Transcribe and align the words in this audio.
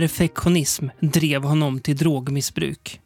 Perfektionism 0.00 0.88
drev 1.00 1.42
honom 1.42 1.80
till 1.80 1.96
drogmissbruk. 1.96 3.00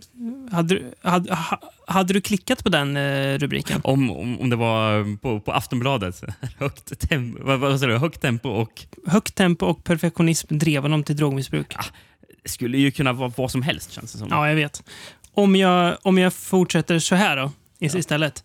Hade, 0.50 0.74
du- 0.74 0.94
hade, 1.02 1.34
ha- 1.34 1.60
hade 1.86 2.12
du 2.12 2.20
klickat 2.20 2.64
på 2.64 2.68
den 2.68 2.96
eh, 2.96 3.38
rubriken? 3.38 3.80
Om, 3.84 4.10
om, 4.10 4.40
om 4.40 4.50
det 4.50 4.56
var 4.56 5.16
på, 5.16 5.40
på 5.40 5.52
Aftonbladet. 5.52 6.22
Högt 6.58 7.08
tempo, 7.08 7.44
vad, 7.44 7.60
vad 7.60 7.80
du? 7.80 7.96
Högt 7.98 8.20
tempo 8.20 8.48
och 8.48 8.86
Högt 9.06 9.34
tempo 9.34 9.66
och 9.66 9.84
perfektionism 9.84 10.58
drev 10.58 10.82
honom 10.82 11.02
till 11.04 11.16
drogmissbruk. 11.16 11.76
det 12.42 12.48
skulle 12.48 12.78
ju 12.78 12.90
kunna 12.90 13.12
vara 13.12 13.32
vad 13.36 13.50
som 13.50 13.62
helst 13.62 13.92
känns 13.92 14.12
det 14.12 14.18
som. 14.18 14.28
Ja, 14.30 14.48
jag 14.48 14.54
vet. 14.54 14.82
Om 15.34 15.56
jag, 15.56 15.96
om 16.02 16.18
jag 16.18 16.32
fortsätter 16.32 16.98
så 16.98 17.14
här 17.14 17.36
då, 17.36 17.52
is- 17.80 17.94
istället. 17.94 18.44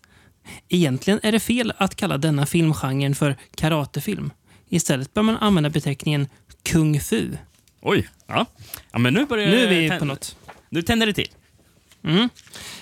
Egentligen 0.68 1.20
är 1.22 1.32
det 1.32 1.40
fel 1.40 1.72
att 1.76 1.94
kalla 1.96 2.18
denna 2.18 2.46
filmgenren 2.46 3.14
för 3.14 3.36
karatefilm. 3.54 4.30
Istället 4.68 5.14
bör 5.14 5.22
man 5.22 5.36
använda 5.36 5.70
beteckningen 5.70 6.28
kung 6.62 7.00
fu. 7.00 7.28
Oj, 7.80 8.08
ja. 8.26 8.46
ja 8.92 8.98
men 8.98 9.14
nu 9.14 9.26
börjar 9.26 9.46
Nu 9.46 9.64
är 9.64 9.68
vi 9.68 9.98
på 9.98 10.04
något. 10.04 10.36
Nu 10.68 10.82
tänder 10.82 11.06
det 11.06 11.12
till. 11.12 11.28
Mm. 12.04 12.28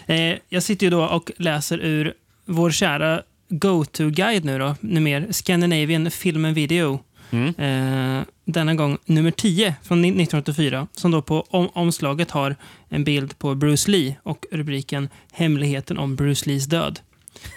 Eh, 0.06 0.38
jag 0.48 0.62
sitter 0.62 0.86
ju 0.86 0.90
då 0.90 1.04
och 1.04 1.30
läser 1.36 1.78
ur 1.78 2.14
vår 2.44 2.70
kära 2.70 3.22
go-to-guide 3.48 4.44
nu 4.44 4.58
då, 4.58 4.76
nummer 4.80 5.32
Scandinavian 5.32 6.10
Film 6.10 6.44
and 6.44 6.54
Video. 6.54 7.00
Mm. 7.30 7.54
Eh, 7.58 8.24
denna 8.44 8.74
gång 8.74 8.98
nummer 9.04 9.30
10 9.30 9.74
från 9.82 9.98
1984 9.98 10.86
som 10.92 11.10
då 11.10 11.22
på 11.22 11.46
om 11.50 11.68
omslaget 11.72 12.30
har 12.30 12.56
en 12.88 13.04
bild 13.04 13.38
på 13.38 13.54
Bruce 13.54 13.90
Lee 13.90 14.16
och 14.22 14.46
rubriken 14.50 15.08
Hemligheten 15.32 15.98
om 15.98 16.16
Bruce 16.16 16.50
Lees 16.50 16.66
död. 16.66 17.00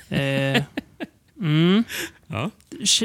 Eh, 0.09 0.19
mm. 1.42 1.84
Ja. 2.28 2.50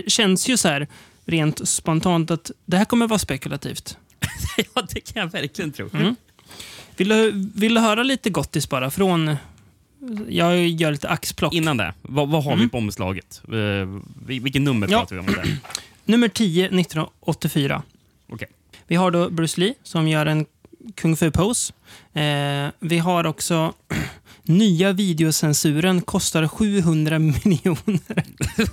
Känns 0.07 0.48
ju 0.48 0.57
så 0.57 0.69
här 0.69 0.89
rent 1.25 1.69
spontant 1.69 2.31
att 2.31 2.51
det 2.64 2.77
här 2.77 2.84
kommer 2.84 3.07
vara 3.07 3.19
spekulativt. 3.19 3.98
ja, 4.75 4.83
det 4.95 5.01
kan 5.01 5.20
jag 5.23 5.31
verkligen 5.33 5.73
tro. 5.73 5.89
Mm. 5.95 6.17
Vill 6.97 7.09
du, 7.09 7.51
vill 7.55 7.75
du 7.75 7.81
höra 7.81 8.03
lite 8.03 8.31
gottis 8.31 8.69
bara 8.69 8.91
från... 8.91 9.37
Jag 10.29 10.67
gör 10.69 10.91
lite 10.92 11.09
axplock. 11.09 11.55
Innan 11.55 11.77
det, 11.77 11.95
vad, 12.03 12.29
vad 12.29 12.45
har 12.45 12.51
vi 12.51 12.57
Mm. 12.57 12.70
på 12.70 12.79
omslaget? 12.79 13.42
Uh, 13.53 14.01
vilken 14.27 14.64
nummer 14.64 14.89
Ja. 14.91 14.98
pratar 14.98 15.14
vi 15.17 15.20
om? 15.20 15.27
Där? 15.27 15.57
Nummer 16.05 16.29
10, 16.29 16.64
1984. 16.67 17.83
Okej. 18.29 18.48
Vi 18.87 18.97
har 18.97 19.11
då 19.11 19.31
Bruce 19.31 19.61
Lee 19.61 19.75
som 19.83 20.09
gör 20.09 20.27
en 20.27 20.47
kung 20.95 21.17
fu-pose. 21.17 21.73
Eh, 22.12 22.70
vi 22.79 22.98
har 22.98 23.27
också 23.27 23.73
nya 24.42 24.92
videocensuren 24.92 26.03
kostar 26.03 26.48
700 26.48 27.19
miljoner. 27.19 28.25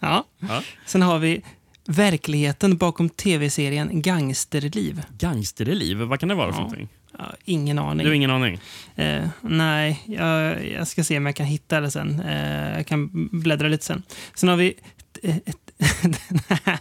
ja. 0.00 0.24
Ja. 0.38 0.62
Sen 0.86 1.02
har 1.02 1.18
vi 1.18 1.42
verkligheten 1.86 2.76
bakom 2.76 3.08
tv-serien 3.08 4.02
Gangsterliv. 4.02 5.02
Gangsterliv, 5.18 5.96
vad 5.96 6.20
kan 6.20 6.28
det 6.28 6.34
vara 6.34 6.52
för 6.52 6.58
Ja. 6.58 6.62
någonting? 6.62 6.88
Ja, 7.18 7.24
ingen 7.44 7.78
aning. 7.78 8.04
Du 8.04 8.10
har 8.10 8.14
ingen 8.14 8.30
aning? 8.30 8.58
Eh, 8.96 9.28
nej, 9.40 10.02
jag, 10.06 10.66
jag 10.68 10.88
ska 10.88 11.04
se 11.04 11.16
om 11.18 11.26
jag 11.26 11.36
kan 11.36 11.46
hitta 11.46 11.80
det 11.80 11.90
sen. 11.90 12.20
Eh, 12.20 12.76
jag 12.76 12.86
kan 12.86 13.28
bläddra 13.32 13.68
lite 13.68 13.84
sen. 13.84 14.02
Sen 14.34 14.48
har 14.48 14.56
vi... 14.56 14.74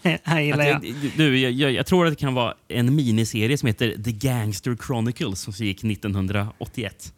Det 0.04 0.20
här 0.24 0.40
gillar 0.42 0.64
jag. 0.66 0.94
Du, 1.18 1.40
jag, 1.40 1.52
jag, 1.52 1.72
jag 1.72 1.86
tror 1.86 2.06
att 2.06 2.12
det 2.12 2.20
kan 2.20 2.34
vara 2.34 2.54
en 2.68 2.96
miniserie 2.96 3.58
som 3.58 3.68
heter 3.68 4.04
The 4.04 4.12
Gangster 4.12 4.78
Chronicles 4.88 5.40
som 5.42 5.54
gick 5.66 5.84
1981. 5.84 7.14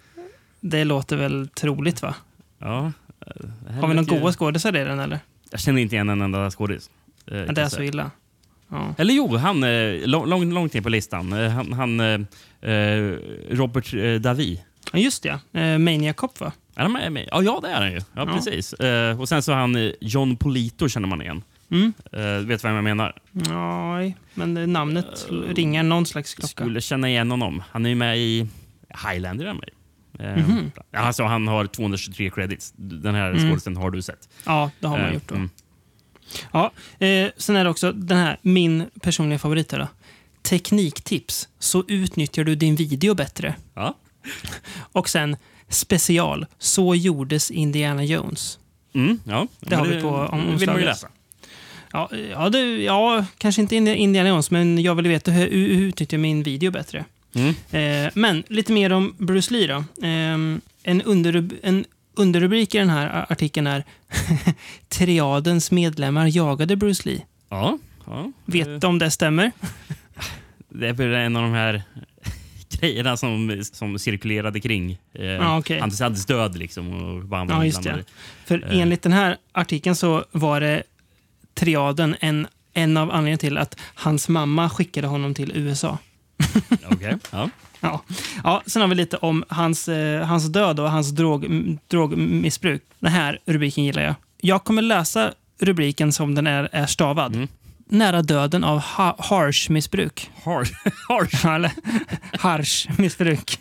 Det 0.60 0.84
låter 0.84 1.18
väl 1.18 1.48
troligt, 1.56 2.02
va? 2.02 2.16
Ja, 2.60 2.92
eh, 3.28 3.74
Har 3.82 3.88
vi 3.88 3.96
ju- 3.98 4.04
goa 4.06 4.32
skådisar 4.34 4.76
i 4.78 4.84
den, 4.84 5.00
eller? 5.00 5.20
Jag 5.52 5.60
känner 5.60 5.82
inte 5.82 5.96
igen 5.96 6.10
en 6.10 6.22
enda 6.22 6.52
skådis. 6.52 6.90
Eh, 7.32 7.38
Ja, 7.38 7.46
kan 7.46 7.56
det 7.56 7.62
är 7.62 7.70
så 7.70 7.84
illa. 7.84 8.12
Ja. 8.70 8.96
Eller 8.98 9.14
jo, 9.14 9.36
han 9.38 9.64
eh, 9.64 10.08
lång- 10.08 10.26
långt, 10.30 10.54
långt 10.54 10.74
ner 10.74 10.82
på 10.82 10.90
listan. 10.90 11.34
Eh, 11.34 11.50
Han, 11.52 11.74
han 11.74 12.00
eh, 12.00 12.72
eh, 12.72 13.14
Robert 13.50 13.94
eh, 13.94 14.16
Davi. 14.16 14.62
Ja, 14.94 15.00
just 15.00 15.24
det. 15.24 15.40
Eh, 15.60 15.78
Maniac 15.78 16.16
Cop, 16.16 16.40
va? 16.40 16.52
Ja, 16.76 16.90
ja, 17.44 17.60
det 17.62 17.70
är 17.70 17.74
han 17.82 17.92
ju. 17.92 17.98
Ja, 17.98 18.04
Ja. 18.16 18.26
precis. 18.26 18.74
Eh, 18.74 19.22
och 19.22 19.30
sen 19.30 19.42
så 19.42 19.52
har 19.52 19.60
han 19.60 19.76
eh, 19.76 19.92
John 20.02 20.36
Polito 20.38 20.90
känner 20.90 21.08
man 21.08 21.22
igen. 21.22 21.44
Mm. 21.72 21.94
Eh, 22.12 22.48
vet 22.48 22.64
vem 22.64 22.76
jag 22.76 22.84
menar? 22.84 23.14
Nej, 23.32 24.18
men 24.34 24.58
eh, 24.58 24.68
namnet 24.68 25.28
ringer 25.56 25.84
någon 25.84 26.06
slags 26.06 26.34
klocka. 26.34 26.48
Skulle 26.48 26.82
känna 26.82 27.10
igen 27.10 27.32
honom. 27.32 27.64
Han 27.72 27.86
är 27.86 27.90
ju 27.90 27.96
med 27.96 28.18
i 28.18 28.48
Highlander. 29.12 29.54
med. 29.54 29.70
Eh, 30.20 30.38
Mhm. 30.48 30.72
ja, 30.92 31.00
alltså, 31.00 31.24
han 31.24 31.48
har 31.48 31.66
223 31.66 32.30
credits. 32.30 32.74
Den 32.78 33.16
här 33.16 33.32
Mm. 33.32 33.50
skådisen 33.50 33.78
har 33.78 33.92
du 33.92 34.02
sett. 34.02 34.30
Ja, 34.46 34.72
det 34.80 34.88
har 34.88 34.98
man 34.98 35.08
Eh, 35.08 35.14
gjort 35.14 35.28
då. 35.28 35.36
mm. 35.36 35.50
Ja, 36.52 36.72
eh, 37.00 37.30
sen 37.38 37.56
är 37.56 37.64
det 37.64 37.70
också 37.70 37.92
den 37.92 38.18
här, 38.18 38.38
min 38.42 38.86
personliga 39.02 39.40
favorit 39.40 39.72
här 39.72 39.80
då. 39.80 39.88
Tekniktips, 40.42 41.48
så 41.60 41.84
utnyttjar 41.88 42.44
du 42.44 42.56
din 42.56 42.76
video 42.76 43.14
bättre. 43.14 43.56
Ja. 43.76 43.98
Och 44.92 45.10
sen 45.10 45.38
special, 45.70 46.46
så 46.60 46.96
gjordes 46.96 47.52
Indiana 47.52 48.04
Jones. 48.04 48.60
Mm, 48.94 49.20
ja. 49.24 49.48
Det 49.60 49.76
har 49.76 49.86
Men 49.86 49.96
vi 49.96 50.02
på 50.02 50.10
om- 50.10 50.18
vill 50.18 50.30
man 50.42 50.48
ju 50.48 50.54
omslaget. 50.54 50.86
läsa. 50.86 51.08
Ja, 51.92 52.10
ja, 52.32 52.50
det, 52.50 52.60
ja 52.84 53.26
kanske 53.38 53.62
inte 53.62 53.76
Indi- 53.76 53.96
Indiana 53.96 54.30
Jones, 54.30 54.52
men 54.52 54.82
jag 54.82 54.96
vill 54.96 55.08
veta 55.08 55.32
hur, 55.32 55.52
hur 55.76 55.88
utnyttjar 55.88 56.18
min 56.18 56.44
video 56.44 56.72
bättre. 56.72 57.06
Mm. 57.36 57.56
Eh, 58.06 58.12
men 58.16 58.44
lite 58.48 58.72
mer 58.74 58.92
om 58.92 59.16
Bruce 59.18 59.54
Lee 59.54 59.68
då. 59.68 59.76
Eh, 60.08 60.34
en, 60.84 61.02
underrub 61.06 61.54
en 61.64 61.86
underrubrik 62.20 62.76
i 62.76 62.78
den 62.78 62.90
här 62.90 63.26
artikeln 63.32 63.68
är 63.68 63.84
Triadens 64.90 65.72
medlemmar 65.72 66.28
jagade 66.28 66.76
Bruce 66.76 67.10
Lee. 67.10 67.22
Ja. 67.50 67.78
ja. 68.06 68.32
Vet 68.46 68.82
du 68.82 68.88
om 68.88 69.00
det 69.00 69.12
stämmer? 69.12 69.52
Det 70.70 70.88
är 70.88 71.02
en 71.02 71.36
av 71.36 71.44
de 71.44 71.52
här 71.54 71.84
grejerna 72.70 73.18
som, 73.18 73.64
som 73.72 74.00
cirkulerade 74.00 74.60
kring 74.60 74.98
eh, 75.14 75.26
Ja, 75.26 75.58
okej. 75.60 75.80
hans, 75.80 76.26
död. 76.26 76.58
Liksom, 76.58 76.94
och 77.04 77.24
vad 77.24 77.40
han 77.40 77.48
Ja. 77.98 78.04
För 78.46 78.64
Eh. 78.74 78.80
enligt 78.80 79.02
den 79.02 79.14
här 79.14 79.38
artikeln 79.52 79.96
så 79.96 80.26
var 80.32 80.62
det 80.62 80.84
triaden 81.54 82.16
en, 82.20 82.48
en 82.74 82.98
av 82.98 83.12
anledningarna 83.12 83.38
till 83.38 83.58
att 83.58 83.80
hans 83.96 84.30
mamma 84.30 84.70
skickade 84.70 85.08
honom 85.08 85.34
till 85.34 85.52
USA. 85.56 85.98
Okej. 86.92 87.18
Ja. 87.32 87.50
Ja. 87.80 88.02
Ja, 88.44 88.62
sen 88.66 88.82
har 88.82 88.90
vi 88.90 88.96
lite 88.96 89.18
om 89.18 89.44
hans, 89.50 89.88
eh, 89.88 90.26
hans 90.26 90.46
död 90.46 90.80
och 90.80 90.92
hans 90.92 91.10
drog, 91.12 91.48
drogmissbruk. 91.88 92.84
Den 93.00 93.12
här 93.12 93.40
rubriken 93.46 93.84
gillar 93.84 94.02
jag. 94.04 94.16
Jag 94.42 94.64
kommer 94.64 94.82
läsa 94.82 95.32
rubriken 95.60 96.12
som 96.14 96.36
den 96.36 96.48
är, 96.48 96.70
är 96.72 96.86
stavad. 96.86 97.36
Mm. 97.36 97.48
Nära 97.90 98.22
döden 98.22 98.64
av 98.64 98.80
ha, 98.80 99.16
harsh-missbruk. 99.20 100.32
Harsh. 100.44 100.72
Harsh. 101.10 101.46
Harsh-missbruk. 102.40 103.60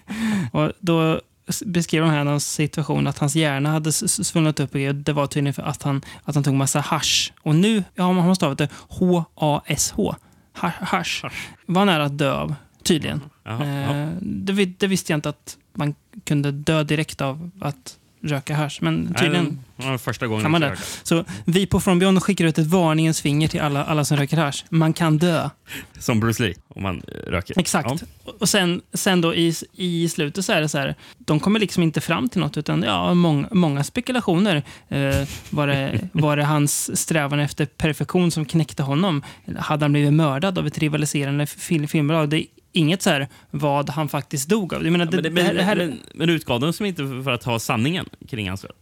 Och 0.53 0.73
då 0.81 1.21
beskrev 1.65 2.03
de 2.03 2.11
här 2.11 2.25
hans 2.25 2.53
situation 2.53 3.07
att 3.07 3.19
hans 3.19 3.35
hjärna 3.37 3.71
hade 3.71 3.93
svullnat 3.93 4.61
upp. 4.61 4.75
och 4.75 4.95
Det 4.95 5.13
var 5.13 5.27
tydligen 5.27 5.55
för 5.55 5.63
att 5.63 5.83
han, 5.83 6.03
att 6.25 6.35
han 6.35 6.45
tog 6.45 6.55
massa 6.55 6.81
hash. 6.81 7.31
Och 7.43 7.55
nu 7.55 7.85
ja, 7.95 8.13
man 8.13 8.25
har 8.25 8.35
stavat 8.35 8.59
det 8.59 8.69
H-A-S-H. 8.89 10.15
Ha- 10.61 10.73
Hash. 10.81 11.25
Var 11.67 11.85
nära 11.85 12.05
att 12.05 12.19
dö 12.19 12.33
av, 12.33 12.55
tydligen. 12.87 13.21
Jaha, 13.45 13.67
ja. 13.67 13.95
Eh, 13.97 14.09
det, 14.21 14.65
det 14.79 14.87
visste 14.87 15.13
jag 15.13 15.19
inte 15.19 15.29
att 15.29 15.57
man 15.75 15.95
kunde 16.25 16.53
dö 16.53 16.83
direkt 16.85 17.21
av 17.21 17.51
att 17.61 17.97
röka 18.23 18.55
hasch. 18.55 18.79
Men 18.83 19.15
tydligen. 19.15 19.59
Nej, 19.77 19.99
första 19.99 20.27
gången 20.27 20.43
kan 20.43 20.51
man 20.51 20.61
det. 20.61 20.77
Så 21.03 21.25
vi 21.45 21.67
på 21.67 21.81
From 21.81 21.99
Beyond 21.99 22.23
skickar 22.23 22.45
ut 22.45 22.59
ett 22.59 22.67
varningens 22.67 23.21
finger 23.21 23.49
till 23.49 23.61
alla, 23.61 23.85
alla 23.85 24.05
som 24.05 24.17
röker 24.17 24.37
hasch. 24.37 24.65
Man 24.71 24.93
kan 24.93 25.19
dö. 25.19 25.51
Som 25.99 26.21
Bruce 26.21 26.43
Lee, 26.43 26.55
om 26.69 26.83
man 26.83 27.03
eh, 27.09 27.31
röker. 27.31 27.59
Exakt. 27.61 27.89
Ja. 28.25 28.33
Och- 28.39 28.49
sen, 28.49 28.83
sen 28.93 29.21
då 29.21 29.35
i, 29.35 29.55
i 29.73 30.09
slutet 30.09 30.45
så 30.45 30.53
är 30.53 30.61
det 30.61 30.69
så 30.69 30.79
här, 30.79 30.95
de 31.19 31.41
kommer 31.41 31.61
liksom 31.61 31.83
inte 31.83 32.01
fram 32.01 32.29
till 32.29 32.41
något 32.41 32.57
utan 32.57 32.83
ja, 32.83 33.15
många, 33.15 33.49
många 33.51 33.85
spekulationer. 33.85 34.63
Eh, 34.89 35.29
var, 35.51 35.67
det, 35.67 36.09
var 36.13 36.37
det 36.37 36.45
hans 36.45 37.01
strävan 37.01 37.41
efter 37.41 37.67
perfektion 37.67 38.31
som 38.31 38.45
knäckte 38.45 38.83
honom? 38.83 39.23
Hade 39.59 39.85
han 39.85 39.93
blivit 39.93 40.13
mördad 40.13 40.59
av 40.59 40.67
ett 40.67 40.79
rivaliserande 40.79 41.47
fil, 41.47 41.89
filmbolag? 41.89 42.29
Det 42.29 42.37
är 42.41 42.47
inget 42.77 43.03
så 43.03 43.11
här 43.11 43.29
vad 43.51 43.91
han 43.91 44.09
faktiskt 44.09 44.49
dog 44.49 44.75
av. 44.75 44.85
Jag 44.85 44.93
menar, 44.93 45.05
Ja, 45.13 45.21
det, 45.21 45.31
men, 45.31 45.45
det, 45.47 45.53
det, 45.53 45.63
här, 45.63 45.97
men, 46.15 46.31
utgav 46.31 46.61
de 46.61 46.73
som 46.73 46.87
inte 46.87 47.03
för 47.25 47.31
att 47.31 47.45
ha 47.45 47.59
sanningen 47.59 48.07
kring 48.29 48.49
hans 48.49 48.61
död? 48.63 48.73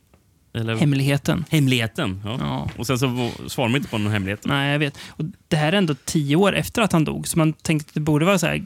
Eller 0.54 0.76
hemligheten. 0.76 1.44
hemligheten? 1.50 2.20
Ja. 2.24 2.36
Ja. 2.40 2.70
Och 2.78 2.86
sen 2.86 2.98
så 2.98 3.30
svarar 3.46 3.68
de 3.68 3.76
inte 3.76 3.88
på 3.88 3.98
någon 3.98 4.12
hemlighet. 4.12 4.40
Nej, 4.44 4.72
jag 4.72 4.78
vet. 4.78 4.98
Och 5.08 5.24
det 5.48 5.56
här 5.56 5.72
är 5.72 5.76
ändå 5.76 5.94
tio 6.04 6.36
år 6.36 6.54
efter 6.56 6.82
att 6.82 6.92
han 6.92 7.04
dog, 7.04 7.28
så 7.28 7.38
man 7.38 7.52
tänkte 7.52 7.90
att 7.90 7.94
det 7.94 8.00
borde 8.00 8.24
vara 8.24 8.38
så 8.38 8.46
här, 8.46 8.64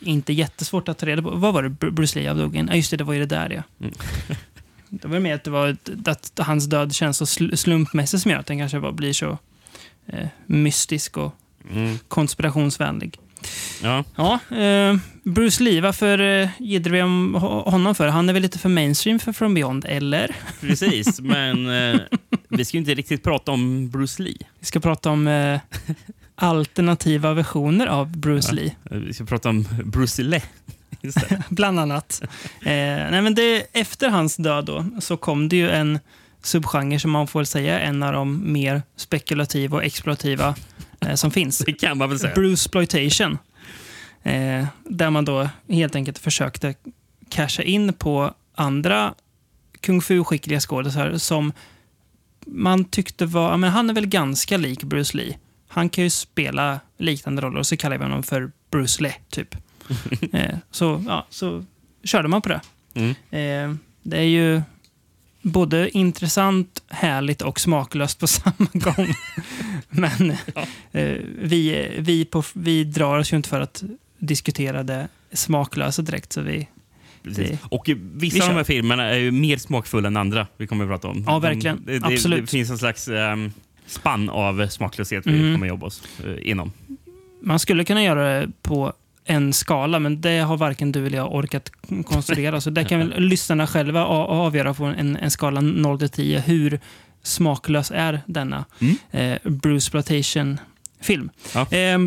inte 0.00 0.32
jättesvårt 0.32 0.88
att 0.88 0.98
ta 0.98 1.06
reda 1.06 1.22
på. 1.22 1.30
Vad 1.30 1.54
var 1.54 1.62
det 1.62 1.68
Br- 1.68 1.90
Bruce 1.90 2.18
Lee 2.18 2.34
dog 2.34 2.56
in? 2.56 2.68
Ja, 2.70 2.76
just 2.76 2.90
det, 2.90 2.96
det 2.96 3.04
var 3.04 3.12
ju 3.14 3.20
det 3.20 3.26
där 3.36 3.50
ja. 3.50 3.62
Mm. 3.80 3.94
det 4.88 5.08
var 5.08 5.18
mer 5.18 5.34
att, 5.34 5.44
det 5.44 5.50
var 5.50 5.76
att 6.04 6.32
hans 6.38 6.66
död 6.66 6.94
känns 6.94 7.16
så 7.16 7.24
sl- 7.24 7.56
slumpmässig 7.56 8.20
som 8.20 8.30
gör 8.30 8.38
att 8.38 8.46
den 8.46 8.58
kanske 8.58 8.80
bara 8.80 8.92
blir 8.92 9.12
så 9.12 9.38
eh, 10.06 10.26
mystisk 10.46 11.16
och 11.16 11.34
Mm. 11.70 11.98
konspirationsvänlig. 12.08 13.18
Ja. 13.82 14.04
Ja, 14.16 14.56
eh, 14.56 14.96
Bruce 15.24 15.62
Lee, 15.62 15.80
varför 15.80 16.18
eh, 16.42 16.48
giddrar 16.58 16.92
vi 16.92 17.02
om 17.02 17.36
ho- 17.36 17.70
honom 17.70 17.94
för? 17.94 18.08
Han 18.08 18.28
är 18.28 18.32
väl 18.32 18.42
lite 18.42 18.58
för 18.58 18.68
mainstream 18.68 19.18
för 19.18 19.32
From 19.32 19.54
Beyond, 19.54 19.84
eller? 19.88 20.36
Precis, 20.60 21.20
men 21.20 21.70
eh, 21.94 22.00
vi 22.48 22.64
ska 22.64 22.76
ju 22.76 22.78
inte 22.80 22.94
riktigt 22.94 23.22
prata 23.24 23.52
om 23.52 23.90
Bruce 23.90 24.22
Lee. 24.22 24.36
Vi 24.60 24.66
ska 24.66 24.80
prata 24.80 25.10
om 25.10 25.28
eh, 25.28 25.60
alternativa 26.34 27.34
versioner 27.34 27.86
av 27.86 28.16
Bruce 28.16 28.52
Lee. 28.54 28.76
Vi 28.90 29.14
ska 29.14 29.24
prata 29.24 29.48
om 29.48 29.66
Bruce 29.84 30.22
Lee. 30.22 30.42
Bland 31.48 31.80
annat. 31.80 32.22
Eh, 32.62 32.70
nej, 33.10 33.22
men 33.22 33.34
det, 33.34 33.66
efter 33.72 34.08
hans 34.08 34.36
död 34.36 34.64
då, 34.64 34.84
så 35.00 35.16
kom 35.16 35.48
det 35.48 35.56
ju 35.56 35.70
en 35.70 35.98
subgenre 36.42 37.00
som 37.00 37.10
man 37.10 37.26
får 37.26 37.44
säga 37.44 37.80
är 37.80 37.84
en 37.88 38.02
av 38.02 38.12
de 38.12 38.52
mer 38.52 38.82
spekulativa 38.96 39.76
och 39.76 39.84
exploativa 39.84 40.54
som 41.14 41.30
finns. 41.30 41.58
Det 41.58 41.72
kan 41.72 41.98
man 41.98 42.08
väl 42.08 42.18
säga. 42.18 42.34
Bruceploitation. 42.34 43.38
Eh, 44.22 44.66
där 44.84 45.10
man 45.10 45.24
då 45.24 45.48
helt 45.68 45.94
enkelt 45.94 46.18
försökte 46.18 46.74
casha 47.28 47.62
in 47.62 47.92
på 47.92 48.34
andra 48.54 49.14
kung 49.80 50.02
fu-skickliga 50.02 50.60
skådisar 50.60 51.18
som 51.18 51.52
man 52.46 52.84
tyckte 52.84 53.26
var, 53.26 53.56
men 53.56 53.70
han 53.70 53.90
är 53.90 53.94
väl 53.94 54.06
ganska 54.06 54.56
lik 54.56 54.82
Bruce 54.84 55.16
Lee. 55.16 55.38
Han 55.68 55.88
kan 55.88 56.04
ju 56.04 56.10
spela 56.10 56.80
liknande 56.98 57.42
roller 57.42 57.58
och 57.58 57.66
så 57.66 57.76
kallar 57.76 57.98
vi 57.98 58.04
honom 58.04 58.22
för 58.22 58.50
Bruce 58.70 59.02
Lee, 59.02 59.14
typ. 59.30 59.56
eh, 60.32 60.56
så, 60.70 61.04
ja, 61.08 61.26
så 61.30 61.64
körde 62.04 62.28
man 62.28 62.42
på 62.42 62.48
det. 62.48 62.60
Mm. 62.94 63.10
Eh, 63.10 63.76
det 64.02 64.16
är 64.16 64.22
ju 64.22 64.62
både 65.42 65.90
intressant, 65.98 66.82
härligt 66.88 67.42
och 67.42 67.60
smaklöst 67.60 68.18
på 68.18 68.26
samma 68.26 68.68
gång. 68.72 69.06
Men 69.88 70.30
eh, 70.92 71.16
vi, 71.42 71.88
vi, 71.98 72.24
på, 72.24 72.42
vi 72.52 72.84
drar 72.84 73.18
oss 73.18 73.32
ju 73.32 73.36
inte 73.36 73.48
för 73.48 73.60
att 73.60 73.82
diskutera 74.18 74.82
det 74.82 75.08
smaklösa 75.32 76.02
direkt. 76.02 76.32
Så 76.32 76.40
vi. 76.42 76.68
Det- 77.22 77.58
Och 77.68 77.82
vi 77.86 77.94
vissa 77.94 78.42
av 78.44 78.48
de 78.50 78.56
här 78.56 78.64
filmerna 78.64 79.04
är 79.04 79.18
ju 79.18 79.30
mer 79.30 79.56
smakfulla 79.56 80.06
än 80.08 80.16
andra. 80.16 80.46
Vi 80.56 80.66
kommer 80.66 80.84
att 80.84 80.90
prata 80.90 81.08
om. 81.08 81.24
Ja, 81.26 81.38
verkligen. 81.38 81.82
Det, 81.86 81.98
det, 81.98 82.06
Absolut. 82.06 82.40
det 82.40 82.46
finns 82.50 82.70
en 82.70 82.78
slags 82.78 83.08
um, 83.08 83.52
spann 83.86 84.28
av 84.30 84.68
smaklöshet 84.68 85.26
vi 85.26 85.38
Mm. 85.40 85.54
kommer 85.54 85.66
jobba 85.66 85.86
oss 85.86 86.02
eh, 86.26 86.50
inom. 86.50 86.72
man 87.42 87.58
skulle 87.58 87.84
kunna 87.84 88.02
göra 88.04 88.40
det 88.40 88.50
på 88.62 88.92
en 89.24 89.52
skala, 89.52 89.98
men 89.98 90.20
det 90.20 90.38
har 90.38 90.56
varken 90.56 90.92
du 90.92 91.06
eller 91.06 91.16
jag 91.18 91.34
orkat 91.34 91.72
konstruera. 92.06 92.60
Så 92.60 92.70
det 92.70 92.84
kan 92.84 92.98
väl 92.98 93.14
lyssnarna 93.20 93.66
själva 93.66 94.04
avgöra 94.04 94.74
på 94.74 94.84
en, 94.84 95.16
en 95.16 95.30
skala 95.30 95.60
0 95.60 95.98
till 95.98 96.08
10. 96.10 96.40
Hur 96.40 96.80
smaklös 97.22 97.90
är 97.94 98.20
denna 98.26 98.64
Mm. 98.80 98.96
eh, 99.10 99.50
Bruce 99.50 99.90
Plantation-film? 99.90 101.30
Ja. 101.54 101.66
Eh, 101.76 101.98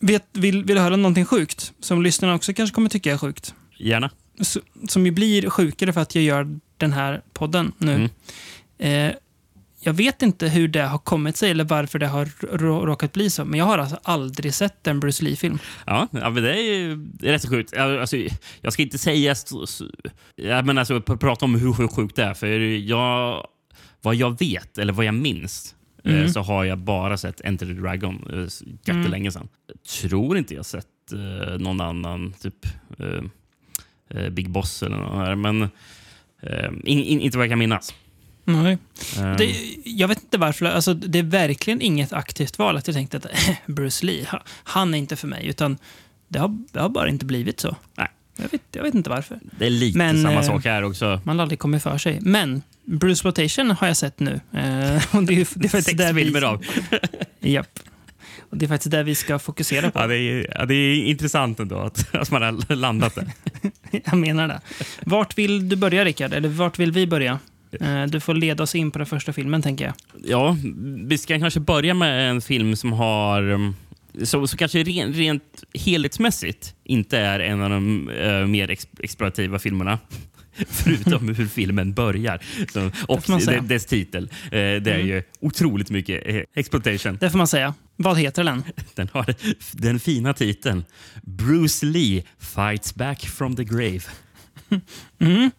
vet, 0.00 0.24
vill, 0.32 0.64
vill 0.64 0.76
du 0.76 0.80
höra 0.82 0.96
någonting 0.96 1.24
sjukt? 1.24 1.72
Som 1.80 2.02
lyssnarna 2.02 2.34
också 2.34 2.52
kanske 2.54 2.74
kommer 2.74 2.88
tycka 2.88 3.12
är 3.12 3.18
sjukt. 3.18 3.54
Gärna. 3.78 4.10
S- 4.40 4.58
Som 4.88 5.06
ju 5.06 5.12
blir 5.12 5.50
sjukare 5.50 5.92
för 5.92 6.00
att 6.00 6.14
jag 6.14 6.24
gör 6.24 6.58
den 6.76 6.92
här 6.92 7.22
podden 7.32 7.72
nu. 7.78 7.94
Mm. 7.94 9.08
Eh, 9.08 9.14
jag 9.80 9.92
vet 9.92 10.22
inte 10.22 10.48
hur 10.48 10.68
det 10.68 10.82
har 10.82 10.98
kommit 10.98 11.36
sig 11.36 11.50
eller 11.50 11.64
varför 11.64 11.98
det 11.98 12.06
har 12.06 12.24
rå- 12.58 12.86
råkat 12.86 13.12
bli 13.12 13.30
så, 13.30 13.44
men 13.44 13.58
jag 13.58 13.66
har 13.66 13.78
alltså 13.78 13.98
aldrig 14.02 14.54
sett 14.54 14.86
en 14.86 15.00
Bruce 15.00 15.24
Lee-film. 15.24 15.58
Ja, 15.86 16.08
ja 16.10 16.30
men 16.30 16.42
det 16.42 16.52
är 16.54 16.62
ju 16.62 17.08
rätt 17.20 17.42
så 17.42 17.48
sjukt. 17.48 17.76
Alltså, 17.76 18.16
jag 18.60 18.72
ska 18.72 18.82
inte 18.82 18.98
säga... 18.98 19.32
st- 19.32 19.62
s- 19.64 19.82
Ja, 20.36 20.62
men 20.62 20.78
alltså, 20.78 20.98
pr- 20.98 21.16
prata 21.16 21.44
om 21.44 21.54
hur 21.54 21.72
sjukt 21.72 21.94
sjukt 21.94 22.16
det 22.16 22.24
är. 22.24 22.34
För 22.34 22.46
jag, 22.88 23.46
vad 24.02 24.14
jag 24.14 24.38
vet, 24.38 24.78
eller 24.78 24.92
vad 24.92 25.04
jag 25.04 25.14
minns, 25.14 25.74
eh, 26.04 26.12
Mm. 26.14 26.28
så 26.28 26.40
har 26.40 26.64
jag 26.64 26.78
bara 26.78 27.16
sett 27.16 27.40
Enter 27.40 27.66
the 27.66 27.72
Dragon 27.72 28.26
eh, 28.32 28.94
jättelänge 28.94 29.32
sedan. 29.32 29.48
Jag 29.66 29.82
tror 29.82 30.38
inte 30.38 30.54
jag 30.54 30.66
sett 30.66 30.86
eh, 31.12 31.58
någon 31.58 31.80
annan, 31.80 32.32
typ 32.42 32.54
eh, 32.98 33.24
eh, 34.20 34.30
Big 34.30 34.50
Boss 34.50 34.82
eller 34.82 34.96
något 34.96 35.14
här, 35.26 35.34
men 35.34 35.62
eh, 36.42 36.68
in, 36.84 36.98
in, 37.04 37.20
inte 37.20 37.38
vad 37.38 37.44
jag 37.46 37.50
kan 37.52 37.58
minnas. 37.58 37.94
Nej. 38.48 38.78
Eh, 39.18 39.36
Det, 39.36 39.54
jag 39.84 40.08
vet 40.08 40.22
inte 40.22 40.38
varför. 40.38 40.66
Alltså, 40.66 40.94
det 40.94 41.18
är 41.18 41.22
verkligen 41.22 41.80
inget 41.82 42.12
aktivt 42.12 42.58
val 42.58 42.76
att 42.76 42.86
jag 42.86 42.94
tänkte 42.96 43.16
att 43.16 43.26
Bruce 43.66 44.06
Lee, 44.06 44.26
ha- 44.30 44.42
han 44.64 44.94
är 44.94 44.98
inte 44.98 45.16
för 45.16 45.26
mig. 45.28 45.46
Utan 45.46 45.78
det 46.28 46.38
har, 46.38 46.58
det 46.72 46.80
har 46.80 46.88
bara 46.88 47.08
inte 47.08 47.24
blivit 47.24 47.60
så. 47.60 47.76
Nej. 47.96 48.08
Jag 48.36 48.48
vet, 48.50 48.62
jag 48.72 48.82
vet 48.82 48.94
inte 48.94 49.10
varför. 49.10 49.38
det 49.58 49.66
är 49.66 49.70
lite 49.70 49.98
men, 49.98 50.22
samma 50.22 50.34
eh, 50.40 50.46
sak 50.46 50.64
här 50.64 50.82
också. 50.82 51.20
Man 51.24 51.38
har 51.38 51.42
aldrig 51.42 51.58
kommit 51.58 51.82
för 51.82 51.98
sig. 51.98 52.18
Men 52.20 52.62
Bruce 52.84 53.22
Plantation 53.22 53.70
har 53.70 53.86
jag 53.86 53.96
sett 53.96 54.20
nu. 54.20 54.40
Eh, 54.52 55.16
och 55.16 55.22
det, 55.22 55.40
är, 55.40 55.48
det 55.58 55.64
är 55.66 55.68
faktiskt 55.68 55.98
där 55.98 56.12
vi, 56.12 56.24
filmer 56.24 56.42
av. 56.42 56.64
Japp. 57.40 57.78
Och 58.50 58.56
det 58.56 58.64
är 58.66 58.68
faktiskt 58.68 58.90
där 58.90 59.04
vi 59.04 59.14
ska 59.14 59.38
fokusera 59.38 59.90
på. 59.90 59.98
Ja, 60.00 60.06
det, 60.06 60.16
är, 60.16 60.46
ja, 60.58 60.64
det 60.64 60.74
är 60.74 60.94
intressant 61.04 61.60
ändå 61.60 61.78
att, 61.78 62.14
att 62.14 62.30
man 62.30 62.42
har 62.42 62.74
landat 62.74 63.14
där. 63.14 63.26
Jag 64.04 64.14
menar 64.18 64.48
det. 64.48 64.60
Vart 65.04 65.38
vill 65.38 65.68
du 65.68 65.76
börja, 65.76 66.04
Rickard? 66.04 66.32
Eller 66.32 66.48
vart 66.48 66.78
vill 66.78 66.92
vi 66.92 67.06
börja? 67.06 67.38
Eh, 67.80 68.04
Du 68.06 68.20
får 68.20 68.34
leda 68.34 68.62
oss 68.62 68.74
in 68.74 68.90
på 68.90 68.98
den 68.98 69.06
första 69.06 69.32
filmen, 69.32 69.62
tänker 69.62 69.84
jag. 69.84 69.94
Ja, 70.24 70.56
vi 71.08 71.18
ska 71.18 71.38
kanske 71.38 71.60
börja 71.60 71.94
med 71.94 72.30
en 72.30 72.40
film 72.40 72.76
som 72.76 72.92
har... 72.92 73.50
um, 73.50 73.74
Så, 74.22 74.46
så 74.46 74.56
kanske 74.56 74.82
rent, 74.82 75.16
rent 75.16 75.64
helhetsmässigt 75.74 76.74
inte 76.84 77.18
är 77.18 77.40
en 77.40 77.62
av 77.62 77.70
de 77.70 78.08
eh, 78.10 78.46
mer 78.46 78.70
ex, 78.70 78.88
explorativa 79.00 79.58
filmerna. 79.58 79.98
Förutom 80.68 81.28
hur 81.28 81.46
filmen 81.46 81.92
börjar. 81.92 82.40
Så, 82.72 82.90
och 83.06 83.24
får 83.24 83.32
man 83.32 83.40
säga. 83.40 83.60
de- 83.60 83.68
dess 83.68 83.86
titel. 83.86 84.24
Eh, 84.44 84.50
det 84.50 84.60
är 84.60 84.94
Mm. 84.94 85.06
ju 85.06 85.22
otroligt 85.40 85.90
mycket 85.90 86.22
eh, 86.28 86.40
exploitation. 86.54 87.16
Det 87.20 87.30
får 87.30 87.38
man 87.38 87.46
säga. 87.48 87.74
Vad 87.96 88.18
heter 88.18 88.44
den? 88.44 88.62
Den 88.94 89.08
har 89.12 89.34
den 89.72 90.00
fina 90.00 90.34
titeln 90.34 90.84
Bruce 91.22 91.86
Lee 91.86 92.22
fights 92.38 92.94
back 92.94 93.20
from 93.26 93.56
the 93.56 93.64
grave. 93.64 94.00
Mm. 95.20 95.50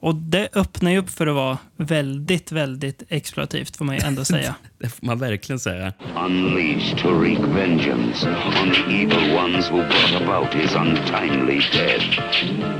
Och 0.00 0.14
det 0.14 0.48
öppnar 0.52 0.90
ju 0.90 0.98
upp 0.98 1.10
för 1.10 1.26
att 1.26 1.34
vara 1.34 1.58
väldigt, 1.76 2.52
väldigt 2.52 3.02
exploativt, 3.08 3.76
får 3.76 3.84
man 3.84 3.96
ju 3.96 4.02
ändå 4.04 4.24
säga. 4.24 4.54
Det 4.78 4.88
får 4.88 5.06
man 5.06 5.18
verkligen 5.18 5.58
säga. 5.58 5.92
Unleashed 6.16 6.98
to 6.98 7.08
wreak 7.20 7.38
vengeance 7.38 8.28
on 8.28 8.70
the 8.72 9.02
evil 9.02 9.36
ones 9.36 9.70
who 9.70 9.76
brought 9.76 10.22
about 10.22 10.54
his 10.54 10.74
untimely 10.74 11.60
death. 11.72 12.04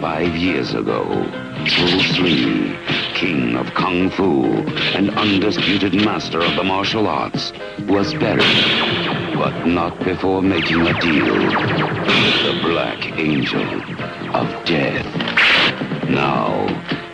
Five 0.00 0.36
years 0.36 0.74
ago, 0.74 1.26
Bruce 1.58 2.18
Lee, 2.18 2.72
king 3.14 3.56
of 3.56 3.74
Kung 3.74 4.10
Fu 4.10 4.44
and 4.96 5.10
undisputed 5.10 6.04
master 6.04 6.38
of 6.38 6.56
the 6.56 6.64
martial 6.64 7.06
arts, 7.06 7.52
was 7.86 8.14
buried, 8.14 9.36
but 9.36 9.66
not 9.66 9.98
before 10.04 10.42
making 10.42 10.86
a 10.86 11.00
deal 11.00 11.34
with 11.34 12.42
the 12.46 12.60
Black 12.62 13.18
Angel 13.18 13.82
of 14.34 14.46
Death. 14.64 15.06
Now, 16.08 16.66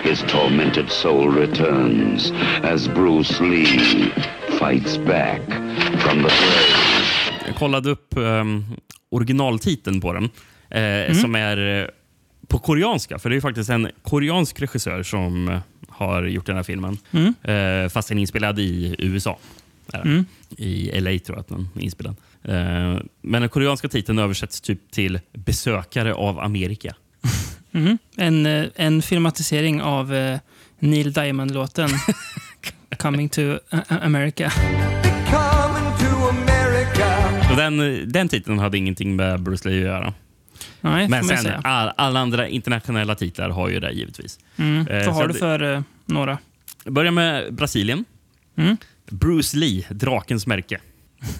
his 0.06 0.22
tormented 0.22 0.90
soul 0.90 1.28
returns 1.28 2.32
as 2.62 2.88
Bruce 2.88 3.40
Lee 3.40 4.12
fights 4.58 4.98
back 4.98 5.40
from 6.00 6.22
the 6.22 6.28
grave. 6.28 7.06
Jag 7.46 7.56
kollade 7.56 7.90
upp 7.90 8.16
um, 8.16 8.64
originaltiteln 9.10 10.00
på 10.00 10.12
den, 10.12 10.25
eh, 10.70 11.14
som 11.14 11.34
är 11.34 11.82
eh, 11.82 11.88
på 12.48 12.58
koreanska. 12.58 13.18
För 13.18 13.30
det 13.30 13.32
är 13.32 13.36
ju 13.36 13.40
faktiskt 13.40 13.70
en 13.70 13.88
koreansk 14.02 14.60
regissör 14.60 15.02
som 15.02 15.60
har 15.88 16.22
gjort 16.22 16.46
den 16.46 16.56
här 16.56 16.62
filmen. 16.62 16.98
Mm. 17.10 17.34
Eh, 17.42 17.88
fast 17.88 18.08
den 18.08 18.18
är 18.18 18.20
inspelad 18.20 18.58
i 18.58 18.96
USA. 18.98 19.38
Mm. 19.92 20.25
I 20.56 21.00
LA 21.00 21.18
tror 21.18 21.36
jag 21.36 21.38
att 21.38 21.48
den 21.48 21.68
är 21.75 21.82
inspelad. 21.82 22.16
Eh, 22.42 23.00
men 23.20 23.42
den 23.42 23.48
koreanska 23.48 23.88
titeln 23.88 24.18
översätts 24.18 24.60
typ 24.60 24.90
till 24.90 25.20
Besökare 25.32 26.14
av 26.14 26.40
Amerika. 26.40 26.94
Mm. 27.76 27.99
En, 28.16 28.47
eh, 28.47 28.64
en 28.75 29.02
filmatisering 29.02 29.83
av 29.83 30.14
eh, 30.14 30.38
Neil 30.78 31.12
Diamond-låten 31.12 31.88
Coming 32.99 33.28
to 33.28 33.40
America. 33.88 34.50
coming 35.30 35.92
to 35.99 36.28
America. 36.28 37.56
Den, 37.56 38.02
den 38.12 38.28
titeln 38.28 38.59
hade 38.59 38.78
ingenting 38.78 39.16
med 39.16 39.42
Bruce 39.42 39.68
Lee 39.68 39.78
att 39.78 39.87
göra. 39.87 40.14
Nej, 40.80 41.09
Men 41.09 41.25
sen 41.25 41.52
all, 41.64 41.92
alla 41.97 42.21
andra 42.21 42.49
internationella 42.49 43.14
titlar 43.14 43.50
har 43.50 43.68
ju 43.68 43.80
det 43.80 43.90
givetvis. 43.92 44.38
Mm. 44.56 44.87
eh, 44.88 45.06
Vad 45.06 45.14
har 45.14 45.28
du 45.28 45.35
för 45.35 45.75
eh, 45.75 45.83
några? 46.06 46.38
Jag 46.85 46.92
börjar 46.92 47.12
med 47.12 47.54
Brasilien. 47.54 48.04
Mm. 48.56 48.76
Bruce 49.11 49.56
Lee, 49.56 49.85
drakens 49.90 50.47
märke. 50.47 50.80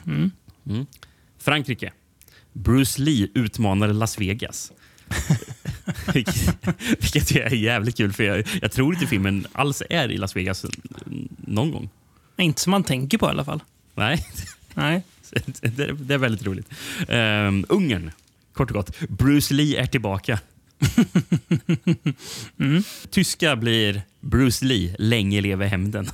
Mm. 0.07 0.31
Mm. 0.71 0.87
Frankrike. 1.39 1.93
Bruce 2.53 3.03
Lee 3.03 3.29
utmanar 3.35 3.89
Las 3.89 4.19
Vegas. 4.21 4.73
Vilket 7.01 7.31
är 7.31 7.55
jävligt 7.55 7.97
kul, 7.97 8.13
för 8.13 8.25
jag, 8.25 8.49
jag 8.63 8.73
tror 8.73 8.95
inte 8.95 9.07
filmen 9.07 9.47
alls 9.53 9.83
är 9.91 10.11
i 10.11 10.17
Las 10.17 10.37
Vegas 10.37 10.67
någon 11.37 11.71
gång. 11.71 11.89
Inte 12.37 12.61
som 12.61 12.71
man 12.71 12.85
tänker 12.85 13.19
på 13.19 13.27
i 13.27 13.29
alla 13.31 13.45
fall. 13.45 13.63
Nej, 13.95 14.27
Nej. 14.75 15.03
det, 15.61 15.79
är- 15.83 15.93
det 15.93 16.15
är 16.15 16.19
väldigt 16.19 16.47
roligt. 16.47 16.69
Um, 17.09 17.67
Ungern, 17.69 18.11
kort 18.53 18.71
och 18.71 18.77
gott. 18.77 18.99
Bruce 19.09 19.55
Lee 19.55 19.81
är 19.83 19.87
tillbaka. 19.87 20.39
Mm. 22.59 22.83
Tyska 23.11 23.57
blir 23.57 24.03
Bruce 24.21 24.65
Lee, 24.65 24.97
länge 24.99 25.41
leve 25.41 25.67
hämnden. 25.67 26.11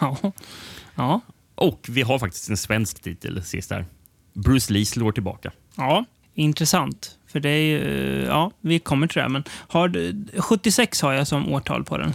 Ja. 0.00 0.32
ja. 0.94 1.20
Och 1.54 1.86
vi 1.88 2.02
har 2.02 2.18
faktiskt 2.18 2.50
en 2.50 2.56
svensk 2.56 3.02
titel 3.02 3.44
sist 3.44 3.70
här. 3.70 3.86
Bruce 4.32 4.72
Lee 4.72 4.86
slår 4.86 5.12
tillbaka. 5.12 5.52
Ja, 5.76 6.04
intressant. 6.34 7.18
För 7.28 7.40
det 7.40 7.48
är 7.48 7.62
ju, 7.62 8.24
ja, 8.28 8.50
vi 8.60 8.78
kommer 8.78 9.06
till 9.06 9.22
det. 9.22 9.28
Men 9.28 9.44
har, 9.68 9.88
du- 9.88 10.24
76 10.38 11.02
har 11.02 11.12
jag 11.12 11.26
som 11.26 11.52
årtal 11.52 11.84
på 11.84 11.98
den. 11.98 12.08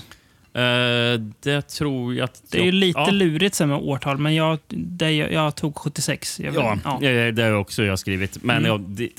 Eh, 0.53 1.19
det 1.43 1.61
tror 1.61 2.15
jag 2.15 2.23
att... 2.23 2.41
Det 2.51 2.59
är 2.59 2.63
ju 2.65 2.71
lite 2.71 2.99
ja. 2.99 3.09
lurigt 3.11 3.55
sen 3.55 3.69
med 3.69 3.77
årtal, 3.77 4.17
men 4.17 4.35
jag, 4.35 4.59
det, 4.67 5.11
jag, 5.11 5.31
jag 5.31 5.55
tog 5.55 5.77
76. 5.77 6.39
Jag, 6.39 6.55
Ja, 6.55 6.77
ja. 7.01 7.31
det 7.31 7.43
har 7.43 7.51
också 7.51 7.83
jag 7.83 7.99
skrivit. 7.99 8.43
Men 8.43 8.57
Mm. 8.65 8.67
ja, 8.67 8.77
det, 8.87 9.09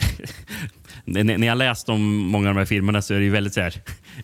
när 1.38 1.46
jag 1.46 1.58
läst 1.58 1.88
om 1.88 2.16
många 2.16 2.48
av 2.48 2.54
de 2.54 2.58
här 2.58 2.66
filmerna 2.66 3.02
så 3.02 3.14
är 3.14 3.18
det 3.18 3.24
ju 3.24 3.30
väldigt 3.30 3.54
så 3.54 3.60
här, 3.60 3.74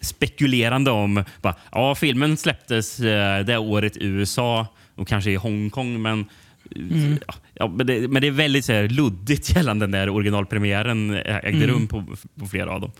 spekulerande 0.00 0.90
om... 0.90 1.24
Bara, 1.42 1.54
ja, 1.72 1.94
filmen 1.94 2.36
släpptes 2.36 3.00
eh, 3.00 3.44
det 3.44 3.58
året 3.58 3.96
i 3.96 4.04
USA 4.06 4.66
och 4.94 5.08
kanske 5.08 5.30
i 5.30 5.34
Hongkong, 5.36 6.02
men... 6.02 6.26
Mm. 6.76 7.18
Ja, 7.26 7.34
Ja, 7.54 7.68
men, 7.68 7.86
det, 7.86 8.08
men 8.08 8.22
det 8.22 8.28
är 8.28 8.32
väldigt 8.32 8.64
så 8.64 8.72
här, 8.72 8.88
luddigt 8.88 9.50
gällande 9.56 9.86
när 9.86 10.08
originalpremiären 10.08 11.10
ägde 11.14 11.48
Mm. 11.48 11.66
rum 11.70 11.86
på, 11.88 12.04
på 12.40 12.46
flera 12.46 12.70
av 12.70 12.80
dem. 12.80 12.92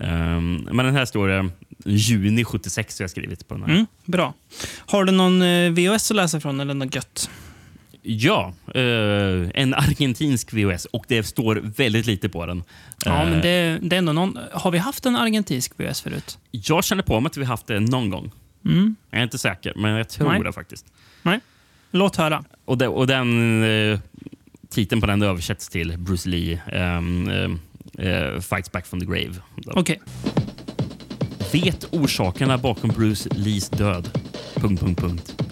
Ehm, 0.00 0.68
men 0.72 0.86
den 0.86 0.94
här 0.94 1.04
står 1.04 1.28
det 1.28 1.48
juni 1.84 2.44
76 2.44 2.98
har 2.98 3.02
jag 3.02 3.10
skrivit 3.10 3.48
på 3.48 3.54
den 3.54 3.62
här. 3.62 3.70
Mm, 3.72 3.86
bra. 4.04 4.34
Har 4.78 5.04
du 5.04 5.12
någon 5.12 5.42
eh, 5.42 5.70
VHS 5.70 6.10
att 6.10 6.16
läsa 6.16 6.40
från 6.40 6.60
eller 6.60 6.74
något 6.74 6.94
gött? 6.94 7.30
Ja, 8.02 8.54
eh, 8.74 8.82
en 9.54 9.74
argentinsk 9.74 10.52
VHS 10.52 10.84
och 10.84 11.04
det 11.08 11.22
står 11.22 11.56
väldigt 11.76 12.06
lite 12.06 12.28
på 12.28 12.46
den. 12.46 12.62
Ja, 13.04 13.22
Eh, 13.22 13.28
men 13.30 13.40
det, 13.40 13.78
det 13.82 13.96
är 13.96 13.98
ändå 13.98 14.12
någon, 14.12 14.38
har 14.52 14.70
vi 14.70 14.78
haft 14.78 15.06
en 15.06 15.16
argentinsk 15.16 15.72
VHS 15.76 16.00
förut? 16.00 16.38
Jag 16.50 16.84
känner 16.84 17.02
på 17.02 17.20
mig 17.20 17.26
att 17.30 17.36
vi 17.36 17.44
haft 17.44 17.66
det 17.66 17.80
någon 17.80 18.10
gång. 18.10 18.32
Mm. 18.64 18.96
Jag 19.10 19.18
är 19.18 19.22
inte 19.22 19.38
säker, 19.38 19.72
men 19.76 19.90
jag 19.90 20.08
tror 20.08 20.28
Nej. 20.32 20.42
det 20.42 20.52
faktiskt. 20.52 20.86
Nej. 21.22 21.40
Låt 21.90 22.16
höra. 22.16 22.44
Och, 22.64 22.78
det, 22.78 22.88
och 22.88 23.06
den 23.06 23.62
eh, 23.62 23.98
titeln 24.68 25.00
på 25.00 25.06
den 25.06 25.22
översätts 25.22 25.68
till 25.68 25.98
Bruce 25.98 26.28
Lee 26.28 26.60
eh, 26.72 26.96
eh, 28.06 28.40
Fights 28.40 28.72
Back 28.72 28.86
from 28.86 29.00
the 29.00 29.06
Grave. 29.06 29.34
Okej. 29.66 30.00
Vet 31.52 31.88
orsakerna 31.90 32.58
bakom 32.58 32.90
Bruce 32.90 33.28
Lees 33.34 33.68
död. 33.68 34.18
Punkt, 34.54 34.80
punkt, 34.80 35.00
punkt. 35.00 35.42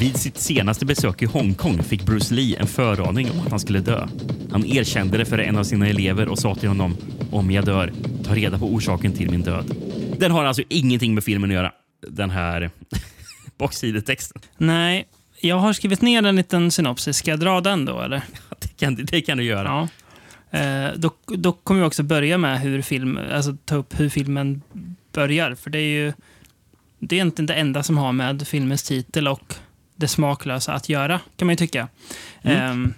Vid 0.00 0.16
sitt 0.16 0.38
senaste 0.38 0.86
besök 0.86 1.22
i 1.22 1.24
Hongkong 1.24 1.82
fick 1.82 2.02
Bruce 2.06 2.34
Lee 2.34 2.56
en 2.60 2.66
föraning 2.66 3.30
om 3.30 3.40
att 3.40 3.50
han 3.50 3.60
skulle 3.60 3.80
dö. 3.80 4.08
Han 4.50 4.64
erkände 4.64 5.18
det 5.18 5.24
för 5.24 5.38
en 5.38 5.56
av 5.56 5.64
sina 5.64 5.88
elever 5.88 6.28
och 6.28 6.38
sa 6.38 6.54
till 6.54 6.68
honom 6.68 6.96
om 7.30 7.50
jag 7.50 7.64
dör, 7.64 7.92
ta 8.24 8.34
reda 8.34 8.58
på 8.58 8.66
orsaken 8.66 9.12
till 9.12 9.30
min 9.30 9.42
död. 9.42 9.76
Den 10.18 10.30
har 10.30 10.44
alltså 10.44 10.62
ingenting 10.68 11.14
med 11.14 11.24
filmen 11.24 11.50
att 11.50 11.54
göra, 11.54 11.72
den 12.08 12.30
här 12.30 12.70
baksidetexten. 13.58 14.42
Nej, 14.58 15.06
jag 15.40 15.58
har 15.58 15.72
skrivit 15.72 16.02
ner 16.02 16.22
en 16.22 16.36
liten 16.36 16.70
synopsis. 16.70 17.16
Ska 17.16 17.30
jag 17.30 17.40
dra 17.40 17.60
den 17.60 17.84
då, 17.84 18.00
eller? 18.00 18.22
Det 18.58 18.76
kan, 18.76 18.94
det 18.94 19.20
kan 19.20 19.38
du 19.38 19.44
göra. 19.44 19.88
Ja. 20.50 20.58
Eh, 20.58 20.90
då, 20.96 21.10
då 21.26 21.52
kommer 21.52 21.80
vi 21.80 21.86
också 21.86 22.02
börja 22.02 22.38
med 22.38 22.60
hur 22.60 22.82
film, 22.82 23.18
alltså 23.32 23.56
ta 23.64 23.76
upp 23.76 24.00
hur 24.00 24.08
filmen 24.08 24.62
börjar. 25.12 25.54
För 25.54 25.70
det 25.70 25.78
är 25.78 25.88
ju 25.88 26.12
det 26.98 27.14
är 27.14 27.16
egentligen 27.16 27.46
det 27.46 27.54
enda 27.54 27.82
som 27.82 27.98
har 27.98 28.12
med 28.12 28.48
filmens 28.48 28.82
titel 28.82 29.28
och 29.28 29.54
det 29.96 30.08
smaklösa 30.08 30.72
att 30.72 30.88
göra, 30.88 31.20
kan 31.36 31.46
man 31.46 31.52
ju 31.52 31.56
tycka. 31.56 31.88
Ehm, 32.42 32.94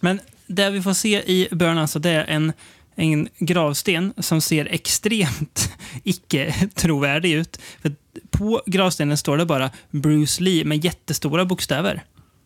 men 0.00 0.20
det 0.46 0.70
vi 0.70 0.82
får 0.82 0.92
se 0.92 1.22
i 1.26 1.48
början 1.50 1.78
alltså, 1.78 1.98
det 1.98 2.10
är 2.10 2.24
en, 2.24 2.52
en 2.96 3.28
gravsten 3.38 4.12
som 4.18 4.40
ser 4.40 4.68
extremt 4.70 5.72
icke-trovärdig 6.04 7.32
ut. 7.32 7.60
För 7.82 7.92
på 8.30 8.62
gravstenen 8.66 9.16
står 9.16 9.36
det 9.36 9.46
bara 9.46 9.70
Bruce 9.90 10.42
Lee 10.42 10.64
med 10.64 10.84
jättestora 10.84 11.44
bokstäver. 11.44 12.02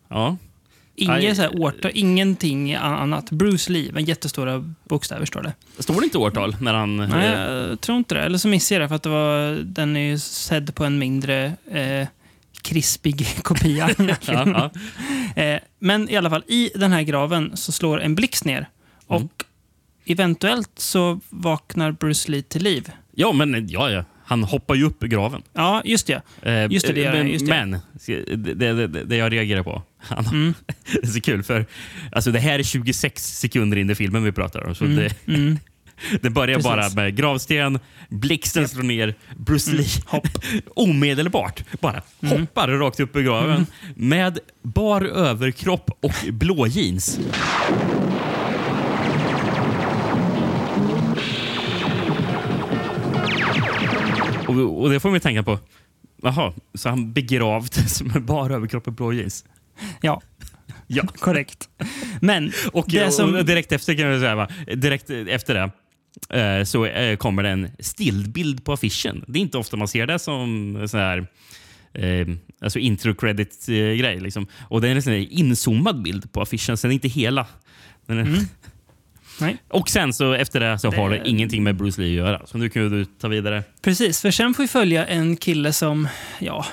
Ja. 0.07 0.37
Inget 0.95 1.15
Aj. 1.15 1.35
så 1.35 1.41
här 1.41 1.61
årtal, 1.61 1.91
ingenting 1.93 2.75
annat. 2.75 3.31
Bruce 3.31 3.71
Lee 3.71 3.91
med 3.91 4.07
jättestora 4.07 4.73
bokstäver 4.89 5.25
står 5.25 5.41
det. 5.41 5.53
Står 5.79 5.99
det 6.01 6.03
inte 6.05 6.17
årtal 6.17 6.55
när 6.61 6.73
han... 6.73 6.97
Nej, 6.97 7.29
jag 7.69 7.81
tror 7.81 7.97
inte 7.97 8.15
det. 8.15 8.21
Eller 8.21 8.37
så 8.37 8.47
missade 8.47 8.75
jag 8.75 8.83
det 8.83 8.87
för 8.87 8.95
att 8.95 9.03
det 9.03 9.09
var, 9.09 9.51
den 9.63 9.95
är 9.95 10.09
ju 10.09 10.19
sedd 10.19 10.75
på 10.75 10.85
en 10.85 10.99
mindre 10.99 11.53
eh, 11.71 12.07
krispig 12.61 13.27
kopia. 13.43 13.89
ja, 13.97 14.71
ja. 15.35 15.41
eh, 15.43 15.59
men 15.79 16.09
i 16.09 16.17
alla 16.17 16.29
fall, 16.29 16.43
i 16.47 16.71
den 16.75 16.91
här 16.91 17.01
graven 17.01 17.57
så 17.57 17.71
slår 17.71 18.01
en 18.01 18.15
blixt 18.15 18.45
ner. 18.45 18.69
Och 19.07 19.15
Mm. 19.21 19.29
Eventuellt 20.09 20.71
så 20.79 21.19
vaknar 21.29 21.91
Bruce 21.91 22.31
Lee 22.31 22.41
till 22.41 22.63
liv. 22.63 22.89
ja, 23.15 23.31
men 23.31 23.67
ja, 23.69 23.89
ja. 23.91 24.03
Han 24.25 24.43
hoppar 24.43 24.75
ju 24.75 24.83
upp 24.83 25.03
i 25.03 25.07
graven. 25.07 25.41
Ja, 25.53 25.81
just 25.85 26.07
det. 26.07 26.21
Eh, 26.41 26.65
Just 26.71 26.87
det, 26.87 26.93
det 26.93 27.21
just 27.23 27.45
det. 27.47 27.51
men 27.67 27.79
det, 28.57 28.73
det, 28.73 28.87
det, 29.03 29.15
jag 29.15 29.31
reagerar 29.33 29.63
på. 29.63 29.83
Han, 29.99 30.25
Mm. 30.25 30.53
det 31.01 31.07
är 31.07 31.11
så 31.11 31.21
kul, 31.21 31.43
för 31.43 31.65
alltså, 32.11 32.31
det 32.31 32.39
här 32.39 32.59
är 32.59 32.63
26 32.63 33.37
sekunder 33.39 33.77
in 33.77 33.89
i 33.89 33.95
filmen 33.95 34.23
vi 34.23 34.31
pratar 34.31 34.67
om. 34.67 34.75
Så 34.75 34.85
Mm. 34.85 34.95
det, 34.97 35.33
Mm. 35.33 35.59
det 36.21 36.29
börjar 36.29 36.55
Precis. 36.55 36.63
bara 36.95 37.03
med 37.03 37.15
gravsten, 37.17 37.79
blixten 38.09 38.67
slår 38.67 38.83
ner, 38.83 39.15
Bruce 39.37 39.71
Lee 39.71 39.87
Hopp. 40.05 40.27
omedelbart 40.75 41.63
bara 41.81 42.01
Mm. 42.23 42.39
hoppar 42.41 42.67
rakt 42.67 42.99
upp 42.99 43.15
i 43.15 43.23
graven 43.23 43.65
med 43.95 44.39
bar 44.63 45.01
överkropp 45.01 45.91
och 46.01 46.13
blå 46.33 46.67
jeans. 46.67 47.19
Och, 54.49 54.81
och 54.81 54.89
det 54.89 54.99
får 54.99 55.09
man 55.09 55.15
ju 55.15 55.19
tänka 55.19 55.43
på. 55.43 55.59
Jaha, 56.21 56.53
så 56.73 56.89
han 56.89 57.13
begravdes 57.13 58.01
med 58.01 58.23
bara 58.23 58.55
överkropp 58.55 58.87
och 58.87 58.93
blå 58.93 59.13
jeans? 59.13 59.45
Ja, 60.01 60.21
Ja. 60.87 61.03
korrekt. 61.19 61.69
Men 62.21 62.51
Och, 62.73 62.85
det 62.87 63.11
som... 63.11 63.35
och 63.35 63.45
direkt 63.45 63.71
efter 63.71 63.95
kan 63.95 64.05
jag 64.05 64.19
säga, 64.19 64.35
va? 64.35 64.47
direkt 64.75 65.09
efter 65.09 65.53
det 65.53 65.71
eh, 66.39 66.63
så 66.63 66.85
eh, 66.85 67.17
kommer 67.17 67.43
det 67.43 67.49
en 67.49 67.69
stillbild 67.79 68.65
på 68.65 68.73
affischen. 68.73 69.25
Det 69.27 69.39
är 69.39 69.41
inte 69.41 69.57
ofta 69.57 69.77
man 69.77 69.87
ser 69.87 70.07
det 70.07 70.19
som 70.19 70.77
så 70.89 70.97
här 70.97 71.27
eh, 71.93 72.27
alltså 72.61 72.79
intro 72.79 73.15
credit 73.15 73.65
eh, 73.69 73.73
grej 73.75 74.19
liksom. 74.19 74.47
Och 74.59 74.81
det 74.81 74.87
är 74.87 74.95
en 74.95 75.01
sån 75.01 75.13
inzoomad 75.13 76.01
bild 76.01 76.31
på 76.31 76.41
affischen, 76.41 76.77
sen 76.77 76.91
inte 76.91 77.07
hela. 77.07 77.47
Den 78.05 78.17
är, 78.17 78.21
Mm. 78.21 78.39
Nej. 79.39 79.57
Och 79.67 79.89
sen 79.89 80.13
så 80.13 80.33
efter 80.33 80.59
det 80.59 80.79
så 80.79 80.91
har 80.91 81.09
det 81.09 81.17
Det- 81.17 81.29
ingenting 81.29 81.63
med 81.63 81.75
Bruce 81.75 82.01
Lee 82.01 82.09
att 82.21 82.27
göra. 82.27 82.41
Så 82.47 82.57
nu 82.57 82.69
kan 82.69 82.89
du 82.89 83.05
ta 83.05 83.27
vidare. 83.27 83.63
Precis, 83.81 84.21
för 84.21 84.31
sen 84.31 84.53
får 84.53 84.63
vi 84.63 84.67
följa 84.67 85.05
en 85.07 85.37
kille 85.37 85.73
som, 85.73 86.07
ja, 86.39 86.65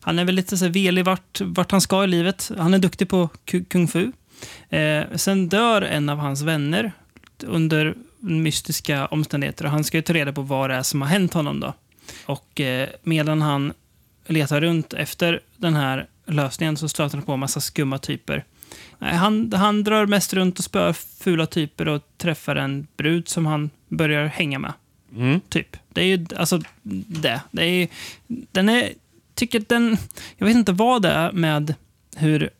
han 0.00 0.18
är 0.18 0.24
väl 0.24 0.34
lite 0.34 0.56
så 0.56 0.68
velig 0.68 1.04
vart, 1.04 1.40
vart 1.40 1.70
han 1.70 1.80
ska 1.80 2.04
i 2.04 2.06
livet. 2.06 2.50
Han 2.58 2.74
är 2.74 2.78
duktig 2.78 3.08
på 3.08 3.28
ku- 3.46 3.64
kung 3.68 3.88
fu. 3.88 4.12
Eh, 4.68 5.02
sen 5.14 5.48
dör 5.48 5.82
en 5.82 6.08
av 6.08 6.18
hans 6.18 6.42
vänner 6.42 6.92
under 7.44 7.94
mystiska 8.20 9.06
omständigheter 9.06 9.64
och 9.64 9.70
han 9.70 9.84
ska 9.84 9.96
ju 9.98 10.02
ta 10.02 10.12
reda 10.12 10.32
på 10.32 10.42
vad 10.42 10.70
det 10.70 10.76
är 10.76 10.82
som 10.82 11.02
har 11.02 11.08
hänt 11.08 11.34
honom 11.34 11.60
då. 11.60 11.74
Och 12.26 12.60
eh, 12.60 12.88
medan 13.02 13.42
han 13.42 13.72
letar 14.26 14.60
runt 14.60 14.92
efter 14.94 15.40
den 15.56 15.74
här 15.74 16.06
lösningen 16.26 16.76
så 16.76 16.88
stöter 16.88 17.16
han 17.16 17.26
på 17.26 17.32
en 17.32 17.40
massa 17.40 17.60
skumma 17.60 17.98
typer. 17.98 18.44
Han, 18.98 19.52
han 19.52 19.84
drar 19.84 20.06
mest 20.06 20.34
runt 20.34 20.58
och 20.58 20.64
spöar 20.64 20.92
fula 20.92 21.46
typer 21.46 21.88
och 21.88 22.02
träffar 22.16 22.56
en 22.56 22.86
brud 22.96 23.28
som 23.28 23.46
han 23.46 23.70
börjar 23.88 24.26
hänga 24.26 24.58
med. 24.58 24.72
Mm. 25.16 25.40
Typ. 25.48 25.76
Det 25.92 26.00
är 26.00 26.04
ju 26.04 26.26
alltså 26.36 26.60
det. 26.82 27.40
det 27.50 27.62
är, 27.62 27.66
ju- 27.66 27.88
den 28.26 28.68
är, 28.68 28.92
tycker 29.34 29.64
den, 29.68 29.96
jag 30.36 30.46
vet 30.46 30.56
inte 30.56 30.72
vad 30.72 31.02
det 31.02 31.08
är 31.10 31.32
med 31.32 31.74
hur, 32.16 32.50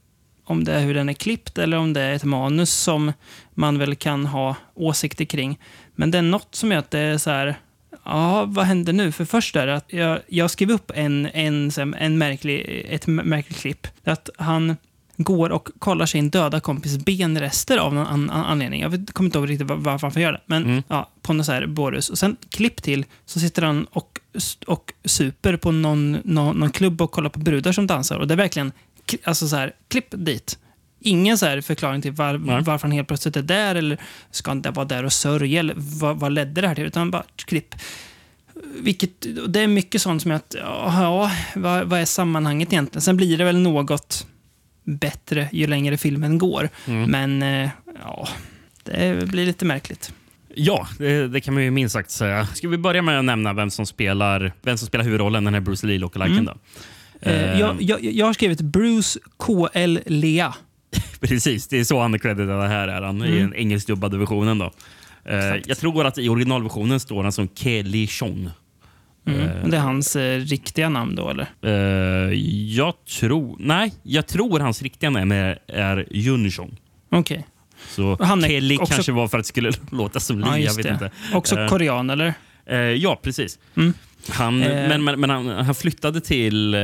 om 0.44 0.64
det 0.64 0.72
är 0.72 0.80
hur 0.80 0.94
den 0.94 1.08
är 1.08 1.12
klippt 1.12 1.58
eller 1.58 1.76
om 1.76 1.92
det 1.92 2.00
är 2.00 2.12
ett 2.14 2.24
manus 2.24 2.72
som 2.72 3.12
man 3.54 3.78
väl 3.78 3.96
kan 3.96 4.26
ha 4.26 4.56
åsikter 4.74 5.24
kring. 5.24 5.58
Men 5.94 6.10
det 6.10 6.18
är 6.18 6.22
något 6.22 6.54
som 6.54 6.70
gör 6.72 6.78
att 6.78 6.90
det 6.90 6.98
är 6.98 7.18
så 7.18 7.30
här, 7.30 7.54
ja, 8.04 8.44
vad 8.44 8.64
händer 8.66 8.92
nu? 8.92 9.12
För 9.12 9.24
först 9.24 9.56
är 9.56 9.66
det 9.66 9.74
att 9.74 9.92
jag, 9.92 10.18
jag 10.26 10.50
skrev 10.50 10.70
upp 10.70 10.90
en, 10.94 11.26
en, 11.26 11.70
en 11.98 12.18
märklig, 12.18 12.86
ett 12.88 13.06
märkligt 13.06 13.58
klipp. 13.58 13.86
Att 14.04 14.30
han 14.38 14.76
går 15.20 15.50
och 15.50 15.68
kollar 15.78 16.06
sin 16.06 16.30
döda 16.30 16.60
kompis 16.60 16.96
benrester 17.04 17.78
av 17.78 17.94
någon 17.94 18.06
an, 18.06 18.30
an, 18.30 18.44
anledning. 18.44 18.80
Jag 18.80 18.88
vet, 18.90 19.12
kommer 19.12 19.28
inte 19.28 19.38
ihåg 19.38 19.50
riktigt 19.50 19.66
var- 19.68 19.76
varför 19.76 20.10
han 20.10 20.22
gör 20.22 20.32
det. 20.32 20.40
Men 20.46 20.64
Mm. 20.64 20.82
ja, 20.88 21.10
på 21.22 21.32
någon 21.32 21.44
så 21.44 21.52
här 21.52 21.66
Borus. 21.66 22.08
Och 22.10 22.18
sen 22.18 22.36
klipp 22.50 22.82
till 22.82 23.04
så 23.26 23.40
sitter 23.40 23.62
han 23.62 23.84
och, 23.84 24.20
och 24.66 24.92
super 25.04 25.56
på 25.56 25.72
någon, 25.72 26.12
någon, 26.24 26.56
någon 26.56 26.70
klubb 26.70 27.02
och 27.02 27.10
kollar 27.12 27.30
på 27.30 27.38
brudar 27.38 27.72
som 27.72 27.86
dansar. 27.86 28.18
Och 28.18 28.26
det 28.28 28.34
är 28.34 28.38
verkligen 28.38 28.72
alltså 29.24 29.48
så 29.48 29.56
här, 29.56 29.72
klipp 29.88 30.06
dit. 30.10 30.58
Ingen 31.00 31.38
så 31.38 31.46
här 31.46 31.60
förklaring 31.60 32.02
till 32.02 32.12
var, 32.12 32.38
Nej. 32.38 32.62
varför 32.62 32.82
han 32.88 32.92
helt 32.92 33.08
plötsligt 33.08 33.36
är 33.36 33.42
där 33.42 33.74
eller 33.74 33.98
ska 34.30 34.50
han 34.50 34.62
vara 34.62 34.84
där 34.84 35.04
och 35.04 35.12
sörja 35.12 35.60
eller 35.60 35.74
vad, 35.76 36.16
vad 36.20 36.32
ledde 36.32 36.60
det 36.60 36.68
här 36.68 36.74
till? 36.74 36.84
Utan 36.86 37.10
bara 37.10 37.24
klipp. 37.36 37.74
Vilket, 38.80 39.26
det 39.48 39.60
är 39.60 39.66
mycket 39.66 40.02
sånt 40.02 40.22
som 40.22 40.30
är 40.30 40.34
att, 40.34 40.54
ja 40.58 41.30
vad, 41.56 41.86
vad 41.86 42.00
är 42.00 42.04
sammanhanget 42.04 42.72
egentligen? 42.72 43.02
Sen 43.02 43.16
blir 43.16 43.38
det 43.38 43.44
väl 43.44 43.58
något 43.58 44.26
bättre 44.88 45.48
ju 45.52 45.66
längre 45.66 45.96
filmen 45.96 46.38
går. 46.38 46.68
Mm. 46.86 47.10
Men 47.10 47.42
eh, 47.64 47.70
ja, 48.04 48.28
det 48.84 49.28
blir 49.28 49.46
lite 49.46 49.64
märkligt. 49.64 50.12
Ja, 50.54 50.88
det, 50.98 51.28
det 51.28 51.40
kan 51.40 51.54
man 51.54 51.62
ju 51.62 51.70
minst 51.70 51.92
sagt 51.92 52.10
säga. 52.10 52.46
Ska 52.46 52.68
vi 52.68 52.78
börja 52.78 53.02
med 53.02 53.18
att 53.18 53.24
nämna 53.24 53.52
vem 53.52 53.70
som 53.70 53.86
spelar, 53.86 54.52
vem 54.62 54.78
som 54.78 54.86
spelar 54.88 55.04
huvudrollen, 55.04 55.44
den 55.44 55.54
här 55.54 55.60
Bruce 55.60 55.86
Lee 55.86 55.98
lookaliken 55.98 56.38
Mm. 56.38 56.44
då? 56.44 56.52
Eh, 57.30 57.42
Eh, 57.52 57.60
jag, 57.60 57.76
jag, 57.82 58.04
jag 58.04 58.26
har 58.26 58.32
skrivit 58.32 58.60
Bruce 58.60 59.18
KL 59.38 59.98
Lea. 60.06 60.54
Precis, 61.20 61.68
det 61.68 61.78
är 61.80 61.84
så 61.84 62.00
han 62.00 62.14
är 62.14 62.18
creditad 62.18 62.68
här 62.68 62.88
är 62.88 63.02
han, 63.02 63.24
i 63.24 63.26
Mm. 63.28 63.38
den 63.38 63.54
engelskdubbade 63.54 64.18
versionen. 64.18 64.58
Då. 64.58 64.72
Eh, 65.24 65.56
jag 65.66 65.78
tror 65.78 66.06
att 66.06 66.18
i 66.18 66.28
originalversionen 66.28 67.00
står 67.00 67.22
han 67.22 67.32
som 67.32 67.48
Kelly 67.54 68.06
Chong. 68.06 68.50
Mm. 69.34 69.40
Eh, 69.48 69.68
Det 69.68 69.76
är 69.76 69.80
hans 69.80 70.16
eh, 70.16 70.40
riktiga 70.40 70.88
namn 70.88 71.14
då, 71.14 71.30
eller? 71.30 71.46
Eh, 71.62 72.34
jag 72.76 72.94
tror... 73.18 73.56
Nej, 73.58 73.92
jag 74.02 74.26
tror 74.26 74.60
hans 74.60 74.82
riktiga 74.82 75.10
namn 75.10 75.32
är, 75.32 75.58
är 75.68 76.06
Junjong. 76.10 76.76
Okej. 77.10 77.46
Så 77.88 78.18
Han 78.20 78.44
är 78.44 78.48
Kelly 78.48 78.76
också- 78.78 78.94
kanske 78.94 79.12
var 79.12 79.28
för 79.28 79.38
att 79.38 79.44
det 79.44 79.48
skulle 79.48 79.72
låta 79.90 80.20
som 80.20 80.38
Lee. 80.38 80.46
Ja, 80.48 80.52
jag 80.52 80.60
just 80.60 80.78
vet 80.78 80.84
det. 80.86 80.92
inte. 80.92 81.10
Också 81.34 81.58
Eh, 81.60 81.68
korean, 81.68 82.10
eller? 82.10 82.34
Eh, 82.66 82.76
ja, 82.78 83.20
precis. 83.22 83.58
Mm. 83.76 83.92
Han, 84.30 84.62
Eh. 84.62 84.88
men 84.88 85.04
men, 85.04 85.20
men 85.20 85.30
han, 85.30 85.46
han 85.48 85.74
flyttade 85.74 86.20
till 86.20 86.74
eh, 86.74 86.80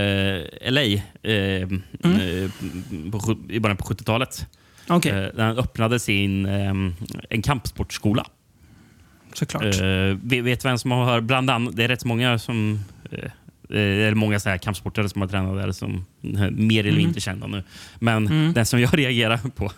LA 0.71 0.83
eh, 0.83 1.01
Mm. 1.23 1.83
eh, 2.05 2.51
på, 3.13 3.21
sju- 3.21 3.51
i 3.51 3.61
början 3.61 3.77
på 3.77 3.85
70-talet. 3.85 4.47
Okej, 4.89 5.13
Eh, 5.13 5.45
han 5.45 5.59
öppnade 5.59 6.01
sin, 6.01 6.47
eh, 6.47 6.73
en 7.31 7.43
kampsportskola. 7.43 8.27
Såklart. 9.35 9.65
Eh, 9.65 10.43
vet, 10.43 10.65
vem 10.65 10.79
som 10.79 10.91
har 10.91 11.21
bland 11.21 11.51
annat, 11.51 11.77
Det 11.77 11.85
är 11.85 11.89
rätt 11.89 12.05
många 12.05 12.39
som 12.39 12.81
det 13.69 13.79
är 13.79 14.15
många 14.15 14.41
så 14.41 14.49
här 14.49 14.59
kampsportare 14.59 15.09
som 15.09 15.21
har 15.21 15.29
tränat 15.29 15.57
där 15.57 15.73
som 15.73 16.05
mer 16.51 16.87
eller 16.87 17.01
Mm. 17.01 17.15
kända 17.15 17.47
nu. 17.47 17.63
Men 17.99 18.27
Mm. 18.27 18.53
den 18.53 18.67
som 18.67 18.81
jag 18.81 18.95
reagerar 18.99 19.37
på, 19.57 19.73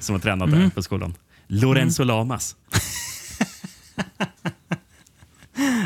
som 0.00 0.14
har 0.14 0.20
tränat 0.20 0.50
där 0.50 0.56
Mm. 0.56 0.70
på 0.70 0.82
skolan, 0.82 1.14
Lorenzo 1.46 2.04
Lamas. 2.04 2.56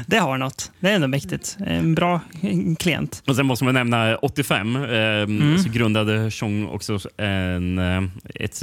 Det 0.06 0.18
har 0.18 0.38
något. 0.38 0.72
Det 0.80 0.90
är 0.90 0.94
ändå 0.94 1.06
mäktigt. 1.08 1.56
En 1.66 1.94
bra 1.94 2.20
klient. 2.78 3.22
Och 3.26 3.36
sen 3.36 3.46
måste 3.46 3.64
man 3.64 3.74
nämna 3.74 4.16
85 4.16 4.76
eh, 4.76 4.82
Mm. 5.22 5.58
så 5.58 5.68
grundade 5.70 6.30
Chong 6.30 6.66
också 6.66 6.98
en, 7.16 7.78
ett, 8.34 8.62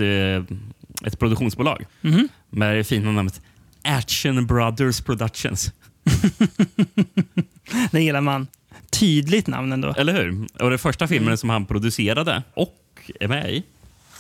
ett 1.06 1.20
produktionsbolag 1.20 1.86
Mhm. 2.02 2.28
med 2.50 2.76
det 2.76 2.84
fina 2.84 3.12
namnet 3.12 3.42
Action 3.86 4.46
Brothers 4.48 5.02
Productions. 5.02 5.72
Det 7.92 8.02
gillar 8.02 8.22
man. 8.22 8.48
Tydligt 8.92 9.48
namn 9.48 9.72
ändå. 9.74 9.94
Eller 9.98 10.14
hur? 10.14 10.48
Och 10.60 10.70
den 10.70 10.80
första 10.80 11.08
filmen 11.08 11.38
som 11.38 11.50
han 11.50 11.66
producerade 11.66 12.44
och 12.54 12.78
är 13.20 13.28
med 13.28 13.54
i 13.54 13.64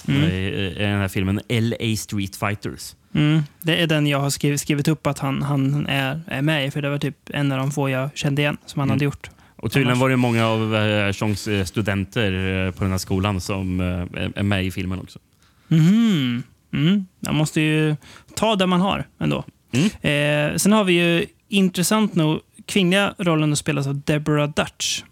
Mm. 0.07 0.23
är 0.23 0.79
den 0.89 0.99
här 0.99 1.07
filmen 1.07 1.41
LA 1.49 1.95
Street 1.97 2.35
Fighters. 2.35 2.95
Mm. 3.13 3.41
Det 3.61 3.77
är 3.81 3.87
den 3.87 4.07
jag 4.07 4.19
har 4.19 4.29
skrivit, 4.29 4.61
skrivit 4.61 4.87
upp 4.87 5.07
att 5.07 5.19
han, 5.19 5.41
han 5.41 5.87
är, 5.87 6.21
är 6.27 6.41
med 6.41 6.67
i, 6.67 6.71
för 6.71 6.81
det 6.81 6.89
var 6.89 6.97
typ 6.97 7.29
en 7.29 7.51
av 7.51 7.57
de 7.57 7.71
få 7.71 7.89
jag 7.89 8.09
kände 8.15 8.41
igen 8.41 8.57
som 8.65 8.79
han 8.79 8.87
Mm. 8.89 8.93
hade 8.95 9.05
gjort. 9.05 9.29
Och 9.55 9.71
tydligen 9.71 9.99
var 9.99 10.09
det 10.09 10.15
många 10.17 10.47
av 10.47 10.75
eh, 10.75 11.13
Chongs 11.13 11.47
eh, 11.47 11.65
studenter 11.65 12.65
eh, 12.67 12.71
på 12.71 12.83
den 12.83 12.91
här 12.91 12.97
skolan 12.97 13.41
som 13.41 13.79
eh, 13.79 13.85
är- 14.35 14.43
med 14.43 14.65
i 14.65 14.71
filmen 14.71 14.99
också. 14.99 15.19
Mhm. 15.67 16.43
Mm. 16.73 17.05
Man 17.19 17.35
måste 17.35 17.61
ju 17.61 17.95
ta 18.35 18.55
det 18.55 18.67
man 18.67 18.81
har 18.81 19.07
ändå. 19.19 19.43
Mm. 19.71 19.85
Eh, 19.85 20.57
sen 20.57 20.71
har 20.71 20.83
vi 20.83 20.93
ju 20.93 21.25
intressant 21.47 22.15
nog 22.15 22.39
kvinnliga 22.65 23.13
rollen 23.17 23.51
att 23.51 23.57
spelas 23.59 23.87
av 23.87 24.01
Deborah 24.01 24.49
Dutch. 24.49 25.03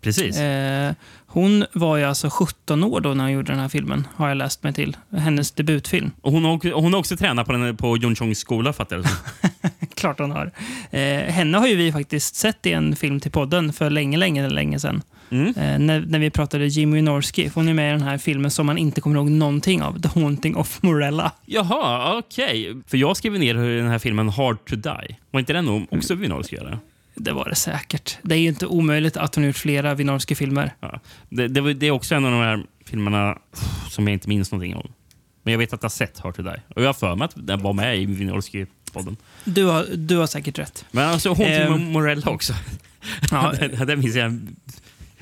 Precis. 0.00 0.38
Eh, 0.38 0.92
hon 1.26 1.64
var 1.72 1.96
ju 1.96 2.04
alltså 2.04 2.30
17 2.30 2.84
år 2.84 3.00
då 3.00 3.14
när 3.14 3.24
hon 3.24 3.32
gjorde 3.32 3.52
den 3.52 3.60
här 3.60 3.68
filmen, 3.68 4.08
har 4.14 4.28
jag 4.28 4.36
läst 4.36 4.62
mig 4.62 4.72
till. 4.72 4.96
Hennes 5.10 5.52
debutfilm. 5.52 6.10
Och 6.20 6.32
hon, 6.32 6.44
hon 6.72 6.92
har 6.92 6.96
också 7.00 7.16
tränat 7.16 7.46
på, 7.46 7.52
den, 7.52 7.76
på 7.76 7.96
John 7.96 8.16
Chongs 8.16 8.38
skola 8.38 8.72
fattar 8.72 8.96
jag. 8.96 9.06
Klart 9.96 10.18
hon 10.18 10.30
har. 10.30 10.52
Eh, 10.90 11.00
henne 11.20 11.58
har 11.58 11.66
ju 11.66 11.76
vi 11.76 11.92
faktiskt 11.92 12.34
sett 12.34 12.66
i 12.66 12.72
en 12.72 12.96
film 12.96 13.20
till 13.20 13.30
podden 13.30 13.72
för 13.72 13.90
länge, 13.90 14.18
länge, 14.18 14.48
länge 14.48 14.80
sedan. 14.80 15.02
Mm. 15.30 15.48
Eh, 15.48 15.78
när, 15.78 16.00
när 16.00 16.18
vi 16.18 16.30
pratade 16.30 16.66
Jimmy 16.66 17.02
Norski. 17.02 17.50
Hon 17.54 17.68
är 17.68 17.74
med 17.74 17.88
i 17.88 17.92
den 17.92 18.08
här 18.08 18.18
filmen 18.18 18.50
som 18.50 18.66
man 18.66 18.78
inte 18.78 19.00
kommer 19.00 19.16
ihåg 19.16 19.30
någonting 19.30 19.82
av. 19.82 20.00
The 20.00 20.08
Haunting 20.20 20.56
of 20.56 20.82
Morella. 20.82 21.32
Jaha, 21.46 22.18
okej. 22.18 22.82
För 22.86 22.96
jag 22.96 23.16
skrev 23.16 23.32
ner 23.32 23.54
hur 23.54 23.76
den 23.76 23.88
här 23.88 23.98
filmen 23.98 24.28
Hard 24.28 24.64
to 24.64 24.76
Die. 24.76 25.16
Var 25.30 25.40
inte 25.40 25.52
den 25.52 25.86
också 25.90 26.14
Wynorski? 26.14 26.56
eller? 26.56 26.78
Det 27.14 27.32
var 27.32 27.48
det 27.48 27.54
säkert. 27.54 28.18
Det 28.22 28.34
är 28.34 28.38
ju 28.38 28.48
inte 28.48 28.66
omöjligt 28.66 29.16
att 29.16 29.34
hon 29.34 29.44
har 29.44 29.46
gjort 29.46 29.56
flera 29.56 29.94
Wynorski-filmer. 29.94 30.74
Ja. 30.80 31.00
Det, 31.28 31.48
det, 31.48 31.74
det 31.74 31.86
är 31.86 31.90
också 31.90 32.14
en 32.14 32.24
av 32.24 32.30
de 32.30 32.40
här 32.40 32.64
filmerna 32.84 33.38
som 33.90 34.06
jag 34.06 34.12
inte 34.12 34.28
minns 34.28 34.52
någonting 34.52 34.76
om. 34.76 34.92
Men 35.42 35.52
jag 35.52 35.58
vet 35.58 35.72
att 35.72 35.82
jag 35.82 35.84
har 35.84 35.90
sett 35.90 36.18
Hard 36.18 36.36
to 36.36 36.42
Die. 36.42 36.62
Och 36.74 36.82
jag 36.82 36.88
har 36.88 36.94
för 36.94 37.14
mig 37.14 37.24
att 37.24 37.34
den 37.36 37.62
var 37.62 37.72
med 37.72 37.98
i 37.98 38.06
Wynorski-podden. 39.00 39.16
Du 39.44 39.64
har, 39.64 39.86
du 39.96 40.16
har 40.16 40.26
säkert 40.26 40.58
rätt. 40.58 40.84
Men 40.90 41.08
alltså 41.08 41.28
hon 41.28 41.36
till 41.36 41.46
Ehm. 41.46 41.92
Morella 41.92 42.30
också. 42.30 42.52
Ja, 43.30 43.52
den, 43.60 43.86
den 43.86 44.00
minns 44.00 44.16
jag 44.16 44.46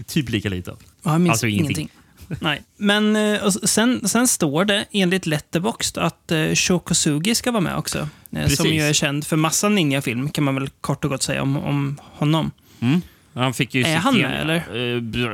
typ 0.06 0.28
lika 0.30 0.48
lite 0.48 0.70
av. 0.70 0.78
jag 1.02 1.20
minns 1.20 1.30
Alltså 1.30 1.46
ingenting. 1.46 1.76
ingenting. 1.76 1.90
Nej. 2.40 2.62
Men 2.76 3.16
eh, 3.16 3.48
sen, 3.50 4.08
sen 4.08 4.28
står 4.28 4.64
det 4.64 4.84
enligt 4.92 5.26
Letterboxd 5.26 5.98
att 5.98 6.32
eh, 6.32 6.54
Shokosugi 6.54 7.34
ska 7.34 7.50
vara 7.52 7.60
med 7.60 7.76
också. 7.76 7.98
Eh, 7.98 8.08
Precis. 8.42 8.56
som 8.56 8.66
ju 8.66 8.82
är 8.82 8.92
känd 8.92 9.26
för 9.26 9.36
massa 9.36 9.68
ninja-film, 9.68 10.30
kan 10.30 10.44
man 10.44 10.54
väl 10.54 10.68
kort 10.80 11.04
och 11.04 11.10
gott 11.10 11.22
säga 11.22 11.42
om, 11.42 11.56
om 11.56 11.98
honom. 12.02 12.50
Mm. 12.80 13.00
Han 13.34 13.54
fick 13.54 13.74
ju 13.74 13.82
Är 13.82 13.96
han 13.96 14.18
med, 14.18 14.40
eller? 14.40 14.56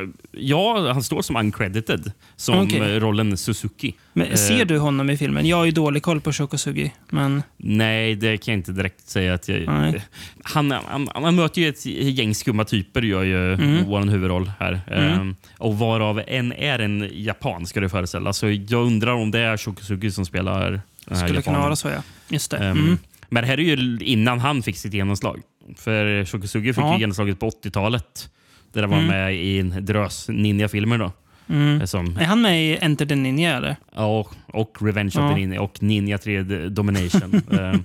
Eh, 0.02 0.08
ja, 0.32 0.92
han 0.92 1.02
står 1.02 1.22
som 1.22 1.36
uncredited. 1.36 2.12
Som 2.36 2.58
Okej. 2.58 2.80
eh, 2.80 3.00
rollen 3.00 3.36
Suzuki. 3.36 3.94
Men, 4.12 4.26
Eh. 4.26 4.34
ser 4.34 4.64
du 4.64 4.78
honom 4.78 5.10
i 5.10 5.16
filmen? 5.16 5.46
Jag 5.46 5.56
har 5.56 5.64
ju 5.64 5.70
dålig 5.70 6.02
koll 6.02 6.20
på 6.20 6.32
Shokosugi, 6.32 6.92
men... 7.10 7.42
Nej, 7.56 8.14
det 8.14 8.36
kan 8.36 8.52
jag 8.54 8.58
inte 8.58 8.72
direkt 8.72 9.08
säga. 9.08 9.34
att 9.34 9.48
jag, 9.48 10.00
han, 10.42 10.70
han, 10.70 11.08
han 11.14 11.34
möter 11.34 11.60
ju 11.62 11.68
ett 11.68 11.86
gäng 11.86 12.34
skumma 12.34 12.64
typer, 12.64 13.02
gör 13.02 13.22
ju 13.22 13.54
Mm. 13.54 13.84
vår 13.86 14.00
huvudroll 14.10 14.50
här. 14.58 14.80
Mm. 14.86 15.20
Ehm, 15.20 15.36
och 15.58 15.78
varav 15.78 16.22
en 16.26 16.52
är 16.52 16.78
en 16.78 17.08
japan, 17.12 17.66
ska 17.66 17.80
det 17.80 17.88
föreställa. 17.88 18.32
Så 18.32 18.50
jag 18.50 18.72
undrar 18.86 19.12
om 19.12 19.30
det 19.30 19.38
är 19.40 19.56
Shokosugi 19.56 20.10
som 20.10 20.26
spelar 20.26 20.70
den 20.70 20.80
här 21.08 21.16
Skulle 21.16 21.28
kunna 21.28 21.36
japanen. 21.38 21.60
vara 21.60 21.76
så, 21.76 21.88
ja. 21.88 22.02
Just 22.28 22.50
det. 22.50 22.56
Ehm, 22.58 22.78
Mm. 22.78 22.98
Men 23.32 23.42
det 23.42 23.46
här 23.48 23.60
är 23.60 23.76
ju 23.76 23.98
innan 24.04 24.38
han 24.38 24.62
fick 24.62 24.76
sitt 24.76 24.94
genomslag. 24.94 25.40
För 25.76 26.24
Shokosugi 26.24 26.72
fick 26.72 26.84
Ja. 26.84 26.94
ju 26.94 27.00
genomslaget 27.00 27.40
på 27.40 27.46
80-talet. 27.50 28.30
Där 28.72 28.80
han 28.80 28.90
var 28.90 28.98
Mm. 28.98 29.08
med 29.08 29.34
i 29.34 29.58
en 29.58 29.84
drös 29.84 30.28
ninja-filmer. 30.28 30.98
Då, 30.98 31.12
Mm. 31.48 31.86
som, 31.86 32.16
Är 32.16 32.24
han 32.24 32.42
med 32.42 32.62
i 32.64 32.76
Enter 32.80 33.06
the 33.06 33.14
Ninja, 33.16 33.56
eller? 33.56 33.76
och, 33.92 34.34
och 34.46 34.76
Revenge 34.80 35.12
Ja. 35.14 35.24
of 35.28 35.34
the 35.34 35.40
Ninja 35.40 35.60
och 35.62 35.82
Ninja 35.82 36.18
3 36.18 36.42
Domination. 36.68 37.42
Ehm, 37.60 37.84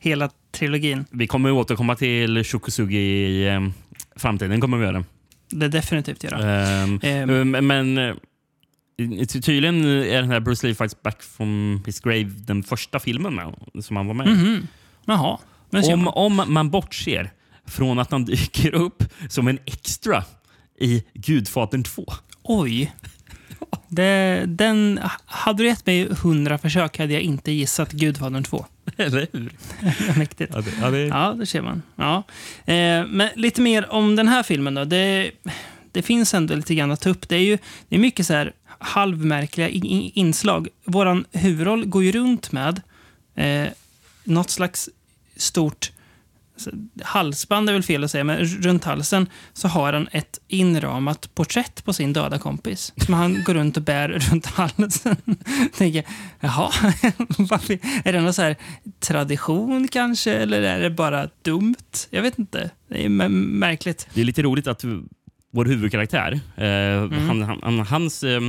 Hela 0.00 0.30
trilogin. 0.52 1.04
Vi 1.10 1.26
kommer 1.26 1.50
återkomma 1.50 1.94
till 1.96 2.44
Shokosugi 2.44 2.96
i 2.98 3.48
eh, 3.48 3.60
framtiden. 4.16 4.60
kommer 4.60 4.76
vi 4.78 4.84
göra. 4.84 5.04
Det 5.50 5.68
definitivt 5.68 6.24
göra. 6.24 6.62
Ehm. 6.66 7.00
eh, 7.02 7.62
men 7.62 7.98
eh, 7.98 8.14
ty- 9.28 9.40
tydligen 9.42 9.84
är 9.84 10.20
den 10.22 10.30
här 10.30 10.40
Bruce 10.40 10.66
Lee 10.66 10.74
Fights 10.74 11.02
Back 11.02 11.22
from 11.22 11.82
his 11.86 12.00
grave 12.00 12.24
den 12.24 12.62
första 12.62 12.98
filmen 12.98 13.34
med, 13.34 13.54
som 13.84 13.96
han 13.96 14.06
var 14.06 14.14
med 14.14 14.26
i. 14.26 14.30
Mhm. 14.30 14.66
Jaha. 15.06 15.38
Om, 15.70 16.08
om 16.08 16.42
man 16.46 16.70
bortser 16.70 17.30
från 17.66 17.98
att 17.98 18.10
han 18.10 18.24
dyker 18.24 18.74
upp 18.74 19.04
som 19.28 19.48
en 19.48 19.58
extra 19.64 20.24
i 20.78 21.04
Gudfadern 21.14 21.82
2. 21.82 22.06
Oj. 22.42 22.94
Det, 23.88 24.44
den, 24.46 25.00
hade 25.24 25.62
du 25.62 25.68
gett 25.68 25.86
mig 25.86 26.02
100 26.02 26.58
försök 26.58 26.98
hade 26.98 27.12
jag 27.12 27.22
inte 27.22 27.52
gissat 27.52 27.92
Gudfadern 27.92 28.44
2. 28.44 28.66
Eller 28.96 29.26
hur? 29.32 29.52
Mäktigt. 30.18 30.52
Ja, 30.54 30.60
det, 30.60 30.70
ja, 30.80 30.90
det, 30.90 30.98
Ja, 30.98 31.34
det 31.38 31.46
ser 31.46 31.62
man. 31.62 31.82
Ja. 31.96 32.22
Eh, 32.72 33.06
men 33.06 33.28
lite 33.34 33.60
mer 33.60 33.92
om 33.92 34.16
den 34.16 34.28
här 34.28 34.42
filmen 34.42 34.74
då. 34.74 34.84
Det, 34.84 35.30
det 35.92 36.02
finns 36.02 36.34
ändå 36.34 36.54
lite 36.54 36.74
grann 36.74 36.90
att 36.90 37.00
ta 37.00 37.10
upp. 37.10 37.28
Det 37.28 37.36
är 37.36 37.42
ju 37.42 37.58
det 37.88 37.96
är 37.96 38.00
mycket 38.00 38.26
så 38.26 38.34
här 38.34 38.52
halvmärkliga 38.78 39.68
in, 39.68 39.84
in, 39.84 40.10
inslag. 40.14 40.68
Våran 40.84 41.24
huvudroll 41.32 41.86
går 41.86 42.04
ju 42.04 42.12
runt 42.12 42.52
med 42.52 42.80
eh, 43.34 43.68
något 44.24 44.50
slags 44.50 44.88
stort 45.38 45.92
så, 46.60 46.70
halsband 47.02 47.68
är 47.68 47.72
väl 47.72 47.82
fel 47.82 48.04
att 48.04 48.10
säga, 48.10 48.24
men 48.24 48.44
runt 48.44 48.84
halsen 48.84 49.26
så 49.52 49.68
har 49.68 49.92
han 49.92 50.08
ett 50.12 50.40
inramat 50.48 51.34
porträtt 51.34 51.84
på 51.84 51.92
sin 51.92 52.12
döda 52.12 52.38
kompis 52.38 52.92
som 52.96 53.14
han 53.14 53.42
går 53.44 53.54
runt 53.54 53.76
och 53.76 53.82
bär 53.82 54.08
runt 54.08 54.46
halsen. 54.46 55.16
Tänker, 55.76 56.04
jaha, 56.40 56.70
är 58.04 58.12
det 58.12 58.20
någon 58.20 58.34
så 58.34 58.42
här 58.42 58.56
tradition 59.00 59.88
kanske, 59.88 60.32
eller 60.32 60.62
är 60.62 60.80
det 60.80 60.90
bara 60.90 61.28
dumt? 61.42 61.74
Jag 62.10 62.22
vet 62.22 62.38
inte. 62.38 62.70
Det 62.88 63.04
är 63.04 63.08
märkligt. 63.28 64.08
det 64.14 64.20
är 64.20 64.24
lite 64.24 64.42
roligt 64.42 64.66
att 64.66 64.84
vår 65.52 65.64
huvudkaraktär, 65.64 66.40
eh, 66.56 67.20
han, 67.26 67.42
han, 67.42 67.60
han, 67.62 67.78
hans 67.78 68.24
eh, 68.24 68.40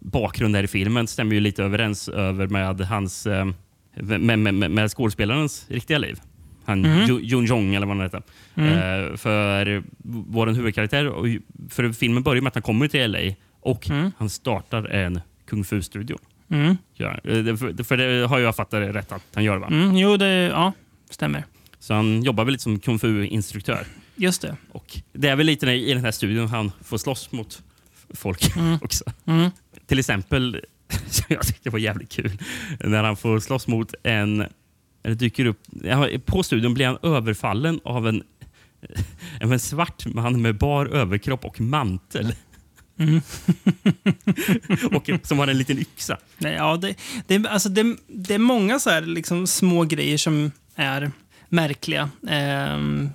bakgrund 0.00 0.56
här 0.56 0.62
i 0.62 0.68
filmen 0.68 1.06
stämmer 1.06 1.34
ju 1.34 1.40
lite 1.40 1.64
överens 1.64 2.08
över 2.08 2.46
med 2.46 2.80
hans 2.80 3.26
eh, 3.26 3.46
med, 3.94 4.38
med, 4.38 4.54
med, 4.54 4.70
med 4.70 4.90
skådespelarens 4.90 5.66
riktiga 5.68 5.98
liv. 5.98 6.20
Han. 6.68 7.06
Ju- 7.06 7.20
Jun 7.22 7.44
Jong, 7.44 7.74
eller 7.74 7.86
vad 7.86 7.96
han 7.96 8.04
heter. 8.06 8.22
Mm. 8.54 8.72
Eh, 8.72 9.16
för 9.16 9.82
vår 10.02 10.46
huvudkaraktär, 10.46 11.06
och 11.08 11.26
för 11.70 11.92
filmen 11.92 12.22
börjar 12.22 12.42
med 12.42 12.48
att 12.48 12.54
han 12.54 12.62
kommer 12.62 12.88
till 12.88 13.10
LA 13.10 13.34
och 13.60 13.90
Mm. 13.90 14.10
han 14.18 14.30
startar 14.30 14.84
en 14.84 15.20
kung 15.48 15.64
fu-studio. 15.64 16.18
Mm. 16.50 16.76
Ja, 16.94 17.10
eh, 17.24 17.56
för, 17.56 17.84
för 17.84 17.96
det 17.96 18.26
har 18.26 18.38
jag 18.38 18.56
fattat 18.56 18.94
rätt 18.94 19.12
att 19.12 19.22
han 19.34 19.44
gör. 19.44 19.56
Va? 19.56 19.66
Mm, 19.66 19.96
jo, 19.96 20.16
det 20.16 20.28
ja, 20.34 20.72
stämmer. 21.10 21.44
Så 21.78 21.94
han 21.94 22.22
jobbar 22.22 22.44
väl 22.44 22.52
lite 22.52 22.62
som 22.64 22.78
kung 22.78 22.98
fu-instruktör. 22.98 23.86
Just 24.16 24.42
det. 24.42 24.56
Och 24.72 24.98
det 25.12 25.28
är 25.28 25.36
väl 25.36 25.46
lite 25.46 25.70
i 25.70 25.94
den 25.94 26.04
här 26.04 26.10
studion 26.10 26.48
han 26.48 26.72
får 26.84 26.98
slåss 26.98 27.32
mot 27.32 27.62
folk 28.14 28.56
Mm. 28.56 28.78
också. 28.82 29.04
Mm. 29.26 29.50
Till 29.86 29.98
exempel, 29.98 30.60
som 31.06 31.24
jag 31.34 31.46
tyckte 31.46 31.70
var 31.70 31.78
jävligt 31.78 32.10
kul, 32.12 32.38
när 32.84 33.04
han 33.04 33.16
får 33.16 33.40
slåss 33.40 33.66
mot 33.66 33.94
en... 34.02 34.44
Eller 35.08 35.16
dyker 35.16 35.44
upp, 35.44 35.60
på 36.24 36.42
studion 36.42 36.74
blir 36.74 36.86
han 36.86 36.98
överfallen 37.02 37.80
av 37.84 38.08
en 38.08 38.22
en 39.40 39.58
svart 39.58 40.06
man 40.06 40.42
med 40.42 40.58
bar 40.58 40.86
överkropp 40.86 41.44
och 41.44 41.60
mantel. 41.60 42.34
Mm. 42.98 43.20
och 44.96 45.10
som 45.22 45.38
har 45.38 45.46
en 45.46 45.58
liten 45.58 45.78
yxa. 45.78 46.18
Nej, 46.38 46.54
ja, 46.54 46.76
det, 46.76 46.94
det, 47.26 47.48
alltså 47.48 47.68
det, 47.68 47.96
det 48.06 48.34
är 48.34 48.38
många 48.38 48.78
så 48.78 48.90
här, 48.90 49.02
liksom, 49.02 49.46
små 49.46 49.84
grejer 49.84 50.18
som 50.18 50.52
är 50.74 51.10
märkliga. 51.48 52.10
Ehm, 52.28 53.10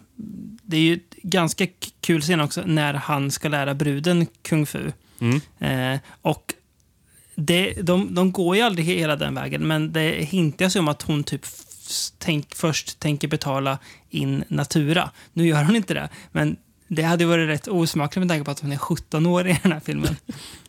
det 0.64 0.78
är 0.78 0.82
ju 0.82 1.00
ganska 1.24 1.68
kul 2.02 2.22
scen 2.22 2.42
också 2.42 2.62
när 2.66 2.94
han 2.94 3.32
ska 3.32 3.50
lära 3.50 3.74
bruden 3.74 4.28
kung 4.42 4.66
fu. 4.66 4.92
Mm. 5.20 5.42
Eh, 5.60 6.00
och 6.22 6.54
det, 7.36 7.74
de, 7.82 8.16
de 8.16 8.32
går 8.32 8.56
ju 8.56 8.62
aldrig 8.62 8.86
hela 8.86 9.16
den 9.16 9.36
vägen, 9.36 9.68
men 9.68 9.94
det 9.94 10.26
hintas 10.26 10.76
ju 10.76 10.80
om 10.80 10.88
att 10.88 11.02
hon 11.02 11.24
typ 11.24 11.46
tänk, 12.18 12.56
först 12.56 13.00
tänker 13.00 13.28
betala 13.28 13.78
in 14.10 14.44
natura. 14.48 15.10
Nu 15.34 15.48
gör 15.48 15.64
hon 15.64 15.76
inte 15.76 15.94
det, 15.94 16.10
men 16.32 16.58
det 16.88 17.04
hade 17.04 17.26
varit 17.26 17.50
rätt 17.50 17.68
osmakligt 17.68 18.20
med 18.20 18.30
tanke 18.30 18.46
på 18.46 18.52
att 18.52 18.60
hon 18.60 18.72
är 18.72 18.78
17 18.78 19.26
år 19.26 19.48
i 19.48 19.60
den 19.64 19.72
här 19.72 19.80
filmen. 19.80 20.16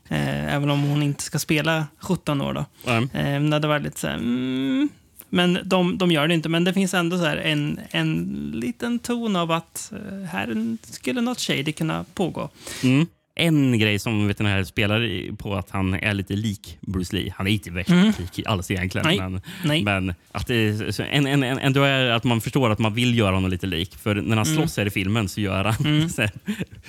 Eh, 0.09 0.55
även 0.55 0.71
om 0.71 0.83
hon 0.83 1.03
inte 1.03 1.23
ska 1.23 1.39
spela 1.39 1.87
17 1.99 2.41
år 2.41 2.53
då. 2.53 2.65
Eh, 2.93 3.41
det 3.41 3.53
hade 3.53 3.69
varit 3.69 3.83
lite 3.83 4.01
så 4.01 4.07
här, 4.07 4.15
mm, 4.15 4.89
men 5.29 5.59
de, 5.65 5.99
de 5.99 6.11
gör 6.11 6.29
det 6.29 6.35
inte. 6.35 6.49
Men 6.49 6.65
det 6.65 6.73
finns 6.73 6.95
ändå 6.95 7.19
så 7.19 7.25
en, 7.27 7.81
en 7.91 8.51
liten 8.55 8.99
ton 8.99 9.37
av 9.37 9.51
att 9.51 9.93
eh, 9.93 10.25
här 10.25 10.77
skulle 10.83 11.21
något 11.21 11.41
shady 11.41 11.73
kunna 11.73 12.05
pågå. 12.15 12.51
Mm. 12.83 13.07
En 13.37 13.79
grej 13.79 13.99
som 13.99 14.27
vet, 14.29 14.39
den 14.39 14.47
här 14.47 14.65
spelar 14.65 15.37
på 15.37 15.55
att 15.55 15.71
han 15.71 15.95
är 15.95 16.15
lite 16.15 16.37
lik 16.37 16.79
Bruce 16.81 17.17
Lee. 17.17 17.35
Han 17.37 17.47
är 17.47 17.51
inte 17.51 17.71
värst 17.71 17.91
lik 18.19 18.47
alls 18.47 18.71
egentligen. 18.71 19.07
Mm. 19.07 19.19
Nej. 19.19 19.31
Men, 19.31 19.43
Nej. 19.65 19.83
men 19.85 20.15
att 20.33 20.47
det 20.47 20.99
en, 21.01 21.27
en, 21.27 21.43
en, 21.43 21.59
ändå 21.59 21.83
är 21.83 22.05
att 22.11 22.25
man 22.25 22.41
förstår 22.41 22.71
att 22.71 22.79
man 22.79 22.95
vill 22.95 23.19
göra 23.19 23.35
honom 23.35 23.51
lite 23.51 23.67
lik. 23.67 23.97
För 23.97 24.15
när 24.15 24.37
han 24.37 24.47
slåss 24.47 24.77
här 24.77 24.87
i 24.87 24.91
filmen 24.91 25.29
så 25.29 25.41
gör 25.41 25.65
han 25.65 25.87
Mm. 25.87 26.09
så 26.09 26.23
här, 26.23 26.31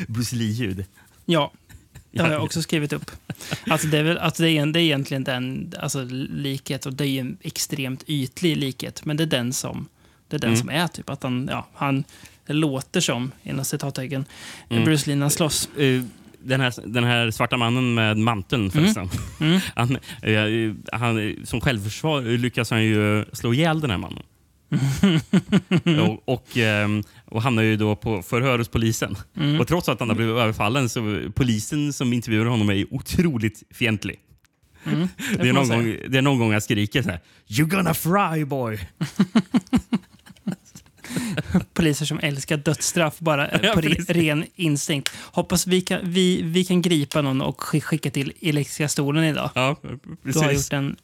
Bruce 0.08 0.36
Lee-ljud. 0.36 0.86
Ja, 1.26 1.52
det 2.12 2.22
har 2.22 2.28
Ja. 2.28 2.34
jag 2.34 2.44
också 2.44 2.62
skrivit 2.62 2.94
upp. 2.94 3.12
Alltså 3.68 3.88
det, 3.88 3.98
är 3.98 4.04
väl, 4.04 4.18
alltså 4.18 4.44
det, 4.44 4.50
är, 4.50 4.62
en- 4.62 4.72
det 4.72 4.80
är 4.80 4.84
egentligen 4.84 5.24
den 5.24 5.74
alltså, 5.80 6.04
likhet 6.30 6.86
och 6.86 6.94
det 6.94 7.08
är 7.08 7.20
en 7.22 7.38
extremt 7.42 8.04
ytlig 8.08 8.58
likhet. 8.58 9.06
Men 9.06 9.18
det 9.18 9.24
är 9.24 9.28
den 9.28 9.54
som, 9.54 9.88
det 10.28 10.36
är, 10.36 10.40
den 10.40 10.50
Mm. 10.50 10.60
som 10.60 10.70
är 10.70 10.88
typ 10.88 11.10
att 11.10 11.24
han, 11.24 11.48
ja, 11.52 11.68
han 11.74 12.04
det 12.48 12.54
låter 12.54 13.02
som, 13.02 13.32
inom 13.44 13.66
citattecken, 13.66 14.26
Mm. 14.70 14.84
Bruce 14.86 15.08
Lee 15.10 15.16
när 15.16 15.24
han 15.24 15.32
slåss. 15.32 15.70
Eh, 15.78 16.04
Den 16.46 16.62
här, 16.62 16.74
den 16.86 17.04
här 17.04 17.32
svarta 17.32 17.58
mannen 17.58 17.94
med 17.94 18.18
manteln 18.18 18.72
förresten. 18.72 19.10
Mm. 19.40 19.60
Han, 19.76 19.98
eh, 20.22 21.00
han, 21.00 21.36
som 21.44 21.62
självförsvar 21.62 22.22
lyckas 22.22 22.72
han 22.72 22.84
ju 22.84 23.26
slå 23.34 23.54
ihjäl 23.54 23.82
den 23.82 23.90
här 23.90 23.98
mannen. 23.98 24.24
och, 26.02 26.34
och, 26.34 26.58
ehm, 26.58 27.04
och 27.26 27.42
hamnar 27.42 27.64
ju 27.64 27.78
då 27.78 27.96
på 27.96 28.22
förhör 28.22 28.58
hos 28.58 28.68
polisen. 28.68 29.16
Mm. 29.38 29.60
Och 29.60 29.68
trots 29.68 29.90
att 29.90 30.00
han 30.00 30.10
har 30.10 30.16
blivit 30.16 30.36
överfallen 30.36 30.90
så 30.90 31.22
polisen 31.36 31.94
som 31.94 32.14
intervjuar 32.14 32.46
honom 32.46 32.70
är 32.70 32.94
otroligt 32.94 33.64
fientlig. 33.72 34.20
Mm, 34.86 35.00
Det, 35.18 35.38
får 35.38 35.46
är 35.46 35.54
någon 35.54 35.70
gång, 35.70 35.98
det 36.10 36.18
är 36.18 36.22
någon 36.22 36.40
gång 36.40 36.54
jag 36.54 36.64
skriker 36.64 37.02
så 37.02 37.10
här 37.10 37.20
“You 37.48 37.68
gonna 37.68 37.94
fry 37.94 38.46
boy!” 38.46 38.80
poliser 41.74 42.06
som 42.06 42.20
älskar 42.20 42.58
dödsstraff 42.58 43.20
bara 43.20 43.52
Ja, 43.64 43.74
på 43.74 43.82
re, 43.82 43.90
precis. 43.90 44.10
ren 44.10 44.46
instinkt. 44.56 45.12
Hoppas 45.22 45.68
vi 45.68 45.82
kan, 45.82 46.00
vi, 46.04 46.42
vi 46.42 46.66
kan 46.66 46.82
gripa 46.82 47.22
någon 47.22 47.42
och 47.42 47.60
sk- 47.62 47.82
skicka 47.82 48.12
till 48.12 48.34
elektriska 48.42 48.88
stolen 48.90 49.24
idag. 49.24 49.50
Ja, 49.56 49.76
Du 49.82 49.90
har 49.90 50.48
precis. 50.48 50.66
gjort 50.66 50.74
en, 50.74 50.96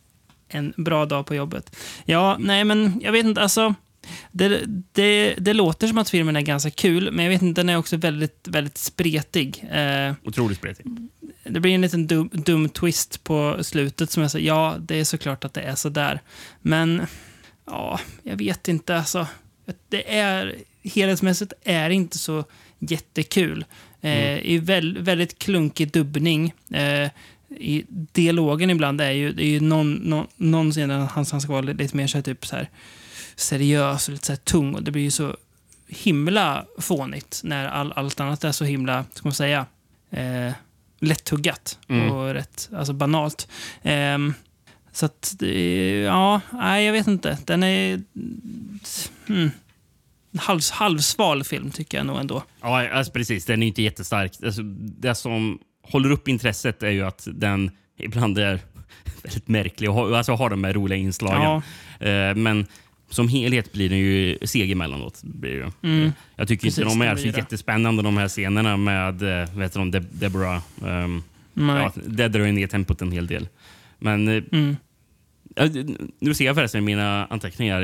en 0.50 0.74
bra 0.78 1.06
dag 1.06 1.26
på 1.26 1.36
jobbet. 1.36 1.76
Ja, 2.06 2.38
nej 2.40 2.64
men 2.64 3.02
jag 3.04 3.12
vet 3.12 3.26
inte, 3.26 3.42
alltså. 3.42 3.76
Det, 4.32 4.62
det, 4.92 5.36
det 5.38 5.54
låter 5.54 5.88
som 5.88 5.98
att 5.98 6.10
filmen 6.10 6.36
är 6.36 6.42
ganska 6.42 6.70
kul, 6.72 7.12
men 7.12 7.26
jag 7.26 7.30
vet 7.32 7.42
inte, 7.42 7.62
den 7.62 7.70
är 7.70 7.76
också 7.78 7.98
väldigt, 7.98 8.48
väldigt 8.50 8.78
spretig. 8.78 9.66
Eh, 9.72 10.14
Otroligt 10.24 10.58
spretig. 10.58 10.86
det 11.44 11.60
blir 11.60 11.76
en 11.76 11.82
liten 11.82 12.08
dum, 12.08 12.30
dum 12.34 12.70
twist 12.70 13.24
på 13.24 13.58
slutet 13.62 14.12
som 14.12 14.22
jag 14.22 14.32
säger, 14.32 14.48
ja, 14.48 14.76
det 14.80 15.00
är 15.00 15.04
såklart 15.04 15.44
att 15.46 15.54
det 15.54 15.62
är 15.62 15.76
så 15.76 15.90
där. 15.90 16.22
Men, 16.62 17.02
ja, 17.66 18.00
jag 18.24 18.36
vet 18.36 18.68
inte, 18.68 18.98
alltså. 18.98 19.28
Det 19.90 20.18
är, 20.18 20.56
helhetsmässigt 20.84 21.54
är 21.64 21.90
det 21.90 21.96
inte 21.96 22.18
så 22.18 22.44
jättekul. 22.80 23.66
Eh, 24.02 24.38
I 24.38 24.58
väl, 24.58 24.98
väldigt 24.98 25.40
klunkig 25.40 25.92
dubbning. 25.92 26.54
Eh, 26.74 27.10
i 27.50 27.86
dialogen 27.90 28.70
ibland 28.70 29.02
är 29.02 29.12
ju, 29.12 29.32
det 29.32 29.44
är 29.44 29.50
ju 29.50 29.60
någon, 29.60 29.94
någon, 29.94 30.28
någon 30.36 30.72
scen 30.72 30.90
där 30.90 30.98
han, 30.98 31.26
han 31.32 31.42
ska 31.42 31.52
vara 31.52 31.62
lite 31.62 31.98
mer 31.98 32.08
så 32.08 32.18
här, 32.18 32.24
typ 32.24 32.46
så 32.46 32.56
här, 32.56 32.70
seriös 33.36 34.08
och 34.08 34.12
lite 34.14 34.26
så 34.26 34.32
här 34.32 34.38
tung. 34.38 34.76
Och 34.76 34.84
det 34.84 34.92
blir 34.92 35.04
ju 35.04 35.12
så 35.12 35.38
himla 35.88 36.66
fånigt 36.78 37.42
när 37.44 37.68
all, 37.68 37.92
allt 37.96 38.20
annat 38.20 38.44
är 38.44 38.52
så 38.52 38.66
himla, 38.66 39.06
ska 39.14 39.28
man 39.28 39.34
säga, 39.34 39.66
eh, 40.12 40.52
lättuggat 41.00 41.80
Mm. 41.90 42.12
och 42.12 42.34
rätt 42.34 42.70
alltså 42.76 42.94
banalt. 42.94 43.48
Ehm, 43.84 44.34
så 44.92 45.06
att, 45.06 45.36
det- 45.40 46.02
ja, 46.02 46.42
nej, 46.54 46.86
jag 46.86 46.94
vet 46.94 47.08
inte. 47.08 47.38
Den 47.46 47.64
är... 47.64 48.02
Hmm, 49.28 49.52
halv, 50.38 50.62
halvsval 50.72 51.44
film 51.44 51.72
tycker 51.72 51.98
jag 51.98 52.08
nog 52.08 52.20
ändå. 52.20 52.44
Ja, 52.62 52.90
alltså 52.90 53.12
precis. 53.12 53.46
Den 53.46 53.64
är 53.64 53.68
inte 53.68 53.82
jättestark. 53.82 54.32
Alltså, 54.46 54.62
det 55.00 55.16
som 55.16 55.60
håller 55.84 56.12
upp 56.12 56.28
intresset 56.28 56.84
är 56.84 56.90
ju 56.90 57.02
att 57.06 57.28
den 57.32 57.72
ibland 57.98 58.38
är 58.38 58.60
väldigt 59.24 59.48
märklig 59.48 59.90
och 59.90 59.96
har, 59.96 60.12
alltså 60.12 60.34
har 60.34 60.50
de 60.50 60.64
här 60.64 60.74
roliga 60.74 61.00
inslagen. 61.00 61.42
Ja. 62.00 62.08
Eh, 62.08 62.36
men 62.36 62.66
som 63.10 63.28
helhet 63.28 63.72
blir 63.74 63.90
den 63.90 63.98
ju 64.00 64.38
seg 64.46 64.72
emellanåt. 64.72 65.22
Blir 65.24 65.52
det. 65.52 65.58
ju. 65.58 65.72
Mm. 65.94 66.12
Jag 66.36 66.48
tycker 66.48 66.64
Precis, 66.68 66.80
inte 66.80 66.92
de 66.92 67.02
är 67.02 67.16
så 67.16 67.28
jättespännande 67.28 68.04
de 68.04 68.18
här 68.18 68.28
scenerna 68.28 68.78
med 68.78 69.42
eh, 69.42 69.56
vet 69.56 69.74
du, 69.74 69.80
de, 69.80 69.92
Deb- 69.92 70.08
Deborah. 70.12 70.62
Um, 70.82 71.24
Nej. 71.54 71.76
ja, 71.96 72.02
det 72.08 72.28
drar 72.28 72.46
ju 72.46 72.52
ner 72.52 72.68
tempot 72.68 73.02
en 73.02 73.12
hel 73.12 73.28
del. 73.28 73.48
Men 74.02 74.28
eh, 74.28 74.44
Mm. 74.52 74.76
Nu 76.20 76.34
ser 76.34 76.46
jag 76.46 76.56
förresten 76.56 76.84
i 76.84 76.86
mina 76.86 77.26
anteckningar. 77.26 77.82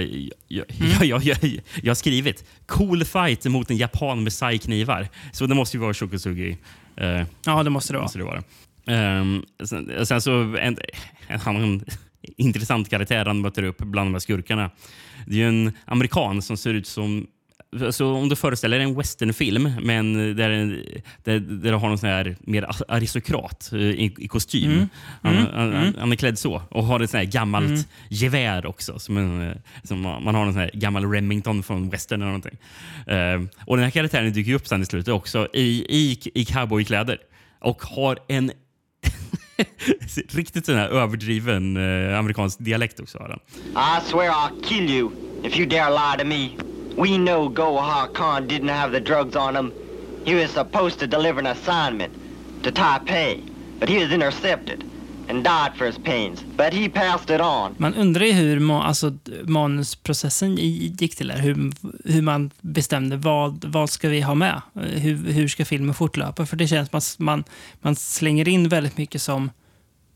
Jag, 0.48 0.66
Mm. 0.80 0.92
jag, 1.02 1.24
jag, 1.24 1.38
jag, 1.84 1.90
har 1.90 1.96
skrivit 1.96 2.46
cool 2.66 3.04
fight 3.06 3.46
mot 3.46 3.72
en 3.72 3.78
japan 3.78 4.24
med 4.24 4.34
sai-knivar. 4.34 5.08
Så 5.34 5.46
det 5.46 5.56
måste 5.56 5.78
ju 5.78 5.82
vara 5.82 5.94
Shokusugi. 5.94 6.58
Uh, 7.02 7.24
Ja, 7.46 7.64
det 7.64 7.70
måste 7.70 7.94
det 7.94 7.98
vara. 7.98 8.04
måste 8.06 8.18
det 8.18 8.24
vara. 8.24 8.44
Ehm, 8.88 9.44
sen, 9.64 10.06
sen 10.06 10.22
så 10.22 10.32
en, 10.62 10.78
en 11.28 11.40
annan 11.46 11.84
intressant 12.38 12.90
karaktär 12.90 13.26
han 13.26 13.42
möter 13.42 13.64
upp 13.64 13.78
bland 13.78 14.08
de 14.08 14.14
här 14.14 14.20
skurkarna. 14.20 14.72
Det 15.26 15.34
är 15.34 15.38
ju 15.38 15.48
en 15.48 15.72
amerikan 15.86 16.42
som 16.42 16.58
ser 16.58 16.74
ut 16.74 16.88
som 16.88 17.28
så 17.92 18.12
om 18.12 18.30
du 18.30 18.36
föreställer 18.36 18.78
dig 18.80 18.88
en 18.88 18.96
westernfilm, 18.98 19.72
men 19.82 20.13
där, 20.13 20.50
där, 21.24 21.40
där 21.40 21.72
du 21.72 21.74
har 21.74 21.88
någon 21.90 21.98
sån 21.98 22.10
här 22.10 22.36
mer 22.40 22.68
aristokrat 22.88 23.70
eh, 23.74 23.80
i, 23.80 24.16
i 24.18 24.28
kostym. 24.28 24.72
Mm. 24.72 24.88
Han, 25.24 25.34
Mm. 25.38 25.48
han, 25.54 25.74
Mm. 25.74 25.94
han 26.00 26.12
är 26.12 26.16
klädd 26.16 26.40
så 26.40 26.62
och 26.70 26.84
har 26.84 27.00
ett 27.00 27.10
sån 27.10 27.18
här 27.18 27.26
gammalt 27.26 27.68
Mm. 27.68 27.82
gevär 28.10 28.66
också. 28.66 29.00
Som, 29.00 29.18
en, 29.18 29.42
eh, 29.50 29.56
som 29.84 30.02
man 30.02 30.36
har 30.36 30.46
en 30.46 30.54
sån 30.54 30.62
här 30.62 30.72
gammal 30.74 31.12
Remington 31.12 31.63
från 31.63 31.90
western 31.90 32.22
eller 32.22 32.32
någonting. 32.32 32.58
Eh, 33.08 33.42
och 33.66 33.78
den 33.78 33.84
här 33.84 33.92
karaktären 33.92 34.34
dyker 34.34 34.54
upp 34.54 34.68
sen 34.68 34.82
i 34.82 34.86
slutet 34.86 35.13
också 35.13 35.48
i, 35.54 35.86
i, 35.90 36.20
i 36.42 36.46
cowboykläder 36.46 37.18
och 37.60 37.82
har 37.84 38.18
en 38.28 38.52
riktigt 40.30 40.66
sån 40.66 40.76
här 40.76 40.90
överdriven 40.90 41.78
eh, 41.78 42.20
amerikansk 42.20 42.58
dialekt 42.60 43.00
också. 43.00 43.18
Har. 43.18 43.40
I 43.72 44.10
swear 44.10 44.30
I'll 44.32 44.63
kill 44.63 44.90
you 44.90 45.12
if 45.44 45.58
you 45.60 45.70
dare 45.70 45.90
lie 45.90 46.18
to 46.20 46.26
me. 46.26 46.50
We 46.98 47.18
know 47.18 47.50
Gohar 47.50 48.12
Khan 48.14 48.48
didn't 48.48 48.70
have 48.70 48.92
the 48.92 49.00
drugs 49.00 49.36
on 49.36 49.56
him. 49.56 49.72
He 50.26 50.36
was 50.36 50.52
supposed 50.52 51.00
to 51.00 51.08
deliver 51.08 51.40
an 51.40 51.46
assignment 51.48 52.14
to 52.64 52.72
Taipei, 52.72 53.42
but 53.80 53.90
he 53.90 54.00
was 54.00 54.12
intercepted 54.12 54.84
and 55.30 55.44
died 55.44 55.78
for 55.78 55.86
his 55.86 55.98
pains. 55.98 56.44
But 56.58 56.74
he 56.74 56.90
passed 56.90 57.30
it 57.30 57.42
on. 57.42 57.76
Man 57.78 57.94
undrar 57.94 58.26
ju 58.26 58.32
hur 58.32 58.60
man, 58.60 58.82
alltså, 58.82 59.14
manusprocessen 59.44 60.56
gick 60.56 61.16
till 61.16 61.28
där. 61.28 61.38
Hur, 61.38 61.72
hur 62.06 62.22
man 62.22 62.52
bestämde 62.62 63.18
vad, 63.18 63.66
vad 63.66 63.90
ska 63.90 64.10
vi 64.10 64.22
ha 64.22 64.36
med? 64.36 64.62
Hur, 64.74 65.32
hur 65.32 65.48
ska 65.48 65.66
filmen 65.66 65.94
fortlöpa? 65.94 66.46
För 66.46 66.58
det 66.58 66.68
känns 66.68 66.90
som 66.90 66.98
att 66.98 67.16
man, 67.20 67.44
man 67.82 67.96
slänger 67.96 68.48
in 68.48 68.70
väldigt 68.70 68.98
mycket 68.98 69.22
som 69.22 69.50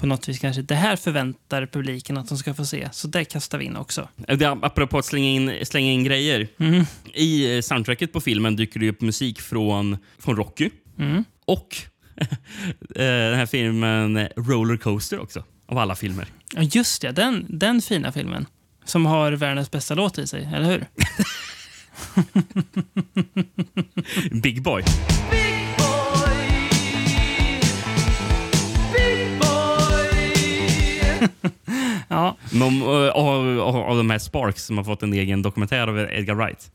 på 0.02 0.08
något 0.08 0.30
vis 0.30 0.40
kanske 0.40 0.62
det 0.62 0.76
här 0.76 0.96
förväntar 0.96 1.66
publiken 1.66 2.18
att 2.18 2.30
de 2.30 2.38
ska 2.38 2.54
få 2.54 2.66
se. 2.66 2.90
Så 2.92 3.08
det 3.08 3.26
kastar 3.26 3.58
vi 3.58 3.66
in 3.66 3.76
också. 3.76 4.08
Eh, 4.28 4.52
apropå 4.62 4.98
att 4.98 5.06
slänga 5.06 5.28
in, 5.30 5.66
slänga 5.66 5.92
in 5.92 6.04
grejer. 6.04 6.48
Mm. 6.60 6.86
I 7.14 7.56
eh, 7.56 7.62
soundtracket 7.62 8.14
på 8.14 8.22
filmen 8.22 8.56
dyker 8.56 8.80
det 8.80 8.90
upp 8.90 9.02
musik 9.02 9.42
från, 9.42 9.98
från 10.20 10.36
Rocky 10.36 10.70
Mm. 11.00 11.24
och 11.46 11.78
eh, 12.16 12.28
den 12.96 13.36
här 13.36 13.46
filmen 13.46 14.28
Roller 14.36 14.78
Coaster 14.78 15.20
också. 15.20 15.44
Av 15.68 15.78
alla 15.78 15.96
filmer. 15.96 16.28
Ja, 16.54 16.62
just 16.62 17.02
det. 17.02 17.12
Den, 17.12 17.46
den 17.50 17.82
fina 17.82 18.12
filmen. 18.12 18.46
Som 18.86 19.06
har 19.06 19.32
världens 19.32 19.72
bästa 19.72 19.96
låt 19.96 20.18
i 20.18 20.28
sig, 20.28 20.50
eller 20.54 20.66
hur? 20.70 20.86
Big 24.42 24.62
Boy. 24.62 24.84
Ja, 32.08 32.38
eh, 32.54 33.10
av, 33.10 33.60
av, 33.60 33.76
av 33.76 33.98
de 33.98 34.10
här 34.10 34.20
Sparks 34.20 34.64
som 34.66 34.78
har 34.78 34.84
fått 34.84 35.04
en 35.04 35.14
egen 35.14 35.42
dokumentär 35.42 35.88
av 35.88 36.00
Edgar 36.00 36.36
Wright. 36.36 36.72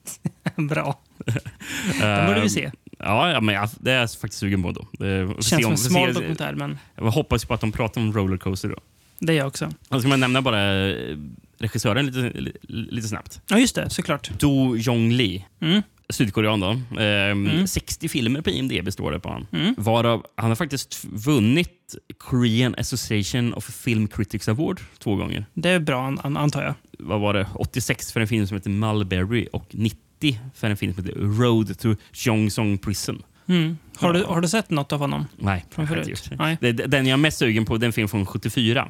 bra. 0.57 0.99
Den 2.01 2.27
borde 2.27 2.41
vi 2.41 2.49
se. 2.51 2.71
Ja, 2.99 3.31
ja 3.31 3.41
men 3.41 3.55
jag, 3.55 3.69
det 3.81 3.93
är 3.93 4.01
jag 4.01 4.11
faktiskt 4.13 4.41
sugen 4.41 4.63
på. 4.63 4.73
Då. 4.73 4.87
Det, 4.93 5.27
Känns 5.43 5.47
se 5.49 5.57
som 5.57 5.65
om- 5.67 5.73
en 5.73 5.77
får 5.79 5.85
smal 5.91 6.07
se- 6.09 6.13
dokumentär, 6.13 6.55
men 6.55 6.79
Jag 6.95 7.05
hoppas 7.11 7.45
på 7.45 7.55
att 7.55 7.61
de 7.61 7.73
pratar 7.73 8.01
om 8.01 8.13
rollercoaster. 8.13 8.69
Då. 8.69 8.77
det 9.19 9.33
är 9.33 9.37
jag 9.37 9.47
också. 9.47 9.71
Och 9.89 10.01
ska 10.01 10.09
man 10.09 10.21
nämna 10.21 10.43
bara 10.43 10.87
eh, 10.89 11.17
regissören 11.59 12.07
lite, 12.07 12.39
li- 12.41 12.53
lite 12.91 13.09
snabbt. 13.09 13.41
Ja, 13.51 13.59
just 13.59 13.75
det. 13.75 13.91
Såklart. 13.91 14.31
Do 14.39 14.77
Jong 14.77 15.13
Lee. 15.13 15.45
Mm. 15.61 15.83
Sydkorean 16.11 16.61
då. 16.61 16.81
Ehm, 17.01 17.67
60 17.67 18.09
filmer 18.09 18.41
på 18.41 18.51
IMDB 18.51 18.93
står 18.93 19.13
det 19.13 19.21
på 19.21 19.29
honom. 19.29 19.47
Mm. 19.53 19.75
Varav 19.79 20.27
han 20.37 20.49
har 20.51 20.57
faktiskt 20.57 21.05
vunnit 21.05 21.95
Korean 22.19 22.75
Association 22.79 23.55
of 23.55 23.65
Film 23.65 24.09
Critics 24.09 24.49
Award 24.49 24.81
två 24.99 25.17
gånger. 25.17 25.47
Det 25.55 25.69
är 25.71 25.81
bra, 25.81 26.03
an- 26.07 26.21
an- 26.23 26.37
antar 26.37 26.63
jag. 26.63 26.75
Vad 26.99 27.21
var 27.21 27.35
det? 27.35 27.47
86 27.55 28.13
för 28.13 28.21
en 28.21 28.29
film 28.29 28.47
som 28.47 28.57
heter 28.57 28.71
Mulberry 28.71 29.47
och 29.53 29.67
90 29.71 30.41
för 30.55 30.71
en 30.71 30.77
film 30.77 30.95
som 30.95 31.05
heter 31.05 31.21
Road 31.21 31.79
to 31.79 31.95
Jongsong 32.13 32.79
Prison. 32.79 33.23
Mm. 33.49 33.79
Har, 33.97 34.13
du, 34.13 34.25
har 34.25 34.41
du 34.41 34.49
sett 34.49 34.71
något 34.71 34.93
av 34.93 35.01
honom? 35.01 35.27
Nej, 35.37 35.65
Från 35.71 35.89
förut? 35.89 36.31
Nej. 36.39 36.57
Det- 36.61 36.73
Den 36.73 37.07
jag 37.07 37.13
är 37.13 37.17
mest 37.17 37.39
sugen 37.39 37.65
på 37.65 37.77
den 37.77 37.93
film 37.93 38.09
från 38.09 38.27
74. 38.27 38.89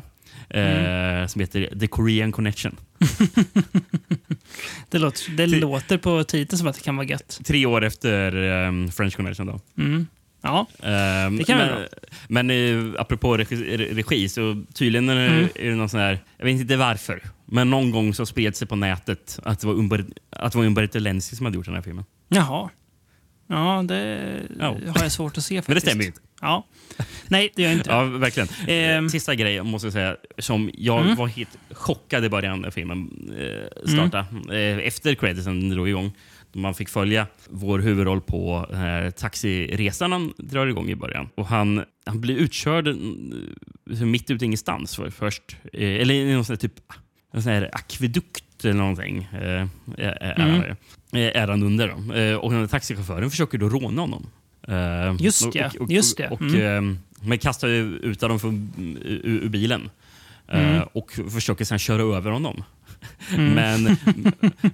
Mm. 0.51 1.23
Eh, 1.23 1.27
som 1.27 1.41
heter 1.41 1.79
The 1.81 1.87
Korean 1.87 2.33
Connection. 2.33 2.77
Det, 4.91 4.99
låter, 4.99 5.31
det 5.37 5.47
Ty- 5.49 5.61
låter 5.61 5.99
på 5.99 6.25
titeln 6.25 6.59
som 6.59 6.67
att 6.69 6.75
det 6.77 6.83
kan 6.83 6.97
vara 6.97 7.07
gött. 7.07 7.41
Tre 7.45 7.67
år 7.67 7.85
efter 7.85 8.33
ehm, 8.37 8.91
French 8.91 9.17
Connection. 9.17 9.47
Då. 9.47 9.61
Mm. 9.83 10.07
Ja, 10.43 10.67
Ehm, 10.83 11.37
Det 11.37 11.45
kan 11.45 11.59
vara 11.59 11.69
men, 11.69 11.77
bra. 11.77 11.89
men 12.29 12.51
eh, 12.95 13.01
apropå 13.01 13.37
regi, 13.37 13.57
re- 13.57 13.95
regi, 13.95 14.29
så 14.29 14.65
tydligen 14.75 15.09
är 15.09 15.27
Mm. 15.29 15.49
är 15.55 15.71
det 15.71 15.75
någon 15.77 15.89
sån 15.89 16.01
här... 16.01 16.19
Jag 16.39 16.45
vet 16.45 16.61
inte 16.61 16.77
varför, 16.77 17.23
men 17.47 17.71
någon 17.71 17.91
gång 17.91 18.15
så 18.15 18.27
spred 18.27 18.57
sig 18.57 18.69
på 18.69 18.77
nätet 18.77 19.39
att 19.43 19.61
det 19.61 19.67
var, 19.67 19.75
Umberto 20.65 20.99
Lenzi 20.99 21.37
som 21.37 21.47
hade 21.47 21.57
gjort 21.57 21.67
den 21.67 21.75
här 21.75 21.83
filmen. 21.83 22.05
jaha. 22.29 22.71
Ja, 23.49 23.85
det 23.89 24.19
Ja. 24.61 24.67
har 24.87 25.03
jag 25.03 25.13
svårt 25.13 25.39
att 25.39 25.45
se 25.45 25.63
faktiskt. 25.63 25.69
Men 25.69 25.75
det 25.75 25.81
stämmer 25.81 26.03
ju 26.03 26.07
inte. 26.07 26.21
Ja. 26.41 26.67
Nej, 27.29 27.53
det 27.57 27.63
gör 27.63 27.73
inte 27.73 27.91
Ja, 27.91 28.05
verkligen. 28.05 28.49
Ehm. 28.69 29.09
Sista 29.09 29.35
grejen 29.35 29.67
måste 29.67 29.87
jag 29.87 29.93
säga, 29.93 30.17
som 30.39 30.71
jag 30.75 31.01
Mm. 31.05 31.17
var 31.17 31.27
helt 31.27 31.59
chockad 31.71 32.25
i 32.25 32.29
början 32.29 32.61
när 32.61 32.71
filmen 32.71 33.11
eh, 33.39 33.89
startade. 33.91 34.27
Eh, 34.59 34.87
efter 34.87 35.15
creditsen 35.15 35.69
drog 35.71 35.89
igång. 35.89 36.13
Man 36.53 36.75
fick 36.75 36.89
följa 36.89 37.27
vår 37.51 37.79
huvudroll 37.79 38.21
på 38.21 38.67
den 38.71 38.79
här 38.79 39.11
taxiresan 39.11 40.13
han 40.13 40.33
drar 40.39 40.67
igång 40.67 40.89
i 40.91 40.95
början. 40.95 41.29
Och 41.35 41.47
han, 41.47 41.85
han 42.07 42.21
blir 42.21 42.37
utkörd 42.37 42.89
eh, 42.89 42.95
mitt 44.01 44.31
ute 44.31 44.45
ingenstans 44.45 44.97
för, 44.97 45.11
först. 45.11 45.57
Eh, 45.73 46.01
eller 46.01 46.15
i 46.15 46.33
någon 46.35 46.45
sån 46.45 46.53
här 46.55 46.59
typ 46.59 46.75
en 47.33 47.43
sån 47.43 47.53
här 47.53 47.71
akvedukt 47.73 48.65
eller 48.65 48.75
någonting. 48.75 49.29
Eh, 49.33 49.67
är, 49.99 50.41
Mm. 50.41 50.63
är, 51.13 51.31
är 51.31 51.49
han 51.49 51.63
under. 51.63 51.89
Då. 51.89 52.15
Eh, 52.15 52.37
och 52.37 52.53
den 52.53 52.69
taxichauffören 52.69 53.31
försöker 53.31 53.59
då 53.59 53.69
råna 53.69 54.01
honom. 54.01 54.27
Eh, 54.69 55.17
Just 55.19 55.47
och- 55.47 55.55
ja, 55.57 55.67
och- 55.75 55.81
och- 55.81 55.91
just 55.93 56.17
det. 56.17 56.29
Och, 56.29 56.41
Mm. 56.43 56.91
eh, 56.91 56.97
men 57.21 57.39
kastar 57.39 57.69
ju 57.69 57.97
ut 57.97 58.21
dem 58.21 58.41
från, 58.41 58.73
ur, 59.05 59.21
ur 59.45 59.49
bilen. 59.49 59.91
Eh, 60.49 60.71
Mm. 60.77 60.89
och 60.93 61.19
försöker 61.31 61.65
sen 61.65 61.79
köra 61.79 62.17
över 62.17 62.31
honom. 62.31 62.65
Men 63.37 63.83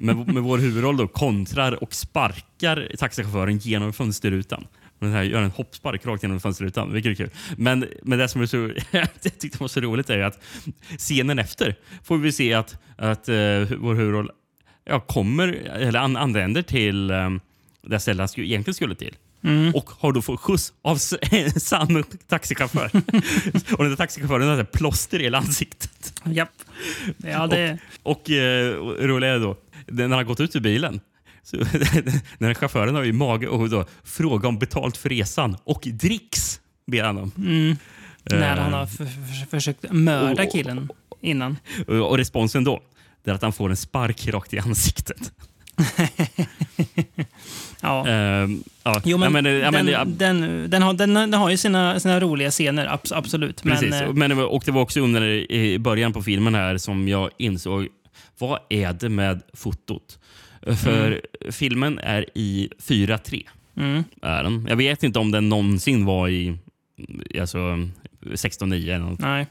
med, 0.01 0.17
med 0.35 0.43
vår 0.43 0.59
huvudroll 0.59 0.97
då 0.97 1.09
kontrar 1.09 1.83
och 1.83 1.95
sparkar 1.95 2.89
taxichauffören 2.99 3.59
genom 3.59 3.93
fönsterrutan. 3.93 4.67
Den 4.99 5.13
här 5.13 5.23
gör 5.23 5.43
en 5.43 5.51
hoppspark 5.51 6.07
rakt 6.07 6.23
genom 6.23 6.41
fönsterrutan, 6.41 6.93
vilket 6.93 7.11
är 7.11 7.15
kul. 7.15 7.31
Men, 7.57 7.87
men 8.03 8.19
det 8.19 8.29
som 8.29 8.43
är 8.43 8.47
så, 8.47 8.71
jag 8.91 9.09
tyckte 9.41 9.59
var 9.59 9.69
så 9.69 9.81
roligt 9.81 10.11
är 10.11 10.19
att 10.19 10.39
scenen 10.99 11.39
efter 11.39 11.75
får 12.05 12.19
vi 12.19 12.33
se 12.33 12.55
att, 12.55 12.77
att 12.97 13.29
eh, 13.29 13.35
vår 13.79 13.95
huvudroll 13.95 14.31
ja, 14.85 15.01
kommer, 15.01 15.49
eller 15.53 15.99
an, 15.99 16.17
anländer 16.17 16.63
till 16.63 17.11
um, 17.11 17.41
det 17.83 18.01
stället 18.01 18.31
han 18.37 18.45
egentligen 18.45 18.75
skulle 18.75 18.95
till. 18.95 19.15
Mm. 19.45 19.75
Och 19.75 19.91
har 19.99 20.13
då 20.13 20.23
fått 20.23 20.41
skjuts 20.41 20.73
av 20.83 20.97
samma 21.57 22.03
taxichaufför. 22.29 22.91
och 23.73 23.83
den 23.85 23.89
där 23.89 23.97
taxichauffören 23.97 24.49
hade 24.49 24.65
plåster 24.65 25.21
i 25.21 25.23
hela 25.23 25.39
ansiktet. 25.39 26.15
Japp. 26.25 26.49
Ja, 27.17 27.47
det... 27.47 27.79
Och, 28.03 28.31
eh, 28.31 28.75
och 28.75 28.95
det 28.97 29.07
roliga 29.07 29.31
är 29.31 29.39
då, 29.41 29.57
när 29.87 30.03
han 30.03 30.13
har 30.13 30.25
gått 30.25 30.41
ut 30.41 30.57
ur 30.57 30.61
bilen, 30.61 31.01
så, 31.43 31.57
den 32.39 32.47
här 32.49 32.55
chauffören 32.55 32.95
har 32.95 33.03
ju 33.03 33.13
mage 33.13 33.49
och 33.49 33.71
då 33.71 33.85
fråga 34.05 34.49
om 34.49 34.59
betalt 34.59 34.97
för 34.97 35.09
resan 35.09 35.57
och 35.65 35.83
dricks 35.93 36.61
ber 36.87 37.03
han 37.05 37.19
om. 37.19 37.33
Mm. 37.37 37.77
När 38.25 38.57
Eh, 38.57 38.63
han 38.63 38.73
har 38.73 38.85
f- 38.85 39.49
försökt 39.51 39.85
mörda 39.93 40.43
och- 40.43 40.53
killen 40.53 40.89
innan. 41.21 41.57
och, 41.89 42.11
och 42.11 42.19
responsen 42.19 42.65
då, 42.65 42.83
det 43.25 43.31
är 43.31 43.35
att 43.35 43.43
han 43.43 43.53
får 43.53 43.71
en 43.71 43.77
spark 43.77 44.29
rakt 44.29 44.55
i 44.55 44.59
ansiktet. 44.59 45.33
Ja. 47.85 48.07
Ehm, 48.09 48.63
ja, 48.85 49.01
Jo, 49.05 49.19
men, 49.19 49.33
men, 49.33 49.45
ja, 49.47 49.71
men, 49.71 49.87
den, 49.87 49.95
ja, 49.95 50.05
den, 50.05 50.71
den, 50.71 50.83
har, 50.83 50.93
den, 50.95 51.15
den 51.15 51.35
har 51.35 51.51
ju 51.51 51.57
sina, 51.57 52.01
sina 52.01 52.21
roliga 52.21 52.51
scener, 52.51 52.87
abs, 52.87 53.13
absolut. 53.13 53.65
Men, 53.65 53.77
Precis. 53.77 53.95
eh, 53.95 54.13
Men, 54.13 54.37
var- 54.37 54.45
och 54.45 54.63
det 54.67 54.73
var 54.73 54.83
också 54.83 55.01
under 55.01 55.23
i 55.53 55.79
början 55.79 56.13
på 56.13 56.23
filmen 56.23 56.55
här 56.55 56.79
som 56.79 57.09
jag 57.09 57.31
insåg, 57.39 57.89
vad 58.39 58.59
är 58.69 58.93
det 58.93 59.09
med 59.09 59.43
fotot? 59.55 60.19
För 60.85 61.21
filmen 61.51 61.99
är 61.99 62.27
i 62.35 62.69
4.3. 62.79 63.43
mm, 63.77 64.05
Är 64.23 64.43
den. 64.43 64.67
Jag 64.69 64.77
vet 64.77 65.03
inte 65.03 65.19
om 65.19 65.31
den 65.31 65.49
någonsin 65.49 66.05
var 66.05 66.29
i 66.29 66.57
alltså, 67.41 67.59
16.9 67.59 68.75
eller 68.95 68.99
något. 68.99 69.19
nej. 69.19 69.47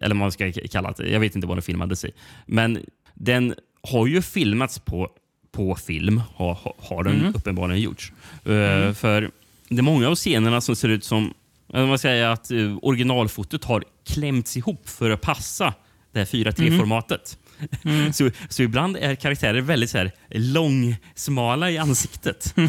Eller 0.00 0.08
vad 0.08 0.16
man 0.16 0.32
ska 0.32 0.52
kalla 0.52 0.92
det. 0.92 1.08
Jag 1.08 1.20
vet 1.20 1.34
inte 1.34 1.46
vad 1.46 1.56
den 1.56 1.62
filmades 1.62 2.04
i. 2.04 2.10
Men 2.46 2.78
den 3.14 3.54
har 3.82 4.06
ju 4.06 4.22
filmats 4.22 4.78
på, 4.78 5.08
på 5.56 5.74
film, 5.76 6.22
har, 6.36 6.58
har- 6.78 7.04
den 7.04 7.20
Mm. 7.20 7.34
uppenbarligen 7.34 7.82
gjorts. 7.82 8.12
Eh, 8.44 8.92
för 8.92 9.30
det 9.68 9.78
är 9.78 9.82
många 9.82 10.08
av 10.08 10.14
scenerna 10.14 10.60
som 10.60 10.76
ser 10.76 10.88
ut 10.88 11.04
som 11.04 11.34
jag 11.72 11.86
vill 11.86 11.98
säga 11.98 12.32
att 12.32 12.50
uh, 12.50 12.78
originalfotot 12.82 13.64
har 13.64 13.84
klämts 14.06 14.56
ihop 14.56 14.88
för 14.88 15.10
att 15.10 15.20
passa 15.20 15.74
det 16.12 16.18
här 16.18 16.26
4.3-formatet. 16.26 17.38
Mm. 17.84 18.12
Så, 18.12 18.30
så 18.48 18.62
ibland 18.62 18.96
är 18.96 19.14
karaktärer 19.14 19.60
väldigt 19.60 19.90
så 19.90 19.98
här, 19.98 20.10
långsmala 20.30 21.70
i 21.70 21.78
ansiktet. 21.78 22.54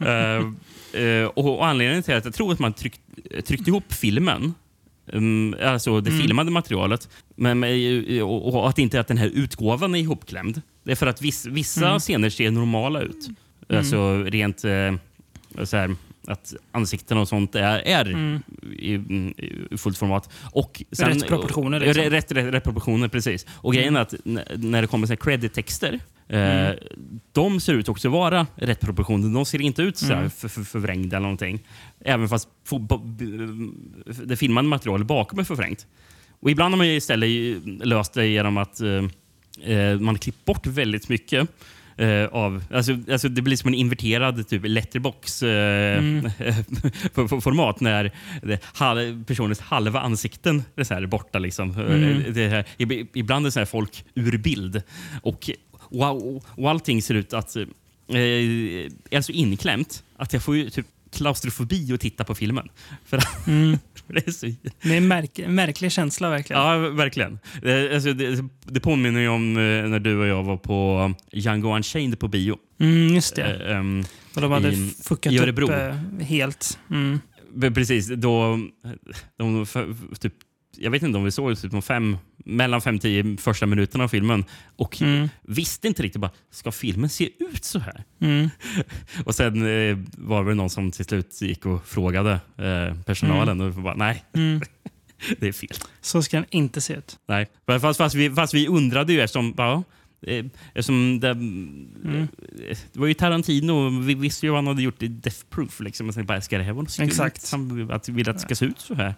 Eh, 0.00 1.00
eh, 1.02 1.24
och, 1.26 1.58
och 1.58 1.66
anledningen 1.66 2.02
till 2.02 2.14
att 2.14 2.24
jag 2.24 2.34
tror 2.34 2.52
att 2.52 2.58
man 2.58 2.72
tryckt, 2.72 3.00
tryckt 3.46 3.68
ihop 3.68 3.92
filmen 3.92 4.54
um, 5.06 5.56
alltså 5.62 6.00
det 6.00 6.10
filmade 6.10 6.50
materialet. 6.50 7.08
Men, 7.36 7.64
och, 8.22 8.54
och 8.54 8.68
att 8.68 8.78
inte 8.78 9.00
att 9.00 9.08
den 9.08 9.18
här 9.18 9.30
utgåvan 9.34 9.94
är 9.94 9.98
ihopklämd. 9.98 10.62
Det 10.82 10.92
är 10.92 10.96
för 10.96 11.06
att 11.06 11.22
viss, 11.22 11.46
vissa 11.46 11.98
scener 11.98 12.30
ser 12.30 12.50
normala 12.50 13.00
ut. 13.00 13.28
Alltså 13.68 14.22
rent 14.22 14.64
eh, 14.64 14.94
så 15.64 15.76
här, 15.76 15.96
att 16.26 16.54
ansikten 16.72 17.18
och 17.18 17.28
sånt 17.28 17.54
är, 17.54 17.78
är 17.78 18.34
i, 18.72 18.94
i 19.70 19.76
fullt 19.76 19.98
format. 19.98 20.30
Och 20.52 20.82
Rätt 20.90 21.26
proportioner, 21.26 21.80
liksom. 21.80 22.02
Rätt, 22.02 22.32
rätt, 22.32 22.54
rätt, 22.54 22.64
proportioner, 22.64 23.08
precis. 23.08 23.46
Och 23.50 23.74
grejen 23.74 23.96
är 23.96 24.00
att 24.00 24.14
när 24.54 24.82
det 24.82 24.88
kommer 24.88 25.06
så 25.06 25.12
här 25.12 25.16
credit-texter 25.16 26.00
Eh, 26.28 26.70
de 27.32 27.60
ser 27.60 27.74
ut 27.74 27.88
också 27.88 28.08
vara 28.08 28.46
rätt 28.56 28.80
proportioner. 28.80 29.34
De 29.34 29.44
ser 29.44 29.60
inte 29.60 29.82
ut 29.82 29.96
så 29.98 30.14
här 30.14 30.28
för, 30.28 30.48
för, 30.48 30.62
förvrängda 30.62 31.16
eller 31.16 31.24
någonting. 31.24 31.62
Även 32.04 32.28
fast 32.28 32.48
b- 32.88 32.96
det 34.24 34.36
filmade 34.36 34.68
materialet 34.68 35.06
bakom 35.06 35.38
är 35.38 35.44
förvrängt. 35.44 35.86
Och 36.40 36.50
ibland 36.50 36.72
har 36.74 36.76
man 36.78 36.86
istället 36.86 37.28
löst 37.86 38.12
det 38.14 38.26
genom 38.26 38.56
att 38.56 38.80
eh, 38.80 38.88
eh, 39.72 39.98
man 40.00 40.08
har 40.08 40.16
klippt 40.18 40.44
bort 40.44 40.66
väldigt 40.66 41.08
mycket. 41.08 41.48
Eh, 41.96 42.24
av, 42.24 42.64
alltså, 42.72 42.98
alltså 43.12 43.28
det 43.28 43.42
blir 43.42 43.56
som 43.56 43.68
en 43.68 43.74
inverterad 43.74 44.48
typ 44.48 44.62
letterbox 44.64 45.42
eh, 45.42 46.02
format 47.40 47.80
när 47.80 48.12
det, 48.42 48.58
hal, 48.74 49.24
personens 49.26 49.60
halva 49.60 50.00
ansikten 50.00 50.62
är 50.76 50.84
så 50.84 50.94
här 50.94 51.06
borta. 51.06 51.38
Liksom. 51.38 51.70
Eh, 51.70 52.32
Det 52.32 52.48
här, 52.48 52.64
ib- 52.78 53.06
ibland 53.14 53.46
är 53.46 53.50
så 53.50 53.58
här 53.58 53.66
folk 53.66 54.04
ur 54.14 54.38
bild. 54.38 54.82
Och, 55.22 55.50
och, 56.10 56.44
och 56.46 56.70
allting 56.70 57.02
ser 57.02 57.14
ut 57.14 57.32
att 57.32 57.56
eh, 57.56 57.62
är 59.10 59.20
så 59.20 59.32
inklämt 59.32 60.04
att 60.16 60.32
jag 60.32 60.42
får 60.42 60.56
ju 60.56 60.70
typ 60.70 60.86
klaustrofobi 61.12 61.92
att 61.94 62.00
titta 62.00 62.24
på 62.24 62.34
filmen. 62.34 62.68
För 63.04 63.16
att, 63.16 63.46
det 64.06 64.26
är 64.26 64.30
så 64.30 64.46
Det 64.82 64.92
är 64.92 64.96
en 64.96 65.08
märk, 65.08 65.40
märklig 65.48 65.92
känsla 65.92 66.30
verkligen. 66.30 66.62
Ja, 66.62 66.78
verkligen. 66.78 67.38
Eh, 67.62 67.94
Alltså, 67.94 68.12
det, 68.12 68.44
det 68.64 68.80
påminner 68.80 69.20
ju 69.20 69.28
om 69.28 69.56
eh, 69.56 69.62
när 69.88 69.98
du 69.98 70.18
och 70.18 70.26
jag 70.26 70.42
var 70.42 70.56
på 70.56 71.12
Django 71.32 71.76
Unchained 71.76 72.18
på 72.18 72.28
bio. 72.28 72.58
Mm, 72.80 73.14
just 73.14 73.36
det. 73.36 73.42
Eh, 73.70 73.76
ehm, 73.76 74.04
Och 74.34 74.40
de 74.40 74.50
hade 74.52 74.72
i- 74.72 74.94
fuckat 75.04 75.32
i 75.32 75.38
upp 75.38 75.58
eh, 76.20 76.26
helt. 76.26 76.78
Mm. 76.90 77.20
precis, 77.74 78.06
då... 78.08 78.58
De, 79.36 79.66
typ, 80.20 80.34
jag 80.78 80.90
vet 80.90 81.02
inte 81.02 81.18
om 81.18 81.24
vi 81.24 81.30
såg 81.30 81.58
typ 81.60 81.70
de 81.70 81.82
fem, 81.82 82.16
mellan 82.44 82.80
fem 82.80 82.98
tio 82.98 83.36
första 83.36 83.66
minuterna 83.66 84.04
av 84.04 84.08
filmen 84.08 84.44
och 84.76 85.02
Mm. 85.02 85.28
visste 85.42 85.88
inte 85.88 86.02
riktigt 86.02 86.20
bara, 86.20 86.30
ska 86.50 86.72
filmen 86.72 87.08
se 87.10 87.28
ut 87.38 87.64
så 87.64 87.78
här? 87.78 88.04
Mm. 88.20 88.50
Och 89.24 89.34
sen 89.34 89.62
eh, 89.66 89.98
var 90.18 90.44
det 90.44 90.54
någon 90.54 90.70
som 90.70 90.90
till 90.90 91.04
slut 91.04 91.42
gick 91.42 91.66
och 91.66 91.86
frågade 91.86 92.32
eh, 92.58 92.94
personalen 93.06 93.60
och 93.60 93.72
bara, 93.72 93.94
nej, 93.94 94.24
Mm. 94.34 94.60
det 95.38 95.48
är 95.48 95.52
fel. 95.52 95.76
Så 96.00 96.22
ska 96.22 96.36
den 96.36 96.46
inte 96.50 96.80
se 96.80 96.94
ut. 96.94 97.18
Nej. 97.26 97.46
Fast, 97.80 97.98
fast, 97.98 98.14
vi, 98.14 98.30
fast 98.30 98.54
vi 98.54 98.68
undrade 98.68 99.12
ju 99.12 99.20
eftersom 99.20 99.54
ja, 99.56 99.82
Eh, 100.26 100.44
Eftersom 100.74 101.20
det, 101.20 101.30
Mm. 101.30 101.88
eh, 102.68 102.76
det 102.92 102.98
var 103.00 103.06
ju 103.06 103.14
Tarantino, 103.14 104.00
vi 104.00 104.14
visste 104.14 104.46
ju 104.46 104.50
vad 104.50 104.58
han 104.58 104.66
hade 104.66 104.82
gjort 104.82 105.02
i 105.02 105.08
Death 105.08 105.38
Proof. 105.50 105.80
Liksom. 105.80 106.06
Jag 106.06 106.14
tänkte 106.14 106.26
bara, 106.32 106.40
ska 106.40 106.58
det 106.58 106.64
här 106.64 106.72
vara 106.72 106.82
något? 106.82 106.98
Exakt. 107.00 107.50
Han 107.52 107.76
vill 107.76 107.90
att 108.30 108.36
det 108.36 108.38
ska 108.38 108.54
se 108.54 108.64
ut 108.64 108.80
så 108.80 108.94
här. 108.94 109.14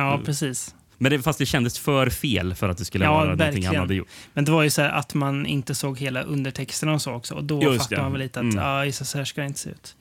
Ja, 0.00 0.12
Mm. 0.14 0.24
precis. 0.24 0.74
Men 0.98 1.10
det, 1.12 1.22
fast 1.22 1.38
det 1.38 1.46
kändes 1.46 1.78
för 1.78 2.10
fel 2.10 2.54
för 2.54 2.68
att 2.68 2.78
det 2.78 2.84
skulle 2.84 3.04
Ja, 3.04 3.10
vara 3.12 3.20
någonting 3.24 3.46
verkligen. 3.46 3.66
han 3.66 3.76
hade 3.76 3.94
gjort. 3.94 4.08
Men 4.34 4.44
det 4.44 4.52
var 4.52 4.62
ju 4.62 4.70
så 4.70 4.82
här 4.82 4.88
att 4.88 5.14
man 5.14 5.46
inte 5.46 5.74
såg 5.74 5.98
hela 5.98 6.22
undertexterna 6.22 6.92
och 6.94 7.02
så 7.02 7.12
också. 7.12 7.34
Och 7.34 7.44
då 7.44 7.62
Just 7.62 7.78
fattade 7.78 7.96
det. 7.96 8.02
man 8.02 8.12
väl 8.12 8.20
lite 8.20 8.40
att 8.40 8.42
Mm. 8.54 8.86
det, 8.86 8.92
så 8.92 9.18
här 9.18 9.24
ska 9.24 9.40
det 9.40 9.46
inte 9.46 9.60
se 9.60 9.70
ut. 9.70 9.96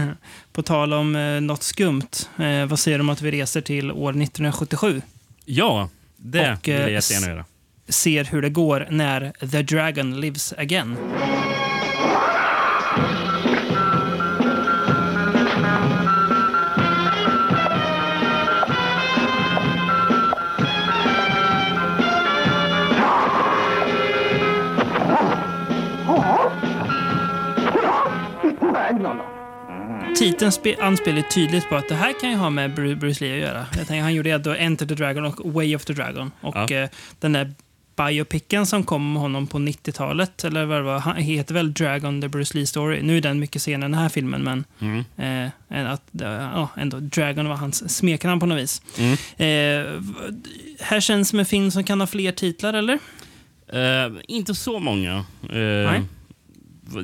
På 0.52 0.62
tal 0.62 0.92
om 0.92 1.16
eh, 1.16 1.40
något 1.40 1.62
skumt. 1.62 2.08
Eh, 2.38 2.66
vad 2.66 2.78
säger 2.78 2.98
du 2.98 3.02
om 3.02 3.08
att 3.10 3.22
vi 3.22 3.30
reser 3.30 3.60
till 3.60 3.92
år 3.92 4.10
1977? 4.10 5.02
Ja, 5.44 5.88
det 6.16 6.52
Och, 6.52 6.68
vill 6.68 6.74
jag 6.74 6.86
eh, 6.86 6.92
jättegärna 6.92 7.26
göra. 7.26 7.44
Ser 7.88 8.24
hur 8.24 8.42
det 8.42 8.50
går 8.50 8.86
när 8.90 9.32
The 9.50 9.62
Dragon 9.62 10.20
lives 10.20 10.52
again. 10.58 10.96
Titeln 30.20 30.50
spe- 30.50 30.80
anspelar 30.80 31.22
tydligt 31.22 31.68
på 31.68 31.76
att 31.76 31.88
det 31.88 31.94
här 31.94 32.20
kan 32.20 32.30
ju 32.30 32.36
ha 32.36 32.50
med 32.50 32.70
Bru- 32.78 32.94
Bruce 32.94 33.24
Lee 33.24 33.34
att 33.34 33.40
göra. 33.40 33.66
Jag 33.76 33.86
tänker, 33.86 34.02
han 34.02 34.14
gjorde 34.14 34.28
ju 34.28 34.38
då 34.38 34.54
Enter 34.54 34.86
the 34.86 34.94
Dragon 34.94 35.24
och 35.24 35.52
Way 35.52 35.76
of 35.76 35.84
the 35.84 35.92
Dragon. 35.92 36.30
Och 36.40 36.56
Ja. 36.56 36.70
eh, 36.70 36.88
den 37.20 37.32
där 37.32 37.52
biopicen 37.96 38.66
som 38.66 38.84
kom 38.84 39.12
med 39.12 39.22
honom 39.22 39.46
på 39.46 39.58
90-talet, 39.58 40.44
eller 40.44 40.64
vad 40.64 40.78
det 40.78 40.82
var, 40.82 40.98
han 40.98 41.16
heter 41.16 41.54
väl 41.54 41.72
Dragon 41.72 42.20
the 42.20 42.28
Bruce 42.28 42.56
Lee 42.58 42.66
Story. 42.66 43.02
Nu 43.02 43.16
är 43.16 43.20
den 43.20 43.38
mycket 43.40 43.62
senare 43.62 43.84
än 43.84 43.90
den 43.92 44.00
här 44.00 44.08
filmen, 44.08 44.42
men 44.44 44.64
Mm. 44.80 45.50
eh, 45.70 45.90
att, 45.92 46.20
eh, 46.22 46.28
ja, 46.30 46.68
ändå 46.76 46.98
Dragon 47.00 47.48
var 47.48 47.56
hans 47.56 47.96
smeknamn 47.96 48.40
på 48.40 48.46
något 48.46 48.58
vis. 48.58 48.82
Mm. 48.98 49.12
Eh, 49.36 50.02
här 50.80 51.00
känns 51.00 51.28
som 51.28 51.38
en 51.38 51.46
film 51.46 51.70
som 51.70 51.84
kan 51.84 52.00
ha 52.00 52.06
fler 52.06 52.32
titlar, 52.32 52.74
eller? 52.74 52.98
Eh, 53.72 54.12
inte 54.28 54.54
så 54.54 54.78
många. 54.78 55.14
Eh, 55.42 55.58
Nej. 55.90 56.02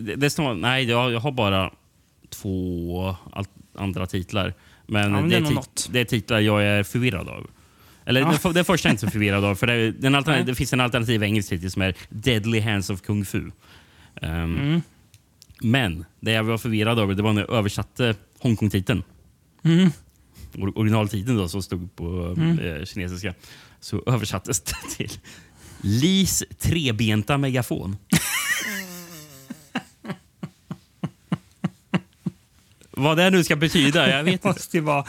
Det, 0.00 0.16
det 0.16 0.30
står, 0.30 0.54
nej, 0.54 0.84
jag, 0.84 1.12
jag 1.12 1.20
har 1.20 1.32
bara 1.32 1.70
två 2.42 3.16
andra 3.74 4.06
titlar. 4.06 4.54
Men, 4.86 5.02
Ja, 5.02 5.20
men 5.20 5.28
det 5.28 5.36
är 5.36 5.40
tit- 5.40 5.88
det 5.92 6.00
är 6.00 6.04
titlar 6.04 6.40
jag 6.40 6.62
är 6.64 6.82
förvirrad 6.82 7.28
av. 7.28 7.46
Eller 8.04 8.20
Ja. 8.20 8.28
det, 8.30 8.38
för- 8.38 8.52
det 8.52 8.64
första 8.64 8.88
är 8.88 8.90
jag 8.90 8.94
inte 8.94 9.06
så 9.06 9.10
förvirrad 9.10 9.44
av. 9.44 9.54
För 9.54 9.66
det, 9.66 9.92
den 9.92 10.14
alternativ, 10.14 10.44
Nej. 10.44 10.52
det 10.52 10.54
finns 10.54 10.72
en 10.72 10.80
alternativ 10.80 11.22
engelsk 11.22 11.48
titel 11.48 11.70
som 11.70 11.82
är 11.82 11.94
Deadly 12.08 12.60
Hands 12.60 12.90
of 12.90 13.00
Kung 13.02 13.24
Fu. 13.24 13.50
Ehm, 14.22 14.56
Mm. 14.56 14.82
Men 15.60 16.04
det 16.20 16.30
jag 16.32 16.44
var 16.44 16.58
förvirrad 16.58 16.98
över 16.98 17.14
det 17.14 17.22
var 17.22 17.32
när 17.32 17.40
jag 17.42 17.50
översatte 17.52 18.14
Hongkong-titeln. 18.38 19.02
Mm. 19.64 19.90
Or- 20.52 20.78
Originaltiteln 20.78 21.36
då, 21.36 21.48
som 21.48 21.62
stod 21.62 21.96
på 21.96 22.34
Mm. 22.36 22.58
eh, 22.58 22.84
kinesiska. 22.84 23.34
Så 23.80 24.02
översattes 24.06 24.60
det 24.60 24.74
till 24.96 25.10
Lis 25.80 26.44
trebenta 26.58 27.38
megafon. 27.38 27.96
Vad 32.96 33.16
det 33.16 33.30
nu 33.30 33.44
ska 33.44 33.56
betyda, 33.56 34.10
jag 34.10 34.24
vet 34.24 34.24
Det 34.24 34.32
inte. 34.32 34.48
måste 34.48 34.76
ju 34.76 34.82
vara... 34.82 35.04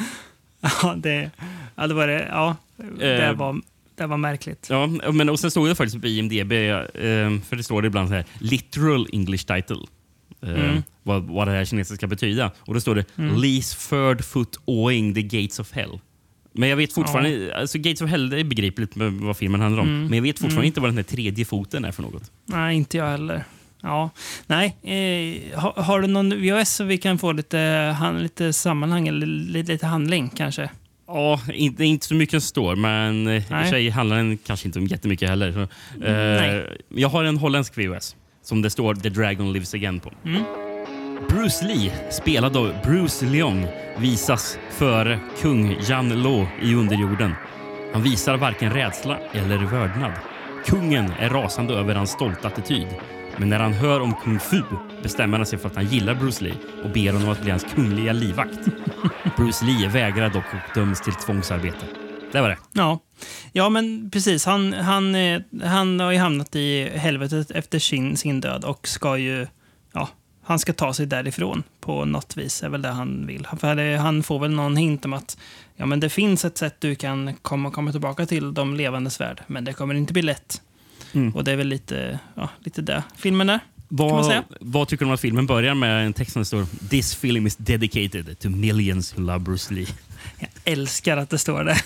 Ja, 0.61 0.95
det, 0.97 1.31
ja, 1.75 1.87
det 1.87 1.93
var 1.93 2.07
det. 2.07 2.27
Ja, 2.29 2.55
det 2.99 3.25
Eh. 3.25 3.33
var, 3.33 3.61
det 3.95 4.05
var 4.07 4.17
märkligt. 4.17 4.67
Ja, 4.69 4.87
men 5.13 5.29
och 5.29 5.39
sen 5.39 5.51
stod 5.51 5.67
det 5.69 5.75
faktiskt 5.75 6.01
på 6.01 6.07
IMDB, 6.07 6.51
eh, 6.51 6.79
för 7.49 7.55
det 7.55 7.63
står 7.63 7.81
det 7.81 7.87
ibland 7.87 8.09
så 8.09 8.15
här, 8.15 8.25
literal 8.39 9.07
English 9.13 9.45
title. 9.45 9.77
Eh, 10.41 10.49
Mm. 10.49 10.83
vad, 11.03 11.23
vad 11.23 11.47
det 11.47 11.51
här 11.51 11.65
kinesiska 11.65 12.07
betyder. 12.07 12.49
Och 12.59 12.73
då 12.73 12.79
står 12.81 12.95
det 12.95 13.05
Lease 13.15 13.89
third 13.89 14.25
foot 14.25 14.59
awing 14.67 15.13
the 15.13 15.21
gates 15.21 15.59
of 15.59 15.71
hell. 15.71 15.99
Men 16.51 16.69
jag 16.69 16.77
vet 16.77 16.93
fortfarande, 16.93 17.55
alltså 17.55 17.77
Gates 17.77 18.01
of 18.01 18.09
Hell 18.09 18.29
det 18.29 18.39
är 18.39 18.43
begripligt 18.43 18.95
med 18.95 19.13
vad 19.13 19.37
filmen 19.37 19.61
handlar 19.61 19.81
om. 19.83 19.89
Mm. 19.89 20.01
Men 20.05 20.13
jag 20.13 20.23
vet 20.23 20.35
fortfarande 20.39 20.59
Mm. 20.61 20.65
inte 20.67 20.79
vad 20.81 20.89
den 20.89 20.97
här 20.97 21.03
tredje 21.03 21.45
foten 21.45 21.85
är 21.85 21.91
för 21.91 22.03
något. 22.03 22.31
Nej, 22.45 22.75
inte 22.77 22.97
jag 22.97 23.05
heller. 23.07 23.43
Ja. 23.87 24.09
Nej, 24.47 24.75
eh, 24.83 25.59
har, 25.59 25.83
har 25.83 26.01
du 26.01 26.07
någon 26.07 26.29
VHS 26.41 26.75
så 26.75 26.83
vi 26.83 26.97
kan 26.97 27.17
få 27.17 27.31
lite, 27.31 27.57
han, 27.99 28.23
lite 28.23 28.53
sammanhang 28.53 29.07
eller 29.07 29.27
lite, 29.27 29.71
lite 29.71 29.85
handling 29.85 30.29
kanske? 30.29 30.69
Ja, 31.07 31.41
inte, 31.53 31.85
inte 31.85 32.05
så 32.05 32.15
mycket 32.15 32.31
som 32.31 32.41
står, 32.41 32.75
men 32.75 33.27
eh, 33.27 33.33
i 33.35 33.39
och 33.39 33.51
Nej. 33.51 33.69
sig 33.69 33.89
handlar 33.89 34.17
den 34.17 34.37
kanske 34.37 34.67
inte 34.67 34.79
om 34.79 34.85
jättemycket 34.85 35.29
heller. 35.29 35.51
Så, 35.51 35.61
eh, 35.61 35.67
Nej. 36.13 36.77
jag 36.89 37.09
har 37.09 37.23
en 37.23 37.37
holländsk 37.37 37.77
VHS 37.77 38.15
som 38.43 38.61
det 38.61 38.69
står 38.69 38.95
The 38.95 39.09
Dragon 39.09 39.53
Lives 39.53 39.73
Again 39.73 39.99
på. 39.99 40.11
Mm. 40.25 40.43
Bruce 41.29 41.65
Lee, 41.65 41.93
spelad 42.11 42.57
av 42.57 42.73
Bruce 42.83 43.25
Leong, 43.25 43.67
visas 43.97 44.59
före 44.71 45.19
kung 45.41 45.77
Jan 45.89 46.23
Lo 46.23 46.47
i 46.61 46.73
underjorden. 46.75 47.33
Han 47.93 48.03
visar 48.03 48.37
varken 48.37 48.73
rädsla 48.73 49.17
eller 49.33 49.57
vördnad. 49.57 50.11
Kungen 50.65 51.11
är 51.19 51.29
rasande 51.29 51.73
över 51.73 51.95
hans 51.95 52.11
stolta 52.11 52.47
attityd. 52.47 52.87
Men 53.39 53.49
när 53.49 53.59
han 53.59 53.73
hör 53.73 53.99
om 53.99 54.13
kung 54.13 54.39
fu 54.39 54.61
bestämmer 55.03 55.37
han 55.37 55.45
sig 55.45 55.59
för 55.59 55.69
att 55.69 55.75
han 55.75 55.87
gillar 55.87 56.15
Bruce 56.15 56.43
Lee 56.43 56.55
och 56.83 56.89
ber 56.89 57.13
honom 57.13 57.29
att 57.29 57.41
bli 57.41 57.51
hans 57.51 57.65
kungliga 57.75 58.13
livvakt. 58.13 58.59
Bruce 59.37 59.65
Lee 59.65 59.89
vägrar 59.89 60.29
dock 60.29 60.45
och 60.53 60.75
döms 60.75 61.01
till 61.01 61.13
tvångsarbete. 61.13 61.85
Det 62.31 62.41
var 62.41 62.49
det. 62.49 62.57
Ja. 62.73 62.99
ja, 63.51 63.69
men 63.69 64.11
precis. 64.11 64.45
Han, 64.45 64.73
han, 64.73 65.15
eh, 65.15 65.41
han 65.63 65.99
har 65.99 66.11
ju 66.11 66.17
hamnat 66.17 66.55
i 66.55 66.89
helvetet 66.95 67.51
efter 67.51 67.79
sin, 67.79 68.17
sin 68.17 68.41
död 68.41 68.63
och 68.63 68.87
ska 68.87 69.17
ju... 69.17 69.47
Ja, 69.93 70.09
han 70.43 70.59
ska 70.59 70.73
ta 70.73 70.93
sig 70.93 71.05
därifrån 71.05 71.63
på 71.79 72.05
något 72.05 72.37
vis, 72.37 72.63
är 72.63 72.69
väl 72.69 72.81
det 72.81 72.89
han 72.89 73.27
vill. 73.27 73.47
För 73.59 73.97
han 73.97 74.23
får 74.23 74.39
väl 74.39 74.51
någon 74.51 74.77
hint 74.77 75.05
om 75.05 75.13
att 75.13 75.37
ja, 75.75 75.85
men 75.85 75.99
det 75.99 76.09
finns 76.09 76.45
ett 76.45 76.57
sätt 76.57 76.75
du 76.79 76.95
kan 76.95 77.33
komma, 77.33 77.71
komma 77.71 77.91
tillbaka 77.91 78.25
till 78.25 78.53
de 78.53 78.75
levandes 78.75 79.21
värld, 79.21 79.43
men 79.47 79.63
det 79.63 79.73
kommer 79.73 79.95
inte 79.95 80.13
bli 80.13 80.21
lätt. 80.21 80.61
Mm. 81.13 81.35
Och 81.35 81.43
det 81.43 81.51
är 81.51 81.55
väl 81.55 81.67
lite, 81.67 82.19
ja, 82.35 82.49
lite 82.59 82.81
det 82.81 83.03
filmen 83.15 83.49
är. 83.49 83.59
Vad, 83.89 84.43
vad 84.59 84.87
tycker 84.87 85.05
du 85.05 85.09
om 85.09 85.13
att 85.13 85.21
filmen 85.21 85.45
börjar 85.47 85.73
med 85.73 86.05
en 86.05 86.13
text 86.13 86.33
som 86.33 86.45
står 86.45 86.65
“This 86.89 87.15
film 87.15 87.47
is 87.47 87.55
dedicated 87.55 88.39
to 88.39 88.49
millions 88.49 89.17
who 89.17 89.21
love 89.21 89.39
Bruce 89.39 89.73
Lee”? 89.73 89.87
Jag 90.39 90.49
älskar 90.63 91.17
att 91.17 91.29
det 91.29 91.37
står 91.37 91.63
det. 91.63 91.77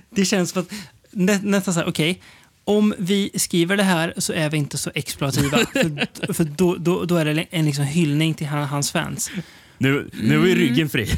Det 0.10 0.24
känns 0.24 0.50
som 0.50 0.62
att 0.62 0.72
nä, 1.10 1.40
nästan 1.42 1.74
så 1.74 1.80
här, 1.80 1.88
okej, 1.88 2.20
om 2.64 2.94
vi 2.98 3.30
skriver 3.34 3.76
det 3.76 3.82
här 3.82 4.14
så 4.16 4.32
är 4.32 4.50
vi 4.50 4.56
inte 4.56 4.78
så 4.78 4.90
exploativa. 4.94 5.58
för 5.58 6.32
för 6.32 6.44
då, 6.44 6.76
då, 6.76 7.04
då 7.04 7.16
är 7.16 7.24
det 7.24 7.46
en 7.50 7.64
liksom 7.64 7.84
hyllning 7.84 8.34
till 8.34 8.46
han, 8.46 8.68
hans 8.68 8.92
fans. 8.92 9.30
Nu, 9.78 10.10
nu 10.12 10.50
är 10.50 10.56
ryggen 10.56 10.88
fri. 10.88 11.08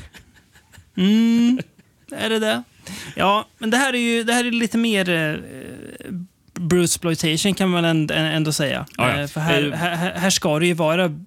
Mm, 0.96 1.61
är 2.11 2.30
det 2.30 2.38
det? 2.38 2.62
Ja, 3.16 3.48
men 3.59 3.70
det 3.70 3.76
här 3.76 3.92
är 3.92 3.98
ju 3.98 4.24
det 4.24 4.32
här 4.32 4.44
är 4.44 4.50
lite 4.50 4.78
mer 4.78 5.11
eh, 5.11 5.35
Bruce 6.61 7.55
kan 7.55 7.69
man 7.71 7.85
ändå, 7.85 8.53
säga. 8.53 8.87
Ja, 8.97 9.11
ja. 9.16 9.21
Eh, 9.21 9.27
för 9.27 9.40
här, 9.40 9.62
Eh, 9.66 9.73
här, 9.73 10.12
här- 10.14 10.31
ska 10.31 10.59
det 10.59 10.66
ju 10.66 10.75
vara 10.75 11.21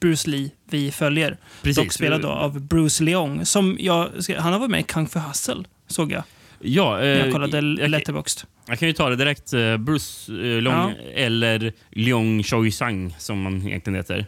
Bruce 0.00 0.30
Lee 0.30 0.50
vi 0.70 0.90
följer. 0.90 1.36
Precis. 1.62 1.76
Dock 1.84 1.92
spelad 1.92 2.20
då 2.22 2.28
av 2.28 2.60
Bruce 2.60 3.04
Leong. 3.04 3.44
Som 3.46 3.76
jag, 3.80 4.08
han 4.38 4.52
har 4.52 4.60
varit 4.60 4.70
med 4.70 4.80
i 4.80 4.82
Kung 4.82 5.06
Fu 5.08 5.18
Hustle, 5.18 5.64
såg 5.86 6.12
jag. 6.12 6.22
Ja, 6.60 6.96
När 6.96 7.04
jag 7.06 7.26
eh, 7.26 7.32
kollade 7.32 7.60
Letterboxd. 7.60 8.40
jag 8.68 8.78
kan 8.78 8.88
ju 8.88 8.94
ta 8.94 9.08
det 9.10 9.16
direkt. 9.16 9.52
Eh, 9.52 9.76
Bruce 9.76 10.32
eh, 10.32 10.62
Long, 10.62 10.74
Ja. 10.74 10.92
eller 11.14 11.72
Leong 11.90 12.42
Choi 12.42 12.70
Sang 12.70 13.14
som 13.18 13.44
han 13.44 13.66
egentligen 13.66 13.94
heter. 13.96 14.26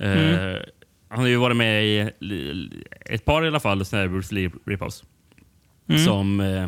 Eh, 0.00 0.10
Mm. 0.12 0.58
Han 1.12 1.18
har 1.18 1.26
ju 1.26 1.36
varit 1.36 1.56
med 1.56 1.84
i 1.86 2.10
ett 3.06 3.24
par 3.24 3.44
i 3.44 3.48
alla 3.48 3.60
fall 3.60 3.84
såna 3.84 4.02
här 4.02 4.08
Bruce 4.08 4.34
Lee 4.34 4.50
ripoffs. 4.66 5.02
Mm. 5.88 6.04
Som 6.04 6.40
eh, 6.40 6.62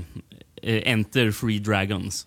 eh, 0.62 0.92
Enter 0.92 1.30
Free 1.30 1.58
Dragons. 1.58 2.26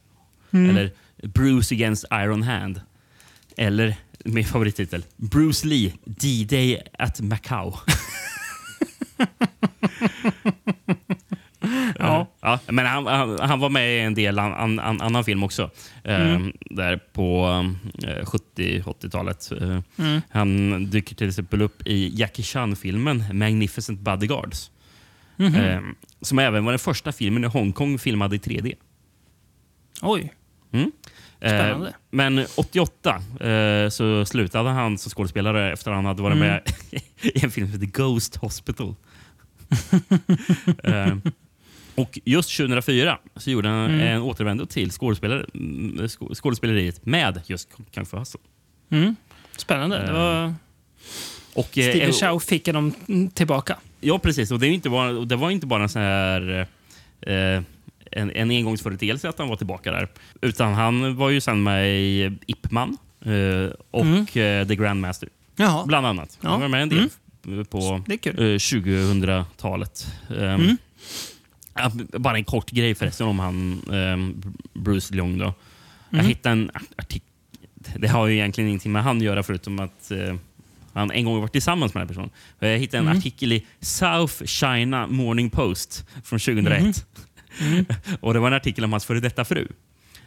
Mm. 0.55 0.69
Eller 0.69 0.91
Bruce 1.23 1.75
Against 1.75 2.05
Iron 2.11 2.43
Hand. 2.43 2.81
Eller 3.57 3.95
min 4.25 4.45
favorittitel. 4.45 5.03
Bruce 5.17 5.67
Lee, 5.67 5.93
D-Day 6.05 6.81
at 6.99 7.21
Macau. 7.21 7.73
Ja. 11.99 12.27
ja, 12.41 12.59
men 12.67 12.85
han, 12.85 13.07
han, 13.07 13.39
han 13.39 13.59
var 13.59 13.69
med 13.69 13.97
i 13.97 13.99
en 13.99 14.13
del 14.13 14.39
an, 14.39 14.53
an, 14.53 14.79
an, 14.79 15.01
annan 15.01 15.23
film 15.23 15.43
också. 15.43 15.69
eh, 16.03 16.21
Mm. 16.35 16.53
Där 16.69 16.97
på 17.13 17.47
eh, 18.03 18.23
70-80-talet. 18.25 19.51
Eh, 19.61 19.79
Mm. 19.97 20.21
Han 20.29 20.85
dyker 20.89 21.15
till 21.15 21.27
exempel 21.29 21.61
upp 21.61 21.87
i 21.87 22.11
Jackie 22.15 22.43
Chan-filmen 22.45 23.23
Magnificent 23.33 23.99
Bodyguards. 23.99 24.71
Mhm. 25.37 25.55
eh, 25.55 25.79
som 26.21 26.39
även 26.39 26.65
var 26.65 26.71
den 26.71 26.79
första 26.79 27.11
filmen 27.11 27.43
i 27.43 27.47
Hongkong 27.47 27.99
filmad 27.99 28.33
i 28.33 28.37
3D. 28.37 28.75
Oj, 30.01 30.33
Mm. 30.75 30.91
Eh, 31.39 31.87
men 32.11 32.45
88 32.55 33.21
eh, 33.39 33.89
så 33.89 34.25
slutade 34.25 34.69
han 34.69 34.97
som 34.97 35.09
skådespelare 35.09 35.73
efter 35.73 35.91
att 35.91 35.95
han 35.95 36.05
hade 36.05 36.21
varit 36.23 36.37
Mm. 36.37 36.47
med 36.47 36.61
i 37.21 37.43
en 37.45 37.51
film 37.51 37.67
som 37.67 37.81
heter 37.81 37.97
Ghost 38.03 38.35
Hospital. 38.35 38.95
eh, 40.83 41.15
Och 41.95 42.19
just 42.25 42.57
2004 42.57 43.17
så 43.35 43.51
gjorde 43.51 43.69
han 43.69 43.85
Mm. 43.85 43.99
en 44.01 44.21
återvändo 44.21 44.65
till 44.65 44.91
skådespelare, 44.91 45.45
mm, 45.53 45.97
skå- 46.07 46.35
skådespeleriet 46.35 47.05
med 47.05 47.41
just 47.47 47.69
Kung 47.93 48.05
Fu 48.05 48.17
Hustle. 48.17 48.39
Mm. 48.91 49.15
Spännande. 49.57 50.11
Var... 50.13 50.53
Och, 51.53 51.77
eh, 51.77 51.89
Steve 51.89 52.05
eh, 52.05 52.11
Chow 52.11 52.39
fick 52.39 52.65
dem 52.65 52.93
tillbaka. 53.33 53.77
Ja, 54.01 54.19
precis. 54.19 54.51
Och 54.51 54.59
det, 54.59 54.85
och 54.89 55.27
det 55.27 55.35
var 55.35 55.49
inte 55.51 55.67
bara 55.67 55.83
en 55.83 55.89
sån 55.89 56.01
här... 56.01 56.67
Eh, 58.15 58.21
en, 58.21 58.31
en 58.31 58.49
engångsföreteelse 58.51 59.29
att 59.29 59.39
han 59.39 59.47
var 59.49 59.55
tillbaka 59.55 59.91
där. 59.91 60.07
Utan 60.41 60.73
han 60.73 61.15
var 61.15 61.29
ju 61.29 61.41
sen 61.41 61.63
med 61.63 61.89
i 61.99 62.31
Ip 62.47 62.71
Man 62.71 62.97
eh, 63.25 63.71
och 63.91 64.37
eh, 64.37 64.67
The 64.67 64.75
Grandmaster, 64.75 65.29
Jaha. 65.55 65.85
bland 65.85 66.07
annat. 66.07 66.37
Ja. 66.41 66.49
Han 66.49 66.61
var 66.61 66.67
med 66.67 66.81
en 66.81 66.89
del 66.89 67.09
på 67.69 68.03
Det 68.07 68.13
är 68.13 68.17
kul. 68.17 68.39
eh, 68.39 68.57
2000-talet. 68.57 70.07
Um, 70.29 70.37
Mm. 70.37 70.77
ja, 71.75 71.91
bara 72.19 72.37
en 72.37 72.43
kort 72.45 72.71
grej 72.71 72.95
förresten 72.95 73.27
om 73.27 73.39
han 73.39 73.81
um, 73.87 74.53
Bruce 74.73 75.13
Leong. 75.15 75.37
Då. 75.37 75.53
Jag 76.09 76.19
Mm. 76.19 76.25
hittade 76.25 76.53
en 76.53 76.71
artikel. 76.95 77.29
Det 77.97 78.07
har 78.07 78.27
ju 78.27 78.33
egentligen 78.35 78.67
ingenting 78.69 78.91
med 78.91 79.03
han 79.03 79.17
att 79.17 79.23
göra 79.23 79.43
förutom 79.43 79.79
att 79.79 80.11
eh, 80.11 80.35
han 80.93 81.11
en 81.11 81.25
gång 81.25 81.39
varit 81.41 81.51
tillsammans 81.51 81.93
med 81.93 82.01
den 82.01 82.07
här 82.07 82.13
personen. 82.13 82.29
Jag 82.59 82.79
hittade 82.79 82.97
en 82.97 83.05
Mm. 83.07 83.17
artikel 83.17 83.53
i 83.53 83.65
South 83.81 84.43
China 84.45 85.07
Morning 85.07 85.49
Post 85.49 86.05
från 86.23 86.39
2001. 86.39 86.79
Mm. 86.81 86.93
Och 88.21 88.33
Det 88.33 88.39
var 88.39 88.47
en 88.47 88.53
artikel 88.53 88.83
om 88.83 88.91
hans 88.91 89.05
före 89.05 89.19
detta 89.19 89.45
fru. 89.45 89.67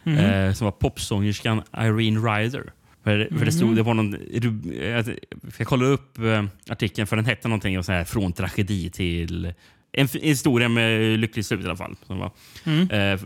Mhm. 0.03 0.17
Eh, 0.17 0.53
som 0.53 0.65
var 0.65 0.71
popsångerskan 0.71 1.61
Irene 1.77 2.19
Ryder. 2.19 2.63
För, 3.03 3.27
för 3.37 3.45
det, 3.45 3.51
stod, 3.51 3.75
det 3.75 3.83
var 3.83 3.93
någon, 3.93 4.15
ru- 4.15 5.15
jag, 5.57 5.67
kollade 5.67 5.91
upp 5.91 6.19
eh, 6.19 6.43
artikeln 6.69 7.07
för 7.07 7.15
den 7.15 7.25
hette 7.25 7.47
någonting 7.47 7.83
så 7.83 7.91
här, 7.91 8.03
från 8.03 8.33
tragedi 8.33 8.89
till 8.89 9.53
en 9.91 10.07
historia 10.07 10.69
med 10.69 11.19
lyckligt 11.19 11.45
slut 11.45 11.61
i 11.61 11.65
alla 11.65 11.75
fall. 11.77 11.95
Som 12.07 12.17
var. 12.19 12.31
Mm. 12.63 12.81
Eh, 12.89 13.19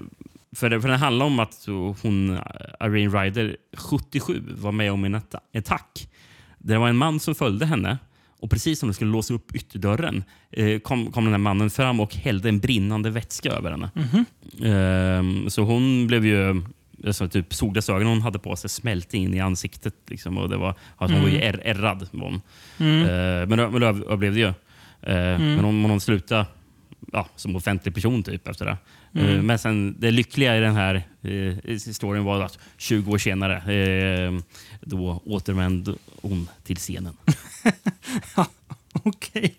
för, 0.55 0.69
det- 0.69 0.81
för 0.81 0.89
den 0.89 0.99
handlar 0.99 1.25
om 1.25 1.39
att 1.39 1.65
hon, 2.01 2.37
Irene 2.83 3.23
Ryder, 3.23 3.57
77, 3.77 4.43
var 4.57 4.71
med 4.71 4.91
om 4.91 5.03
en 5.03 5.15
atta- 5.15 5.39
attack. 5.57 6.09
Det 6.57 6.77
var 6.77 6.89
en 6.89 6.97
man 6.97 7.19
som 7.19 7.35
följde 7.35 7.65
henne 7.65 7.97
och 8.43 8.49
precis 8.49 8.79
som 8.79 8.89
de 8.89 8.93
skulle 8.93 9.11
låsa 9.11 9.33
upp 9.33 9.55
ytterdörren 9.55 10.23
eh, 10.51 10.79
kom, 10.79 11.11
kom 11.11 11.23
den 11.23 11.33
här 11.33 11.37
mannen 11.37 11.69
fram 11.69 11.99
och 11.99 12.15
hällde 12.15 12.49
en 12.49 12.59
brinnande 12.59 13.09
vätska 13.09 13.51
över 13.51 13.71
henne. 13.71 13.89
Ehm, 14.63 15.49
så 15.49 15.61
hon 15.61 16.07
blev 16.07 16.25
ju... 16.25 16.61
Alltså, 17.05 17.27
typ 17.29 17.53
solglasögonen 17.53 18.07
hon 18.07 18.21
hade 18.21 18.39
på 18.39 18.55
sig 18.55 18.69
smälte 18.69 19.17
in 19.17 19.33
i 19.33 19.39
ansiktet. 19.39 19.95
Liksom, 20.07 20.37
och 20.37 20.49
det 20.49 20.57
var, 20.57 20.75
alltså, 20.97 21.15
hon 21.15 21.23
var 21.23 21.29
ju 21.29 21.41
är, 21.41 21.61
ärrad. 21.63 22.07
Var 22.11 22.25
hon. 22.25 22.41
Ehm, 22.87 23.49
men, 23.49 23.71
men 23.71 23.83
överlevde 23.83 24.39
ju. 24.39 24.53
Ehm, 25.01 25.55
Men 25.55 25.65
hon, 25.65 25.85
hon 25.85 26.01
slutade 26.01 26.45
ja, 27.11 27.27
som 27.35 27.55
offentlig 27.55 27.95
person 27.95 28.23
typ 28.23 28.47
efter 28.47 28.65
det. 28.65 28.77
Eh, 29.21 29.41
Men 29.41 29.59
sen, 29.59 29.95
det 29.99 30.11
lyckliga 30.11 30.57
i 30.57 30.59
den 30.59 30.75
här 30.75 30.95
eh, 31.21 31.71
historien 31.85 32.23
var 32.23 32.41
att 32.41 32.59
20 32.77 33.11
år 33.11 33.17
senare 33.17 33.55
eh, 33.55 34.31
då 34.85 35.21
återvände 35.25 35.95
hon 36.21 36.49
till 36.63 36.77
scenen. 36.77 37.13
Okej. 38.93 39.55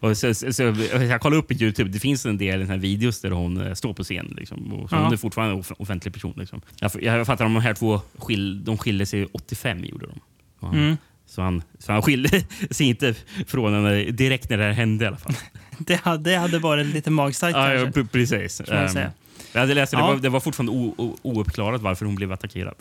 Och 0.00 0.16
så, 0.18 0.34
så, 0.34 0.52
så, 0.52 0.62
jag 0.92 1.20
kollade 1.20 1.38
upp 1.38 1.48
på 1.48 1.54
Youtube. 1.54 1.90
Det 1.90 1.98
finns 2.00 2.26
en 2.26 2.38
del 2.38 2.62
här 2.66 2.76
videos 2.76 3.20
där 3.20 3.30
hon 3.30 3.60
eh, 3.60 3.74
står 3.74 3.94
på 3.94 4.04
scen. 4.04 4.34
Liksom, 4.36 4.72
och 4.72 4.90
så 4.90 4.96
Ja. 4.96 5.02
Hon 5.04 5.12
är 5.12 5.16
fortfarande 5.16 5.54
en 5.54 5.60
off- 5.60 5.72
offentlig 5.78 6.14
person. 6.14 6.34
Liksom. 6.36 6.60
Jag, 6.80 6.90
jag 7.02 7.26
fattar 7.26 7.44
om 7.44 7.54
de 7.54 7.60
här 7.60 7.74
två 7.74 8.00
skil, 8.18 8.64
de 8.64 8.78
skilde 8.78 9.06
sig 9.06 9.26
85. 9.32 9.84
gjorde 9.84 10.06
de. 10.06 10.20
Och 10.60 10.68
han, 10.68 10.78
Mm. 10.78 10.96
Så 11.26 11.42
han, 11.42 11.62
så 11.78 11.92
han 11.92 12.02
skilde 12.02 12.28
sig 12.70 12.86
inte 12.86 13.14
från 13.46 13.74
henne 13.74 14.04
direkt 14.04 14.50
när 14.50 14.56
det 14.58 14.64
här 14.64 14.72
hände 14.72 15.04
i 15.04 15.08
alla 15.08 15.16
fall. 15.16 15.34
Det 15.78 15.94
hade, 15.94 16.30
det 16.30 16.36
hade 16.36 16.58
varit 16.58 16.86
lite 16.86 17.10
magstarkt 17.10 17.56
Ja, 17.56 17.74
ja, 17.74 17.82
kanske. 17.84 18.00
pre- 18.00 18.08
precis. 18.12 18.62
man 18.68 18.78
Ehm, 18.78 18.88
säga. 18.88 19.12
jag 19.52 19.60
hade 19.60 19.74
läst 19.74 19.92
Ja. 19.92 19.98
det, 19.98 20.04
var, 20.04 20.16
det 20.16 20.28
var 20.28 20.40
fortfarande 20.40 20.72
o, 20.72 20.94
o, 20.98 21.16
ouppklarat 21.22 21.80
varför 21.82 22.06
hon 22.06 22.14
blev 22.14 22.32
attackerad. 22.32 22.74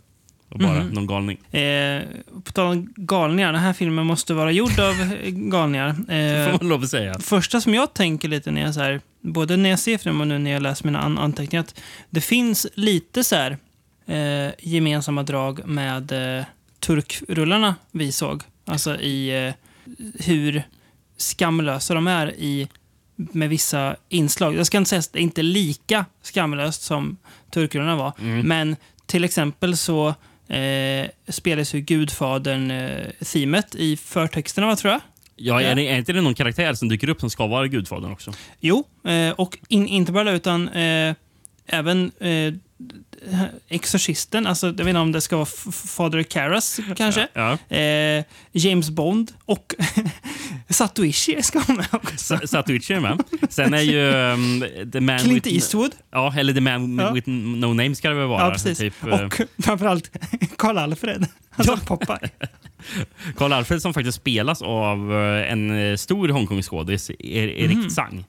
Och 0.53 0.59
bara 0.59 0.79
Mhm. 0.83 0.87
någon 0.89 1.07
galning. 1.07 1.37
Eh, 1.51 2.01
på 2.43 2.51
tal 2.51 2.65
om 2.67 2.93
galningar, 2.95 3.53
den 3.53 3.61
här 3.61 3.73
filmen 3.73 4.05
måste 4.05 4.33
vara 4.33 4.51
gjord 4.51 4.79
av 4.79 5.01
eh, 5.01 5.29
galningar. 5.29 5.87
Eh, 6.11 6.51
Får 6.51 6.57
man 6.59 6.69
lov 6.69 6.83
att 6.83 6.89
säga. 6.89 7.19
första 7.19 7.61
som 7.61 7.73
jag 7.73 7.93
tänker 7.93 8.27
lite 8.27 8.51
när 8.51 8.61
jag 8.61 8.73
så 8.73 8.79
här, 8.81 9.01
både 9.21 9.57
när 9.57 9.69
jag 9.69 9.79
ser 9.79 9.97
filmen 9.97 10.21
och 10.21 10.27
nu 10.27 10.39
när 10.39 10.51
jag 10.51 10.61
läser 10.61 10.85
mina 10.85 10.99
an 11.01 11.17
anteckningar, 11.17 11.63
att 11.63 11.79
det 12.09 12.21
finns 12.21 12.67
lite 12.73 13.23
så 13.23 13.35
här 13.35 13.57
eh, 14.05 14.51
gemensamma 14.59 15.23
drag 15.23 15.65
med 15.67 16.11
eh, 16.39 16.45
turkrullarna 16.79 17.75
vi 17.91 18.11
såg. 18.11 18.41
Alltså 18.65 18.95
i 18.99 19.47
eh, 19.47 19.53
hur 20.19 20.63
skamlösa 21.17 21.93
de 21.93 22.07
är 22.07 22.27
i 22.33 22.67
med 23.15 23.49
vissa 23.49 23.95
inslag. 24.09 24.55
Jag 24.55 24.65
ska 24.65 24.77
inte 24.77 24.89
säga 24.89 24.99
att 24.99 25.13
det 25.13 25.19
inte 25.19 25.41
är 25.41 25.43
lika 25.43 26.05
skamlöst 26.21 26.81
som 26.81 27.17
turkrullarna 27.51 27.95
var, 27.95 28.13
Mm. 28.21 28.47
men 28.47 28.75
till 29.05 29.23
exempel 29.23 29.77
så 29.77 30.15
eh, 30.47 31.09
spelas 31.27 31.75
ju 31.75 31.81
Gudfadern-themet 31.81 33.75
i 33.75 33.97
förtexterna, 33.97 34.67
vad 34.67 34.77
tror 34.77 34.91
jag? 34.91 35.01
Ja, 35.35 35.61
är, 35.61 35.75
det, 35.75 35.87
är 35.87 35.97
inte 35.97 36.13
det 36.13 36.21
någon 36.21 36.33
karaktär 36.33 36.73
som 36.73 36.89
dyker 36.89 37.09
upp 37.09 37.19
som 37.19 37.29
ska 37.29 37.47
vara 37.47 37.67
Gudfadern 37.67 38.11
också? 38.11 38.31
Jo, 38.59 38.83
eh, 39.07 39.29
och 39.29 39.57
in, 39.67 39.87
inte 39.87 40.11
bara 40.11 40.23
det, 40.23 40.31
utan 40.31 40.69
eh, 40.69 41.15
även 41.65 42.11
eh, 42.19 42.53
Exorcisten, 43.69 44.47
alltså 44.47 44.67
jag 44.67 44.73
vet 44.73 44.87
inte 44.87 44.99
om 44.99 45.11
det 45.11 45.21
ska 45.21 45.35
vara 45.35 45.47
F- 45.55 45.65
F- 45.69 45.83
Father 45.89 46.23
Karras 46.23 46.79
kanske. 46.97 47.27
Ja. 47.33 47.75
Eh, 47.77 48.23
James 48.51 48.89
Bond 48.89 49.31
och 49.45 49.75
Satoichi 50.69 51.43
ska 51.43 51.59
vara 51.59 51.77
med 51.77 51.87
också. 51.91 52.17
Sa- 52.17 52.47
Satuichi 52.47 52.93
är 52.93 52.99
med. 52.99 53.23
Sen 53.49 53.73
är 53.73 53.81
ju 53.81 53.99
um, 54.11 54.65
The 54.91 54.99
Man 55.01 55.19
Clint 55.19 55.45
with... 55.45 55.55
Eastwood. 55.55 55.91
Ja, 56.11 56.33
eller 56.37 56.53
The 56.53 56.61
Man 56.61 56.97
Ja. 56.99 57.11
with 57.11 57.29
No 57.29 57.65
Name 57.73 57.95
ska 57.95 58.09
det 58.09 58.15
väl 58.15 58.27
vara. 58.27 58.45
Ja, 58.45 58.51
precis. 58.51 58.77
Typ, 58.77 59.03
eh, 59.03 59.09
och 59.21 59.41
framförallt 59.63 60.11
Karl 60.57 60.77
Alfred. 60.77 61.25
Alltså 61.55 61.77
Popeye. 61.77 62.29
Karl 63.37 63.53
Alfred 63.53 63.81
som 63.81 63.93
faktiskt 63.93 64.17
spelas 64.17 64.61
av 64.61 65.13
eh, 65.13 65.51
en 65.51 65.97
stor 65.97 66.29
Hongkong-skådis, 66.29 67.09
Er 67.19 67.47
Erik 67.47 67.89
Tsang. 67.89 68.13
Mhm. 68.15 68.23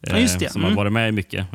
Ja, 0.00 0.18
just 0.18 0.38
det. 0.38 0.44
eh, 0.46 0.52
Som 0.52 0.60
Mm. 0.62 0.70
har 0.72 0.76
varit 0.84 0.92
med 0.92 1.14
mycket. 1.14 1.46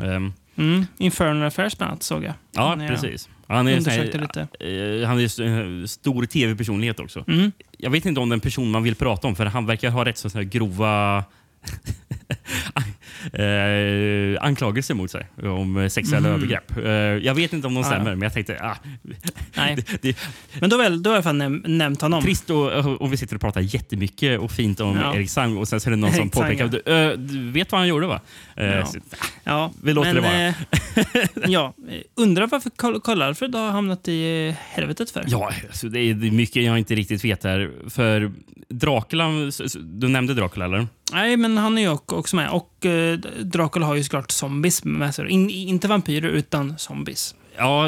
Mm, 0.62 0.86
Infernal 0.98 1.44
Affairs 1.48 1.78
bland 1.78 1.92
annat 1.92 2.04
såg 2.04 2.24
jag. 2.24 2.34
Ja, 2.52 2.76
jag 2.80 2.88
precis. 2.88 3.30
Han 3.48 3.68
är, 3.68 3.90
här, 3.90 5.02
eh, 5.02 5.08
han 5.08 5.20
är 5.20 5.42
en 5.52 5.88
stor 5.88 6.26
tv-personlighet 6.26 7.00
också. 7.00 7.24
Mm. 7.28 7.52
Jag 7.78 7.90
vet 7.90 8.06
inte 8.06 8.20
om 8.22 8.30
det 8.30 8.34
är 8.34 8.38
en 8.38 8.40
person 8.40 8.72
man 8.72 8.84
vill 8.84 8.96
prata 8.96 9.28
om, 9.28 9.36
för 9.36 9.46
han 9.46 9.66
verkar 9.66 9.90
ha 9.90 10.06
rätt 10.06 10.18
så 10.18 10.30
här 10.30 10.44
grova 10.44 11.24
eh, 13.34 14.44
anklagelser 14.44 14.94
mot 14.94 15.12
sig 15.12 15.28
om 15.44 15.90
sexuella 15.92 16.30
övergrepp. 16.30 16.78
Eh, 16.78 16.92
jag 17.26 17.36
vet 17.36 17.54
inte 17.54 17.68
om 17.68 17.74
de 17.74 17.80
Ah, 17.80 17.84
ja. 17.84 17.92
stämmer, 17.92 18.12
men 18.16 18.22
jag 18.22 18.34
tänkte... 18.34 18.60
Ah, 18.62 18.76
Nej. 19.56 19.76
det, 19.88 20.02
det, 20.02 20.18
Men 20.60 20.70
då, 20.70 20.78
väl, 20.78 21.04
då 21.04 21.10
har 21.10 21.16
jag 21.18 21.24
fan 21.24 21.38
näm 21.38 21.64
nämnt 21.68 22.02
honom. 22.02 22.24
trist 22.24 22.50
och, 22.50 23.02
och 23.02 23.14
vi 23.14 23.18
sitter 23.18 23.36
och 23.36 23.42
pratar 23.42 23.62
jättemycket 23.62 24.40
och 24.40 24.52
fint 24.52 24.80
om 24.80 24.98
Ja. 24.98 25.16
Erik 25.16 25.30
Sang 25.30 25.58
och 25.58 25.68
sen 25.68 25.80
så 25.80 25.90
är 25.90 25.92
det 25.92 25.98
någon 25.98 26.14
som 26.22 26.30
påpekar 26.30 26.68
du, 26.68 26.94
eh, 26.94 27.18
du 27.18 27.52
vet 27.52 27.72
vad 27.72 27.82
han 27.82 27.88
gjorde 27.88 28.08
va? 28.08 28.22
Eh, 28.62 28.76
Ja. 28.76 28.86
så- 28.86 29.00
Ja, 29.44 29.72
Vi 29.84 29.94
låter 29.94 30.14
det 30.14 30.22
vara. 30.22 30.48
eh, 30.48 30.54
ja, 31.52 31.74
undrar 32.16 32.48
varför 32.48 33.00
Karl 33.00 33.22
Alfred 33.22 33.56
har 33.56 33.72
hamnat 33.72 34.08
i 34.08 34.48
eh, 34.48 34.56
helvetet 34.76 35.12
för. 35.12 35.24
Ja, 35.28 35.52
alltså 35.68 35.90
det, 35.90 36.00
är, 36.00 36.14
mycket 36.32 36.64
jag 36.64 36.78
inte 36.78 36.96
riktigt 36.96 37.26
vet 37.26 37.44
här. 37.44 37.72
För 37.90 38.32
Dracula, 38.70 39.30
du 39.82 40.08
nämnde 40.08 40.34
Dracula 40.34 40.66
eller? 40.66 40.88
Nej, 41.14 41.38
men 41.38 41.58
han 41.58 41.78
är 41.78 41.82
ju 41.82 41.90
också 41.90 42.36
med. 42.36 42.50
Och 42.50 42.86
eh, 42.86 43.18
Dracula 43.40 43.86
har 43.86 43.96
ju 43.96 44.04
såklart 44.04 44.32
zombies 44.32 44.84
med 44.84 45.16
sig. 45.16 45.30
In, 45.30 45.50
inte 45.50 45.88
vampyrer, 45.88 46.30
utan 46.30 46.78
zombies. 46.78 47.36
Ja, 47.58 47.86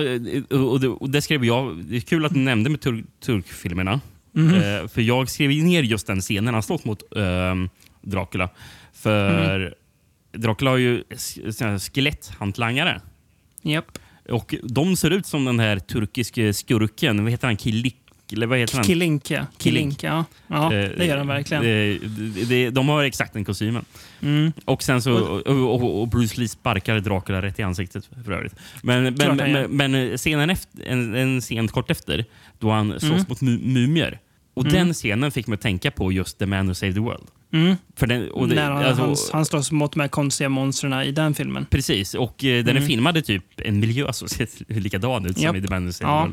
och 0.49 0.79
det, 0.79 0.87
och 0.87 1.09
det 1.09 1.21
skrev 1.21 1.45
jag. 1.45 1.77
Det 1.85 1.95
är 1.95 1.99
kul 2.01 2.25
att 2.25 2.33
du 2.33 2.39
nämnde 2.39 2.69
med 2.69 2.81
tur, 2.81 3.03
turkfilmerna. 3.25 3.91
Eh, 4.35 4.87
för 4.87 5.01
jag 5.01 5.29
skrev 5.29 5.49
ner 5.49 5.83
just 5.83 6.07
den 6.07 6.21
scenen 6.21 6.53
han 6.53 6.63
slåss 6.63 6.85
mot 6.85 7.03
eh, 7.17 7.55
Dracula. 8.01 8.49
För 8.93 9.59
Mm. 9.59 9.73
Dracula 10.33 10.71
har 10.71 10.77
ju 10.77 11.03
skeletthantlangare. 11.79 13.01
Japp. 13.61 13.97
Och 14.29 14.55
de 14.63 14.95
ser 14.95 15.11
ut 15.11 15.25
som 15.25 15.45
den 15.45 15.59
här 15.59 15.79
turkiske 15.79 16.53
skurken. 16.53 17.23
Vad 17.23 17.31
heter 17.31 17.47
han? 17.47 17.57
Kilik? 17.57 17.97
Eller 18.33 18.47
vad 18.47 18.59
heter 18.59 18.75
han? 18.75 18.83
Killink, 18.83 19.31
ja. 19.31 19.45
Killink, 19.57 20.03
ja. 20.03 20.25
Ja, 20.47 20.73
Eh, 20.73 20.89
det 20.97 21.05
gör 21.05 21.17
han 21.17 21.27
verkligen. 21.27 21.63
Det, 21.63 21.97
det, 22.45 22.69
de 22.69 22.89
har 22.89 23.03
exakt 23.03 23.33
den 23.33 23.45
kostymen. 23.45 23.85
Mm. 24.21 24.51
Och 24.65 24.83
sen 24.83 25.01
så 25.01 25.13
och, 25.13 26.01
och, 26.01 26.07
Bruce 26.07 26.39
Lee 26.39 26.47
sparkar 26.47 26.99
Dracula 26.99 27.41
rätt 27.41 27.59
i 27.59 27.63
ansiktet 27.63 28.09
för 28.25 28.31
övrigt. 28.31 28.55
Men, 28.83 29.03
men, 29.13 29.35
men, 29.37 29.71
men 29.71 30.17
scenen 30.17 30.49
efter, 30.49 30.85
en, 30.87 31.15
en 31.15 31.41
scen 31.41 31.67
kort 31.67 31.91
efter, 31.91 32.25
då 32.59 32.71
han 32.71 32.89
slåss 32.99 33.03
Mm. 33.11 33.25
mot 33.27 33.41
mu 33.41 33.57
mumier. 33.57 34.19
Och 34.53 34.63
Mm. 34.65 34.73
Den 34.73 34.93
scenen 34.93 35.31
fick 35.31 35.47
mig 35.47 35.55
att 35.55 35.61
tänka 35.61 35.91
på 35.91 36.11
just 36.11 36.39
The 36.39 36.45
Man 36.45 36.67
Who 36.67 36.73
Saved 36.73 36.95
the 36.95 36.99
World. 37.01 37.27
Mm. 37.53 37.75
Den, 37.99 38.09
det, 38.49 38.55
När 38.55 38.71
han, 38.71 38.85
alltså, 38.85 39.01
han, 39.03 39.15
han 39.33 39.45
slåss 39.45 39.71
mot 39.71 39.91
de 39.93 39.99
här 39.99 40.07
konstiga 40.07 40.49
monstren 40.49 40.93
i 40.93 41.11
den 41.11 41.33
filmen. 41.33 41.65
Precis, 41.69 42.13
och 42.13 42.43
eh, 42.43 42.63
den 42.63 42.77
är 42.77 42.81
filmad 42.81 43.17
i 43.17 43.21
typ 43.21 43.43
en 43.57 43.79
miljö 43.79 44.13
som 44.13 44.27
ser 44.27 44.47
likadan 44.79 45.25
ut 45.25 45.37
som 45.37 45.43
Mm. 45.43 45.55
Japp. 45.55 45.63
i 45.63 45.67
The 45.67 45.71
Bandits 45.71 46.01
Ja. 46.01 46.27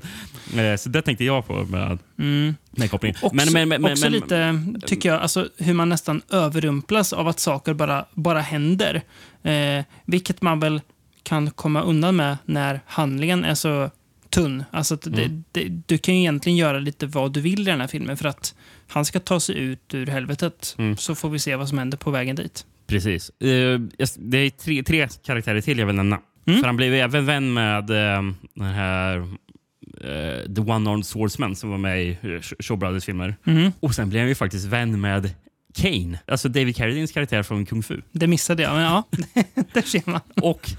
eh, 0.60 0.76
Så 0.76 0.88
det 0.88 1.02
tänkte 1.02 1.24
jag 1.24 1.46
på 1.46 1.64
med 1.64 1.98
Mm. 2.18 2.54
den 2.70 2.88
kopplingen. 2.88 3.16
Också, 3.22 3.82
också 3.92 4.08
lite, 4.08 4.64
tycker 4.86 5.08
jag, 5.08 5.20
alltså, 5.22 5.48
hur 5.58 5.74
man 5.74 5.88
nästan 5.88 6.22
överrumplas 6.30 7.12
av 7.12 7.28
att 7.28 7.40
saker 7.40 7.74
bara, 7.74 8.04
bara 8.14 8.40
händer. 8.40 9.02
Eh, 9.42 9.84
vilket 10.04 10.42
man 10.42 10.60
väl 10.60 10.80
kan 11.22 11.50
komma 11.50 11.82
undan 11.82 12.16
med 12.16 12.36
när 12.44 12.80
handlingen 12.86 13.44
är 13.44 13.54
så 13.54 13.90
tunn. 14.30 14.64
Alltså, 14.70 14.96
det, 14.96 15.22
Mm. 15.24 15.44
det, 15.52 15.68
du 15.86 15.98
kan 15.98 16.14
ju 16.14 16.20
egentligen 16.20 16.56
göra 16.56 16.78
lite 16.78 17.06
vad 17.06 17.32
du 17.32 17.40
vill 17.40 17.60
i 17.60 17.64
den 17.64 17.80
här 17.80 17.88
filmen 17.88 18.16
för 18.16 18.28
att 18.28 18.54
han 18.88 19.04
ska 19.04 19.20
ta 19.20 19.40
sig 19.40 19.58
ut 19.58 19.94
ur 19.94 20.06
helvetet. 20.06 20.74
Mm. 20.78 20.96
Så 20.96 21.14
får 21.14 21.30
vi 21.30 21.38
se 21.38 21.56
vad 21.56 21.68
som 21.68 21.78
händer 21.78 21.98
på 21.98 22.10
vägen 22.10 22.36
dit. 22.36 22.66
Precis. 22.86 23.30
Eh, 23.30 23.80
det 24.18 24.38
är 24.38 24.50
tre, 24.50 24.82
tre 24.82 25.08
karaktärer 25.24 25.60
till 25.60 25.78
jag 25.78 25.86
vill 25.86 25.96
nämna. 25.96 26.18
Mm. 26.46 26.60
För 26.60 26.66
han 26.66 26.76
blev 26.76 26.94
även 26.94 27.26
vän 27.26 27.52
med 27.52 27.90
eh, 27.90 28.22
den 28.54 28.66
här 28.66 29.16
eh, 29.16 30.42
The 30.54 30.60
One-Armed 30.60 31.02
Swordsman 31.02 31.56
som 31.56 31.70
var 31.70 31.78
med 31.78 32.02
i 32.04 32.16
Shaw 32.60 32.76
Brothers-filmer. 32.78 33.36
Mhm. 33.44 33.72
Och 33.80 33.94
sen 33.94 34.08
blev 34.10 34.20
han 34.20 34.28
ju 34.28 34.34
faktiskt 34.34 34.66
vän 34.66 35.00
med 35.00 35.30
Kane, 35.74 36.18
alltså 36.26 36.48
David 36.48 36.76
Carradines 36.76 37.12
karaktär 37.12 37.42
från 37.42 37.66
Kung 37.66 37.82
Fu. 37.82 38.00
Det 38.12 38.26
missade 38.26 38.62
jag, 38.62 38.72
men 38.74 38.82
ja, 38.82 39.04
där 39.72 39.82
ser 39.82 40.02
man. 40.10 40.20
Och 40.42 40.70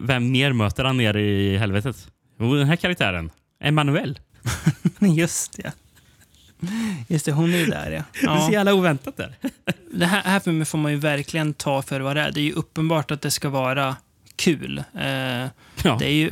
vem 0.00 0.30
mer 0.30 0.52
möter 0.52 0.84
han 0.84 0.96
nere 0.96 1.22
i 1.22 1.56
helvetet? 1.56 2.08
Jo, 2.40 2.54
den 2.54 2.66
här 2.66 2.76
karaktären. 2.76 3.30
Emanuel. 3.60 4.18
Just 5.16 5.56
det. 5.56 5.72
Just 7.08 7.24
det, 7.24 7.32
hon 7.32 7.54
är 7.54 7.58
ju 7.58 7.66
där 7.66 7.90
ja. 7.90 8.02
Det 8.12 8.26
är 8.26 8.38
så 8.38 8.46
ja. 8.46 8.52
jävla 8.52 8.74
oväntat 8.74 9.16
där. 9.16 9.34
Det 9.92 10.06
här, 10.06 10.22
här 10.22 10.40
filmen 10.40 10.66
får 10.66 10.78
man 10.78 10.92
ju 10.92 10.98
verkligen 10.98 11.54
ta 11.54 11.82
för 11.82 12.00
vad 12.00 12.16
det 12.16 12.22
är. 12.22 12.32
Det 12.32 12.40
är 12.40 12.44
ju 12.44 12.52
uppenbart 12.52 13.10
att 13.10 13.20
det 13.22 13.30
ska 13.30 13.48
vara 13.48 13.96
kul. 14.36 14.78
Eh, 14.94 15.46
Ja. 15.82 15.96
det 15.98 16.06
är 16.06 16.12
ju, 16.12 16.30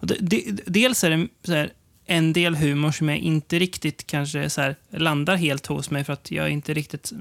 det, 0.00 0.16
det, 0.20 0.44
dels 0.66 1.04
är 1.04 1.10
det 1.10 1.28
så 1.44 1.52
här, 1.54 1.70
en 2.06 2.32
del 2.32 2.54
humor 2.56 2.90
som 2.92 3.08
jag 3.08 3.18
inte 3.18 3.58
riktigt 3.58 4.06
kanske 4.06 4.50
så 4.50 4.60
här, 4.60 4.76
landar 4.90 5.36
helt 5.36 5.66
hos 5.66 5.90
mig 5.90 6.04
för 6.04 6.12
att 6.12 6.30
jag 6.30 6.50
inte 6.50 6.74
riktigt 6.74 7.12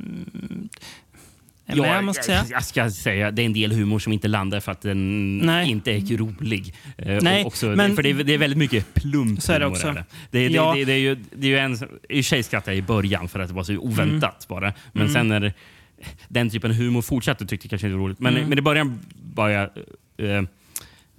mm, 1.68 2.06
måste 2.06 2.32
jag 2.32 2.40
jag, 2.40 2.46
säga. 2.46 2.56
jag 2.58 2.64
ska 2.64 2.92
säga 2.92 3.32
det 3.32 3.42
är 3.42 3.46
en 3.46 3.54
del 3.54 3.72
humor 3.72 4.00
som 4.00 4.14
inte 4.14 4.28
landar 4.28 4.60
för 4.60 4.72
att 4.72 4.82
den 4.82 5.38
Nej. 5.38 5.70
inte 5.70 5.92
är 5.92 6.18
rolig. 6.18 6.74
Eh, 6.98 7.18
Nej, 7.22 7.42
och 7.42 7.48
också, 7.48 7.66
men- 7.66 7.96
för 7.96 8.04
det 8.04 8.10
är, 8.10 8.14
det 8.24 8.34
är 8.34 8.38
väldigt 8.38 8.58
mycket 8.58 8.94
plump 8.94 9.42
Så 9.42 9.54
är 9.54 9.60
det 9.60 9.66
också. 9.66 9.94
Det, 9.94 10.04
det, 10.32 10.48
Ja. 10.48 10.74
det, 10.76 10.86
det, 10.86 10.94
är 10.94 10.98
ju, 10.98 11.16
det 11.36 11.48
är 11.48 11.52
ju 11.52 11.58
en... 11.58 11.74
I 11.74 11.76
och 11.76 11.80
för 12.10 12.22
sig 12.22 12.44
skrattade 12.44 12.72
jag 12.78 12.84
i 12.84 12.88
början 12.88 13.28
för 13.30 13.40
att 13.40 13.48
det 13.48 13.54
var 13.54 13.64
så 13.64 13.78
oväntat 13.78 14.48
Mm. 14.50 14.62
bara. 14.62 14.74
Men 14.92 15.10
sen 15.10 15.28
när 15.28 15.54
den 16.28 16.50
typen 16.50 16.72
av 16.72 16.78
humor 16.78 17.02
fortsatte 17.02 17.46
tyckte 17.46 17.66
jag 17.66 17.70
kanske 17.70 17.88
inte 17.88 17.98
var 17.98 18.04
roligt. 18.06 18.20
Men, 18.20 18.36
Mm. 18.38 18.50
men 18.50 18.58
i 18.58 18.62
början 18.62 19.00
var 19.36 19.50
jag... 19.50 19.70
Eh, 20.18 20.44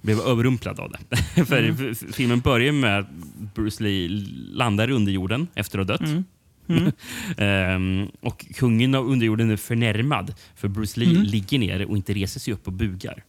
blev 0.01 0.19
överrumplad 0.19 0.79
av 0.79 0.91
det. 0.91 1.15
för 1.45 1.63
Mm. 1.63 1.95
filmen 1.95 2.39
börjar 2.39 2.71
med 2.71 2.99
att 2.99 3.07
Bruce 3.55 3.83
Lee 3.83 4.07
landar 4.53 4.89
i 4.89 4.93
underjorden 4.93 5.47
efter 5.55 5.79
att 5.79 5.87
ha 5.89 5.97
dött. 5.97 6.09
Mm. 6.09 6.23
Mm. 6.67 6.91
Ehm, 7.37 8.07
och 8.21 8.45
kungen 8.55 8.95
av 8.95 9.07
underjorden 9.07 9.51
är 9.51 9.57
förnärmad 9.57 10.33
för 10.55 10.67
Bruce 10.67 10.99
Lee 10.99 11.09
Mm. 11.09 11.23
ligger 11.23 11.59
ner 11.59 11.85
och 11.85 11.97
inte 11.97 12.13
reser 12.13 12.39
sig 12.39 12.53
upp 12.53 12.67
och 12.67 12.73
bugar. 12.73 13.23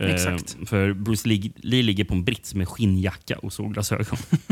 Ehm, 0.00 0.10
Exakt. 0.10 0.56
för 0.66 0.92
Bruce 0.92 1.28
Lee, 1.28 1.50
Lee 1.56 1.82
ligger 1.82 2.04
på 2.04 2.14
en 2.14 2.24
brits 2.24 2.54
med 2.54 2.68
skinnjacka 2.68 3.38
och 3.38 3.52
solglasögon. 3.52 4.18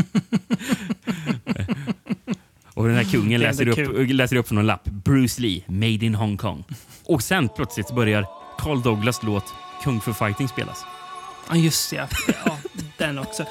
och 2.74 2.86
den 2.86 2.96
här 2.96 3.04
kungen 3.04 3.40
läser 3.40 3.68
upp, 3.68 4.08
läser 4.10 4.36
upp 4.36 4.48
från 4.48 4.58
en 4.58 4.66
lapp. 4.66 4.84
Bruce 4.84 5.42
Lee, 5.42 5.62
made 5.66 5.92
in 6.06 6.14
Hong 6.14 6.36
Kong. 6.36 6.64
Och 7.04 7.22
sen 7.22 7.48
plötsligt 7.56 7.94
börjar 7.94 8.26
Carl 8.58 8.82
Douglas 8.82 9.22
låt 9.22 9.54
Kung 9.84 10.00
Fu 10.00 10.12
Fighting 10.14 10.48
spelas. 10.48 10.84
Ja, 11.48 11.56
just 11.56 11.90
det. 11.90 12.08
Ja. 12.44 12.58
den 12.98 13.18
också. 13.18 13.44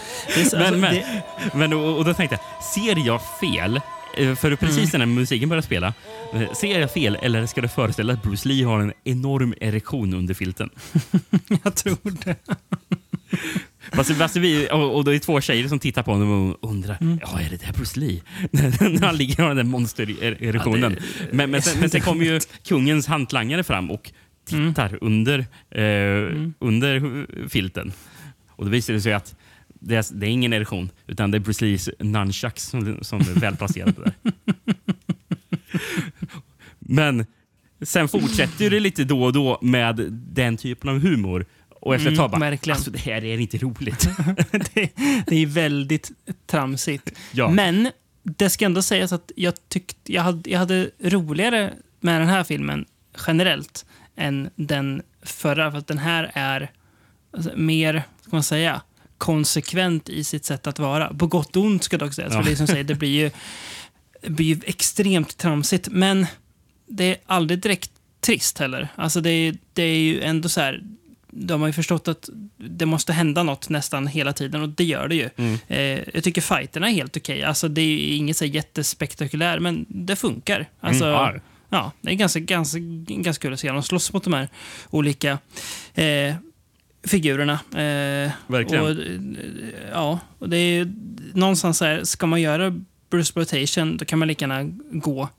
Så, 0.49 0.57
Men, 0.57 0.65
alltså, 0.65 0.77
men, 0.79 0.93
det, 0.95 1.23
men 1.53 1.73
och, 1.73 1.97
och 1.97 2.05
då 2.05 2.13
tänkte 2.13 2.39
jag, 2.41 2.63
ser 2.63 3.07
jag 3.07 3.21
fel? 3.39 3.81
Eh, 4.17 4.35
För 4.35 4.55
precis 4.55 4.93
Mm. 4.93 5.09
när 5.09 5.15
musiken 5.15 5.49
börjar 5.49 5.61
spela, 5.61 5.93
eh, 6.33 6.51
ser 6.53 6.79
jag 6.79 6.91
fel 6.93 7.17
eller 7.21 7.45
ska 7.45 7.61
det 7.61 7.67
föreställa 7.69 8.13
att 8.13 8.23
Bruce 8.23 8.47
Lee 8.49 8.65
har 8.65 8.79
en 8.79 8.93
enorm 9.03 9.53
erektion 9.61 10.13
under 10.13 10.33
filten? 10.33 10.69
jag 11.63 11.75
tror 11.75 11.97
det. 12.25 12.35
Fast, 13.91 14.15
fast 14.15 14.35
vi, 14.35 14.67
och, 14.71 14.95
och 14.95 15.03
det 15.05 15.15
är 15.15 15.19
två 15.19 15.41
tjejer 15.41 15.67
som 15.67 15.79
tittar 15.79 16.03
på 16.03 16.11
honom 16.11 16.49
och 16.61 16.69
undrar, 16.69 16.97
Mm. 17.01 17.19
ja 17.21 17.39
är 17.39 17.49
det 17.49 17.57
där 17.65 17.73
Bruce 17.73 17.99
Lee? 17.99 18.21
när 18.51 19.05
han 19.05 19.17
ligger 19.17 19.33
och 19.39 19.47
har 19.47 19.55
den 19.55 19.57
där 19.65 19.71
monster-erektionen. 19.71 20.97
men, 21.31 21.51
men, 21.51 21.61
sen, 21.61 21.79
men 21.79 21.89
sen 21.89 22.01
kommer 22.01 22.25
ju 22.25 22.39
kungens 22.67 23.07
hantlangare 23.07 23.63
fram 23.63 23.91
och 23.91 24.11
tittar 24.45 24.97
under, 25.01 25.39
eh, 25.71 26.49
under 26.59 27.25
filten. 27.49 27.93
Och 28.49 28.65
då 28.65 28.71
visar 28.71 28.93
det 28.93 29.01
sig 29.01 29.13
att 29.13 29.35
det 29.83 29.95
är, 29.95 30.05
det 30.13 30.25
är 30.27 30.29
ingen 30.29 30.53
erektion, 30.53 30.89
utan 31.07 31.31
det 31.31 31.37
är 31.37 31.39
Bruce 31.39 31.65
Lees 31.65 31.89
nunchucks 31.99 32.63
som, 32.63 32.97
som 33.01 33.19
är 33.19 33.39
välplacerade 33.39 33.91
där. 33.91 34.13
Men 36.79 37.25
sen 37.81 38.07
fortsätter 38.07 38.69
det 38.69 38.79
lite 38.79 39.03
då 39.03 39.23
och 39.23 39.33
då 39.33 39.59
med 39.61 39.95
den 40.11 40.57
typen 40.57 40.89
av 40.89 40.99
humor. 40.99 41.45
Och 41.69 41.95
efter 41.95 42.07
ett 42.07 42.17
Mm, 42.17 42.17
tag 42.17 42.31
bara, 42.31 42.49
verkligen. 42.49 42.75
alltså 42.75 42.91
det 42.91 42.99
här 42.99 43.25
är 43.25 43.37
inte 43.39 43.57
roligt. 43.57 44.07
det, 44.73 44.89
det 45.27 45.35
är 45.35 45.45
väldigt 45.45 46.11
tramsigt. 46.45 47.11
Ja. 47.31 47.49
Men 47.49 47.91
det 48.23 48.49
ska 48.49 48.65
ändå 48.65 48.81
sägas 48.81 49.13
att 49.13 49.31
jag 49.35 49.53
tyckte 49.69 50.13
jag 50.13 50.21
hade, 50.21 50.49
jag 50.49 50.59
hade 50.59 50.89
roligare 51.03 51.73
med 51.99 52.21
den 52.21 52.29
här 52.29 52.43
filmen 52.43 52.85
generellt 53.27 53.85
än 54.15 54.49
den 54.55 55.01
förra. 55.21 55.71
För 55.71 55.77
att 55.77 55.87
den 55.87 55.97
här 55.97 56.31
är 56.33 56.71
alltså, 57.33 57.51
mer, 57.55 58.03
ska 58.21 58.29
man 58.35 58.43
säga, 58.43 58.81
konsekvent 59.17 60.09
i 60.09 60.23
sitt 60.23 60.45
sätt 60.45 60.67
att 60.67 60.79
vara. 60.79 61.13
På 61.13 61.27
gott 61.27 61.55
och 61.55 61.63
ont 61.63 61.83
ska 61.83 61.97
det 61.97 62.05
också 62.05 62.15
sägas. 62.15 62.33
Ja. 62.33 62.43
För 62.43 62.49
det, 62.49 62.55
som 62.55 62.67
säger, 62.67 62.83
det 62.83 62.95
blir 62.95 63.09
ju, 63.09 63.31
det 64.21 64.29
blir 64.29 64.45
ju 64.45 64.61
extremt 64.65 65.37
tramsigt. 65.37 65.87
Men 65.91 66.25
det 66.87 67.03
är 67.03 67.17
aldrig 67.25 67.59
direkt 67.59 67.91
trist 68.21 68.57
heller. 68.59 68.87
Alltså 68.95 69.21
det, 69.21 69.29
är, 69.29 69.55
det 69.73 69.83
är 69.83 69.97
ju 69.97 70.21
ändå 70.21 70.49
så 70.49 70.61
här... 70.61 70.83
De 71.35 71.61
har 71.61 71.67
ju 71.67 71.73
förstått 71.73 72.07
att 72.07 72.29
det 72.57 72.85
måste 72.85 73.13
hända 73.13 73.43
något 73.43 73.69
nästan 73.69 74.07
hela 74.07 74.33
tiden 74.33 74.61
och 74.61 74.69
det 74.69 74.83
gör 74.83 75.07
det 75.07 75.15
ju. 75.15 75.29
Mm. 75.35 75.57
Eh, 75.67 75.99
jag 76.13 76.23
tycker 76.23 76.41
fighterna 76.41 76.89
är 76.89 76.93
helt 76.93 77.17
okej. 77.17 77.43
Alltså 77.43 77.67
det 77.67 77.81
är 77.81 78.15
inget 78.15 78.37
så 78.37 78.45
jättespektakulär, 78.45 79.59
men 79.59 79.85
det 79.89 80.15
funkar. 80.15 80.65
Alltså, 80.79 81.05
Mm, 81.05 81.15
ja. 81.15 81.33
ja, 81.69 81.91
det 82.01 82.11
är 82.11 82.15
ganska, 82.15 82.39
ganska, 82.39 82.79
ganska 83.07 83.41
kul 83.41 83.53
att 83.53 83.59
se 83.59 83.71
dem 83.71 83.83
slåss 83.83 84.13
mot 84.13 84.23
de 84.23 84.33
här 84.33 84.47
olika 84.89 85.37
eh, 85.93 86.35
figurerna. 87.07 87.53
Eh, 87.71 88.31
Verkligen. 88.47 88.83
Och, 88.83 88.89
eh, 88.91 89.89
ja, 89.91 90.19
och 90.39 90.49
det 90.49 90.57
är 90.57 90.73
ju 90.75 90.93
någonstans 91.33 91.77
så 91.77 91.85
här, 91.85 92.03
ska 92.03 92.25
man 92.27 92.41
göra 92.41 92.69
Bruce 93.09 93.21
Exploitation, 93.21 93.97
då 93.97 94.05
kan 94.05 94.19
man 94.19 94.27
lika 94.27 94.45
gärna 94.47 94.63
gå. 94.91 95.29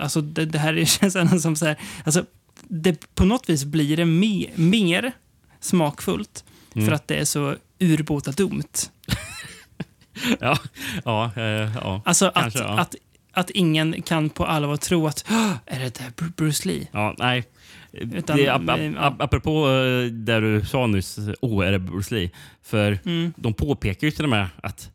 Alltså 0.00 0.20
det, 0.20 0.44
det 0.44 0.58
här 0.58 0.84
känns 1.00 1.16
ändå 1.16 1.38
som 1.38 1.56
så 1.56 1.66
här, 1.66 1.76
alltså 2.04 2.24
det, 2.68 3.14
på 3.14 3.24
något 3.24 3.48
vis 3.48 3.64
blir 3.64 3.96
det 3.96 4.04
me, 4.04 4.46
mer 4.54 5.12
smakfullt 5.60 6.44
Mm. 6.74 6.86
för 6.88 6.94
att 6.94 7.08
det 7.08 7.14
är 7.14 7.24
så 7.24 7.56
urbota 7.80 8.30
dumt. 8.32 8.62
Ja, 10.40 10.58
ja, 11.04 11.30
eh, 11.36 11.42
ja. 11.74 12.02
Alltså 12.04 12.26
att, 12.26 12.34
Kanske, 12.34 12.58
ja. 12.58 12.78
att, 12.80 12.94
att 13.32 13.50
ingen 13.50 14.02
kan 14.02 14.30
på 14.30 14.46
allvar 14.46 14.76
tro 14.76 15.06
att 15.06 15.24
"Åh, 15.30 15.52
är 15.66 15.80
det 15.80 15.94
där 15.98 16.10
Bru- 16.16 16.32
Bruce 16.36 16.68
Lee? 16.68 16.86
ja 16.92 17.14
nej. 17.18 17.44
Utan, 17.92 18.36
det, 18.36 18.48
ap, 18.48 18.68
ap, 18.68 18.80
ap, 18.96 19.20
apropå 19.22 19.68
eh, 19.68 20.04
det 20.12 20.40
du 20.40 20.64
sa 20.66 20.86
nyss, 20.86 21.18
åh, 21.40 21.66
är 21.66 21.72
det 21.72 21.78
Bruce 21.78 22.14
Lee? 22.14 22.30
För 22.62 22.98
Mm. 23.04 23.32
de 23.36 23.54
påpekar 23.54 24.06
ju 24.06 24.10
till 24.10 24.24
och 24.24 24.30
med 24.30 24.48
att, 24.62 24.90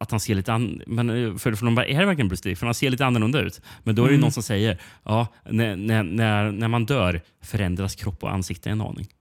att 0.00 0.10
han 0.10 0.20
ser 0.20 0.34
lite 0.34 0.52
an, 0.52 0.82
men 0.86 1.10
eh, 1.10 1.36
för, 1.36 1.54
för 1.54 1.64
de 1.64 1.74
bara, 1.74 1.86
är 1.86 2.00
det 2.00 2.06
verkligen 2.06 2.28
Bruce 2.28 2.48
Lee? 2.48 2.56
För 2.56 2.66
han 2.66 2.74
ser 2.74 2.90
lite 2.90 3.06
annorlunda 3.06 3.40
ut. 3.40 3.60
Men 3.84 3.94
då 3.94 4.02
är 4.02 4.06
det 4.06 4.12
ju 4.12 4.14
Mm. 4.16 4.20
någon 4.22 4.32
som 4.32 4.42
säger, 4.42 4.78
ja, 5.04 5.26
när, 5.50 5.76
när, 5.76 6.02
när, 6.52 6.68
man 6.68 6.86
dör 6.86 7.20
förändras 7.42 7.94
kropp 7.94 8.22
och 8.22 8.32
ansikte 8.32 8.70
en 8.70 8.80
aning. 8.80 9.08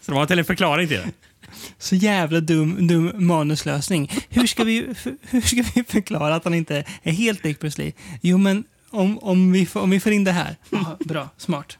Så 0.00 0.12
de 0.12 0.16
har 0.18 0.26
till 0.26 0.38
en 0.38 0.44
förklaring 0.44 0.88
till 0.88 0.96
det. 0.96 1.12
Så 1.78 1.94
jävla 1.96 2.40
dum, 2.40 2.86
dum 2.86 3.12
manuslösning. 3.26 4.10
Hur 4.28 4.46
ska, 4.46 4.64
vi, 4.64 4.94
hur 5.30 5.40
ska 5.40 5.64
vi 5.74 5.84
förklara 5.84 6.34
att 6.34 6.44
han 6.44 6.54
inte 6.54 6.84
är 7.02 7.12
helt 7.12 7.44
lik 7.44 7.60
Bruce 7.60 7.82
Lee? 7.82 7.92
Jo, 8.22 8.38
men 8.38 8.64
om, 8.90 9.18
om, 9.18 9.52
vi, 9.52 9.66
får, 9.66 9.80
om 9.80 9.90
vi 9.90 10.00
får 10.00 10.12
in 10.12 10.24
det 10.24 10.32
här. 10.32 10.56
Ja, 10.70 10.96
bra, 11.00 11.28
smart. 11.36 11.78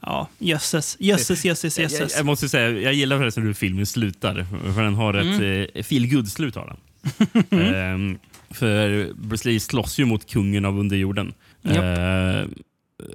Ja, 0.00 0.28
jösses, 0.38 0.96
jösses, 1.00 1.44
jösses, 1.44 1.78
Jag, 1.78 1.90
jösses. 1.90 2.16
jag 2.16 2.26
måste 2.26 2.48
säga, 2.48 2.70
jag 2.70 2.94
gillar 2.94 3.18
förresten 3.18 3.42
hur 3.42 3.52
filmen 3.54 3.86
slutar. 3.86 4.46
För 4.74 4.82
den 4.82 4.94
har 4.94 5.14
ett 5.14 5.40
Mm. 5.40 5.66
eh, 5.74 5.82
feel 5.82 6.26
slut 6.26 6.54
har 6.54 6.66
den. 6.66 6.78
Ehm, 7.74 8.18
för 8.50 9.12
Bruce 9.14 9.48
Lee 9.48 9.60
slåss 9.60 9.98
ju 9.98 10.04
mot 10.04 10.30
kungen 10.30 10.64
av 10.64 10.78
underjorden. 10.78 11.32
Ehm, 11.64 12.54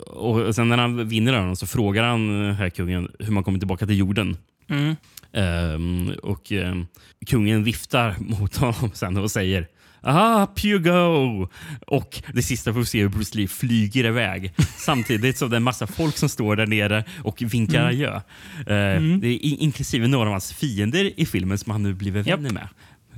och 0.08 0.56
sen 0.56 0.70
när 0.70 0.78
han 0.78 1.08
vinner 1.08 1.34
honom 1.34 1.56
så 1.56 1.68
frågar 1.68 2.04
han 2.04 2.50
eh, 2.50 2.56
här 2.56 2.70
kungen 2.70 3.12
hur 3.20 3.32
man 3.32 3.44
kommer 3.44 3.60
tillbaka 3.60 3.86
till 3.86 3.98
jorden. 3.98 4.38
Mm. 4.70 4.96
Ehm, 5.34 6.12
och 6.24 6.52
ehm, 6.52 6.86
kungen 7.28 7.64
viftar 7.64 8.16
mot 8.40 8.56
honom 8.56 8.92
sen 8.94 9.18
och 9.18 9.32
säger 9.32 9.68
Ah, 10.06 10.48
go! 10.84 11.48
Och 11.88 12.22
det 12.34 12.42
sista 12.42 12.74
får 12.74 12.80
vi 12.80 12.86
se 12.86 13.02
hur 13.02 13.10
Bruce 13.10 13.38
Lee 13.38 13.48
flyger 13.48 14.04
iväg. 14.06 14.54
Samtidigt 14.78 15.38
som 15.38 15.50
det 15.50 15.56
är 15.56 15.58
en 15.58 15.64
massa 15.64 15.88
folk 15.88 16.18
som 16.18 16.30
står 16.30 16.56
där 16.56 16.68
nere 16.68 17.04
och 17.24 17.42
vinkar 17.42 17.80
Mm. 17.80 17.88
adjö. 17.90 18.16
Eh, 18.16 19.02
Det 19.20 19.28
är 19.28 19.46
in- 19.46 19.58
inklusive 19.60 20.08
några 20.08 20.26
av 20.26 20.32
hans 20.32 20.54
fiender 20.54 21.20
i 21.20 21.26
filmen 21.26 21.58
som 21.58 21.72
han 21.72 21.84
nu 21.84 21.94
blivit 21.94 22.28
vänner 22.28 22.50
med. 22.54 22.68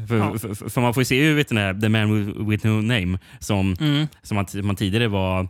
För, 0.07 0.17
Ja. 0.17 0.37
för, 0.37 0.69
för 0.69 0.81
man 0.81 0.93
får 0.93 1.01
ju 1.01 1.05
se 1.05 1.33
vet 1.33 1.49
du, 1.49 1.55
den 1.55 1.63
här 1.63 1.81
The 1.81 1.89
Man 1.89 2.49
with, 2.49 2.65
No 2.67 2.81
Name 2.81 3.19
som, 3.39 3.75
Mm. 3.79 4.07
som 4.23 4.35
man, 4.35 4.45
man 4.63 4.75
tidigare 4.75 5.07
var 5.07 5.47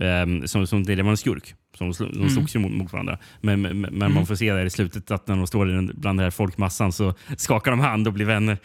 ehm, 0.00 0.46
som, 0.48 0.66
som 0.66 0.84
tidigare 0.84 1.02
var 1.02 1.10
en 1.10 1.16
skurk. 1.16 1.54
Som 1.78 1.92
sl- 1.92 2.12
Mm. 2.14 2.28
de 2.28 2.30
slogs 2.34 2.54
ju 2.56 2.58
mot, 2.58 2.72
mot 2.72 2.92
varandra. 2.92 3.18
Men, 3.40 3.60
men, 3.62 3.80
men 3.80 4.12
man 4.14 4.26
får 4.26 4.34
se 4.34 4.52
där 4.52 4.64
i 4.64 4.70
slutet 4.70 5.10
att 5.10 5.26
när 5.28 5.36
de 5.36 5.46
står 5.46 5.66
den- 5.66 5.86
bland 5.94 6.18
den 6.18 6.24
här 6.24 6.30
folkmassan 6.30 6.92
så 6.92 7.14
skakar 7.36 7.70
de 7.70 7.80
hand 7.80 8.06
och 8.06 8.12
blir 8.12 8.24
vänner. 8.26 8.58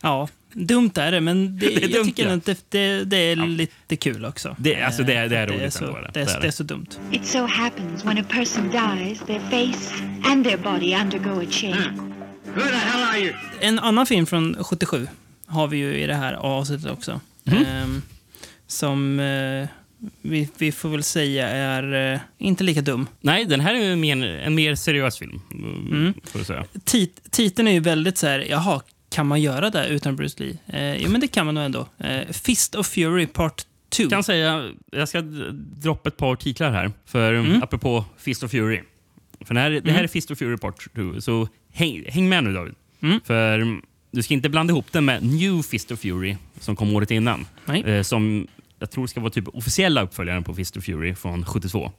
Ja, 0.00 0.28
dumt 0.52 0.90
är 0.94 1.12
det, 1.12 1.20
men 1.20 1.58
det, 1.58 1.66
Det 1.66 1.76
är 1.76 1.80
jag 1.82 1.90
dumt, 1.92 2.04
tycker 2.06 2.28
ja. 2.28 2.34
att 2.34 2.44
det, 2.44 2.70
det, 2.70 3.04
det 3.04 3.16
är 3.16 3.36
lite 3.36 3.96
kul 3.96 4.24
också. 4.24 4.56
Det- 4.58 4.82
alltså, 4.82 5.02
det 5.02 5.14
är- 5.14 5.28
det 5.28 5.36
är 5.38 5.50
Eh, 5.52 5.56
roligt 5.58 5.72
så, 5.74 5.84
ändå, 5.86 6.00
det. 6.00 6.10
det, 6.14 6.20
är, 6.20 6.40
Det 6.40 6.52
så 6.52 6.62
dumt. 6.62 6.86
It 7.12 7.26
so 7.26 7.46
happens 7.46 8.04
when 8.04 8.18
a 8.18 8.24
person 8.30 8.64
dies, 8.70 9.20
their 9.20 9.40
face 9.40 9.94
and 10.24 10.44
their 10.44 10.58
body 10.58 10.94
undergo 10.94 11.40
a 11.42 11.46
change. 11.50 11.92
Who 12.54 12.60
the 12.60 12.76
hell 12.76 13.02
are 13.02 13.18
you? 13.18 13.32
En 13.60 13.78
annan 13.78 14.06
film 14.06 14.26
från 14.26 14.56
77 14.64 15.06
har 15.46 15.68
vi 15.68 15.76
ju 15.78 15.94
i 15.98 16.06
det 16.06 16.14
här 16.14 16.32
avsnittet 16.32 16.90
också. 16.90 17.20
Mhm. 17.44 17.56
Ehm, 17.66 18.02
som 18.66 19.20
eh, 19.20 19.68
vi, 20.22 20.48
vi 20.58 20.72
får 20.72 20.88
väl 20.88 21.02
säga 21.02 21.48
är 21.48 22.12
eh, 22.14 22.20
inte 22.38 22.64
lika 22.64 22.80
dum. 22.82 23.06
Nej, 23.20 23.44
den 23.44 23.60
här 23.60 23.74
är 23.74 23.84
ju 23.90 23.96
mer, 23.96 24.26
en 24.26 24.54
mer 24.54 24.74
seriös 24.74 25.18
film. 25.18 25.40
Mm. 25.52 26.14
Får 26.24 26.40
jag 26.40 26.46
säga. 26.46 26.64
Tit, 26.84 27.30
titeln 27.30 27.68
är 27.68 27.72
ju 27.72 27.80
väldigt 27.80 28.18
så 28.18 28.26
här, 28.26 28.46
jaha, 28.50 28.80
kan 29.10 29.26
man 29.26 29.42
göra 29.42 29.70
det 29.70 29.88
utan 29.88 30.16
Bruce 30.16 30.42
Lee? 30.44 30.58
Eh, 30.66 31.02
jo, 31.02 31.10
men 31.10 31.20
det 31.20 31.26
kan 31.28 31.46
man 31.46 31.54
nog 31.54 31.64
ändå. 31.64 31.88
Eh, 31.98 32.20
Fist 32.32 32.74
of 32.74 32.86
Fury 32.86 33.26
Part 33.26 33.62
2. 33.88 34.02
Jag 34.02 34.10
kan 34.10 34.24
säga, 34.24 34.70
jag 34.90 35.08
ska 35.08 35.20
droppa 35.82 36.08
ett 36.08 36.16
par 36.16 36.36
titlar 36.36 36.70
här. 36.72 36.92
För 37.06 37.34
Mm. 37.34 37.62
apropå 37.62 38.04
Fist 38.18 38.42
of 38.42 38.50
Fury. 38.50 38.80
För 39.40 39.54
det 39.54 39.60
här, 39.60 39.70
det 39.70 39.92
här 39.92 40.04
är 40.04 40.08
Fist 40.08 40.30
of 40.30 40.38
Fury 40.38 40.56
Part 40.56 40.94
2. 40.94 41.20
Så 41.20 41.48
häng, 41.72 42.04
häng 42.08 42.28
med 42.28 42.44
nu 42.44 42.52
David. 42.52 42.74
Mm. 43.02 43.20
För 43.24 43.58
mm, 43.58 43.82
du 44.10 44.22
ska 44.22 44.34
inte 44.34 44.48
blanda 44.48 44.72
ihop 44.72 44.92
den 44.92 45.04
med 45.04 45.22
New 45.22 45.62
Fist 45.62 45.90
of 45.90 46.00
Fury 46.00 46.36
som 46.60 46.76
kom 46.76 46.94
året 46.94 47.10
innan. 47.10 47.46
Nej. 47.64 47.82
Eh, 47.82 48.02
som 48.02 48.46
jag 48.78 48.90
tror 48.90 49.06
ska 49.06 49.20
vara 49.20 49.30
typ 49.30 49.48
officiella 49.48 50.02
uppföljaren 50.02 50.44
på 50.44 50.54
Fist 50.54 50.76
of 50.76 50.84
Fury 50.84 51.14
från 51.14 51.44
72. 51.44 51.92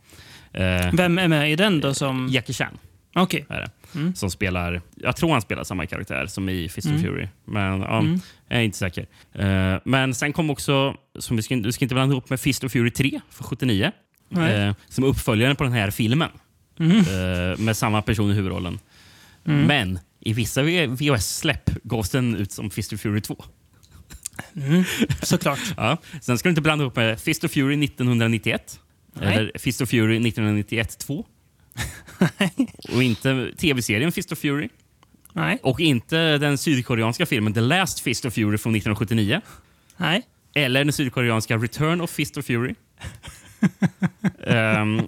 Eh, 0.54 0.94
Vem 0.94 1.18
är 1.20 1.28
med 1.28 1.52
i 1.52 1.56
den 1.56 1.80
då 1.80 1.94
som... 1.94 2.28
Jackie 2.32 2.54
Chan 2.54 2.78
Okej. 3.16 3.46
det. 3.50 3.70
Mm. 3.96 4.16
Som 4.16 4.32
spelar, 4.32 4.82
jag 4.96 5.16
tror 5.16 5.32
han 5.32 5.42
spelar 5.42 5.64
samma 5.64 5.86
karaktär 5.86 6.26
som 6.26 6.50
i 6.50 6.70
Fist 6.70 6.88
Mm. 6.88 6.98
of 7.00 7.06
Fury. 7.06 7.28
Men 7.46 7.82
ja, 7.82 8.00
Mm. 8.00 8.20
jag 8.48 8.60
är 8.60 8.64
inte 8.64 8.78
säker. 8.78 9.08
Eh, 9.34 9.76
men 9.86 10.14
sen 10.16 10.34
kom 10.34 10.50
också, 10.50 10.96
som 11.20 11.36
du 11.38 11.42
ska, 11.44 11.56
du 11.56 11.72
ska 11.72 11.86
inte 11.86 11.96
blanda 11.96 12.14
ihop 12.14 12.30
med 12.30 12.40
Fist 12.40 12.64
of 12.64 12.72
Fury 12.72 12.92
3 12.92 13.22
från 13.30 13.48
79. 13.48 13.92
Nej. 14.30 14.54
Eh, 14.68 14.74
som 14.88 15.04
är 15.04 15.08
uppföljaren 15.08 15.56
på 15.56 15.64
den 15.64 15.74
här 15.74 15.92
filmen. 15.92 16.30
Eh, 16.80 17.60
med 17.60 17.78
samma 17.78 18.02
person 18.02 18.32
i 18.32 18.34
huvudrollen. 18.34 18.80
Mm. 19.46 19.66
Men 19.68 20.00
i 20.20 20.34
vissa 20.34 20.62
VHS-släpp 20.64 21.70
gavs 21.84 22.10
den 22.10 22.36
ut 22.36 22.52
som 22.52 22.70
Fist 22.70 22.94
of 22.94 23.00
Fury 23.02 23.22
2. 23.22 23.44
Mm. 24.56 24.84
Såklart. 25.22 25.60
Ja. 25.78 25.98
Sen 26.22 26.38
ska 26.38 26.50
du 26.50 26.52
inte 26.52 26.62
blanda 26.62 26.84
ihop 26.84 26.96
med 26.96 27.20
Fist 27.20 27.44
of 27.44 27.52
Fury 27.52 27.84
1991. 27.86 28.80
Nej. 29.14 29.36
Eller 29.36 29.52
Fist 29.56 29.82
of 29.82 29.90
Fury 29.90 30.16
1991 30.28 30.98
2. 30.98 31.26
Och 32.94 33.04
inte 33.04 33.52
tv-serien 33.58 34.12
Fist 34.12 34.32
of 34.32 34.40
Fury. 34.40 34.70
Nej. 35.34 35.60
Och 35.64 35.80
inte 35.80 36.38
den 36.38 36.58
sydkoreanska 36.58 37.26
filmen 37.26 37.54
The 37.54 37.62
Last 37.62 38.00
Fist 38.00 38.26
of 38.26 38.34
Fury 38.34 38.58
från 38.58 38.76
1979. 38.76 39.42
Nej. 39.98 40.22
Eller 40.56 40.84
den 40.84 40.94
sydkoreanska 40.94 41.58
Return 41.58 42.02
of 42.02 42.10
Fist 42.10 42.38
of 42.38 42.46
Fury. 42.46 42.76
Ehm, 44.48 45.02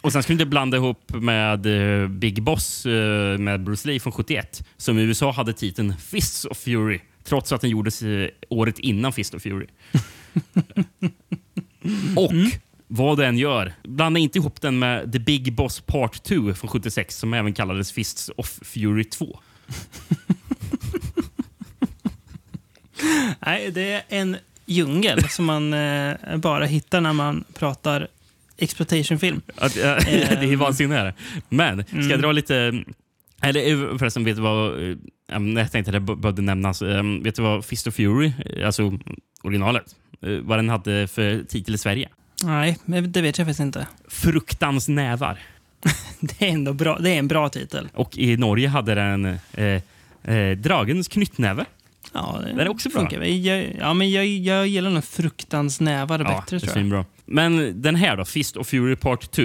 och 0.00 0.12
sen 0.12 0.22
ska 0.22 0.30
du 0.30 0.34
inte 0.34 0.46
blanda 0.46 0.76
ihop 0.76 1.12
med 1.12 1.66
eh, 2.02 2.08
Big 2.08 2.42
Boss 2.42 2.86
eh, 2.86 3.38
med 3.38 3.64
Bruce 3.64 3.88
Lee 3.88 4.00
från 4.00 4.12
71. 4.12 4.64
Som 4.76 4.98
i 4.98 5.02
USA 5.02 5.32
hade 5.32 5.52
titeln 5.52 5.94
Fists 5.96 6.44
of 6.44 6.58
Fury. 6.58 7.00
Trots 7.24 7.52
att 7.52 7.60
den 7.60 7.70
gjordes 7.70 8.02
eh, 8.02 8.28
året 8.48 8.78
innan 8.78 9.12
Fist 9.12 9.34
of 9.34 9.42
Fury. 9.42 9.66
och 12.16 12.32
vad 12.86 13.18
den 13.18 13.38
gör, 13.38 13.74
blanda 13.82 14.20
inte 14.20 14.38
ihop 14.38 14.60
den 14.60 14.78
med 14.78 15.12
The 15.12 15.18
Big 15.18 15.52
Boss 15.52 15.80
Part 15.80 16.22
2 16.22 16.54
från 16.54 16.70
76 16.70 17.18
som 17.18 17.34
även 17.34 17.54
kallades 17.54 17.92
Fists 17.92 18.30
of 18.36 18.58
Fury 18.62 19.04
2. 19.04 19.38
Nej, 23.40 23.70
det 23.70 23.92
är 23.92 24.02
en 24.08 24.36
djungel 24.66 25.28
som 25.28 25.44
man 25.44 25.74
eh, 25.74 26.36
bara 26.36 26.64
hittar 26.64 27.00
när 27.00 27.12
man 27.12 27.44
pratar 27.58 28.08
exploitation-film. 28.56 29.40
Att, 29.56 29.76
äh, 29.76 29.82
det 29.82 30.52
är 30.52 30.56
vansinnigt. 30.56 30.98
här. 30.98 31.14
Men 31.48 31.84
ska 31.84 32.10
jag 32.10 32.20
dra 32.20 32.32
lite... 32.32 32.84
Eller 33.42 33.70
eh, 33.70 33.98
förresten, 33.98 34.24
vet 34.24 34.36
du 34.36 34.42
vad... 34.42 34.78
eh, 35.30 35.36
ähm, 35.36 35.56
Jag 35.56 35.72
tänkte 35.72 35.96
att 35.96 36.06
det 36.06 36.16
behövde 36.16 36.42
nämnas. 36.42 36.82
Um, 36.82 37.22
vet 37.22 37.34
du 37.36 37.42
vad 37.42 37.64
Fist 37.64 37.86
of 37.86 37.94
Fury, 37.94 38.32
eh, 38.46 38.66
alltså 38.66 38.98
originalet, 39.42 39.96
eh, 40.22 40.30
vad 40.30 40.58
den 40.58 40.68
hade 40.68 41.08
för 41.08 41.44
titel 41.48 41.74
i 41.74 41.78
Sverige? 41.78 42.08
Nej, 42.44 42.78
men 42.84 43.12
det 43.12 43.20
vet 43.22 43.38
jag 43.38 43.46
faktiskt 43.46 43.60
inte. 43.60 43.86
Fruktans 44.08 44.88
nävar. 44.88 45.38
Det 46.20 46.42
är, 46.48 46.52
ändå 46.52 46.72
bra. 46.72 46.98
det 46.98 47.10
är 47.10 47.18
en 47.18 47.28
bra 47.28 47.48
titel. 47.48 47.88
Och 47.94 48.18
i 48.18 48.36
Norge 48.36 48.68
hade 48.68 48.94
den 48.94 49.24
eh, 49.52 49.82
eh, 50.34 50.56
Dragens 50.56 51.08
knyttnäve. 51.08 51.64
Ja, 52.12 52.38
det 52.42 52.48
Den 52.48 52.60
är 52.60 52.68
också 52.68 52.88
bra. 52.88 53.00
funkar. 53.00 53.22
Jag, 53.22 53.76
ja, 53.78 53.94
men 53.94 54.10
jag, 54.10 54.26
jag 54.26 54.66
gillar 54.68 54.90
nog 54.90 55.04
Fruktans 55.04 55.80
nävar 55.80 56.18
bättre, 56.18 56.32
det 56.32 56.40
är 56.40 56.42
tror 56.46 56.62
jag. 56.64 56.70
svinbra. 56.72 57.04
Men 57.24 57.82
den 57.82 57.94
här 57.96 58.16
då, 58.16 58.24
Fist 58.24 58.56
of 58.56 58.68
Fury 58.68 58.96
Part 58.96 59.30
2. 59.30 59.42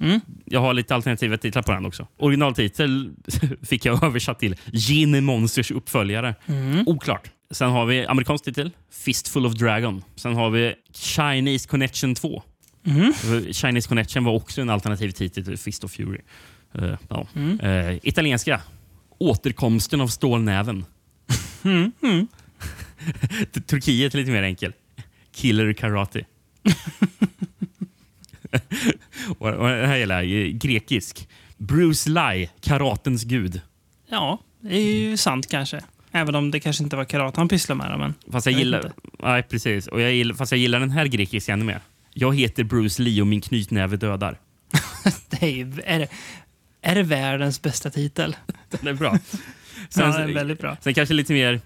Mm. 0.00 0.20
Jag 0.44 0.60
har 0.60 0.74
lite 0.74 0.94
alternativa 0.94 1.36
titlar 1.36 1.62
på 1.62 1.72
den 1.72 1.86
också. 1.86 2.06
Originaltitel 2.18 3.10
fick 3.62 3.84
jag 3.84 4.04
översatt 4.04 4.38
till 4.38 4.56
Gin 4.72 5.24
Monsters 5.24 5.70
uppföljare. 5.70 6.34
Mm. 6.46 6.88
Oklart. 6.88 7.30
Sen 7.50 7.70
har 7.70 7.86
vi 7.86 8.06
amerikansk 8.06 8.44
titel, 8.44 8.70
Fistful 8.92 9.46
of 9.46 9.54
Dragon. 9.54 10.04
Sen 10.16 10.34
har 10.34 10.50
vi 10.50 10.74
Chinese 10.92 11.68
Connection 11.68 12.14
2. 12.14 12.42
Mm. 12.86 13.12
Chinese 13.52 13.88
Connection 13.88 14.24
var 14.24 14.32
också 14.32 14.60
en 14.60 14.70
alternativ 14.70 15.10
titel 15.10 15.44
till 15.44 15.58
Fist 15.58 15.84
of 15.84 15.92
Fury. 15.92 16.20
Eh, 16.74 16.94
ja. 17.08 17.26
Eh, 17.62 17.98
italienska, 18.02 18.60
Återkomsten 19.18 20.00
av 20.00 20.08
stålnäven. 20.08 20.84
Mm. 21.62 21.92
Mm. 22.02 22.28
Turkiet 23.66 24.14
är 24.14 24.18
lite 24.18 24.30
mer 24.30 24.42
enkel. 24.42 24.72
Killer 25.32 25.72
Karate. 25.72 26.24
och, 29.38 29.48
och 29.48 29.68
det 29.68 29.86
här 29.86 29.96
gäller 29.96 30.22
jag, 30.22 30.52
grekisk. 30.58 31.28
Bruce 31.58 32.10
Lee, 32.10 32.48
karatens 32.60 33.24
gud. 33.24 33.60
Ja, 34.08 34.38
det 34.60 34.76
är 34.76 34.98
ju 35.10 35.16
sant 35.16 35.46
kanske. 35.46 35.80
Även 36.12 36.34
om 36.34 36.50
det 36.50 36.60
kanske 36.60 36.82
inte 36.84 36.96
var 36.96 37.04
karate 37.04 37.40
han 37.40 37.48
pysslade 37.48 37.78
med. 37.88 37.98
Men 37.98 38.14
Fast 38.32 38.46
jag, 38.46 38.52
Jag 38.52 38.58
gillar, 38.58 38.92
nej, 39.18 39.42
precis. 39.42 39.86
Och 39.86 40.00
jag 40.00 40.12
gillar, 40.12 40.34
fast 40.34 40.52
jag 40.52 40.58
gillar 40.58 40.80
den 40.80 40.90
här 40.90 41.06
grekiska 41.06 41.52
ännu 41.52 41.64
mer. 41.64 41.80
Jag 42.14 42.36
heter 42.36 42.64
Bruce 42.64 43.02
Lee 43.02 43.20
och 43.20 43.26
min 43.26 43.40
knytnäve 43.40 43.96
dödar. 43.96 44.38
det 45.30 45.42
är, 45.42 45.50
ju, 45.50 45.72
är, 45.84 45.98
det, 45.98 46.08
är 46.82 46.94
det 46.94 47.02
världens 47.02 47.62
bästa 47.62 47.90
titel? 47.90 48.36
Den 48.70 48.86
är 48.88 48.94
bra. 48.94 49.18
Sen, 49.88 50.10
ja, 50.10 50.18
det 50.18 50.22
är 50.22 50.34
väldigt 50.34 50.60
bra. 50.60 50.76
sen 50.80 50.94
kanske 50.94 51.14
lite 51.14 51.32
mer... 51.32 51.60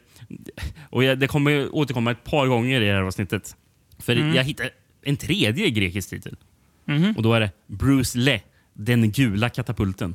Och 0.90 1.04
jag, 1.04 1.18
det 1.18 1.26
kommer 1.26 1.74
återkomma 1.74 2.10
ett 2.10 2.24
par 2.24 2.46
gånger 2.46 2.80
i 2.80 2.86
det 2.86 2.92
här 2.92 3.02
avsnittet. 3.02 3.56
För 3.98 4.16
Mm. 4.16 4.34
jag 4.34 4.44
hittade 4.44 4.70
en 5.02 5.16
tredje 5.16 5.70
grekisk 5.70 6.10
titel. 6.10 6.36
Mhm. 6.84 7.12
Och 7.16 7.22
då 7.22 7.34
är 7.34 7.40
det 7.40 7.50
Bruce 7.66 8.18
Lee, 8.18 8.40
den 8.72 9.10
gula 9.12 9.48
katapulten. 9.48 10.14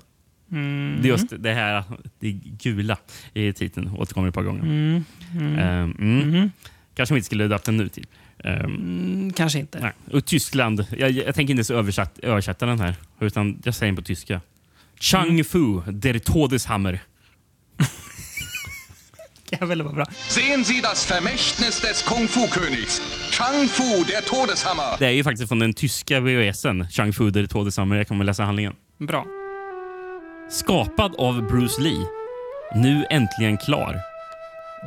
Mm. 0.51 0.97
Det 1.01 1.07
är 1.07 1.11
just 1.11 1.34
det 1.39 1.53
här, 1.53 1.84
det 2.20 2.32
gula 2.32 2.97
i 3.34 3.53
titeln. 3.53 3.89
Återkommer 3.97 4.28
ett 4.28 4.34
par 4.34 4.43
gånger. 4.43 4.61
Mm. 4.63 5.03
Mm. 5.38 5.59
Ehm, 5.59 5.95
mm. 5.99 6.30
Mhm. 6.30 6.51
Kanske 6.95 7.15
vi 7.15 7.17
inte 7.17 7.26
skulle 7.26 7.47
döpt 7.47 7.65
den 7.65 7.78
nu 7.78 7.89
till. 7.89 8.07
Ehm, 8.43 8.65
Mm, 8.65 9.34
kanske 9.34 9.59
inte. 9.59 9.80
nej. 9.80 9.91
Och 10.17 10.26
Tyskland, 10.26 10.86
jag, 10.97 11.11
jag 11.11 11.36
tänker 11.36 11.41
inte 11.41 11.51
ens 11.59 11.72
översätta, 11.72 12.28
översätta 12.28 12.65
den 12.65 12.80
här. 12.80 12.95
Utan 13.20 13.61
jag 13.63 13.76
säger 13.76 13.91
den 13.91 13.95
på 13.95 14.01
tyska. 14.01 14.41
Chang 14.99 15.43
Fu, 15.43 15.82
der 15.91 16.20
Todeshammer. 16.20 16.99
Det 19.50 19.66
väl 19.66 19.82
vara 19.82 19.93
bra. 19.93 20.06
Sehen 20.28 20.64
Sie 20.64 20.82
das 20.82 21.12
Vermächtnis 21.12 21.82
des 21.82 22.04
Kung-Fu-Königs. 22.04 23.02
Chang 23.32 23.68
Fu, 23.68 23.84
der 23.84 24.22
Todeshammer. 24.22 24.97
Det 25.00 25.06
är 25.06 25.12
ju 25.12 25.24
faktiskt 25.24 25.47
från 25.47 25.60
den 25.60 25.74
tyska 25.74 26.20
VHSen, 26.20 26.88
Chang 26.89 27.14
Fu, 27.14 27.30
der 27.30 27.47
Todeshammer. 27.47 27.95
Jag 27.95 28.08
kommer 28.08 28.26
läsa 28.26 28.43
handlingen. 28.43 28.74
Bra. 28.97 29.26
Skapad 30.50 31.16
av 31.18 31.47
Bruce 31.47 31.82
Lee. 31.82 32.06
Nu 32.76 33.06
äntligen 33.10 33.58
klar. 33.58 34.00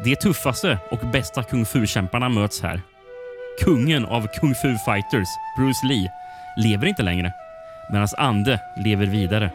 De 0.04 0.16
tuffaste 0.16 0.78
och 0.90 1.10
bästa 1.12 1.42
kung 1.42 1.66
fu-kämparna 1.66 2.28
möts 2.28 2.62
här. 2.62 2.82
Kungen 3.60 4.04
av 4.04 4.26
kung 4.40 4.54
fu-fighters, 4.54 5.28
Bruce 5.58 5.86
Lee, 5.86 6.10
lever 6.56 6.86
inte 6.86 7.02
längre. 7.02 7.32
Men 7.90 7.98
hans 7.98 8.14
ande 8.14 8.60
lever 8.84 9.06
vidare. 9.06 9.50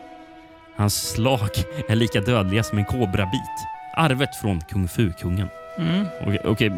Hans 0.78 1.10
slag 1.10 1.50
är 1.90 1.96
lika 1.96 2.22
dödliga 2.22 2.64
som 2.64 2.78
en 2.78 2.86
kobrabit. 2.86 3.77
Arvet 3.98 4.36
från 4.36 4.62
kung 4.62 4.88
fu-kungen. 4.88 5.48
Okej, 6.22 6.40
okej, 6.46 6.72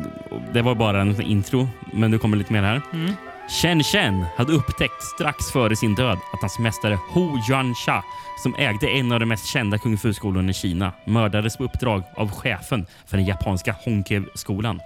det 0.54 0.62
var 0.62 0.76
bara 0.76 1.02
en 1.02 1.22
intro, 1.22 1.68
men 1.94 2.12
nu 2.12 2.18
kommer 2.18 2.38
lite 2.38 2.54
mer 2.54 2.64
här. 2.64 2.82
Mm. 2.94 3.14
Chen 3.50 3.84
Chen 3.84 4.26
hade 4.38 4.54
upptäckt 4.54 5.04
strax 5.04 5.52
före 5.52 5.76
sin 5.76 5.96
död 5.96 6.18
att 6.34 6.42
hans 6.42 6.60
mästare 6.60 7.00
Hu 7.14 7.22
Yuansha, 7.50 8.04
som 8.44 8.56
ägde 8.58 8.90
en 8.90 9.12
av 9.12 9.20
de 9.20 9.26
mest 9.26 9.46
kända 9.46 9.78
kung 9.78 9.98
fu-skolorna 9.98 10.50
i 10.50 10.54
Kina, 10.54 10.94
mördades 11.06 11.58
på 11.58 11.64
uppdrag 11.64 12.04
av 12.16 12.32
chefen 12.32 12.86
för 13.06 13.18
den 13.18 13.26
japanska 13.26 13.76
Hongkev-skolan. 13.86 14.80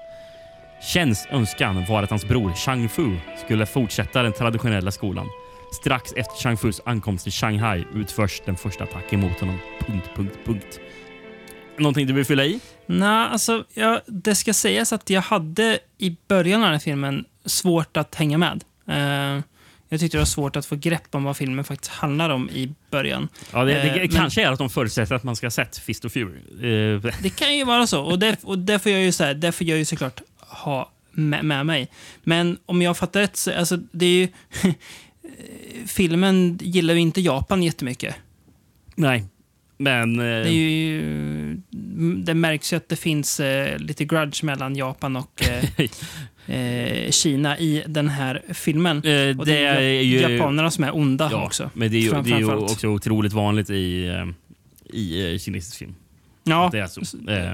Chens 0.94 1.28
önskan 1.32 1.86
var 1.90 2.04
att 2.04 2.10
hans 2.10 2.26
bror 2.26 2.54
Chang 2.54 2.90
Fu 2.90 3.18
skulle 3.46 3.66
fortsätta 3.66 4.24
den 4.24 4.34
traditionella 4.34 4.92
skolan. 4.92 5.28
Strax 5.82 6.14
efter 6.16 6.36
Chang 6.44 6.58
Fus 6.58 6.82
ankomst 6.86 7.24
till 7.24 7.34
Shanghai 7.34 7.86
utförs 7.94 8.42
den 8.46 8.56
första 8.56 8.84
attacken 8.84 9.20
mot 9.20 9.40
honom. 9.40 9.58
Punkt, 9.80 10.10
punkt, 10.16 10.38
punkt. 10.46 10.80
Någonting 11.78 12.08
du 12.08 12.14
vill 12.14 12.26
fylla 12.26 12.46
i? 12.46 12.60
Nej, 12.86 13.10
alltså, 13.10 13.64
jag, 13.74 14.02
det 14.08 14.36
ska 14.36 14.54
sägas 14.54 14.94
att 14.94 15.10
jag 15.10 15.22
hade 15.22 15.80
i 15.98 16.18
början 16.28 16.62
av 16.62 16.66
den 16.66 16.72
här 16.74 16.80
filmen 16.80 17.26
svårt 17.46 17.98
att 17.98 18.16
hänga 18.16 18.38
med. 18.38 18.64
Eh, 18.88 19.44
jag 19.90 20.00
tyckte 20.00 20.18
det 20.18 20.22
var 20.22 20.26
svårt 20.26 20.56
att 20.56 20.66
få 20.66 20.76
grepp 20.76 21.16
om 21.16 21.24
vad 21.24 21.38
filmen 21.38 21.66
faktiskt 21.66 21.92
handlar 21.92 22.30
om 22.30 22.50
i 22.50 22.74
början. 22.92 23.28
Ja, 23.54 23.64
det, 23.64 23.74
det 23.74 23.80
Eh, 23.90 23.96
men- 23.98 24.10
kanske 24.10 24.44
är 24.48 24.52
att 24.52 24.60
de 24.60 24.70
förutsätter 24.70 25.16
att 25.16 25.24
man 25.24 25.36
ska 25.36 25.46
ha 25.46 25.52
sett 25.52 25.78
Fist 25.78 26.06
of 26.06 26.12
Fury. 26.14 26.38
Eh, 26.96 27.02
Det 27.24 27.30
kan 27.36 27.58
ju 27.58 27.64
vara 27.66 27.88
så. 27.88 28.02
Och 28.04 28.20
det, 28.20 28.38
och 28.44 28.60
det, 28.60 28.80
får, 28.80 28.92
jag 28.92 29.02
ju 29.02 29.12
så 29.12 29.24
här, 29.24 29.34
det 29.34 29.52
får 29.52 29.68
jag 29.68 29.78
ju 29.78 29.86
såklart 29.86 30.22
ha 30.40 30.92
med, 31.12 31.46
med 31.46 31.66
mig. 31.66 31.88
Men 32.24 32.58
om 32.66 32.82
jag 32.82 32.98
fattar 32.98 33.20
rätt 33.20 33.38
så 33.38 33.54
alltså, 33.54 33.78
det 33.78 34.06
är 34.06 34.10
ju... 34.12 34.28
filmen 35.88 36.58
gillar 36.62 36.94
ju 36.94 37.00
inte 37.00 37.22
Japan 37.22 37.64
jättemycket. 37.64 38.16
nej, 38.96 39.26
men... 39.84 40.20
eh, 40.20 40.26
Det, 40.26 40.50
ju, 40.50 41.62
det 42.24 42.34
märks 42.34 42.74
ju 42.74 42.78
att 42.78 42.90
det 42.90 42.96
finns 42.96 43.40
eh, 43.40 43.78
lite 43.80 44.06
grudge 44.06 44.44
mellan 44.44 44.76
Japan 44.76 45.16
och 45.16 45.44
eh, 45.50 45.86
eh, 46.56 47.12
Kina 47.12 47.58
i 47.58 47.84
den 47.88 48.10
här 48.10 48.42
filmen. 48.54 48.98
Eh, 48.98 49.40
Och 49.40 49.46
det 49.46 49.66
är 49.66 49.82
ju... 50.02 50.20
japanerna 50.20 50.72
som 50.72 50.84
är 50.84 50.96
onda 50.96 51.30
ja, 51.32 51.46
också. 51.46 51.70
Men 51.74 51.92
det 51.92 51.98
är 51.98 52.02
ju, 52.02 52.10
Fram- 52.10 52.24
det 52.24 52.32
är 52.34 52.40
ju 52.40 52.54
också 52.56 52.88
otroligt 52.88 53.34
vanligt 53.34 53.70
i, 53.70 54.08
eh, 54.08 54.96
i 55.00 55.40
kinesisk 55.40 55.78
film. 55.78 55.96
Ja, 56.46 56.70
Det 56.72 56.80
är 56.80 56.88
så. 56.88 57.02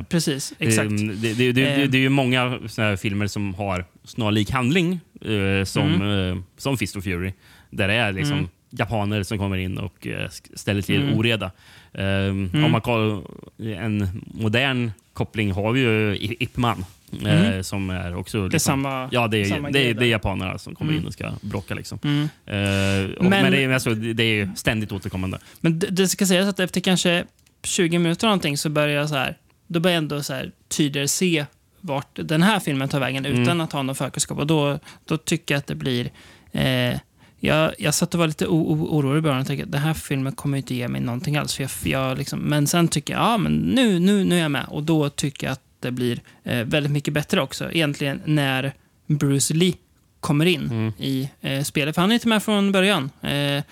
Precis. 0.09 0.53
Exakt. 0.59 0.89
Det, 0.89 1.33
det, 1.33 1.33
det, 1.33 1.51
det, 1.51 1.87
det 1.87 1.97
är 1.97 2.01
ju 2.01 2.09
många 2.09 2.59
såna 2.67 2.87
här 2.87 2.95
filmer 2.95 3.27
som 3.27 3.53
har 3.53 3.85
snarlik 4.03 4.51
handling 4.51 4.99
som, 5.65 6.11
eh, 6.11 6.37
som 6.57 6.77
Fist 6.77 6.95
of 6.95 7.03
Fury. 7.03 7.33
Där 7.69 7.87
det 7.87 7.93
är 7.93 8.11
liksom 8.13 8.37
Mm. 8.37 8.49
Japaner 8.69 9.23
som 9.23 9.37
kommer 9.37 9.57
in 9.57 9.77
och 9.77 10.07
eh, 10.07 10.29
ställer 10.55 10.81
till 10.81 11.01
Mm. 11.01 11.17
oreda. 11.19 11.51
Eh, 11.93 12.03
Mm. 12.05 12.63
Om 12.65 12.71
man 12.71 12.81
kollar 12.81 13.21
en 13.59 14.21
modern 14.33 14.91
koppling 15.13 15.51
har 15.51 15.71
vi 15.71 15.79
ju 15.79 16.15
I- 16.15 16.35
Ip 16.39 16.57
Man. 16.57 16.85
Eh, 17.25 17.47
Mm. 17.47 17.63
som 17.63 17.89
är 17.89 18.15
också... 18.15 18.37
det 18.37 18.43
är 18.43 18.49
liksom- 18.49 18.59
samma, 18.71 19.09
Ja, 19.11 19.27
det 19.27 19.37
är, 19.37 19.45
samma 19.45 19.69
det, 19.71 19.89
är, 19.89 19.93
det 19.93 20.05
är 20.05 20.09
japanerna 20.09 20.57
som 20.57 20.75
kommer 20.75 20.91
Mm. 20.91 21.01
in 21.01 21.07
och 21.07 21.13
ska 21.13 21.31
bråka. 21.41 21.73
Liksom. 21.73 21.99
Mm. 22.03 22.21
Eh, 22.45 23.15
och, 23.17 23.23
men 23.25 23.29
Men- 23.43 23.51
det, 23.51 23.63
är, 23.63 23.69
alltså, 23.69 23.93
det 23.95 24.23
är 24.23 24.49
ständigt 24.55 24.91
återkommande. 24.91 25.39
Men 25.61 25.79
det, 25.79 25.87
det 25.87 26.07
ska 26.07 26.25
sägas 26.25 26.47
att 26.47 26.59
efter 26.59 26.81
kanske 26.81 27.25
20 27.63 27.99
minuter 27.99 28.27
någonting 28.27 28.57
så 28.57 28.69
börjar 28.69 28.95
jag 28.99 29.09
så 29.09 29.15
här, 29.15 29.37
då 29.67 29.79
börjar 29.79 29.93
jag 29.95 30.01
ändå 30.01 30.23
så 30.23 30.33
här 30.33 30.51
tydligare 30.67 31.07
se 31.07 31.45
vart 31.81 32.07
den 32.13 32.43
här 32.43 32.59
filmen 32.59 32.89
tar 32.89 32.99
vägen 32.99 33.25
utan 33.25 33.43
Mm. 33.43 33.61
att 33.61 33.71
ha 33.73 33.81
någon 33.83 33.95
förkunskap. 33.95 34.37
Och 34.39 34.47
då, 34.47 34.79
då 35.05 35.17
tycker 35.17 35.53
jag 35.55 35.59
att 35.59 35.67
det 35.67 35.75
blir... 35.75 36.09
Eh, 36.51 36.99
jag, 37.39 37.71
jag 37.79 37.93
satt 37.93 38.13
och 38.13 38.19
var 38.19 38.27
lite 38.27 38.47
orolig 38.47 39.17
i 39.19 39.21
början 39.21 39.39
och 39.41 39.47
tänkte 39.47 39.65
att 39.65 39.71
den 39.71 39.81
här 39.81 39.93
filmen 39.93 40.33
kommer 40.33 40.57
inte 40.57 40.75
ge 40.75 40.87
mig 40.87 41.01
någonting 41.01 41.37
alls. 41.37 41.55
För 41.55 41.63
jag, 41.63 41.69
jag 41.83 42.17
liksom, 42.17 42.39
men 42.39 42.67
sen 42.67 42.87
tycker 42.87 43.13
jag, 43.13 43.21
ja 43.23 43.37
men 43.37 43.53
nu, 43.53 43.99
nu, 43.99 44.23
nu 44.23 44.35
är 44.37 44.41
jag 44.41 44.51
med. 44.51 44.65
Och 44.67 44.83
då 44.83 45.09
tycker 45.09 45.47
jag 45.47 45.51
att 45.51 45.61
det 45.79 45.91
blir 45.91 46.19
eh, 46.43 46.63
väldigt 46.63 46.91
mycket 46.91 47.13
bättre 47.13 47.41
också. 47.41 47.71
Egentligen 47.71 48.21
när 48.25 48.73
Bruce 49.07 49.53
Lee 49.53 49.73
kommer 50.19 50.45
in 50.45 50.61
Mm. 50.71 50.93
i 50.97 51.29
eh, 51.41 51.63
spelet. 51.63 51.95
För 51.95 52.01
han 52.01 52.11
är 52.11 52.13
inte 52.15 52.27
med 52.27 52.43
från 52.43 52.71
början. 52.71 53.09
Eh, 53.21 53.27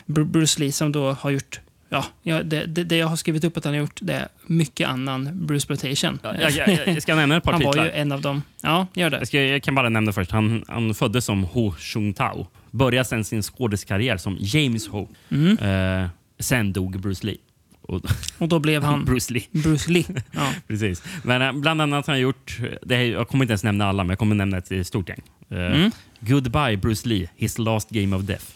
Bru- 0.05 0.23
Bruce 0.25 0.59
Lee 0.59 0.71
som 0.71 0.91
då 0.91 1.11
har 1.11 1.29
gjort 1.29 1.59
Ja, 1.89 2.05
ja 2.23 2.43
det, 2.43 2.65
det, 2.65 2.83
det 2.83 2.97
jag 2.97 3.07
har 3.07 3.15
skrivit 3.15 3.43
upp 3.43 3.57
att 3.57 3.63
han 3.65 3.73
har 3.73 3.79
gjort 3.81 3.99
det 4.01 4.13
är 4.13 4.27
mycket 4.45 4.87
annan 4.89 5.29
Bruce 5.47 5.55
Exploitation. 5.73 6.19
Jag, 6.23 6.51
jag, 6.51 6.87
jag 6.87 7.01
ska 7.01 7.15
nämna 7.15 7.37
ett 7.37 7.43
par 7.43 7.51
han 7.53 7.61
var 7.63 7.71
titlar. 7.71 7.85
ju 7.85 7.91
en 7.91 8.11
av 8.11 8.21
dem. 8.21 8.41
Ja, 8.61 8.87
gör 8.93 9.09
det. 9.09 9.17
Jag, 9.17 9.27
ska, 9.27 9.41
jag 9.41 9.63
kan 9.63 9.75
bara 9.75 9.89
nämna 9.89 10.13
först. 10.13 10.31
Han, 10.31 10.63
han 10.67 10.93
föddes 10.93 11.25
som 11.25 11.43
Ho 11.43 11.71
Chung-Tao. 11.79 12.45
Började 12.77 13.05
sen 13.05 13.23
sin 13.23 13.43
skådiskarriär 13.43 14.17
som 14.17 14.37
James 14.39 14.87
Ho. 14.87 15.07
Mm. 15.29 15.57
Eh, 15.57 16.09
sen 16.39 16.73
dog 16.73 16.99
Bruce 16.99 17.25
Lee. 17.27 17.37
Och, 17.81 18.01
Och 18.37 18.47
då 18.47 18.59
blev 18.59 18.83
han 18.83 19.05
Bruce 19.05 19.33
Lee. 19.33 19.43
Bruce 19.51 19.91
Lee. 19.91 20.05
Ja. 20.31 20.53
Precis. 20.67 21.03
Men 21.23 21.41
eh, 21.41 21.53
bland 21.53 21.81
annat 21.81 22.07
har 22.07 22.13
han 22.13 22.21
gjort... 22.21 22.59
Det 22.81 22.95
här, 22.95 23.03
jag 23.03 23.27
kommer 23.27 23.43
inte 23.45 23.51
ens 23.51 23.63
nämna 23.63 23.85
alla, 23.85 24.03
men 24.03 24.09
jag 24.09 24.19
kommer 24.19 24.35
nämna 24.35 24.57
ett 24.57 24.87
stort 24.87 25.09
gäng. 25.09 25.21
Eh, 25.49 25.57
Mm. 25.57 25.91
Goodbye 26.19 26.77
Bruce 26.77 27.07
Lee, 27.09 27.29
his 27.35 27.57
last 27.57 27.89
game 27.89 28.15
of 28.15 28.23
death. 28.23 28.45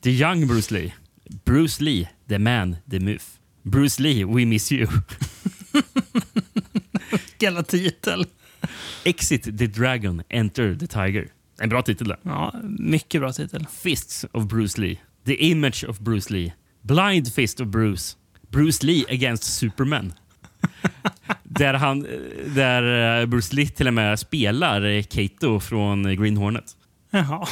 The 0.00 0.10
young 0.10 0.46
Bruce 0.46 0.74
Lee. 0.74 0.92
Bruce 1.44 1.84
Lee, 1.84 2.08
the 2.28 2.38
man, 2.38 2.76
the 2.90 3.00
myth. 3.00 3.24
Bruce 3.62 4.02
Lee, 4.02 4.24
we 4.24 4.46
miss 4.46 4.72
you. 4.72 4.86
Jävla 7.38 7.62
titel. 7.62 8.24
Exit 9.04 9.58
the 9.58 9.66
dragon, 9.66 10.22
enter 10.28 10.74
the 10.74 10.86
tiger. 10.86 11.28
En 11.62 11.68
bra 11.68 11.82
titel 11.82 12.08
där. 12.08 12.16
Ja, 12.22 12.54
mycket 12.78 13.20
bra 13.20 13.32
titel. 13.32 13.66
Fists 13.82 14.26
of 14.32 14.44
Bruce 14.44 14.80
Lee. 14.80 14.96
The 15.26 15.34
image 15.34 15.84
of 15.88 15.98
Bruce 15.98 16.32
Lee. 16.32 16.52
Blind 16.82 17.32
fist 17.34 17.60
of 17.60 17.66
Bruce. 17.68 18.16
Bruce 18.50 18.86
Lee 18.86 19.04
against 19.10 19.44
Superman. 19.44 20.12
där, 21.44 21.74
han, 21.74 22.06
där 22.54 23.20
eh, 23.20 23.26
Bruce 23.26 23.56
Lee 23.56 23.66
till 23.66 23.86
och 23.86 23.94
med 23.94 24.18
spelar 24.18 24.82
eh, 24.82 25.02
Kato 25.02 25.60
från 25.60 26.16
Green 26.16 26.36
Hornet. 26.36 26.64
Jaha. 27.10 27.46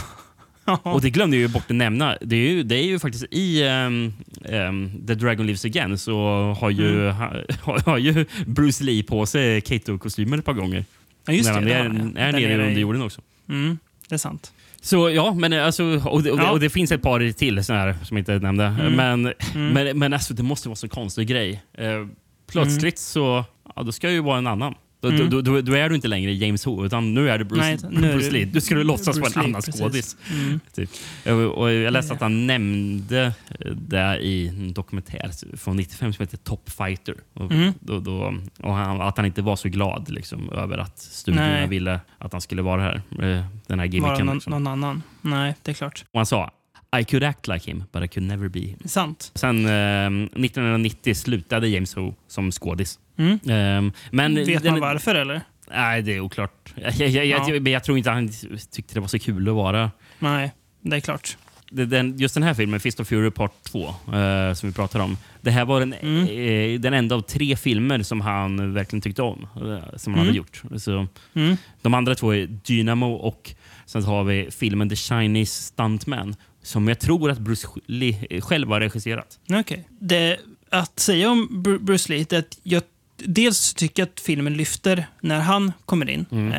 Och 0.82 1.00
det 1.00 1.10
glömde 1.10 1.36
jag 1.36 1.42
ju 1.42 1.48
bort 1.48 1.70
att 1.70 1.76
nämna. 1.76 2.16
Det 2.20 2.36
är 2.36 2.50
ju, 2.50 2.62
det 2.62 2.74
är 2.74 2.84
ju 2.84 2.98
faktiskt 2.98 3.24
i 3.30 3.62
ehm, 3.62 4.12
ehm, 4.44 5.06
The 5.06 5.14
Dragon 5.14 5.46
Lives 5.46 5.64
Again 5.64 5.98
så 5.98 6.16
har 6.60 6.70
ju, 6.70 7.04
Mm. 7.10 7.16
ha, 7.16 7.78
har, 7.86 7.98
ju 7.98 8.24
Bruce 8.46 8.84
Lee 8.84 9.02
på 9.02 9.26
sig 9.26 9.60
Kato-kostymer 9.60 10.38
ett 10.38 10.44
par 10.44 10.52
gånger. 10.52 10.84
Ja, 11.26 11.32
just 11.32 11.52
när 11.52 11.60
det. 11.60 11.74
han 11.74 12.16
är, 12.16 12.20
jag. 12.20 12.28
är 12.28 12.32
Där 12.32 12.40
nere 12.48 12.66
under 12.68 12.80
jorden 12.80 13.02
också. 13.02 13.20
Mm, 13.48 13.78
det 14.10 14.16
är 14.16 14.18
sant. 14.18 14.52
Så 14.82 15.10
ja, 15.10 15.34
men 15.34 15.52
alltså, 15.52 15.84
och, 15.84 16.22
det, 16.22 16.30
och, 16.32 16.38
Ja. 16.38 16.50
och 16.50 16.60
det 16.60 16.70
finns 16.70 16.92
ett 16.92 17.02
par 17.02 17.32
till 17.32 17.64
såna 17.64 17.78
här 17.78 17.96
som 18.04 18.16
jag 18.16 18.20
inte 18.22 18.38
nämnde. 18.38 18.64
Mm. 18.64 18.92
Men, 18.92 19.34
Mm. 19.54 19.72
men, 19.72 19.98
men 19.98 20.12
alltså, 20.12 20.34
det 20.34 20.42
måste 20.42 20.68
vara 20.68 20.76
så 20.76 20.88
konstig 20.88 21.28
grej. 21.28 21.62
Eh, 21.78 22.06
plötsligt 22.52 22.98
så 22.98 23.44
ja, 23.76 23.82
då 23.82 23.92
ska 23.92 24.06
jag 24.06 24.14
ju 24.14 24.20
vara 24.20 24.38
en 24.38 24.46
annan. 24.46 24.74
Då, 25.02 25.08
Mm. 25.08 25.30
då, 25.30 25.40
då, 25.40 25.60
då 25.60 25.72
är 25.72 25.88
du 25.88 25.94
inte 25.94 26.08
längre 26.08 26.32
James 26.32 26.64
Ho, 26.64 26.84
utan 26.86 27.14
nu 27.14 27.30
är 27.30 27.38
du 27.38 27.44
Bruce, 27.44 27.62
Nej, 27.62 27.78
nu 27.90 28.12
Bruce 28.12 28.30
Lee. 28.30 28.44
Du 28.44 28.60
skulle 28.60 28.84
låtsas 28.84 29.16
Bruce 29.20 29.34
vara 29.36 29.44
en 29.44 29.50
annan 29.50 29.62
skådis. 29.62 30.16
Mm. 30.32 30.60
Typ. 30.74 30.90
Och, 31.26 31.32
och 31.62 31.72
jag 31.72 31.92
läste 31.92 32.14
att 32.14 32.20
han 32.20 32.46
nämnde 32.46 33.32
det 33.76 34.18
i 34.20 34.48
en 34.48 34.72
dokumentär 34.72 35.56
från 35.56 35.76
95 35.76 36.12
som 36.12 36.22
heter 36.22 36.36
Top 36.36 36.70
Fighter. 36.70 37.14
Och, 37.34 37.52
Mm. 37.52 37.72
då, 37.80 38.34
och 38.58 38.74
han, 38.74 39.00
att 39.00 39.16
han 39.16 39.26
inte 39.26 39.42
var 39.42 39.56
så 39.56 39.68
glad 39.68 40.10
liksom, 40.10 40.50
över 40.52 40.78
att 40.78 40.98
studiorna 40.98 41.46
Nej. 41.48 41.68
ville 41.68 42.00
att 42.18 42.32
han 42.32 42.40
skulle 42.40 42.62
vara 42.62 42.82
här. 42.82 42.94
eh, 43.10 43.18
Den 43.18 43.44
här 43.68 43.76
Vara 43.76 43.86
gimmicken. 43.86 44.26
någon, 44.26 44.36
liksom. 44.36 44.50
någon 44.50 44.66
annan. 44.66 45.02
Nej, 45.20 45.54
det 45.62 45.70
är 45.70 45.74
klart. 45.74 46.04
Och 46.12 46.18
han 46.18 46.26
sa 46.26 46.50
I 47.00 47.04
could 47.04 47.24
act 47.24 47.48
like 47.48 47.70
him, 47.70 47.84
but 47.92 48.02
I 48.02 48.08
could 48.08 48.28
never 48.28 48.48
be 48.48 48.60
him. 48.60 48.78
Sant. 48.84 49.30
Sen 49.34 49.66
eh, 49.66 50.06
1990 50.06 51.14
slutade 51.14 51.68
James 51.68 51.94
Ho 51.94 52.14
som 52.28 52.52
skådis. 52.52 52.98
Mm. 53.16 53.32
Eh, 53.32 53.92
men 54.10 54.34
Vet 54.34 54.62
den- 54.62 54.72
man 54.72 54.80
varför 54.80 55.14
eller? 55.14 55.40
Nej, 55.70 56.02
det 56.02 56.14
är 56.16 56.20
oklart. 56.20 56.74
Jag, 56.76 56.92
jag, 56.94 57.10
jag, 57.10 57.26
Ja. 57.26 57.48
jag, 57.48 57.68
jag 57.68 57.84
tror 57.84 57.98
inte 57.98 58.10
han 58.10 58.30
tyckte 58.70 58.94
det 58.94 59.00
var 59.00 59.08
så 59.08 59.18
kul 59.18 59.48
att 59.48 59.54
vara 59.54 59.90
Nej, 60.18 60.52
det 60.82 60.96
är 60.96 61.00
klart. 61.00 61.36
den, 61.70 62.18
just 62.18 62.34
den 62.34 62.42
här 62.42 62.54
filmen, 62.54 62.80
Fist 62.80 63.00
of 63.00 63.08
Fury 63.08 63.30
Part 63.30 63.62
2, 63.62 63.88
eh, 63.88 64.52
som 64.54 64.68
vi 64.68 64.72
pratar 64.74 65.00
om. 65.00 65.16
Det 65.40 65.50
här 65.50 65.64
var 65.64 65.80
den, 65.80 65.92
Mm. 65.92 66.24
eh, 66.74 66.80
den 66.80 66.94
enda 66.94 67.14
av 67.14 67.20
tre 67.20 67.56
filmer 67.56 68.02
som 68.02 68.20
han 68.20 68.74
verkligen 68.74 69.00
tyckte 69.00 69.22
om. 69.22 69.46
Eh, 69.56 69.96
som 69.96 70.14
han 70.14 70.22
Mm. 70.22 70.26
hade 70.26 70.36
gjort. 70.36 70.62
Så, 70.82 71.06
Mm. 71.34 71.56
de 71.82 71.94
andra 71.94 72.14
två 72.14 72.34
är 72.34 72.46
Dynamo 72.46 73.12
och 73.12 73.50
sen 73.86 74.04
har 74.04 74.24
vi 74.24 74.48
filmen 74.50 74.88
The 74.88 74.96
Chinese 74.96 75.62
Stuntman. 75.62 76.34
Som 76.62 76.88
jag 76.88 76.98
tror 76.98 77.30
att 77.30 77.38
Bruce 77.38 77.68
Lee 77.86 78.40
själv 78.40 78.68
har 78.68 78.80
regisserat. 78.80 79.38
Okej. 79.52 79.88
Det 80.00 80.36
Att 80.70 81.00
säga 81.00 81.30
om 81.30 81.48
Bru- 81.66 81.78
Bruce 81.78 82.12
Lee, 82.12 82.26
är 82.30 82.38
att 82.38 82.58
jag 82.62 82.82
dels 83.16 83.74
tycker 83.74 84.02
att 84.02 84.20
filmen 84.20 84.56
lyfter 84.56 85.06
när 85.20 85.40
han 85.40 85.72
kommer 85.84 86.10
in. 86.10 86.26
Mm. 86.30 86.52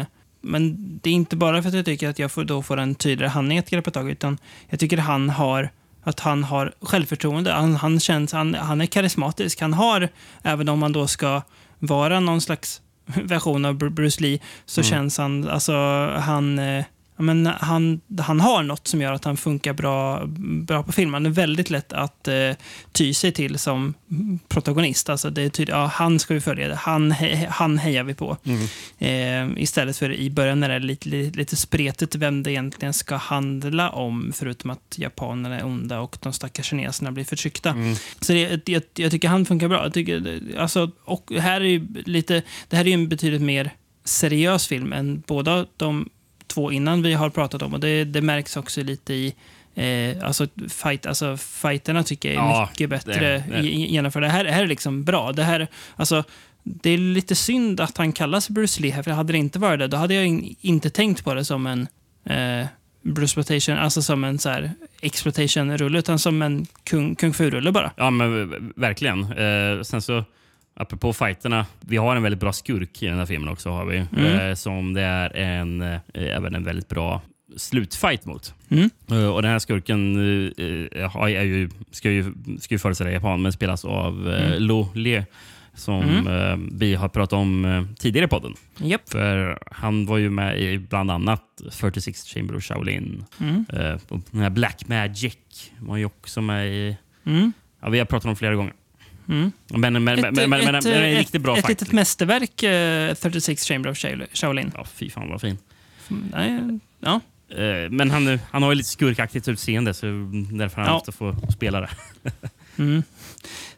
Eh, 0.00 0.06
men 0.40 0.76
det 1.02 1.10
är 1.10 1.14
inte 1.14 1.36
bara 1.36 1.62
för 1.62 1.68
att 1.68 1.74
jag 1.74 1.84
tycker 1.84 2.08
att 2.08 2.18
jag 2.18 2.32
får, 2.32 2.44
då 2.44 2.62
får 2.62 2.76
en 2.76 2.94
tydligare 2.94 3.30
handling 3.30 3.58
att 3.58 3.70
greppa 3.70 3.90
tag 3.90 4.10
utan 4.10 4.38
jag 4.68 4.80
tycker 4.80 4.96
han 4.98 5.30
har 5.30 5.70
att 6.02 6.20
han 6.20 6.44
har 6.44 6.72
självförtroende. 6.80 7.52
Han, 7.52 7.74
han, 7.76 8.00
känns, 8.00 8.32
han, 8.32 8.54
han 8.54 8.80
är 8.80 8.86
karismatisk. 8.86 9.60
Han 9.60 9.74
har, 9.74 10.08
även 10.42 10.68
om 10.68 10.82
han 10.82 10.92
då 10.92 11.06
ska 11.06 11.42
vara 11.78 12.20
någon 12.20 12.40
slags 12.40 12.80
version 13.06 13.64
av 13.64 13.74
Bru- 13.78 13.90
Bruce 13.90 14.22
Lee, 14.22 14.38
så 14.66 14.80
Mm. 14.80 14.90
känns 14.90 15.18
han, 15.18 15.48
alltså 15.48 15.74
han, 16.18 16.58
eh, 16.58 16.84
men 17.16 17.46
han, 17.46 18.00
han 18.20 18.40
har 18.40 18.62
något 18.62 18.88
som 18.88 19.00
gör 19.00 19.12
att 19.12 19.24
han 19.24 19.36
funkar 19.36 19.72
bra, 19.72 20.26
bra 20.66 20.82
på 20.82 20.92
film. 20.92 21.14
Han 21.14 21.26
är 21.26 21.30
väldigt 21.30 21.70
lätt 21.70 21.92
att 21.92 22.28
eh, 22.28 22.50
ty 22.92 23.14
sig 23.14 23.32
till 23.32 23.58
som 23.58 23.94
protagonist. 24.48 25.08
Alltså 25.08 25.30
det 25.30 25.42
är 25.42 25.48
tydligt, 25.48 25.74
ja, 25.74 25.86
han 25.86 26.18
ska 26.18 26.34
vi 26.34 26.40
följa, 26.40 26.74
han, 26.74 27.12
he, 27.12 27.46
han 27.50 27.78
hejar 27.78 28.04
vi 28.04 28.14
på. 28.14 28.36
Eh, 28.98 29.48
istället 29.56 29.96
för 29.96 30.12
i 30.12 30.30
början 30.30 30.60
när 30.60 30.68
det 30.68 30.74
är 30.74 30.80
lite, 30.80 31.08
lite, 31.08 31.38
lite 31.38 31.56
spretigt 31.56 32.14
vem 32.14 32.42
det 32.42 32.52
egentligen 32.52 32.94
ska 32.94 33.16
handla 33.16 33.90
om, 33.90 34.32
förutom 34.34 34.70
att 34.70 34.94
japanerna 34.96 35.58
är 35.58 35.66
onda 35.66 36.00
och 36.00 36.18
de 36.20 36.32
stackars 36.32 36.66
kineserna 36.66 37.12
blir 37.12 37.24
förtryckta. 37.24 37.74
Så 38.20 38.32
det, 38.32 38.68
jag, 38.68 38.82
jag 38.94 39.10
tycker 39.10 39.28
han 39.28 39.46
funkar 39.46 39.68
bra. 39.68 39.82
Jag 39.82 39.94
tycker, 39.94 40.40
alltså, 40.58 40.90
och 41.04 41.32
här 41.38 41.60
är 41.60 41.86
lite, 42.08 42.42
det 42.68 42.76
här 42.76 42.84
är 42.84 42.88
ju 42.88 42.94
en 42.94 43.08
betydligt 43.08 43.42
mer 43.42 43.70
seriös 44.04 44.66
film 44.66 44.92
än 44.92 45.22
båda 45.26 45.66
de 45.76 46.08
två 46.46 46.72
innan 46.72 47.02
vi 47.02 47.12
har 47.12 47.30
pratat 47.30 47.62
om. 47.62 47.74
Och 47.74 47.80
det, 47.80 48.04
det 48.04 48.20
märks 48.20 48.56
också 48.56 48.82
lite 48.82 49.14
i 49.14 49.34
Eh, 49.76 50.16
alltså, 50.26 50.46
fight, 50.68 51.06
alltså 51.06 51.36
fighterna 51.36 52.02
tycker 52.02 52.32
jag 52.32 52.44
är 52.44 52.48
Ja, 52.48 52.68
mycket 52.70 52.90
bättre 52.90 53.44
genomförda. 53.62 54.26
Det 54.26 54.32
här, 54.32 54.44
det 54.44 54.52
här 54.52 54.62
är 54.62 54.66
liksom 54.66 55.04
bra. 55.04 55.32
Det, 55.32 55.42
här, 55.42 55.68
alltså, 55.96 56.24
det 56.62 56.90
är 56.90 56.98
lite 56.98 57.34
synd 57.34 57.80
att 57.80 57.96
han 57.98 58.12
kallas 58.12 58.48
Bruce 58.48 58.82
Lee 58.82 58.92
här, 58.92 59.02
för 59.02 59.10
hade 59.10 59.32
det 59.32 59.38
inte 59.38 59.58
varit 59.58 59.78
det, 59.78 59.88
då 59.88 59.96
hade 59.96 60.14
jag 60.14 60.26
in, 60.26 60.56
inte 60.60 60.90
tänkt 60.90 61.24
på 61.24 61.34
det 61.34 61.44
som 61.44 61.66
en 61.66 61.88
eh, 62.24 62.66
Bruce 63.02 63.74
alltså 63.78 64.02
som 64.02 64.24
en 64.24 64.38
så 64.38 64.48
här 64.48 64.72
exploitation-rulle, 65.00 65.98
utan 65.98 66.18
som 66.18 66.42
en 66.42 66.66
kung, 66.84 67.14
kung 67.14 67.34
fu-rulle 67.34 67.72
bara. 67.72 67.92
Ja, 67.96 68.10
men 68.10 68.72
verkligen. 68.76 69.22
Eh, 69.22 69.82
sen 69.82 70.02
så, 70.02 70.24
apropå 70.76 71.12
fighterna, 71.12 71.66
vi 71.80 71.96
har 71.96 72.16
en 72.16 72.22
väldigt 72.22 72.40
bra 72.40 72.52
skurk 72.52 73.02
i 73.02 73.06
den 73.06 73.18
här 73.18 73.26
filmen 73.26 73.48
också. 73.48 73.70
har 73.70 73.84
vi. 73.84 73.96
Eh, 74.48 74.54
som 74.54 74.94
det 74.94 75.02
är 75.02 75.36
en, 75.36 75.82
eh, 75.82 75.98
även 76.14 76.54
en 76.54 76.64
väldigt 76.64 76.88
bra 76.88 77.22
slutfight 77.56 78.24
mot. 78.24 78.54
Mm. 78.68 78.90
Eh, 79.10 79.26
och 79.28 79.42
den 79.42 79.50
här 79.50 79.58
skurken 79.58 80.14
har- 81.12 81.28
är 81.28 81.42
ju, 81.42 81.70
ska 81.90 82.10
ju, 82.10 82.32
ska 82.60 82.74
ju 82.74 82.78
föreställa 82.78 83.10
Japan, 83.10 83.42
men 83.42 83.52
spelas 83.52 83.84
av 83.84 84.28
eh, 84.34 84.60
Lo 84.60 84.88
Le 84.94 85.24
som 85.74 86.26
eh, 86.28 86.56
vi 86.78 86.94
har 86.94 87.08
pratat 87.08 87.32
om 87.32 87.88
tidigare 87.98 88.24
i 88.24 88.28
podden. 88.28 88.54
Japp. 88.76 89.08
För 89.08 89.58
han 89.70 90.06
var 90.06 90.18
ju 90.18 90.30
med 90.30 90.60
i 90.60 90.78
bland 90.78 91.10
annat 91.10 91.42
46 91.70 92.24
Chamber 92.34 92.56
of 92.56 92.64
Shaolin. 92.64 93.24
Mm. 93.40 93.64
Och 94.08 94.20
den 94.30 94.40
här 94.40 94.50
Black 94.50 94.88
Magic 94.88 95.36
var 95.78 95.96
ju 95.96 96.04
också 96.04 96.40
med 96.40 96.68
i... 96.68 96.96
Mm. 97.26 97.52
Ja, 97.82 97.88
vi 97.88 97.98
har 97.98 98.06
pratat 98.06 98.28
om 98.28 98.36
flera 98.36 98.54
gånger. 98.54 98.72
Mm. 99.28 99.52
Men, 99.68 99.80
men, 99.80 99.92
men, 99.92 100.04
men, 100.04 100.20
men, 100.20 100.50
men, 100.50 100.50
men, 100.50 100.64
men 100.84 100.92
en 100.92 101.16
riktigt 101.18 101.42
bra 101.42 101.56
ett, 101.56 101.64
ett 101.64 101.68
litet 101.68 101.92
mästerverk, 101.92 102.62
eh, 102.62 103.14
36 103.14 103.64
Chamber 103.68 103.90
of 103.90 103.96
Shaol- 103.96 104.26
Shaolin. 104.32 104.72
Ja, 104.74 104.84
fy 104.94 105.10
fan 105.10 105.28
vad 105.28 105.40
fin. 105.40 105.58
Nej, 106.08 106.78
ja. 107.00 107.20
Eh, 107.48 107.90
Men 107.90 108.10
han, 108.10 108.38
han 108.50 108.62
har 108.62 108.70
ju 108.72 108.74
lite 108.76 108.88
skurkaktigt 108.88 109.48
utseende 109.48 109.94
så 109.94 110.06
därför 110.52 110.76
han 110.80 110.86
Ja. 110.86 110.92
måste 110.92 111.12
få 111.12 111.36
spela 111.52 111.80
det. 111.80 111.88
Mm. 112.78 113.02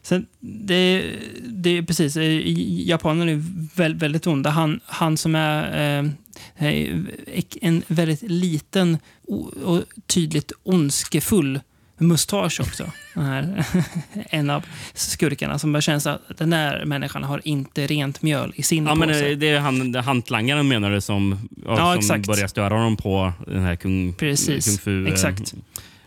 Sen, 0.01 0.25
det, 0.39 1.05
det 1.47 1.69
är 1.77 1.81
precis, 1.81 2.17
eh, 2.17 2.41
japanerna 2.87 3.31
är 3.31 3.43
väl, 3.77 3.95
väldigt 3.95 4.27
onda. 4.27 4.49
Han, 4.49 4.79
han 4.85 5.17
som 5.17 5.35
är 5.35 5.63
är 6.57 7.53
en 7.61 7.83
väldigt 7.87 8.21
liten 8.21 8.97
och 9.63 9.83
tydligt 10.07 10.51
ondskefull 10.63 11.59
mustasch 11.99 12.59
också. 12.59 12.91
Den 13.13 13.25
här, 13.25 13.65
en 14.29 14.49
av 14.49 14.65
skurkarna 14.93 15.59
som 15.59 15.71
bara 15.73 15.81
känns 15.81 16.07
att 16.07 16.21
den 16.37 16.49
där 16.49 16.85
människan 16.85 17.23
har 17.23 17.41
inte 17.43 17.87
rent 17.87 18.21
mjöl 18.21 18.53
i 18.55 18.63
sin 18.63 18.85
Ja, 18.85 18.95
men 18.95 19.09
påse. 19.09 19.29
eh, 19.31 19.37
det 19.37 19.49
är 19.49 19.59
han, 19.59 19.95
hantlangaren 19.95 20.67
menar 20.67 20.91
du 20.91 21.01
som, 21.01 21.49
ja, 21.65 21.77
som 21.77 21.99
exakt. 21.99 22.27
börjar 22.27 22.47
störa 22.47 22.73
honom 22.73 22.97
på 22.97 23.33
den 23.47 23.63
här 23.63 23.75
kung, 23.75 24.13
Precis, 24.13 24.65
kung 24.65 24.77
fu 24.77 25.05
eh, 25.07 25.13
exakt. 25.13 25.53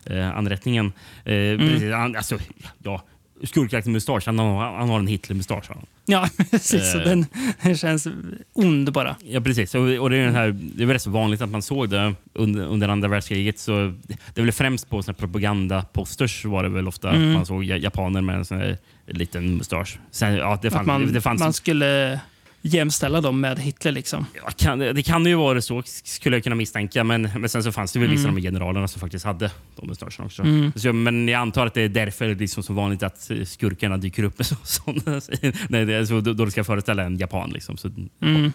Mm. 0.07 0.19
eh, 0.19 0.37
anrättningen. 0.39 0.87
Eh, 1.25 1.33
precis, 1.59 1.93
han, 1.93 2.17
alltså, 2.17 2.39
ja, 2.83 3.03
skurkaktig 3.45 3.91
mustasch. 3.93 4.23
Han 4.27 4.39
har, 4.39 4.77
han 4.79 4.89
har 4.89 4.99
en 4.99 5.07
Hitler-mustasch. 5.07 5.65
Ja, 6.07 6.29
precis. 6.51 6.93
Så 6.93 6.99
Eh. 6.99 7.05
den, 7.05 7.27
den 7.63 7.77
känns 7.85 8.09
ond 8.53 8.93
bara. 8.93 9.17
Ja, 9.25 9.41
precis. 9.41 9.75
Och, 9.75 9.81
och 9.89 10.11
det, 10.11 10.17
är 10.17 10.25
den 10.25 10.35
här, 10.35 10.51
det 10.75 10.83
är 10.83 10.87
väl 10.87 10.95
rätt 10.95 11.03
så 11.03 11.11
vanligt 11.11 11.41
att 11.43 11.51
man 11.51 11.63
såg 11.63 11.89
det 11.89 12.15
under, 12.35 12.65
under 12.67 12.89
andra 12.89 13.09
världskriget. 13.09 13.59
Så 13.59 13.95
det 14.35 14.41
är 14.41 14.43
väl 14.43 14.53
främst 14.53 14.91
på 14.91 15.03
såna 15.03 15.15
propagandaposters 15.15 16.45
var 16.45 16.63
det 16.63 16.69
väl 16.69 16.89
ofta 16.89 17.11
Mm. 17.11 17.33
man 17.33 17.47
såg 17.47 17.65
ja- 17.65 17.77
japaner 17.77 18.21
med 18.21 18.37
en 18.37 18.45
sån 18.45 18.59
här 18.59 18.79
liten 19.07 19.57
mustasch. 19.57 19.99
Sen, 20.11 20.35
ja, 20.35 20.59
det, 20.63 20.69
Att 20.69 20.75
fann, 20.75 20.87
man, 20.87 21.13
det 21.13 21.21
fanns 21.21 21.41
man 21.41 21.53
skulle 21.53 22.21
jämställa 22.63 23.21
dem 23.21 23.41
med 23.41 23.59
Hitler. 23.59 23.93
liksom. 23.93 24.27
Ja, 24.35 24.51
kan, 24.57 24.79
det 24.79 25.03
kan 25.03 25.27
ju 25.27 25.35
vara 25.35 25.63
så, 25.63 25.83
skulle 25.87 26.37
jag 26.37 26.45
kunna 26.45 26.57
misstänka. 26.57 27.05
Men, 27.05 27.23
men 27.23 27.49
sen 27.49 27.63
så 27.63 27.73
fanns 27.73 27.93
det 27.93 27.99
väl 27.99 28.09
vissa 28.09 28.29
av 28.29 28.35
de 28.35 28.41
generalerna 28.41 28.89
som 28.89 29.01
faktiskt 29.01 29.25
hade 29.25 29.51
de 29.77 29.89
mustascherna 29.89 30.25
också. 30.25 30.45
Så, 30.77 30.93
men 30.93 31.29
jag 31.29 31.41
antar 31.41 31.67
att 31.67 31.75
det 31.75 31.83
är 31.83 31.89
därför 31.89 32.25
det 32.25 32.31
är 32.31 32.35
liksom 32.35 32.63
så 32.63 32.73
vanligt 32.73 33.03
att 33.03 33.31
eh, 33.31 33.45
skurkarna 33.45 33.97
dyker 33.97 34.23
upp 34.23 34.39
med 34.39 34.47
så, 34.47 34.57
sådana, 34.63 35.21
nej, 35.69 35.85
det 35.87 36.07
så, 36.07 36.21
då, 36.21 36.33
då 36.33 36.51
ska 36.51 36.65
föreställa 36.65 37.03
en 37.03 37.17
japan. 37.17 37.51
Liksom. 37.51 37.77
Så 37.77 37.91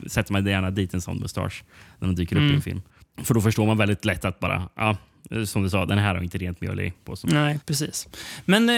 sätter 0.08 0.34
man 0.34 0.46
gärna 0.46 0.72
dit 0.72 0.94
en 0.94 1.02
sån 1.02 1.18
mustasch 1.18 1.64
när 2.00 2.08
de 2.08 2.16
dyker 2.16 2.36
upp 2.36 2.52
i 2.52 2.56
en 2.56 2.62
film. 2.62 2.82
För 3.24 3.34
då 3.34 3.42
förstår 3.42 3.66
man 3.66 3.78
väldigt 3.78 4.06
lätt 4.06 4.26
att 4.26 4.40
bara, 4.40 4.70
ja, 4.76 4.98
som 5.46 5.64
du 5.64 5.70
sa, 5.70 5.86
den 5.86 5.98
här 5.98 6.16
har 6.16 6.24
inte 6.24 6.38
rent 6.38 6.62
mjöl 6.62 6.80
i 6.80 6.94
på 7.06 7.16
sig. 7.16 7.30
Nej, 7.34 7.60
precis. 7.66 8.08
Men 8.46 8.70
eh, 8.70 8.76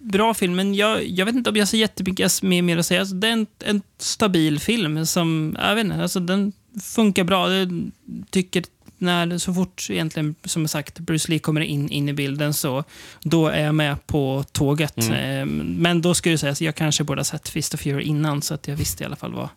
bra 0.00 0.34
film, 0.34 0.56
men 0.56 0.74
jag, 0.74 1.06
jag 1.08 1.26
vet 1.26 1.34
inte 1.34 1.50
om 1.50 1.56
jag 1.56 1.62
har 1.62 1.66
så 1.66 1.76
jättemycket 1.76 2.42
mer, 2.42 2.62
mer 2.62 2.76
att 2.78 2.86
säga. 2.86 3.00
Alltså, 3.00 3.14
det 3.14 3.28
är 3.28 3.32
en, 3.32 3.46
en 3.64 3.82
stabil 3.98 4.60
film 4.60 5.06
som, 5.06 5.56
jag 5.60 5.74
vet 5.74 5.84
inte, 5.84 6.02
alltså, 6.02 6.20
den 6.20 6.52
funkar 6.82 7.24
bra. 7.24 7.54
Jag 7.54 7.90
tycker 8.30 8.64
när, 8.98 9.38
så 9.38 9.54
fort 9.54 9.86
egentligen, 9.90 10.34
som 10.44 10.68
sagt, 10.68 10.98
Bruce 10.98 11.30
Lee 11.30 11.38
kommer 11.38 11.60
in, 11.60 11.88
in 11.88 12.08
i 12.08 12.12
bilden 12.12 12.54
så 12.54 12.84
då 13.22 13.46
är 13.48 13.64
jag 13.64 13.74
med 13.74 14.06
på 14.06 14.44
tåget. 14.52 14.98
Eh, 14.98 15.44
Men 15.64 16.02
då 16.02 16.14
ska 16.14 16.30
jag 16.30 16.40
säga 16.40 16.52
att 16.52 16.60
jag 16.60 16.74
kanske 16.74 17.04
borde 17.04 17.18
ha 17.20 17.24
sett 17.24 17.48
Fist 17.48 17.74
of 17.74 17.80
Fury 17.80 18.02
innan 18.04 18.42
så 18.42 18.54
att 18.54 18.68
jag 18.68 18.76
visste 18.76 19.02
i 19.02 19.06
alla 19.06 19.16
fall 19.16 19.32
vad, 19.34 19.48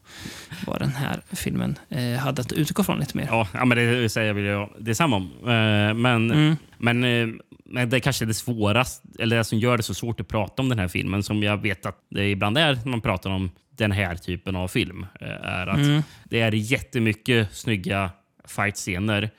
vad 0.67 0.79
den 0.79 0.89
här 0.95 1.21
filmen 1.31 1.75
eh, 1.89 2.19
hade 2.19 2.41
att 2.41 2.51
utgå 2.51 2.83
från 2.83 2.99
lite 2.99 3.17
mer. 3.17 3.27
Ja, 3.53 3.65
men 3.65 3.77
det 3.77 4.09
säger 4.09 4.33
väl 4.33 4.43
jag 4.43 4.69
detsamma 4.79 5.15
om. 5.15 5.23
Eh, 5.41 5.93
Men, 5.93 6.31
Mm. 6.31 6.55
men, 6.77 7.03
eh, 7.03 7.27
men 7.73 7.89
det 7.89 7.99
kanske 7.99 8.25
är 8.25 8.27
det 8.27 8.33
svåraste, 8.33 9.07
eller 9.19 9.37
det 9.37 9.43
som 9.43 9.59
gör 9.59 9.77
det 9.77 9.83
så 9.83 9.93
svårt 9.93 10.19
att 10.19 10.27
prata 10.27 10.61
om 10.61 10.69
den 10.69 10.79
här 10.79 10.87
filmen, 10.87 11.23
som 11.23 11.43
jag 11.43 11.57
vet 11.61 11.85
att 11.85 11.97
det 12.09 12.29
ibland 12.29 12.57
är 12.57 12.75
när 12.75 12.85
man 12.91 13.01
pratar 13.01 13.29
om 13.29 13.51
den 13.77 13.91
här 13.91 14.15
typen 14.15 14.55
av 14.55 14.67
film, 14.67 15.05
eh, 15.21 15.27
är 15.27 15.67
att 15.67 15.77
Mm. 15.77 16.01
det 16.23 16.41
är 16.41 16.51
jättemycket 16.51 17.53
snygga 17.53 18.09
fightscener, 18.47 19.29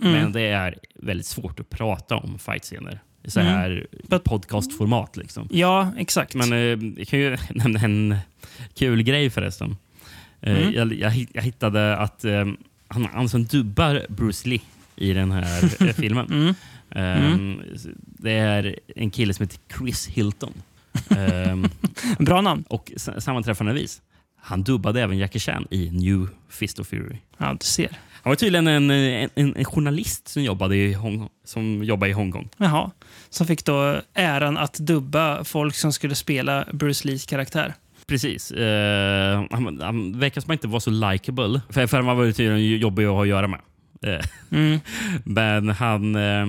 Mm. 0.00 0.12
men 0.12 0.32
det 0.32 0.40
är 0.40 0.74
väldigt 0.94 1.26
svårt 1.26 1.60
att 1.60 1.70
prata 1.70 2.16
om 2.16 2.38
fightscener 2.38 3.00
i 3.24 3.30
så 3.30 3.40
Mm. 3.40 3.52
här 3.52 3.86
But- 4.08 4.24
podcastformat. 4.24 5.16
Liksom. 5.16 5.48
Ja, 5.50 5.92
exakt. 5.98 6.34
Men 6.34 6.52
eh, 6.52 6.58
jag 6.98 7.08
kan 7.08 7.18
ju 7.18 7.36
nämna 7.50 7.80
en 7.80 8.16
kul 8.74 9.02
grej 9.02 9.30
förresten. 9.30 9.76
Eh, 10.40 10.56
Mm. 10.62 10.72
jag, 10.74 10.92
jag, 10.92 11.26
jag 11.32 11.42
hittade 11.42 11.96
att 11.96 12.24
eh, 12.24 12.46
han, 12.88 13.08
han 13.12 13.28
som 13.28 13.44
dubbar 13.44 14.06
Bruce 14.08 14.48
Lee 14.48 14.60
i 14.96 15.12
den 15.12 15.32
här 15.32 15.64
eh, 15.88 15.94
filmen. 15.94 16.26
Mm. 16.30 16.54
Eh, 16.90 17.36
Det 18.06 18.32
är 18.32 18.78
en 18.96 19.10
kille 19.10 19.34
som 19.34 19.42
heter 19.42 19.58
Chris 19.78 20.06
Hilton. 20.06 20.52
Eh, 21.10 21.56
Bra 22.18 22.40
namn. 22.40 22.64
och 22.68 22.92
sammanträffande 23.18 23.72
vis, 23.72 24.02
han 24.40 24.62
dubbade 24.62 25.02
även 25.02 25.18
Jackie 25.18 25.40
Chan 25.40 25.66
i 25.70 25.90
New 25.90 26.28
Fist 26.48 26.78
of 26.78 26.86
Fury. 26.88 27.16
Ja, 27.38 27.52
du 27.60 27.66
ser. 27.66 27.90
Han 28.22 28.30
var 28.30 28.34
tydligen 28.36 28.66
en, 28.66 28.90
en, 28.90 29.30
en, 29.34 29.64
journalist 29.64 30.28
som 30.28 30.42
jobbade 30.42 30.76
i, 30.76 30.92
Hong, 30.92 31.28
som 31.44 31.84
jobbade 31.84 32.10
i 32.10 32.12
Hongkong. 32.12 32.48
Jaha. 32.56 32.90
Som 33.28 33.46
fick 33.46 33.64
då 33.64 34.00
äran 34.14 34.56
att 34.56 34.74
dubba 34.74 35.44
folk 35.44 35.74
som 35.74 35.92
skulle 35.92 36.14
spela 36.14 36.64
Bruce 36.72 37.08
Lees 37.08 37.26
karaktär. 37.26 37.74
Precis. 38.06 38.50
Eh, 38.50 39.44
han, 39.50 39.80
han 39.82 40.18
verkar 40.18 40.40
som 40.40 40.52
inte 40.52 40.68
vara 40.68 40.80
så 40.80 40.90
likable. 40.90 41.60
För, 41.70 41.86
för 41.86 41.96
han 41.96 42.16
var 42.16 42.32
tydligen 42.32 42.80
jobbig 42.80 43.04
att 43.04 43.12
ha 43.12 43.22
att 43.22 43.28
göra 43.28 43.46
med. 43.46 43.60
Eh, 44.02 44.24
Mm. 44.50 44.80
men 45.24 45.68
han 45.68 46.14
eh, 46.16 46.46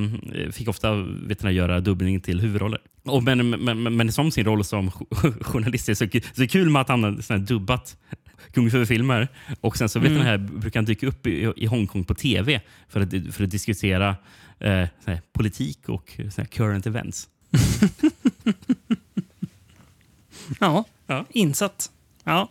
fick 0.52 0.68
ofta 0.68 0.94
vet 1.24 1.44
göra 1.54 1.80
dubbning 1.80 2.22
till 2.22 2.40
huvudroller. 2.42 2.80
Och 3.04 3.24
men, 3.24 3.50
men, 3.50 3.84
men, 3.84 3.96
men 3.98 4.12
som 4.12 4.32
sin 4.32 4.46
roll 4.46 4.64
som 4.64 4.92
journalist 5.42 5.90
är 5.90 5.94
så, 5.94 6.08
kul- 6.08 6.24
så 6.34 6.48
kul 6.48 6.70
med 6.70 6.82
att 6.82 6.90
han 6.90 7.04
har 7.04 7.38
dubbat 7.38 7.98
kung 8.54 8.72
fu-filmer. 8.72 9.28
Och 9.62 9.78
sen 9.78 9.90
så 9.90 10.00
vet 10.00 10.10
Mm. 10.12 10.22
ni, 10.24 10.28
här, 10.30 10.38
brukar 10.38 10.80
han 10.80 10.86
dyka 10.86 11.08
upp 11.08 11.28
i, 11.28 11.54
i 11.58 11.66
Hongkong 11.66 12.04
på 12.04 12.16
tv 12.16 12.62
för 12.90 13.02
att, 13.02 13.10
för 13.36 13.44
att 13.44 13.52
diskutera 13.52 14.10
eh, 14.60 14.88
här, 15.06 15.22
politik 15.34 15.90
och 15.90 16.14
här 16.38 16.46
current 16.46 16.86
events. 16.88 17.28
Ja, 20.60 20.86
Ja. 21.08 21.26
insatt. 21.30 21.92
Ja. 22.24 22.50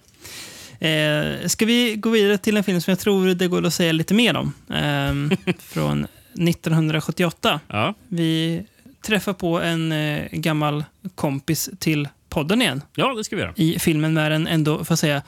Eh, 0.80 1.46
ska 1.48 1.66
vi 1.66 1.96
gå 1.96 2.10
vidare 2.10 2.38
till 2.38 2.56
en 2.56 2.64
film 2.64 2.80
som 2.80 2.90
jag 2.90 2.98
tror 2.98 3.26
det 3.26 3.48
går 3.48 3.66
att 3.66 3.74
säga 3.74 3.92
lite 3.92 4.14
mer 4.14 4.36
om? 4.36 4.52
Ehm, 4.74 5.30
från 5.58 6.06
1978. 6.48 7.60
Ja, 7.68 7.94
Vi 8.08 8.62
träffar 9.06 9.32
på 9.32 9.60
en 9.60 9.92
eh, 9.92 10.24
gammal 10.32 10.84
kompis 11.14 11.70
till 11.78 12.08
podden 12.28 12.62
igen. 12.62 12.82
ja 12.94 13.14
det 13.14 13.24
ska 13.24 13.36
vi 13.36 13.42
göra. 13.42 13.52
I 13.56 13.78
filmen 13.78 14.12
med 14.14 14.32
den 14.32 14.46
ändå, 14.46 14.84
får 14.84 14.96
säga, 14.96 15.22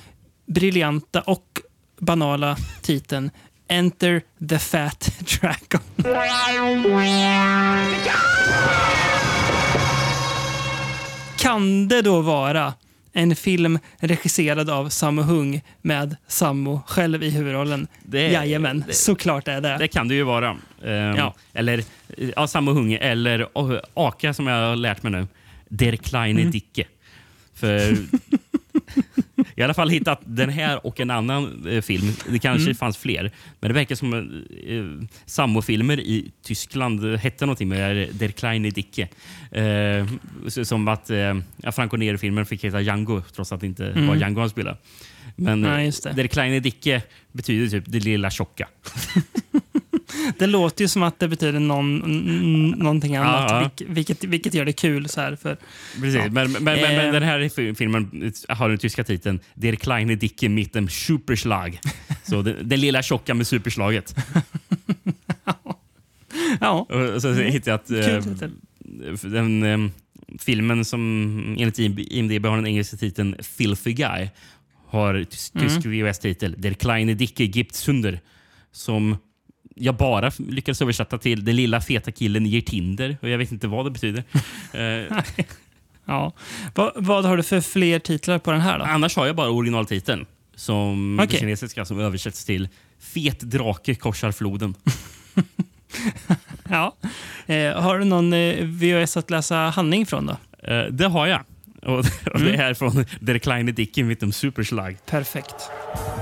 briljanta 0.46 1.20
och 1.20 1.60
banala 1.98 2.56
titeln 2.82 3.30
Enter 3.68 4.22
the 4.48 4.58
Fat 4.58 5.10
Dragon. 5.40 5.80
Kan 11.38 11.88
det 11.88 12.02
då 12.02 12.20
vara 12.20 12.74
en 13.12 13.36
film 13.36 13.78
regisserad 13.98 14.70
av 14.70 14.88
Sammo 14.88 15.22
Hung 15.22 15.60
med 15.82 16.16
Sammo 16.26 16.82
själv 16.86 17.22
i 17.22 17.30
huvudrollen? 17.30 17.86
Det- 18.02 18.28
Jajamän, 18.30 18.84
det- 18.86 18.92
såklart 18.94 19.48
är 19.48 19.60
det. 19.60 19.76
Det 19.78 19.88
kan 19.88 20.08
det 20.08 20.14
ju 20.14 20.22
vara. 20.22 20.48
Ehm, 20.84 21.16
Ja. 21.16 21.34
Eller 21.52 21.84
ja, 22.36 22.46
Sammo 22.46 22.72
Hunge 22.72 22.98
eller 22.98 23.46
oh, 23.54 23.76
Aka 23.94 24.34
som 24.34 24.46
jag 24.46 24.68
har 24.68 24.76
lärt 24.76 25.02
mig 25.02 25.12
nu. 25.12 25.26
Der 25.68 25.96
kleine 25.96 26.40
Mm. 26.40 26.50
Dicke. 26.52 26.84
För 27.54 27.96
i 29.56 29.62
alla 29.62 29.74
fall 29.74 29.88
hittat 29.90 30.20
den 30.24 30.50
här 30.50 30.86
och 30.86 31.00
en 31.00 31.10
annan 31.10 31.66
eh, 31.68 31.80
film. 31.82 32.12
Det 32.30 32.38
kanske 32.38 32.64
Mm. 32.70 32.74
fanns 32.74 32.96
fler. 32.98 33.30
Men 33.60 33.68
det 33.68 33.74
verkar 33.74 33.94
som 33.94 34.14
eh, 34.14 35.08
Sammo-filmer 35.26 36.00
i 36.00 36.30
Tyskland 36.42 37.12
eh, 37.12 37.18
hette 37.20 37.46
någonting 37.46 37.68
med 37.68 38.08
Der 38.12 38.28
kleine 38.28 38.70
Dicke. 38.70 39.08
Eh, 39.50 40.06
som 40.64 40.88
att 40.88 41.10
eh, 41.10 41.16
ja, 41.62 41.72
Franco 41.72 41.96
Nero-filmen 41.96 42.46
fick 42.46 42.64
heta 42.64 42.80
Django 42.80 43.22
trots 43.34 43.52
att 43.52 43.60
det 43.60 43.66
inte 43.66 43.90
var 43.92 44.14
Django 44.16 44.40
han 44.40 44.50
spelade. 44.50 44.76
Men 45.36 45.64
eh, 45.64 45.92
det. 46.02 46.12
Der 46.12 46.26
kleine 46.26 46.60
Dicke 46.60 47.02
betyder 47.32 47.68
typ 47.68 47.84
det 47.86 48.00
lilla 48.00 48.30
tjocka. 48.30 48.68
Det 50.40 50.46
låter 50.46 50.84
ju 50.84 50.88
som 50.88 51.02
att 51.02 51.18
det 51.20 51.28
betyder 51.28 51.60
någon, 51.60 51.98
någonting 52.70 53.16
annat, 53.16 53.50
Ja, 53.50 53.62
ja. 53.62 53.70
vilk- 53.84 53.94
vilket, 53.94 54.24
vilket 54.24 54.54
gör 54.54 54.64
det 54.64 54.72
kul. 54.72 55.08
Så 55.08 55.20
här, 55.20 55.36
för, 55.36 55.56
Precis, 56.00 56.14
Ja. 56.14 56.30
men, 56.30 56.52
men, 56.52 56.64
men, 56.64 56.78
Eh. 56.78 56.96
men 56.96 57.12
den 57.14 57.22
här 57.22 57.48
fi- 57.48 57.74
filmen 57.74 58.32
har 58.48 58.68
den 58.68 58.78
tyska 58.78 59.04
titeln 59.04 59.40
Der 59.54 59.74
kleine 59.76 60.14
Dicke 60.14 60.48
mit 60.48 60.72
dem 60.72 60.88
Superschlag. 60.88 61.80
Så 62.28 62.42
det, 62.42 62.56
det 62.62 62.76
lilla 62.76 63.02
tjocka 63.02 63.34
med 63.34 63.46
superslaget. 63.46 64.14
ja, 66.60 66.86
Och 67.14 67.22
så 67.22 67.32
hittade 67.32 67.70
jag 67.70 67.74
att 67.74 67.86
kul 67.88 68.16
eh, 68.16 68.22
titel. 68.22 68.50
den 69.22 69.62
eh, 69.62 69.78
filmen 70.38 70.84
som 70.84 71.54
enligt 71.58 71.78
IMDB 71.78 72.46
har 72.46 72.56
den 72.56 72.66
engelska 72.66 72.96
titeln 72.96 73.36
Filthy 73.42 73.92
Guy 73.92 74.28
har 74.86 75.14
tys- 75.14 75.52
Mm. 75.54 75.68
tysk 75.68 75.86
VHS-titel 75.86 76.54
Der 76.58 76.72
kleine 76.74 77.14
Dicke 77.14 77.46
gibt 77.46 77.74
Sünder. 77.74 78.20
Som 78.72 79.16
jag 79.80 79.94
bara 79.96 80.30
lyckades 80.38 80.82
översätta 80.82 81.18
till 81.18 81.44
Den 81.44 81.56
lilla 81.56 81.80
feta 81.80 82.12
killen 82.12 82.46
ger 82.46 82.60
Tinder. 82.60 83.18
Och 83.22 83.28
jag 83.28 83.38
vet 83.38 83.52
inte 83.52 83.68
vad 83.68 83.86
det 83.86 83.90
betyder. 83.90 84.24
Eh, 84.72 85.22
Ja. 86.04 86.32
Va, 86.74 86.92
vad 86.96 87.24
har 87.24 87.36
du 87.36 87.42
för 87.42 87.60
fler 87.60 87.98
titlar 87.98 88.38
på 88.38 88.50
den 88.50 88.60
här 88.60 88.78
då? 88.78 88.84
Annars 88.84 89.16
har 89.16 89.26
jag 89.26 89.36
bara 89.36 89.50
originaltiteln. 89.50 90.26
Som 90.54 91.18
Okej. 91.20 91.28
det 91.32 91.38
kinesiska 91.38 91.84
som 91.84 92.00
översätts 92.00 92.44
till 92.44 92.68
Fet 93.00 93.40
drake 93.40 93.94
korsar 93.94 94.32
floden. 94.32 94.74
Ja. 96.68 96.96
Eh, 97.46 97.80
har 97.82 97.98
du 97.98 98.04
någon 98.04 98.32
eh, 98.32 98.64
VHS 98.64 99.16
att 99.16 99.30
läsa 99.30 99.56
handling 99.56 100.06
från 100.06 100.26
då? 100.26 100.36
Eh, 100.72 100.84
det 100.84 101.06
har 101.06 101.26
jag. 101.26 101.40
Och, 101.82 101.98
och 102.34 102.40
Det 102.40 102.54
är 102.56 102.74
från 102.74 103.04
Der 103.20 103.38
kleine 103.38 103.72
Dicke 103.72 104.04
mit 104.04 104.20
dem 104.20 104.32
Superschlag. 104.32 104.96
Perfekt. 105.06 105.54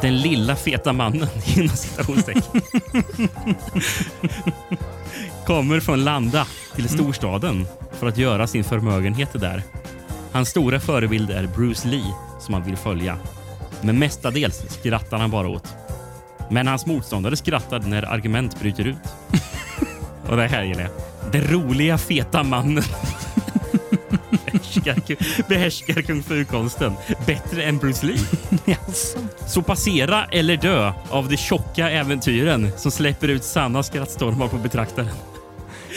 Den 0.03 0.21
lilla 0.21 0.57
feta 0.57 0.93
mannen, 0.93 1.29
inom 1.57 1.77
citationstecken. 1.77 2.63
Kommer 5.47 5.81
från 5.81 6.05
Landa 6.05 6.47
till 6.75 6.89
storstaden 6.89 7.67
för 7.93 8.07
att 8.07 8.19
göra 8.19 8.47
sin 8.47 8.65
förmögenhet 8.65 9.33
där. 9.33 9.63
Hans 10.33 10.49
stora 10.49 10.81
förebild 10.81 11.31
är 11.31 11.47
Bruce 11.47 11.89
Lee 11.89 12.15
som 12.41 12.55
han 12.55 12.65
vill 12.65 12.77
följa. 12.77 13.19
Men 13.83 13.99
mestadels 13.99 14.65
skrattar 14.69 15.19
han 15.19 15.31
bara 15.31 15.49
åt. 15.49 15.75
Men 16.51 16.67
hans 16.67 16.87
motståndare 16.87 17.37
skrattar 17.37 17.79
när 17.79 18.03
argument 18.03 18.61
bryter 18.61 18.87
ut. 18.87 18.97
Och 20.29 20.37
det 20.37 20.49
här 20.49 20.65
gillar 20.65 20.83
jag. 20.83 20.91
Den 21.33 21.43
roliga 21.43 21.99
feta 21.99 22.43
mannen 22.43 22.83
behärskar, 24.53 25.49
behärskar 25.49 26.03
kung 26.03 26.23
fu-konsten 26.23 26.93
bättre 27.27 27.63
än 27.63 27.79
Bruce 27.79 28.07
Lee. 28.07 28.19
Jaså? 28.65 29.19
Så 29.47 29.63
passera 29.63 30.25
eller 30.25 30.57
dö 30.57 30.93
av 31.11 31.29
de 31.29 31.37
tjocka 31.37 31.91
äventyren 31.91 32.71
som 32.77 32.91
släpper 32.91 33.29
ut 33.29 33.45
sanna 33.45 33.83
skrattstormar 33.83 34.49
på 34.49 34.57
betraktaren. 34.57 35.09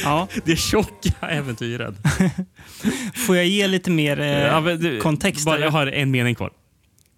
Ja. 0.03 0.27
De 0.45 0.55
tjocka 0.55 1.27
äventyren. 1.29 1.97
Får 3.13 3.37
jag 3.37 3.45
ge 3.45 3.67
lite 3.67 3.91
mer 3.91 4.19
eh, 4.19 4.27
Ja, 4.27 4.61
du, 4.61 4.99
kontext? 4.99 5.45
Bara, 5.45 5.59
jag 5.59 5.71
har 5.71 5.87
en 5.87 6.11
mening 6.11 6.35
kvar. 6.35 6.51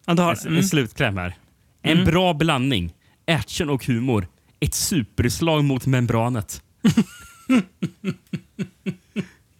ja, 0.05 0.13
har, 0.13 0.31
En, 0.31 0.37
mm. 0.47 0.57
en 0.57 0.63
slutkläm 0.63 1.17
här. 1.17 1.35
En 1.81 2.05
bra 2.05 2.33
blandning. 2.33 2.93
Action 3.27 3.69
och 3.69 3.85
humor. 3.85 4.27
Ett 4.59 4.73
superslag 4.73 5.63
mot 5.63 5.85
membranet. 5.85 6.61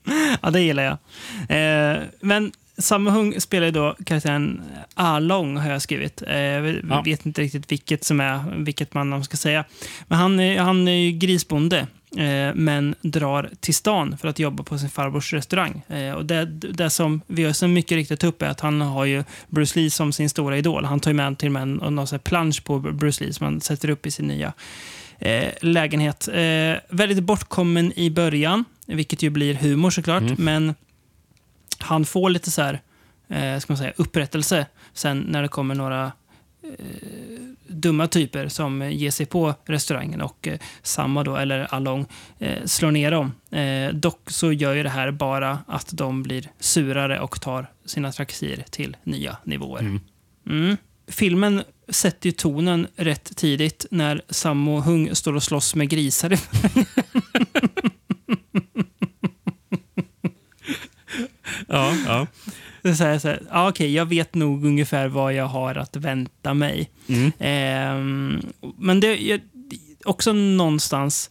Ja, 0.41 0.49
det 0.51 0.61
gillar 0.61 0.83
jag. 0.83 0.97
Eh, 1.49 2.01
men 2.21 2.51
Sammo 2.77 3.09
Hung 3.09 3.41
spelar 3.41 3.65
ju 3.65 3.71
då 3.71 3.95
karaktären 4.05 4.61
Along, 4.93 5.57
har 5.57 5.71
jag 5.71 5.81
skrivit. 5.81 6.23
Eh, 6.27 6.37
jag 6.37 6.81
Ja. 6.89 7.01
vet 7.05 7.25
inte 7.25 7.41
riktigt 7.41 7.71
vilket 7.71 8.03
som 8.03 8.19
är 8.19 8.63
vilket 8.63 8.93
man 8.93 9.23
ska 9.23 9.37
säga. 9.37 9.65
Men 10.07 10.17
han 10.19 10.39
är, 10.39 10.59
han 10.59 10.87
är 10.87 10.91
ju 10.91 11.11
grisbonde, 11.11 11.79
eh, 12.17 12.55
men 12.55 12.95
drar 13.01 13.49
till 13.59 13.75
stan 13.75 14.17
för 14.17 14.27
att 14.27 14.39
jobba 14.39 14.63
på 14.63 14.77
sin 14.77 14.89
farbrors 14.89 15.33
restaurang. 15.33 15.81
Eh, 15.87 16.11
och 16.11 16.25
det, 16.25 16.45
det 16.45 16.89
som 16.89 17.21
vi 17.27 17.43
har 17.43 17.53
så 17.53 17.67
mycket 17.67 17.95
riktigt 17.95 18.23
upp 18.23 18.41
är 18.41 18.47
att 18.47 18.59
han 18.59 18.81
har 18.81 19.05
ju 19.05 19.23
Bruce 19.47 19.79
Lee 19.79 19.89
som 19.91 20.13
sin 20.13 20.29
stora 20.29 20.57
idol. 20.57 20.85
Han 20.85 20.99
tar 20.99 21.11
ju 21.11 21.15
med 21.15 21.37
till 21.37 21.47
och 21.47 21.51
med 21.53 21.61
en, 21.63 21.97
här 21.97 22.17
plansch 22.17 22.63
på 22.63 22.79
Bruce 22.79 23.23
Lee 23.23 23.33
som 23.33 23.43
han 23.45 23.61
sätter 23.61 23.89
upp 23.89 24.05
i 24.05 24.11
sin 24.11 24.27
nya 24.27 24.53
eh, 25.19 25.53
lägenhet. 25.61 26.27
Eh, 26.27 26.75
väldigt 26.89 27.23
bortkommen 27.23 27.93
i 27.95 28.09
början, 28.09 28.65
vilket 28.85 29.21
ju 29.21 29.29
blir 29.29 29.53
humor 29.53 29.89
såklart, 29.89 30.37
men 30.37 30.75
han 31.79 32.05
får 32.05 32.29
lite 32.29 32.51
så 32.51 32.61
här, 32.61 32.81
eh, 33.29 33.59
ska 33.59 33.73
man 33.73 33.77
säga, 33.77 33.93
upprättelse 33.95 34.65
sen 34.93 35.19
när 35.19 35.41
det 35.41 35.47
kommer 35.47 35.75
några 35.75 36.11
eh, 36.63 36.69
dumma 37.67 38.07
typer 38.07 38.47
som 38.47 38.91
ger 38.91 39.11
sig 39.11 39.25
på 39.25 39.53
restaurangen 39.65 40.21
och 40.21 40.47
eh, 40.47 40.59
samma 40.81 41.23
då, 41.23 41.35
eller 41.35 41.73
Along, 41.73 42.05
eh, 42.39 42.65
slår 42.65 42.91
ner 42.91 43.11
dem. 43.11 43.31
Eh, 43.51 43.93
dock 43.93 44.29
så 44.31 44.51
gör 44.53 44.73
ju 44.73 44.83
det 44.83 44.89
här 44.89 45.11
bara 45.11 45.59
att 45.67 45.89
de 45.91 46.23
blir 46.23 46.49
surare 46.59 47.19
och 47.19 47.41
tar 47.41 47.67
sina 47.85 48.11
trakasserier 48.11 48.65
till 48.69 48.97
nya 49.03 49.37
nivåer. 49.43 49.99
Mm. 50.49 50.77
Filmen 51.07 51.63
sätter 51.89 52.29
ju 52.29 52.31
tonen 52.31 52.87
rätt 52.95 53.37
tidigt 53.37 53.85
när 53.91 54.21
Sammo 54.29 54.79
Hung 54.79 55.15
står 55.15 55.35
och 55.35 55.43
slåss 55.43 55.75
med 55.75 55.89
grisar. 55.89 56.39
Ja, 61.67 61.95
ja. 62.05 62.27
Så 62.95 63.03
här, 63.03 63.19
så 63.19 63.27
här, 63.27 63.41
ja, 63.51 63.69
okej, 63.69 63.93
jag 63.93 64.05
vet 64.05 64.35
nog 64.35 64.65
ungefär 64.65 65.07
vad 65.07 65.33
jag 65.33 65.45
har 65.45 65.75
att 65.75 65.95
vänta 65.95 66.53
mig. 66.53 66.91
Mm. 67.07 67.31
Ehm, 67.39 68.41
men 68.77 68.99
det 68.99 69.31
är 69.31 69.41
också 70.05 70.33
någonstans 70.33 71.29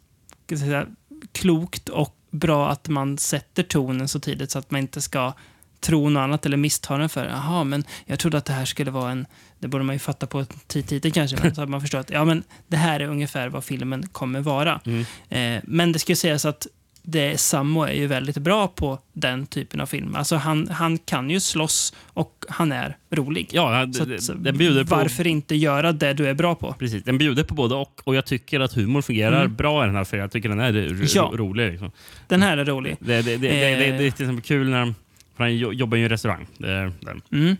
säga, 0.58 0.86
klokt 1.32 1.88
och 1.88 2.16
bra 2.30 2.70
att 2.70 2.88
man 2.88 3.18
sätter 3.18 3.62
tonen 3.62 4.08
så 4.08 4.20
tidigt 4.20 4.50
så 4.50 4.58
att 4.58 4.70
man 4.70 4.80
inte 4.80 5.00
ska 5.00 5.32
tro 5.80 6.08
något 6.08 6.20
annat 6.20 6.46
eller 6.46 6.56
missta 6.56 6.98
den 6.98 7.08
för 7.08 7.26
jaha, 7.26 7.64
men 7.64 7.84
jag 8.06 8.18
trodde 8.18 8.38
att 8.38 8.44
det 8.44 8.52
här 8.52 8.64
skulle 8.64 8.90
vara 8.90 9.10
en, 9.10 9.26
det 9.62 9.68
borde 9.68 9.84
man 9.84 9.94
ju 9.94 9.98
fatta 9.98 10.26
på 10.26 10.44
titeln 10.66 11.12
kanske, 11.12 11.36
men 11.42 11.54
så 11.54 11.62
att 11.62 11.68
man 11.68 11.80
förstår 11.80 11.98
att 11.98 12.10
ja, 12.10 12.24
men 12.24 12.42
det 12.68 12.76
här 12.76 13.00
är 13.00 13.08
ungefär 13.08 13.48
vad 13.48 13.64
filmen 13.64 14.06
kommer 14.12 14.40
vara. 14.40 14.80
Mm. 14.86 15.04
Eh, 15.28 15.62
men 15.66 15.92
det 15.92 15.98
ska 15.98 16.12
ju 16.12 16.16
sägas 16.16 16.44
att 16.44 16.66
det, 17.04 17.40
Sammo 17.40 17.82
är 17.82 17.92
ju 17.92 18.06
väldigt 18.06 18.38
bra 18.38 18.68
på 18.68 18.98
den 19.12 19.46
typen 19.46 19.80
av 19.80 19.86
film. 19.86 20.14
Alltså 20.16 20.36
han, 20.36 20.68
han 20.68 20.98
kan 20.98 21.30
ju 21.30 21.40
slåss 21.40 21.94
och 22.06 22.44
han 22.48 22.72
är 22.72 22.96
rolig. 23.10 23.48
Ja, 23.52 23.86
Så 23.94 24.02
att, 24.02 24.44
den 24.44 24.58
bjuder 24.58 24.84
på... 24.84 24.94
varför 24.96 25.26
inte 25.26 25.56
göra 25.56 25.92
det 25.92 26.12
du 26.12 26.26
är 26.28 26.34
bra 26.34 26.54
på? 26.54 26.74
Precis, 26.78 27.04
den 27.04 27.18
bjuder 27.18 27.44
på 27.44 27.54
både 27.54 27.74
och. 27.74 28.00
Och 28.04 28.14
jag 28.14 28.24
tycker 28.26 28.60
att 28.60 28.72
humor 28.72 29.02
fungerar 29.02 29.40
Mm. 29.40 29.56
bra 29.56 29.82
i 29.84 29.86
den 29.86 29.96
här 29.96 30.04
för 30.04 30.16
Jag 30.16 30.30
tycker 30.32 30.48
den 30.48 30.60
är 30.60 30.72
ro- 30.72 31.04
Ja. 31.14 31.22
ro- 31.32 31.36
rolig. 31.36 31.70
Liksom. 31.70 31.90
Den 32.28 32.42
här 32.42 32.56
är 32.56 32.64
rolig. 32.64 32.96
Det, 33.00 33.22
det, 33.22 33.22
det, 33.22 33.36
det, 33.36 33.48
det, 33.48 33.76
det 33.76 33.84
är 33.86 33.92
Eh. 33.92 33.98
till 33.98 34.06
exempel 34.06 34.40
kul 34.40 34.68
när 34.70 34.80
de, 34.80 34.94
för 35.36 35.44
han 35.44 35.56
jo- 35.56 35.72
jobbar 35.72 35.96
i 35.96 36.02
en 36.02 36.08
restaurang. 36.08 36.46
Det. 36.58 36.92
Mm. 37.32 37.56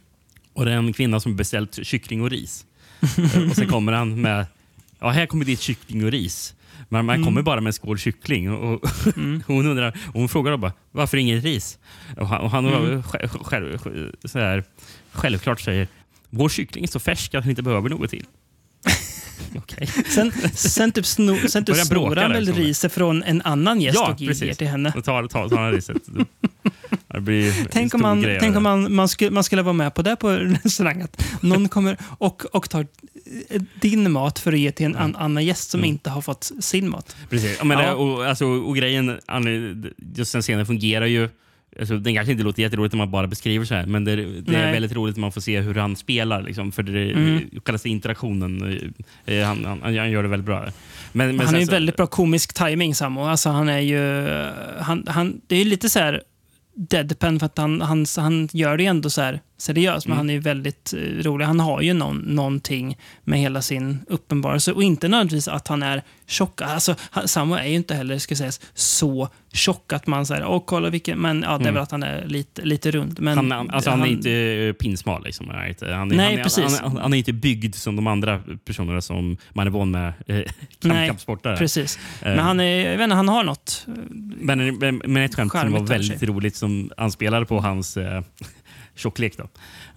Och 0.53 0.65
det 0.65 0.73
är 0.73 0.77
en 0.77 0.93
kvinna 0.93 1.21
som 1.21 1.37
beställt 1.37 1.79
kyckling 1.87 2.23
och 2.23 2.31
ris. 2.31 2.65
Eh, 3.35 3.51
och 3.51 3.57
sen 3.57 3.69
kommer 3.69 3.93
han 3.93 4.21
med, 4.21 4.47
ja 5.01 5.11
här 5.11 5.27
kommer 5.27 5.45
ditt 5.45 5.61
kyckling 5.61 6.05
och 6.05 6.11
ris. 6.11 6.55
Men 6.89 7.05
man 7.05 7.25
kommer 7.25 7.43
bara 7.43 7.61
med 7.61 7.67
en 7.69 7.73
skål 7.73 7.99
kyckling. 7.99 8.51
Och, 8.51 8.73
och 8.85 8.91
hon, 9.47 9.67
undrar, 9.67 9.99
hon 10.13 10.29
frågar 10.29 10.51
då 10.51 10.57
bara, 10.59 10.73
varför 10.91 11.17
inget 11.17 11.45
ris? 11.45 11.79
Och 12.17 12.29
han, 12.29 12.41
och 12.41 12.51
han 12.51 12.67
Mm. 12.67 13.03
själv, 13.03 13.29
själv, 13.79 13.79
så 14.25 14.39
här, 14.39 14.65
självklart 15.13 15.61
säger, 15.61 15.89
vår 16.31 16.49
kyckling 16.49 16.85
är 16.85 16.89
så 16.89 17.01
färsk 17.01 17.35
att 17.35 17.45
vi 17.47 17.51
inte 17.51 17.63
behöver 17.63 17.89
något 17.89 18.11
till. 18.11 18.25
Okej. 19.57 19.87
Sen, 19.87 20.33
sen 20.55 20.93
typ, 20.93 21.07
sno, 21.07 21.37
sen 21.49 21.65
typ 21.65 21.77
snor 21.77 22.17
han 22.17 22.33
väl 22.33 22.53
riset 22.53 22.93
från 22.93 23.23
en 23.23 23.43
annan 23.43 23.81
gäst 23.81 23.95
Ja, 23.95 24.13
och 24.13 24.21
ger 24.21 24.29
precis. 24.29 24.59
till 24.59 24.67
henne. 24.69 24.93
Och 24.97 25.05
tar, 25.05 25.27
tar, 25.29 25.49
tar 25.49 25.57
han 25.59 25.73
riset. 25.73 25.97
Det 27.13 27.21
blir 27.21 27.53
Tänk 27.71 27.95
om, 27.95 28.03
man, 28.03 28.23
grej 28.23 28.39
tänk 28.41 28.57
om 28.57 28.63
man, 28.63 28.95
man, 28.95 29.09
skulle, 29.09 29.31
man 29.31 29.45
skulle 29.45 29.63
vara 29.63 29.73
med 29.73 29.95
på 29.95 30.03
det 30.03 30.17
på 30.17 30.29
restaurang. 30.65 31.03
Att 31.03 31.25
någon 31.41 31.69
kommer 31.69 31.97
och, 32.19 32.45
och 32.55 32.71
tar 32.71 32.87
eh, 33.51 33.63
din 33.81 34.13
mat 34.13 34.39
för 34.39 34.53
att 34.53 34.59
ge 34.59 34.73
till 34.73 34.87
en 34.87 34.97
an, 34.97 35.17
annan 35.17 35.45
gäst 35.45 35.71
som 35.71 35.85
inte 35.85 36.11
har 36.11 36.23
fått 36.23 36.53
sin 36.61 36.89
mat. 36.91 37.17
Precis. 37.31 37.57
Ja, 37.59 37.65
men, 37.65 37.79
Ja. 37.79 37.87
det- 37.87 37.95
Och, 37.95 38.27
alltså, 38.27 38.47
och 38.47 38.77
grejen, 38.77 39.19
just 40.17 40.33
den 40.33 40.43
scenen 40.43 40.67
fungerar 40.67 41.07
ju 41.07 41.29
Alltså, 41.81 41.99
den 41.99 42.15
kanske 42.15 42.33
inte 42.33 42.45
låter 42.45 42.63
jätteroligt 42.63 42.93
när 42.95 42.99
man 42.99 43.11
bara 43.11 43.27
beskriver 43.27 43.65
så 43.65 43.75
här, 43.75 43.87
men 43.87 44.05
det, 44.05 44.17
det 44.41 44.57
är 44.57 44.73
väldigt 44.73 44.93
roligt 44.93 45.17
när 45.17 45.21
man 45.21 45.33
får 45.33 45.41
se 45.41 45.61
hur 45.61 45.75
han 45.75 45.97
spelar. 45.97 46.43
Liksom, 46.43 46.73
för 46.73 46.83
det 46.83 47.11
Mm. 47.13 47.41
kallas 47.65 47.87
interaktionen. 47.87 48.79
eh, 49.27 49.43
Han, 49.47 49.65
han, 49.65 49.83
han 49.83 50.11
gör 50.11 50.23
det 50.23 50.29
väldigt 50.29 50.47
bra. 50.47 50.65
Men, 51.13 51.37
men 51.37 51.47
han 51.47 51.55
har 51.55 51.61
ju 51.61 51.67
väldigt 51.67 51.97
bra 51.97 52.07
komisk 52.07 52.53
timing 52.53 52.95
Sammo. 52.95 53.25
Alltså 53.25 53.49
han 53.51 53.69
är 53.69 53.79
ju... 53.79 54.27
Han, 54.81 55.05
han, 55.09 55.41
det 55.47 55.55
är 55.55 55.59
ju 55.59 55.65
lite 55.65 55.91
så 55.91 55.99
här 55.99 56.23
deadpan 56.75 57.39
för 57.39 57.47
att 57.47 57.59
han, 57.59 57.81
han, 57.81 58.07
han 58.17 58.49
gör 58.53 58.77
det 58.77 58.87
ändå 58.87 59.11
så 59.11 59.21
här 59.21 59.41
seriöst, 59.63 60.07
men 60.07 60.13
Mm. 60.13 60.19
han 60.19 60.31
är 60.31 60.35
ju 60.35 60.41
väldigt 60.41 60.93
eh, 60.93 60.99
rolig. 60.99 61.45
Han 61.47 61.61
har 61.61 61.81
ju 61.81 61.93
någon, 61.95 62.17
någonting 62.19 62.97
med 63.25 63.39
hela 63.39 63.63
sin 63.63 63.99
uppenbarelse 64.09 64.73
och 64.73 64.83
inte 64.83 65.09
nödvändigtvis 65.09 65.49
att 65.49 65.69
han 65.69 65.83
är 65.83 66.03
tjock. 66.27 66.61
Alltså, 66.63 66.95
han, 67.11 67.29
Sammo 67.29 67.55
är 67.55 67.65
ju 67.67 67.75
inte 67.75 67.95
heller, 67.95 68.19
ska 68.19 68.37
sägas, 68.37 68.61
så 68.75 69.29
tjock 69.53 69.93
att 69.93 70.07
man 70.07 70.27
säger 70.27 70.47
åh 70.47 70.63
kolla 70.67 70.91
vilken, 70.91 71.19
men 71.19 71.43
ja, 71.43 71.49
det 71.49 71.55
är 71.55 71.61
Mm. 71.61 71.75
väl 71.75 71.83
att 71.83 71.91
han 71.91 72.03
är 72.03 72.25
lite, 72.27 72.63
lite 72.63 72.91
rund. 72.91 73.21
Men 73.21 73.37
han, 73.39 73.51
han, 73.51 73.71
alltså, 73.71 73.91
han 73.91 74.03
är 74.03 74.07
inte 74.07 74.31
eh, 74.31 74.73
pinsmal. 74.73 75.25
Liksom, 75.25 75.49
han, 75.49 75.59
är 75.59 75.69
inte, 75.69 75.93
han, 75.93 76.09
Nej, 76.09 76.35
han, 76.35 76.43
precis. 76.43 76.81
Han, 76.81 76.97
han 76.97 77.13
är 77.15 77.19
inte 77.19 77.33
byggd 77.33 77.75
som 77.75 77.97
de 77.97 78.07
andra 78.07 78.41
personerna 78.65 79.01
som 79.01 79.37
man 79.53 79.67
är 79.67 79.71
van 79.71 79.91
med 79.91 80.13
eh, 80.27 80.37
kamp, 80.37 80.49
Nej, 80.81 81.09
kampsportare. 81.09 81.57
Precis. 81.57 81.99
Men 82.23 82.39
han, 82.39 82.61
är, 82.61 82.91
jag 82.91 82.97
vet 82.99 83.05
inte, 83.05 83.17
han 83.17 83.29
har 83.29 83.45
något. 83.45 83.87
Men, 84.37 84.79
men, 84.79 85.03
men 85.07 85.23
ett 85.23 85.35
skämt 85.35 85.53
som 85.53 85.73
var 85.73 85.81
väldigt 85.81 86.23
roligt 86.23 86.57
som 86.57 86.91
anspelade 86.97 87.47
på 87.47 87.61
hans 87.61 87.97
eh, 87.97 88.23
tjocklek. 88.95 89.37
Då. 89.37 89.43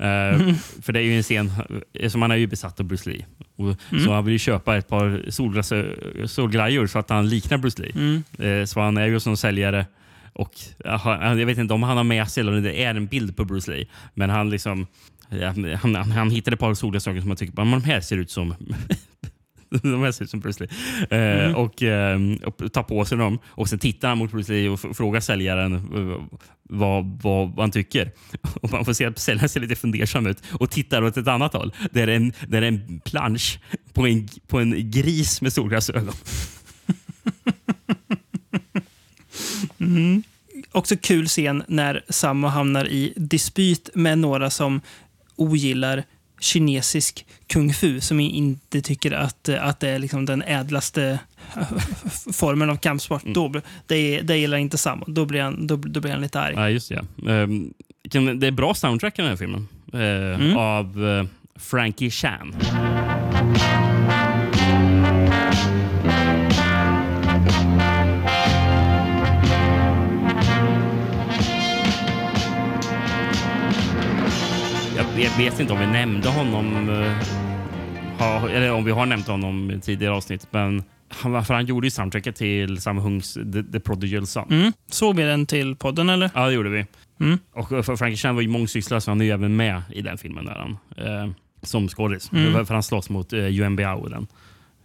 Eh, 0.06 0.36
Mm. 0.41 0.56
För 0.82 0.93
det 0.93 1.00
är 1.00 1.04
ju 1.04 1.18
en 1.18 1.24
scen, 1.24 1.52
eh, 1.93 2.10
som 2.10 2.22
han 2.22 2.32
är 2.32 2.36
ju 2.36 2.48
besatt 2.48 2.80
av 2.80 2.86
Bruce 2.86 3.10
Lee. 3.10 3.26
Och, 3.56 3.76
Mm. 3.91 4.06
Så 4.06 4.14
han 4.14 4.26
vill 4.26 4.32
ju 4.32 4.39
köpa 4.39 4.78
ett 4.78 4.88
par 4.88 5.26
solglas- 5.32 6.28
solglajjor 6.28 6.88
så 6.88 7.00
att 7.00 7.10
han 7.10 7.30
liknar 7.30 7.58
Bruce 7.58 7.82
Lee. 7.82 7.91
Mm. 7.96 8.24
Eh, 8.62 8.66
så 8.66 8.80
han 8.80 8.98
är 8.98 9.06
ju 9.08 9.20
som 9.20 9.38
säljare. 9.38 9.86
Och, 10.34 10.52
jag 10.84 11.46
vet 11.46 11.58
inte 11.58 11.74
om 11.74 11.84
han 11.84 11.98
har 11.98 12.04
med 12.04 12.28
sig 12.30 12.41
eller 12.41 12.58
om 12.58 12.64
det 12.64 12.84
är 12.84 12.96
en 12.96 13.08
bild 13.08 13.38
på 13.38 13.46
Bruce 13.46 13.72
Lee. 13.72 13.86
Men 14.14 14.30
han 14.30 14.50
liksom 14.50 14.88
han, 15.82 15.96
han, 15.96 16.12
han 16.12 16.30
hittade 16.32 16.54
ett 16.54 16.60
par 16.60 16.74
solglasögon 16.74 17.22
som 17.22 17.28
man 17.28 17.38
tycker 17.38 17.54
"Men 17.56 17.72
de 17.72 17.84
här 17.84 18.02
ser 18.02 18.18
ut 18.18 18.32
som 18.32 18.56
de 19.84 20.03
här 20.03 20.11
ser 20.11 20.23
ut 20.23 20.30
som 20.30 20.39
Bruce 20.39 20.63
Lee. 20.63 20.69
Eh, 21.19 21.45
Mm. 21.45 21.55
och, 21.55 21.84
eh, 21.84 22.19
och 22.43 22.73
tar 22.73 22.84
på 22.84 23.05
sig 23.05 23.17
dem. 23.17 23.39
Och 23.45 23.69
Sen 23.69 23.80
tittar 23.80 24.09
han 24.09 24.17
mot 24.17 24.32
Bruce 24.32 24.51
Lee 24.53 24.69
och 24.69 24.80
frågar 24.80 25.19
säljaren 25.19 25.73
eh, 25.73 26.39
vad, 26.69 27.19
vad, 27.21 27.49
vad 27.49 27.59
han 27.59 27.71
tycker. 27.71 28.11
Och 28.61 28.71
Man 28.71 28.86
får 28.86 28.93
se 28.93 29.05
att 29.05 29.19
säljaren 29.19 29.49
ser 29.49 29.59
lite 29.59 29.76
fundersam 29.76 30.26
ut 30.28 30.43
och 30.51 30.71
tittar 30.71 31.01
åt 31.03 31.17
ett 31.17 31.28
annat 31.28 31.53
håll. 31.53 31.73
Det 31.91 32.01
är 32.01 32.07
en, 32.07 32.34
det 32.47 32.57
är 32.57 32.61
en 32.61 32.99
plansch 33.05 33.59
på 33.93 34.07
en, 34.07 34.28
på 34.47 34.59
en 34.59 34.91
gris 34.91 35.41
med 35.41 35.53
solglasögon. 35.53 36.13
Också 40.71 40.95
kul 40.97 41.28
scen 41.28 41.63
när 41.67 42.03
Sammo 42.09 42.47
hamnar 42.47 42.88
i 42.88 43.13
dispyt 43.15 43.89
med 43.93 44.17
några 44.17 44.49
som 44.49 44.82
ogillar 45.36 46.03
kinesisk 46.39 47.25
kung 47.47 47.73
fu, 47.73 48.01
som 48.01 48.19
inte 48.19 48.81
tycker 48.81 49.11
att, 49.11 49.49
att 49.49 49.79
det 49.79 49.89
är 49.89 49.99
liksom 49.99 50.25
den 50.25 50.41
ädlaste 50.41 51.19
formen 52.33 52.69
av 52.69 52.75
kampsport. 52.75 53.23
Då, 53.25 53.49
blir- 53.49 53.61
det, 53.88 54.21
det 54.21 54.38
gillar 54.38 54.57
inte 54.57 54.77
Sammo. 54.77 55.05
Då 55.07 55.25
blir 55.25 55.41
han, 55.41 55.67
då, 55.67 55.75
då 55.75 55.99
blir 55.99 56.11
han 56.11 56.21
lite 56.21 56.39
arg. 56.39 56.53
Ja, 56.55 56.69
just 56.69 56.89
det. 56.89 56.95
ja. 56.95 57.01
Kan- 58.11 58.39
det 58.39 58.47
är 58.47 58.51
bra 58.51 58.73
soundtrack 58.73 59.19
i 59.19 59.21
den 59.21 59.29
här 59.29 59.38
filmen. 59.38 59.67
Eh, 59.93 60.57
Av 60.57 61.05
eh, 61.07 61.25
Frankie 61.59 62.09
Chan. 62.09 62.55
Jag 75.18 75.38
vet 75.38 75.59
inte 75.59 75.74
om 75.74 75.80
vi 75.80 75.88
nämnde 75.88 76.30
honom, 76.30 76.89
eh, 76.89 77.11
ha, 78.20 78.49
eller 78.49 78.72
om 78.72 78.84
vi 78.86 78.91
har 78.91 79.05
nämnt 79.05 79.28
honom 79.28 79.72
i 79.72 79.80
tidigare 79.80 80.13
avsnitt, 80.13 80.47
men 80.51 80.84
han, 81.09 81.45
för 81.45 81.53
han 81.53 81.66
gjorde 81.66 81.88
ju 81.88 81.91
soundtracket 81.91 82.36
till 82.36 82.82
Sam 82.82 82.97
Hungs 82.97 83.34
The, 83.34 83.63
The 83.63 83.80
Prodigal 83.80 84.28
Son. 84.28 84.47
Mm. 84.51 84.74
Såg 84.88 85.16
vi 85.16 85.24
den 85.24 85.45
till 85.45 85.76
podden 85.76 86.09
eller? 86.09 86.30
Ja, 86.36 86.45
det 86.47 86.53
gjorde 86.53 86.70
vi. 86.70 86.86
Mm. 87.20 87.39
Och 87.53 87.86
Frankie 87.86 88.16
Chan 88.18 88.36
var 88.36 88.41
ju 88.41 88.47
mångsysslare 88.47 89.01
så 89.01 89.11
han 89.11 89.22
är 89.22 89.26
ju 89.26 89.32
även 89.32 89.55
med 89.55 89.82
i 89.93 90.01
den 90.01 90.18
filmen. 90.18 90.45
Där 90.45 90.55
han, 90.55 90.78
eh, 91.26 91.32
som 91.61 91.88
skådis. 91.88 92.32
Mm. 92.32 92.66
För 92.66 92.74
han 92.74 92.84
slåss 92.84 93.09
mot 93.09 93.34
eh, 93.34 93.39
Yuan 93.39 93.76
Biao 93.76 94.07
i 94.07 94.09
den 94.09 94.28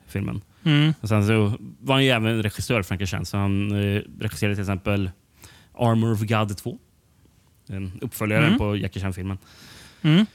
filmen. 0.09 0.41
Mm. 0.65 0.93
Och 1.01 1.09
sen 1.09 1.27
så 1.27 1.53
var 1.81 1.95
han 1.95 2.05
ju 2.05 2.11
även 2.11 2.43
regissör, 2.43 2.83
Frankie 2.83 3.07
Chan. 3.07 3.25
Så 3.27 3.37
han 3.37 3.71
eh, 3.73 4.03
regisserade 4.21 4.55
till 4.55 4.63
exempel 4.63 5.11
Armor 5.79 6.13
of 6.13 6.21
God 6.21 6.57
2. 6.57 6.79
En 7.69 7.93
uppföljare 8.01 8.47
Mm. 8.47 8.59
på 8.59 8.77
Jackie 8.77 9.03
Chan-filmen. 9.03 9.39
Mm. 10.03 10.27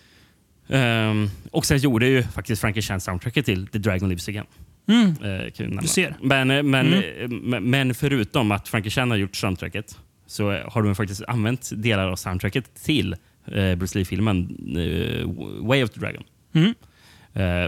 Ehm, 0.70 1.30
och 1.52 1.66
sen 1.66 1.78
gjorde 1.78 2.08
ju 2.08 2.24
faktiskt 2.24 2.62
Frankie 2.62 2.82
Chan 2.82 3.02
soundtracket 3.02 3.46
till 3.46 3.68
The 3.68 3.78
Dragon 3.78 4.10
Lives 4.10 4.28
Again. 4.30 4.46
Mm. 4.88 5.14
Nämna. 5.60 5.82
Du 5.82 5.88
ser. 5.88 6.16
Men, 6.22 6.52
eh, 6.52 6.64
men, 6.64 6.94
Mm. 6.94 7.54
eh, 7.54 7.60
men- 7.60 7.94
förutom 7.96 8.52
att 8.52 8.68
Frankie 8.68 8.92
Chan 8.92 9.10
har 9.12 9.18
gjort 9.18 9.36
soundtracket 9.36 9.98
så 10.28 10.52
har 10.68 10.84
de 10.84 10.96
faktiskt 10.96 11.22
använt 11.28 11.72
delar 11.76 12.08
av 12.10 12.16
soundtracket 12.16 12.84
till 12.84 13.14
eh, 13.46 13.76
Bruce 13.76 13.98
Lee-filmen 13.98 14.50
eh, 14.78 15.28
Way 15.68 15.84
of 15.84 15.90
the 15.90 16.00
Dragon. 16.00 16.24
Mm. 16.54 16.74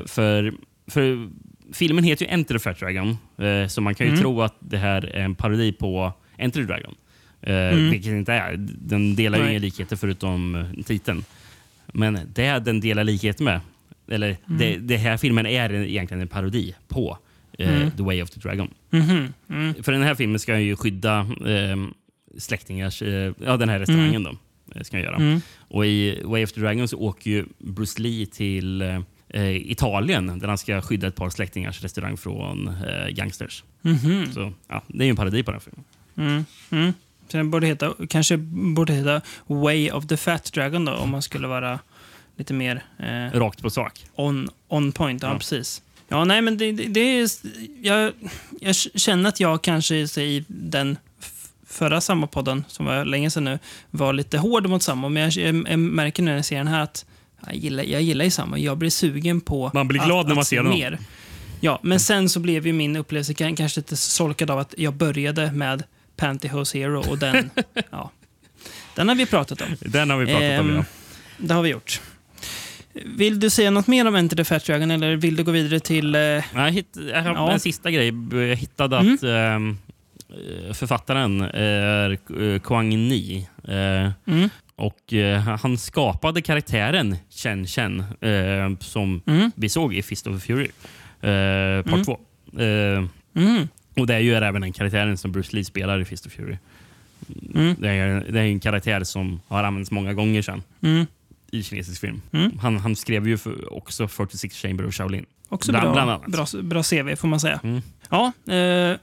För, 0.08 0.54
för 0.88 1.30
filmen 1.74 2.04
heter 2.04 2.26
ju 2.26 2.32
Enter 2.32 2.56
the 2.56 2.60
Fat 2.60 2.80
Dragon, 2.80 3.18
så 3.70 3.82
man 3.82 3.96
kan 3.96 4.08
ju 4.08 4.12
Mm. 4.12 4.22
tro 4.22 4.42
att 4.42 4.56
det 4.60 4.78
här 4.78 5.06
är 5.06 5.24
en 5.24 5.36
parodi 5.36 5.72
på 5.72 6.14
Enter 6.38 6.62
the 6.62 6.68
Dragon. 6.68 6.96
Mm. 7.42 7.90
Vilket 7.92 8.12
det 8.12 8.18
inte 8.18 8.34
är. 8.34 8.56
Den 8.58 9.16
delar 9.16 9.40
ju 9.40 9.50
inga 9.50 9.60
likheter 9.60 9.96
förutom 9.96 10.66
titeln. 10.86 11.24
Men 11.98 12.20
det 12.34 12.60
den 12.60 12.80
delar 12.80 13.04
likhet 13.04 13.40
med, 13.40 13.60
eller 14.08 14.28
Mm. 14.48 14.58
det, 14.58 14.78
det 14.78 14.98
här 14.98 15.18
filmen 15.18 15.46
är 15.46 15.74
egentligen 15.74 16.22
en 16.22 16.28
parodi 16.28 16.76
på 16.88 17.18
eh, 17.60 17.76
Mm. 17.78 17.92
The 17.92 18.04
Way 18.04 18.22
of 18.22 18.30
the 18.30 18.40
Dragon. 18.40 18.74
Mhm. 18.90 19.34
Mm. 19.50 19.84
För 19.84 19.92
den 19.92 20.02
här 20.02 20.16
filmen 20.16 20.40
ska 20.40 20.60
ju 20.60 20.76
skydda 20.76 21.20
eh, 21.46 21.78
släktingars, 22.38 23.02
eh, 23.02 23.34
ja 23.46 23.58
den 23.58 23.70
här 23.70 23.80
restaurangen 23.80 24.24
då. 24.24 24.36
eh, 24.76 24.82
Ska 24.82 25.00
göra. 25.00 25.16
Mm. 25.16 25.42
Och 25.60 25.86
i 25.86 26.22
Way 26.24 26.44
of 26.44 26.52
the 26.52 26.60
Dragon 26.62 26.88
så 26.88 26.98
åker 26.98 27.32
ju 27.32 27.46
Bruce 27.58 28.02
Lee 28.02 28.26
till 28.26 28.82
eh, 29.30 29.72
Italien 29.72 30.40
där 30.40 30.48
han 30.48 30.58
ska 30.58 30.82
skydda 30.82 31.08
ett 31.08 31.16
par 31.16 31.30
släktingars 31.30 31.84
restaurang 31.84 32.18
från 32.18 32.68
eh, 32.68 33.08
gangsters. 33.10 33.64
Mhm. 33.82 34.32
Så 34.34 34.54
ja, 34.68 34.84
det 34.88 35.04
är 35.04 35.06
ju 35.06 35.10
en 35.10 35.16
parodi 35.16 35.44
på 35.44 35.52
den 35.52 35.62
filmen. 35.62 35.84
Mm. 36.18 36.46
Mm. 36.70 36.94
Den 37.32 37.52
borde 37.52 37.68
heta, 37.68 37.94
kanske 38.10 38.38
borde 38.38 38.94
heta 38.94 39.22
Way 39.48 39.92
of 39.92 40.08
the 40.08 40.18
Fat 40.18 40.52
Dragon 40.54 40.86
då, 40.86 40.94
om 40.94 41.10
man 41.10 41.22
skulle 41.22 41.48
vara 41.48 41.80
lite 42.38 42.54
mer 42.54 42.84
eh, 43.00 43.40
Rakt 43.40 43.62
på 43.62 43.70
sak. 43.70 44.06
on, 44.16 44.50
on 44.68 44.92
point. 44.92 45.24
Ja, 45.24 45.32
Ja. 45.32 45.38
precis. 45.38 45.82
Ja, 46.10 46.26
nej, 46.26 46.42
men 46.42 46.58
det, 46.58 46.72
det, 46.72 46.84
det 46.84 47.00
är... 47.20 47.30
Jag, 47.82 48.12
jag 48.62 48.76
känner 48.76 49.30
att 49.30 49.40
jag 49.40 49.62
kanske 49.62 49.96
i 49.96 50.46
den 50.48 50.98
förra 51.68 52.00
Samma-podden, 52.02 52.64
som 52.68 52.86
var 52.86 53.06
länge 53.06 53.30
sedan 53.32 53.44
nu, 53.44 53.60
var 53.92 54.14
lite 54.14 54.38
hård 54.38 54.68
mot 54.70 54.84
Samma. 54.84 55.10
Men 55.10 55.24
jag, 55.24 55.32
jag, 55.32 55.68
jag 55.70 55.80
märker 55.80 56.24
nu 56.24 56.32
när 56.32 56.36
jag 56.38 56.46
ser 56.46 56.58
den 56.58 56.68
här 56.68 56.82
att 56.84 57.06
jag 57.46 57.56
gillar, 57.56 57.84
jag 57.84 58.02
gillar 58.02 58.26
ju 58.26 58.32
Samma. 58.32 58.58
Jag 58.58 58.78
blir 58.78 58.90
sugen 58.90 59.42
på 59.42 59.72
Man 59.74 59.88
blir 59.88 60.06
glad 60.06 60.20
att, 60.20 60.28
när 60.28 60.36
man 60.36 60.42
att 60.42 60.48
ser 60.48 60.56
se 60.56 60.60
honom. 60.60 60.74
mer. 60.80 61.00
Ja, 61.60 61.80
men 61.84 62.00
sen 62.00 62.30
så 62.30 62.40
blev 62.40 62.68
ju 62.68 62.74
min 62.74 62.96
upplevelse 62.96 63.34
kan- 63.34 63.56
kanske 63.56 63.80
lite 63.80 63.98
solkad 63.98 64.52
av 64.52 64.60
att 64.60 64.74
jag 64.78 64.94
började 64.94 65.52
med 65.52 65.84
Pantyhose 66.16 66.78
Hero 66.78 67.10
och 67.10 67.18
den, 67.18 67.50
ja, 67.92 68.12
den 68.96 69.08
har 69.08 69.16
vi 69.16 69.26
pratat 69.26 69.62
om. 69.62 69.68
Den 69.80 70.10
har 70.10 70.18
vi 70.18 70.26
pratat 70.26 70.60
om. 70.60 70.70
Ehm, 70.70 70.76
Ja. 70.76 70.84
Det 71.38 71.54
har 71.54 71.62
vi 71.62 71.70
gjort. 71.70 72.02
Vill 73.06 73.40
du 73.40 73.50
säga 73.50 73.72
något 73.72 73.88
mer 73.88 74.08
om 74.08 74.16
Enter 74.16 74.36
the 74.36 74.44
Fat 74.44 74.66
Dragon 74.66 74.92
eller 74.92 75.16
vill 75.16 75.36
du 75.36 75.44
gå 75.44 75.52
vidare 75.52 75.80
till... 75.80 76.16
Eh, 76.16 76.22
Jag, 76.22 76.72
hitt, 76.72 76.98
jag 77.14 77.24
har 77.24 77.34
Ja. 77.34 77.52
en 77.52 77.60
sista 77.60 77.92
grej. 77.92 78.14
Jag 78.32 78.56
hittade 78.56 78.98
Mm. 78.98 79.14
att 79.14 79.24
ehm, 79.24 79.78
eh, 80.68 80.74
författaren 80.74 81.42
är 81.42 82.12
eh, 82.42 82.60
Kwang 82.60 82.90
Ni. 82.90 83.48
Eh, 83.68 84.12
mm, 84.34 84.50
och 84.76 85.14
eh, 85.14 85.40
Han 85.40 85.78
skapade 85.78 86.42
karaktären 86.42 87.16
Chen 87.30 87.68
Chen 87.68 88.00
eh, 88.00 88.78
som 88.80 89.22
mm, 89.26 89.52
vi 89.56 89.70
såg 89.70 89.94
i 89.96 90.02
Fist 90.04 90.28
of 90.28 90.44
Fury, 90.44 90.68
eh, 91.22 91.84
part 91.84 91.94
Mm. 91.94 92.04
två. 92.06 92.20
Eh, 92.60 93.04
mm, 93.46 93.68
och 93.98 94.08
det 94.08 94.16
är 94.16 94.20
ju 94.20 94.34
även 94.36 94.62
den 94.62 94.74
karaktären 94.74 95.18
som 95.18 95.32
Bruce 95.32 95.56
Lee 95.56 95.64
spelar 95.66 96.00
i 96.02 96.06
Fist 96.06 96.26
of 96.26 96.32
Fury. 96.32 96.58
mm, 97.56 97.76
Det 97.80 97.90
är, 97.90 98.26
det 98.32 98.40
är 98.40 98.44
en 98.44 98.60
karaktär 98.60 99.04
som 99.04 99.40
har 99.48 99.64
använts 99.64 99.92
många 99.92 100.14
gånger 100.14 100.42
sedan 100.42 100.64
mm. 100.82 101.06
I 101.52 101.64
kinesisk 101.64 102.02
film. 102.02 102.22
Mm. 102.34 102.60
Han, 102.60 102.78
han 102.78 102.96
skrev 102.96 103.28
ju 103.28 103.38
för, 103.38 103.74
också 103.74 104.08
46 104.08 104.56
Chamber 104.62 104.88
of 104.88 104.94
Shaolin. 104.96 105.26
Också 105.50 105.72
Bland- 105.72 105.84
bra, 105.86 105.94
bland 105.94 106.12
annat. 106.12 106.28
bra, 106.28 106.46
bra 106.64 106.84
CV 106.84 107.16
får 107.16 107.28
man 107.28 107.40
säga. 107.40 107.60
Mm. 107.64 107.82
Ja, 108.10 108.32
eh, 108.54 108.98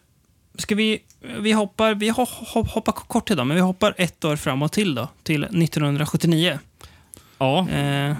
ska 0.58 0.74
vi... 0.74 0.98
Vi 1.38 1.52
hoppar, 1.52 1.94
vi 1.94 2.08
ho, 2.08 2.26
ho, 2.54 2.62
hoppar 2.64 2.92
kort 2.92 3.30
idag, 3.30 3.46
men 3.46 3.54
vi 3.54 3.60
hoppar 3.60 3.94
ett 3.98 4.24
år 4.24 4.36
framåt 4.36 4.72
till 4.72 4.94
då. 4.94 5.08
Till 5.22 5.44
1979, 5.44 6.58
Ja, 7.38 7.68
eh, 7.68 8.16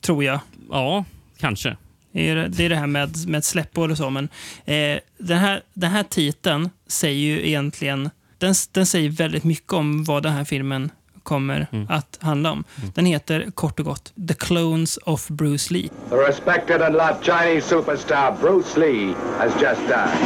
tror 0.00 0.24
jag. 0.24 0.40
ja, 0.70 1.04
kanske. 1.38 1.76
Det 2.12 2.28
är 2.28 2.48
det, 2.48 2.64
är 2.64 2.68
det 2.68 2.76
här 2.76 2.86
med, 2.86 3.28
med 3.28 3.44
släppår 3.44 3.88
och 3.90 3.96
så. 3.96 4.10
Men 4.10 4.28
eh, 4.64 4.98
den, 5.18 5.38
här, 5.38 5.62
den 5.74 5.90
här 5.90 6.02
titeln 6.02 6.70
säger 6.86 7.20
ju 7.20 7.46
egentligen... 7.48 8.10
Den, 8.38 8.54
den 8.72 8.86
säger 8.86 9.10
väldigt 9.10 9.44
mycket 9.44 9.72
om 9.72 10.04
vad 10.04 10.22
den 10.22 10.32
här 10.32 10.44
filmen 10.44 10.90
kommer 11.26 11.66
mm. 11.72 11.86
att 11.88 12.18
handla 12.20 12.52
om. 12.52 12.64
Mm. 12.78 12.90
Den 12.94 13.06
heter 13.06 13.50
kort 13.54 13.80
och 13.80 13.86
gott 13.86 14.12
The 14.28 14.34
Clones 14.34 14.96
of 14.96 15.28
Bruce 15.28 15.74
Lee. 15.74 15.90
The 16.10 16.16
respected 16.16 16.82
and 16.82 16.94
loved 16.94 17.22
Chinese 17.22 17.64
superstar 17.64 18.36
Bruce 18.40 18.80
Lee 18.80 19.14
has 19.38 19.52
just 19.62 19.80
died. 19.88 20.18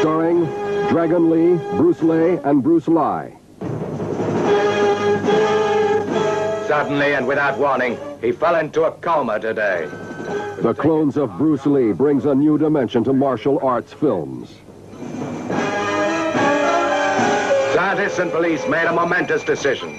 Starring 0.00 0.46
Dragon 0.90 1.30
Lee, 1.30 1.58
Bruce 1.76 2.02
Lee, 2.02 2.38
and 2.44 2.62
Bruce 2.62 2.90
Lie. 2.90 3.32
Suddenly 6.68 7.14
and 7.14 7.26
without 7.26 7.58
warning, 7.58 7.98
he 8.20 8.32
fell 8.32 8.60
into 8.60 8.84
a 8.84 8.90
coma 8.90 9.40
today. 9.40 9.88
The 10.62 10.74
Clones 10.74 11.16
of 11.16 11.30
Bruce 11.38 11.66
Lee 11.66 11.92
brings 11.92 12.24
a 12.24 12.34
new 12.34 12.58
dimension 12.58 13.04
to 13.04 13.12
martial 13.12 13.58
arts 13.62 13.92
films. 13.92 14.48
Scientists 17.76 18.18
and 18.18 18.30
police 18.32 18.68
made 18.70 18.86
a 18.88 18.92
momentous 18.92 19.44
decision. 19.44 19.90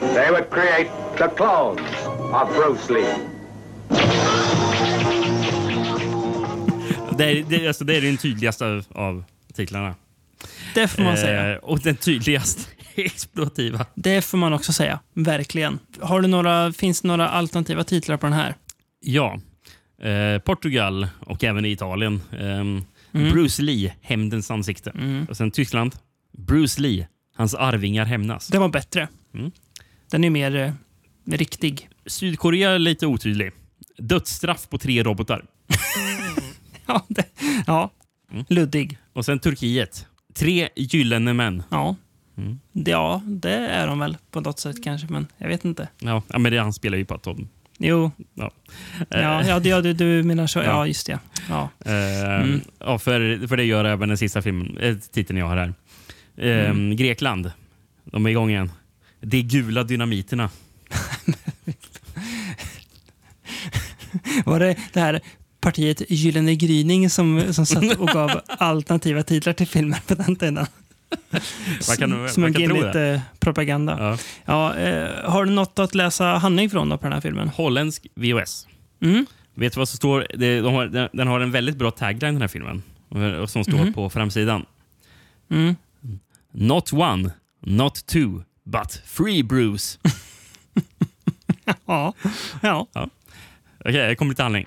They 0.00 0.30
would 0.30 0.50
create 0.50 0.90
the 1.18 1.28
clones 1.36 1.80
of 2.32 2.48
Bruce 2.56 2.92
Lee. 2.92 3.14
Det 7.18 7.24
är, 7.24 7.44
det, 7.48 7.68
alltså, 7.68 7.84
det 7.84 7.96
är 7.96 8.00
den 8.02 8.16
tydligaste 8.16 8.66
av, 8.66 8.84
av 8.94 9.24
titlarna. 9.54 9.94
Det 10.74 10.88
får 10.88 11.02
man 11.02 11.16
säga. 11.16 11.52
Eh, 11.52 11.56
och 11.58 11.80
den 11.80 11.96
tydligaste 11.96 12.62
exploativa. 12.94 13.86
Det 13.94 14.22
får 14.22 14.38
man 14.38 14.52
också 14.52 14.72
säga. 14.72 15.00
Verkligen. 15.14 15.78
Har 16.00 16.20
du 16.20 16.28
några, 16.28 16.72
finns 16.72 17.00
det 17.00 17.08
några 17.08 17.28
alternativa 17.28 17.84
titlar 17.84 18.16
på 18.16 18.26
den 18.26 18.32
här? 18.32 18.54
Ja. 19.00 19.40
Eh, 20.02 20.38
Portugal 20.42 21.08
och 21.20 21.44
även 21.44 21.64
i 21.64 21.70
Italien. 21.70 22.20
ehm, 22.40 22.84
Mm. 23.14 23.32
Bruce 23.32 23.62
Lee, 23.62 23.92
Hämndens 24.02 24.50
ansikte. 24.50 24.92
Och 25.28 25.36
sen 25.36 25.50
Tyskland. 25.50 25.94
Bruce 26.38 26.80
Lee, 26.80 27.06
hans 27.40 27.54
arvingar 27.54 28.04
hämnas. 28.04 28.48
Den 28.48 28.60
var 28.60 28.68
bättre. 28.68 29.08
Mm. 29.34 29.50
Den 30.10 30.24
är 30.24 30.30
mer 30.30 30.56
eh, 30.56 30.72
riktig. 31.36 31.88
Sydkorea 32.06 32.70
är 32.70 32.78
lite 32.78 33.06
otydlig. 33.06 33.52
Dödsstraff 33.98 34.68
på 34.68 34.78
tre 34.78 35.02
robotar. 35.02 35.44
Ja, 36.86 37.04
det, 37.08 37.24
ja. 37.66 37.90
Mm. 38.32 38.44
luddig. 38.48 38.98
Och 39.12 39.24
sen 39.24 39.38
Turkiet. 39.38 40.06
Tre 40.34 40.68
gyllene 40.76 41.32
män. 41.32 41.62
Ja. 41.70 41.96
Mm. 42.38 42.60
Ja, 42.72 43.22
det 43.26 43.54
är 43.56 43.86
de 43.86 43.98
väl 43.98 44.16
på 44.30 44.40
något 44.40 44.58
sätt 44.58 44.84
kanske, 44.84 45.06
men 45.10 45.26
jag 45.38 45.48
vet 45.48 45.64
inte. 45.64 45.88
Ja, 45.98 46.22
ja, 46.28 46.38
men 46.38 46.52
det, 46.52 46.58
han 46.58 46.72
spelar 46.72 46.98
ju 46.98 47.04
på 47.04 47.14
att 47.14 47.22
de... 47.22 47.48
Jo, 47.78 48.10
Ja. 48.34 48.50
ja, 49.08 49.42
ja, 49.44 49.60
det, 49.60 49.80
du, 49.82 49.92
du 49.92 50.22
menar 50.22 50.46
så. 50.46 50.58
Ja, 50.62 50.64
Ja. 50.64 50.86
just 50.86 51.06
det. 51.06 51.18
Ja. 51.48 51.68
Eh, 51.84 52.40
Mm. 52.42 52.60
ja, 52.78 52.98
för, 52.98 53.46
för 53.46 53.56
det 53.56 53.64
gör 53.64 53.84
även 53.84 54.08
den 54.08 54.18
sista 54.18 54.42
filmen, 54.42 54.78
eh, 54.78 54.96
titeln 54.96 55.38
jag 55.38 55.46
har 55.46 55.56
här. 55.56 55.74
Eh, 56.40 56.70
Mm. 56.70 56.96
Grekland. 56.96 57.52
De 58.04 58.26
är 58.26 58.30
igång 58.30 58.50
igen. 58.50 58.72
De 59.20 59.42
gula 59.42 59.82
dynamiterna. 59.84 60.50
Var 64.44 64.60
det 64.60 64.76
det 64.92 65.00
här 65.00 65.20
partiet 65.60 66.02
Gyllene 66.10 66.54
gryning 66.54 67.10
som, 67.10 67.52
som 67.54 67.66
satt 67.66 67.96
och 67.98 68.08
gav 68.12 68.40
alternativa 68.46 69.22
titlar 69.22 69.52
till 69.52 69.66
filmer 69.66 69.98
på 70.06 70.14
den 70.14 70.36
tiden? 70.36 70.66
Man 71.88 71.96
kan, 71.98 72.28
som 72.28 72.40
man 72.42 72.52
kan 72.54 72.62
tro 72.68 72.76
lite 72.76 73.22
propaganda. 73.40 73.96
Ja. 73.98 74.18
Ja, 74.44 74.76
eh, 74.76 75.30
har 75.30 75.44
du 75.44 75.50
något 75.50 75.78
att 75.78 75.94
läsa 75.94 76.24
handling 76.24 76.70
från 76.70 76.88
då 76.88 76.98
på 76.98 77.02
den 77.04 77.12
här 77.12 77.20
filmen? 77.20 77.48
Holländsk 77.48 78.06
VOS. 78.14 78.66
Mm. 79.02 79.26
Vet 79.54 79.72
du 79.72 79.78
vad 79.80 79.88
som 79.88 79.96
står? 79.96 80.26
Det, 80.34 80.60
de 80.60 80.74
har, 80.74 80.86
den, 80.86 81.08
den 81.12 81.28
har 81.28 81.40
en 81.40 81.50
väldigt 81.50 81.76
bra 81.76 81.90
tagline 81.90 82.34
den 82.34 82.40
här 82.40 82.48
filmen. 82.48 82.82
Och 83.40 83.50
Som 83.50 83.64
står 83.64 83.78
Mhm. 83.78 83.92
på 83.92 84.10
framsidan. 84.10 84.66
Mm. 85.50 85.76
Not 86.52 86.92
one, 86.92 87.30
not 87.66 88.06
two, 88.06 88.44
but 88.64 89.02
three 89.16 89.42
Bruce. 89.42 89.98
Ja. 91.86 92.14
ja. 92.62 92.86
Okej, 93.84 93.96
jag 93.96 94.18
kommer 94.18 94.34
till 94.34 94.42
handling. 94.42 94.66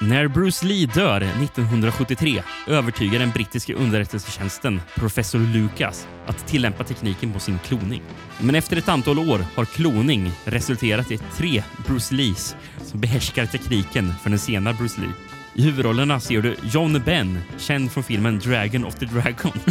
När 0.00 0.28
Bruce 0.28 0.66
Lee 0.66 0.86
dör 0.86 1.20
1973 1.20 2.42
övertygar 2.66 3.18
den 3.18 3.30
brittiska 3.30 3.74
underrättelsetjänsten 3.74 4.80
professor 4.94 5.38
Lucas 5.38 6.06
att 6.26 6.46
tillämpa 6.46 6.84
tekniken 6.84 7.32
på 7.32 7.40
sin 7.40 7.58
kloning. 7.58 8.02
Men 8.40 8.54
efter 8.54 8.76
ett 8.76 8.88
antal 8.88 9.18
år 9.18 9.44
har 9.56 9.64
kloning 9.64 10.30
resulterat 10.44 11.10
i 11.10 11.18
tre 11.18 11.62
Bruce 11.86 12.14
Lees 12.14 12.56
som 12.84 13.00
behärskar 13.00 13.46
tekniken 13.46 14.14
för 14.22 14.30
den 14.30 14.38
senare 14.38 14.74
Bruce 14.74 15.00
Lee. 15.00 15.37
I 15.58 15.62
huvudrollerna 15.62 16.20
ser 16.20 16.42
du 16.42 16.56
John 16.70 17.02
Ben, 17.04 17.38
känd 17.58 17.92
från 17.92 18.04
filmen 18.04 18.38
Dragon 18.38 18.84
of 18.84 18.94
the 18.94 19.06
Dragon. 19.06 19.52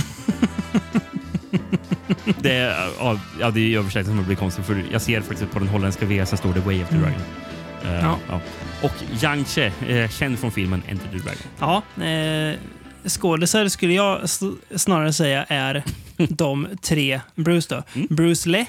Det 2.42 2.52
är, 2.52 2.90
ja, 3.40 3.52
det 3.52 3.60
är 3.74 3.78
översättning 3.78 4.16
som 4.18 4.26
blir 4.26 4.36
konstigt 4.36 4.66
för 4.66 4.84
jag 4.92 5.02
ser 5.02 5.22
faktiskt 5.22 5.52
på 5.52 5.60
den 5.60 5.68
holländska 5.68 6.06
VSen 6.06 6.38
står 6.38 6.54
det 6.54 6.60
Way 6.60 6.84
of 6.84 6.90
the 6.90 6.96
Dragon. 6.96 7.22
Eh, 7.86 7.94
Ja. 7.94 8.18
ja. 8.30 8.42
Och 8.82 9.24
Yang 9.24 9.46
Che, 9.46 9.72
eh, 9.88 10.10
känd 10.10 10.40
från 10.40 10.52
filmen 10.52 10.84
Enter 10.88 11.08
the 11.12 11.18
Dragon. 11.18 11.42
Ja, 11.60 12.04
eh, 12.06 12.56
skådisar 13.06 13.68
skulle 13.68 13.94
jag 13.94 14.30
snarare 14.76 15.14
säga 15.14 15.44
är 15.44 15.84
de 16.30 16.68
tre 16.82 17.22
Bruce 17.36 17.76
då. 17.76 17.84
Mm. 17.96 18.08
Bruce 18.10 18.50
Lee, 18.50 18.66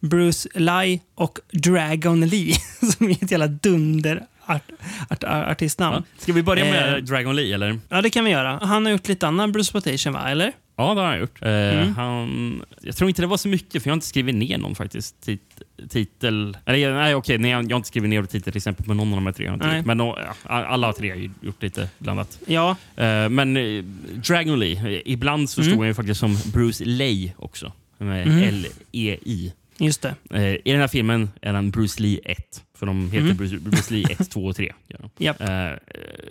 Bruce 0.00 0.48
Lai 0.54 1.00
och 1.14 1.38
Dragon 1.52 2.20
Lee 2.20 2.54
som 2.96 3.06
är 3.08 3.24
ett 3.24 3.30
jävla 3.30 3.46
dunder 3.46 4.22
art, 4.46 4.62
art, 5.10 5.24
artistnamn. 5.24 5.96
Ja. 5.96 6.22
Ska 6.22 6.32
vi 6.32 6.42
börja 6.42 6.64
med 6.64 6.94
Eh. 6.94 6.98
Dragon 7.04 7.36
Lee 7.36 7.54
eller? 7.54 7.78
Ja, 7.88 8.02
det 8.02 8.10
kan 8.10 8.24
vi 8.24 8.30
göra. 8.30 8.58
Han 8.62 8.84
har 8.86 8.92
gjort 8.92 9.08
lite 9.08 9.26
annan 9.28 9.52
Bruce 9.52 9.64
Spotation, 9.68 10.12
va? 10.12 10.30
Eller? 10.30 10.52
Ja, 10.76 10.94
det 10.94 11.00
har 11.00 11.08
han 11.08 11.18
gjort. 11.20 11.42
Eh, 11.42 11.48
Mm. 11.50 11.94
han, 11.96 12.62
jag 12.80 12.96
tror 12.96 13.08
inte 13.10 13.22
det 13.22 13.26
var 13.26 13.36
så 13.36 13.48
mycket, 13.48 13.82
för 13.82 13.88
jag 13.88 13.92
har 13.92 13.96
inte 13.96 14.06
skrivit 14.06 14.34
ner 14.34 14.58
någon 14.58 14.74
faktiskt. 14.74 15.20
Tit, 15.24 15.40
titel... 15.88 16.56
Eller, 16.66 16.94
nej, 16.94 17.14
okej, 17.14 17.38
nej, 17.38 17.50
jag 17.50 17.56
har 17.58 17.76
inte 17.76 17.88
skrivit 17.88 18.10
ner 18.10 18.22
titel 18.22 18.42
till 18.42 18.56
exempel 18.56 18.86
på 18.86 18.94
någon 18.94 19.08
av 19.08 19.14
de 19.14 19.26
här 19.26 19.32
tre. 19.32 19.56
Nej. 19.56 19.82
Men 19.84 19.98
ja, 19.98 20.18
alla 20.48 20.92
tre 20.92 21.10
har 21.10 21.16
ju 21.16 21.30
gjort 21.40 21.62
lite 21.62 21.88
blandat. 21.98 22.38
Ja, 22.46 22.76
Eh, 22.96 23.28
men 23.28 23.56
eh, 23.56 23.84
Dragon 24.28 24.58
Lee, 24.60 24.72
eh, 24.96 25.02
ibland 25.04 25.50
så 25.50 25.60
Mm. 25.60 25.70
stod 25.72 25.78
han 25.80 25.88
ju 25.88 25.94
faktiskt 25.94 26.20
som 26.20 26.36
Bruce 26.52 26.84
Lee 26.84 27.32
också. 27.36 27.72
Med 27.98 28.26
Mm. 28.26 28.42
L-E-I. 28.42 29.52
just 29.78 30.02
det. 30.02 30.14
Eh, 30.30 30.42
I 30.44 30.60
den 30.72 30.80
här 30.80 30.88
filmen 30.88 31.30
är 31.42 31.52
han 31.54 31.70
Bruce 31.70 32.02
Lee 32.02 32.18
1. 32.24 32.62
För 32.84 32.86
de 32.86 33.04
heter 33.10 33.18
Mm. 33.24 33.36
Bruce, 33.36 33.56
Bruce 33.58 33.94
Lee 33.94 34.04
1, 34.10 34.30
2 34.30 34.44
och 34.46 34.56
3. 34.56 34.72
gör 34.88 34.98
de. 35.16 35.24
Japp. 35.24 35.40
Eh, 35.40 35.66
eh, 35.66 35.72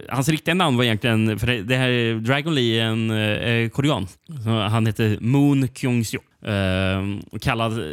hans 0.09 0.29
riktiga 0.29 0.55
namn 0.55 0.77
var 0.77 0.83
egentligen... 0.83 1.39
För 1.39 1.47
det, 1.47 1.75
här, 1.77 2.19
Dragon 2.19 2.55
Lee 2.55 2.81
är 2.81 2.85
en 2.85 3.11
eh, 3.11 3.69
korean. 3.69 4.07
Så 4.43 4.49
han 4.49 4.85
heter 4.85 5.17
Moon 5.21 5.67
Kyung-seo. 5.67 6.19
Eh, 6.45 7.17
och 7.31 7.41
kallad, 7.41 7.83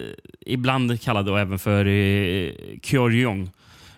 ibland 0.47 1.01
kallad 1.03 1.27
då 1.27 1.37
även 1.37 1.59
för 1.59 1.87
eh, 1.87 2.51
Kyoryeong. 2.82 3.51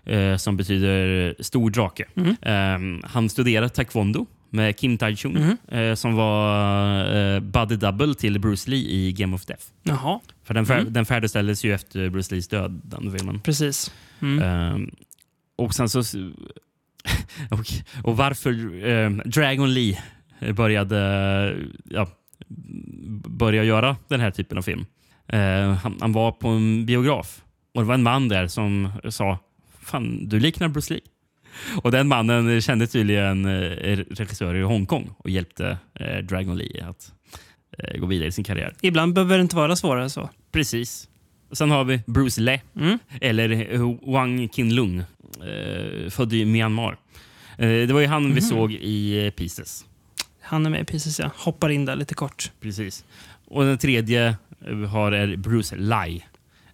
Eh, 0.05 0.37
som 0.37 0.57
betyder 0.57 1.35
stor 1.43 1.71
drake. 1.71 2.05
Mm. 2.17 2.37
Eh, 3.03 3.09
han 3.11 3.29
studerade 3.29 3.69
taekwondo 3.69 4.27
med 4.51 4.77
Kim 4.77 4.99
Tai-chung 4.99 5.33
Mhm. 5.35 5.79
eh, 5.79 5.95
som 5.95 6.15
var 6.15 7.35
eh, 7.35 7.41
buddy 7.41 7.77
double 7.77 8.15
till 8.15 8.39
Bruce 8.39 8.71
Lee 8.71 8.79
i 8.91 9.13
Game 9.13 9.35
of 9.37 9.45
Death. 9.47 9.63
Jaha, 9.83 10.21
För 10.45 10.55
den, 10.55 10.65
Mm. 10.65 10.93
den 10.93 11.05
färdigställdes 11.07 11.65
ju 11.65 11.75
efter 11.75 12.09
Bruce 12.11 12.35
Lees 12.35 12.49
död, 12.49 12.81
den 12.85 13.13
filmen. 13.19 13.41
precis. 13.41 13.93
Mm. 14.23 14.43
Ehm, 14.43 14.91
och 15.57 15.75
sen 15.75 15.89
så... 15.89 15.99
och, 17.51 17.67
och 18.05 18.17
varför 18.17 18.85
ehm, 18.87 19.23
Dragon 19.25 19.75
Lee 19.75 19.99
började 20.55 21.57
ja, 21.85 22.09
börja 23.29 23.65
göra 23.65 23.97
den 24.09 24.21
här 24.21 24.31
typen 24.31 24.59
av 24.59 24.63
film. 24.63 24.85
Eh, 25.27 25.73
han, 25.73 25.99
han 26.01 26.13
var 26.13 26.33
på 26.33 26.49
en 26.49 26.87
biograf 26.87 27.43
och 27.75 27.81
det 27.83 27.87
var 27.87 27.95
en 27.95 28.03
man 28.03 28.29
där 28.29 28.47
som 28.47 28.93
sa 29.11 29.39
Fan, 29.81 30.29
du 30.29 30.41
liknar 30.41 30.69
Bruce 30.69 30.95
Lee. 30.95 31.03
Och 31.83 31.91
den 31.91 32.09
mannen 32.09 32.61
kände 32.61 32.87
tydligen 32.87 33.45
eh, 33.47 33.99
regissörer 34.11 34.55
i 34.59 34.63
Hongkong 34.63 35.11
och 35.19 35.31
hjälpte 35.31 35.79
eh, 35.95 36.19
Dragon 36.19 36.59
Lee 36.59 36.87
att 36.87 37.13
gå 37.99 38.07
vidare 38.07 38.29
i 38.29 38.33
sin 38.33 38.45
karriär. 38.45 38.75
Ibland 38.81 39.15
behöver 39.15 39.37
det 39.39 39.43
inte 39.43 39.57
vara 39.57 39.77
svårare 39.77 40.03
än 40.03 40.11
så. 40.11 40.31
Precis. 40.53 41.09
Sen 41.53 41.71
har 41.71 41.85
vi 41.85 42.01
Bruce 42.07 42.41
Lee, 42.41 42.61
Mm. 42.77 42.99
eller 43.21 43.73
eh, 43.75 43.95
Wang 44.13 44.49
Qinlung, 44.49 44.99
eh, 44.99 46.11
född 46.11 46.33
i 46.33 46.45
Myanmar. 46.45 46.97
Eh, 47.59 47.69
det 47.69 47.93
var 47.93 48.01
ju 48.01 48.07
han 48.07 48.25
Mhm. 48.25 48.35
vi 48.35 48.41
såg 48.41 48.73
i 48.73 49.27
eh, 49.27 49.31
Pieces. 49.31 49.85
Han 50.41 50.67
är 50.67 50.71
med 50.71 50.87
precis, 50.89 51.19
ja. 51.19 51.31
Hoppar 51.37 51.69
in 51.71 51.85
där 51.85 51.97
lite 51.97 52.15
kort. 52.15 52.51
Precis. 52.61 53.05
Och 53.47 53.65
den 53.65 53.79
tredje 53.79 54.27
eh, 54.67 54.75
vi 54.75 54.87
har 54.87 55.13
är 55.13 55.37
Bruce 55.37 55.77
Lai, 55.77 56.25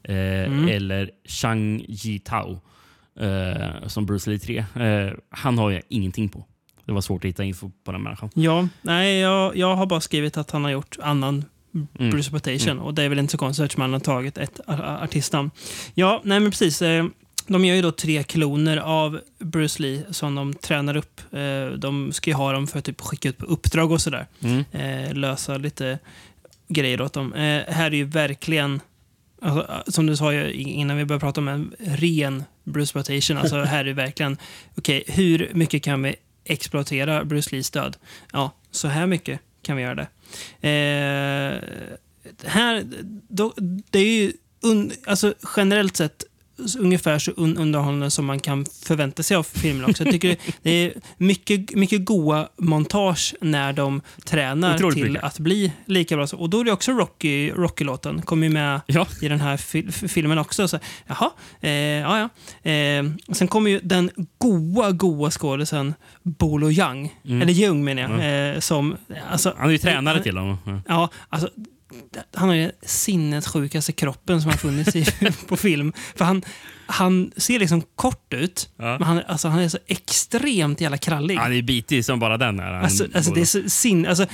eh, 0.03 0.17
Mm. 0.17 0.69
eller 0.69 1.11
Chang 1.25 1.85
Ji-Tao, 1.89 2.61
eh, 3.21 3.87
som 3.87 4.07
Bruce 4.07 4.31
Lee 4.31 4.39
3. 4.39 4.65
Eh, 4.85 5.13
han 5.31 5.59
har 5.59 5.71
jag 5.71 5.83
ingenting 5.89 6.29
på. 6.29 6.45
Det 6.89 6.95
var 6.95 7.01
svårt 7.01 7.25
att 7.25 7.29
hitta 7.29 7.45
info 7.45 7.71
på 7.85 7.93
den 7.93 8.03
människan. 8.03 8.31
Ja, 8.35 8.69
nej, 8.83 9.19
jag, 9.19 9.57
jag 9.57 9.77
har 9.77 9.87
bara 9.87 10.01
skrivit 10.01 10.37
att 10.37 10.51
han 10.51 10.65
har 10.65 10.71
gjort 10.71 10.97
annan 11.03 11.45
Mm. 11.75 12.11
Bruce 12.11 12.29
Spotation 12.29 12.69
Mm. 12.73 12.85
och 12.85 12.95
det 12.95 13.03
är 13.03 13.09
väl 13.09 13.19
inte 13.19 13.31
så 13.33 13.39
konstigt 13.39 13.65
eftersom 13.65 13.81
han 13.81 13.93
har 13.93 14.01
tagit 14.01 14.39
ett 14.39 14.61
artistnamn. 15.01 15.51
Ja, 15.95 16.21
nej 16.25 16.41
men 16.41 16.51
precis. 16.51 16.83
Eh, 16.83 17.07
de 17.47 17.65
gör 17.65 17.75
ju 17.77 17.83
då 17.83 17.93
tre 17.93 18.23
kloner 18.23 18.77
av 18.77 19.21
Bruce 19.39 19.83
Lee 19.83 20.03
som 20.11 20.35
de 20.35 20.55
tränar 20.55 20.97
upp. 20.97 21.21
Eh, 21.33 21.67
de 21.79 22.13
ska 22.13 22.31
ju 22.31 22.35
ha 22.35 22.53
dem 22.53 22.67
för 22.67 22.79
att 22.79 22.85
typ 22.85 23.01
skicka 23.01 23.29
ut 23.29 23.39
på 23.39 23.47
uppdrag 23.47 23.93
och 23.93 24.01
sådär. 24.01 24.27
Mm. 24.41 24.65
Eh, 24.73 25.15
lösa 25.15 25.57
lite 25.59 25.99
grejer 26.69 27.01
åt 27.01 27.13
dem. 27.13 27.33
Eh, 27.35 27.63
här 27.69 27.87
är 27.91 27.95
ju 27.97 28.05
verkligen, 28.05 28.81
alltså, 29.43 29.67
som 29.93 30.07
du 30.07 30.17
sa 30.17 30.33
ju 30.33 30.53
innan 30.53 30.97
vi 30.97 31.05
började 31.05 31.21
prata 31.21 31.41
om 31.41 31.49
en 31.49 31.73
ren 31.79 32.45
Bruce 32.65 32.83
exploitation. 32.99 33.39
Alltså 33.39 33.61
här 33.65 33.85
är 33.85 33.93
verkligen, 33.93 34.37
okej, 34.77 35.05
hur 35.07 35.51
mycket 35.55 35.83
kan 35.83 36.03
vi 36.03 36.15
exploatera 36.49 37.25
Bruce 37.25 37.57
Lees 37.57 37.71
död? 37.71 37.97
Ja, 38.33 38.51
så 38.71 38.89
här 38.89 39.07
mycket 39.07 39.41
kan 39.63 39.77
vi 39.77 39.83
göra 39.83 39.95
det. 39.95 40.09
Eh, 40.69 41.63
här, 42.45 42.85
då, 43.29 43.55
det 43.91 43.99
är 43.99 44.23
ju 44.23 44.33
un, 44.61 44.93
alltså, 45.07 45.35
generellt 45.57 45.97
sett 45.97 46.25
ungefär 46.79 47.19
så 47.19 47.31
un 47.37 47.57
underhållande 47.57 48.11
som 48.11 48.25
man 48.27 48.41
kan 48.41 48.67
förvänta 48.83 49.23
sig 49.23 49.37
av 49.37 49.43
filmen 49.43 49.91
också. 49.91 50.05
Jag 50.05 50.13
tycker 50.13 50.37
det 50.63 50.71
är 50.71 50.93
mycket, 51.17 51.75
mycket 51.75 52.05
goa 52.05 52.49
montage 52.59 53.35
när 53.41 53.73
de 53.73 54.01
tränar 54.25 54.75
Otroligt 54.75 54.95
till 54.97 55.05
mycket. 55.09 55.25
att 55.25 55.39
bli 55.39 55.73
lika 55.85 56.17
bra. 56.17 56.27
Och 56.33 56.51
då 56.51 56.61
är 56.61 56.65
det 56.65 56.73
också 56.73 56.93
Rocky, 56.93 57.51
Rocky-låten, 57.51 58.23
kommer 58.23 58.47
ju 58.47 58.53
med 58.53 58.81
Ja. 58.87 59.07
i 59.23 59.29
den 59.29 59.41
här 59.41 59.57
fil 59.57 59.93
filmen 59.93 60.39
också. 60.39 60.69
Så, 60.69 60.79
jaha, 61.07 61.31
eh, 61.61 61.71
ja, 61.73 62.19
ja. 62.65 62.71
Eh, 62.71 63.05
sen 63.33 63.49
kommer 63.49 63.71
ju 63.71 63.81
den 63.83 64.11
goa, 64.39 64.91
goa 64.91 65.31
skådisen 65.31 65.95
Bolo 66.23 66.71
Young, 66.71 67.15
eller 67.25 67.53
Jung 67.53 67.85
menar 67.85 68.03
jag, 68.03 68.55
eh, 68.55 68.61
som... 68.61 68.97
Alltså, 69.31 69.55
Han 69.59 69.67
är 69.69 69.73
ju 69.73 69.79
tränare 69.79 70.23
till 70.23 70.35
dem. 70.35 70.59
Ja. 70.67 70.81
Ja, 70.89 71.11
alltså, 71.29 71.49
han 72.35 72.49
har 72.49 72.57
ju 72.57 72.63
den 72.63 72.73
sinnessjukaste 72.83 73.93
kroppen 73.93 74.43
som 74.43 74.51
har 74.51 74.59
funnits 74.59 74.97
i, 74.97 75.07
på 75.49 75.57
film. 75.57 75.93
För 76.15 76.25
han, 76.25 76.43
han 76.91 77.33
ser 77.37 77.59
liksom 77.59 77.83
kort 77.97 78.35
ut, 78.35 78.71
Ja. 78.77 78.85
men 78.99 79.03
han, 79.03 79.23
alltså, 79.29 79.49
han 79.49 79.61
är 79.61 79.69
så 79.69 79.79
extremt 79.87 80.81
jävla 80.81 80.99
krallig. 80.99 81.37
Han 81.37 81.53
är 81.53 81.63
bitig 81.63 82.05
som 82.05 82.19
bara 82.19 82.37
den. 82.37 82.61
Är 82.61 82.73
han. 82.73 82.85
Alltså, 82.85 83.07
alltså, 83.15 83.33
det 83.33 83.41
är 83.41 83.45
så 83.45 83.63
sin, 83.71 84.07
alltså, 84.07 84.27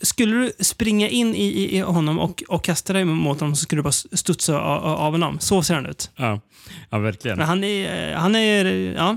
skulle 0.00 0.36
du 0.36 0.52
springa 0.60 1.08
in 1.08 1.34
i, 1.34 1.76
i, 1.76 1.80
honom 1.80 2.18
och, 2.18 2.42
och 2.48 2.64
kasta 2.64 2.92
dig 2.92 3.04
mot 3.04 3.40
honom 3.40 3.56
så 3.56 3.62
skulle 3.62 3.78
du 3.78 3.82
bara 3.82 3.92
studsa 3.92 4.60
av, 4.60 4.84
av 4.84 5.12
honom. 5.12 5.38
Så 5.40 5.62
ser 5.62 5.74
han 5.74 5.86
ut. 5.86 6.10
ja. 6.16 6.40
ja, 6.90 6.98
verkligen. 6.98 7.38
Men 7.38 7.46
han 7.46 7.64
är, 7.64 8.14
han 8.14 8.36
är 8.36 8.64
ja, 8.96 9.16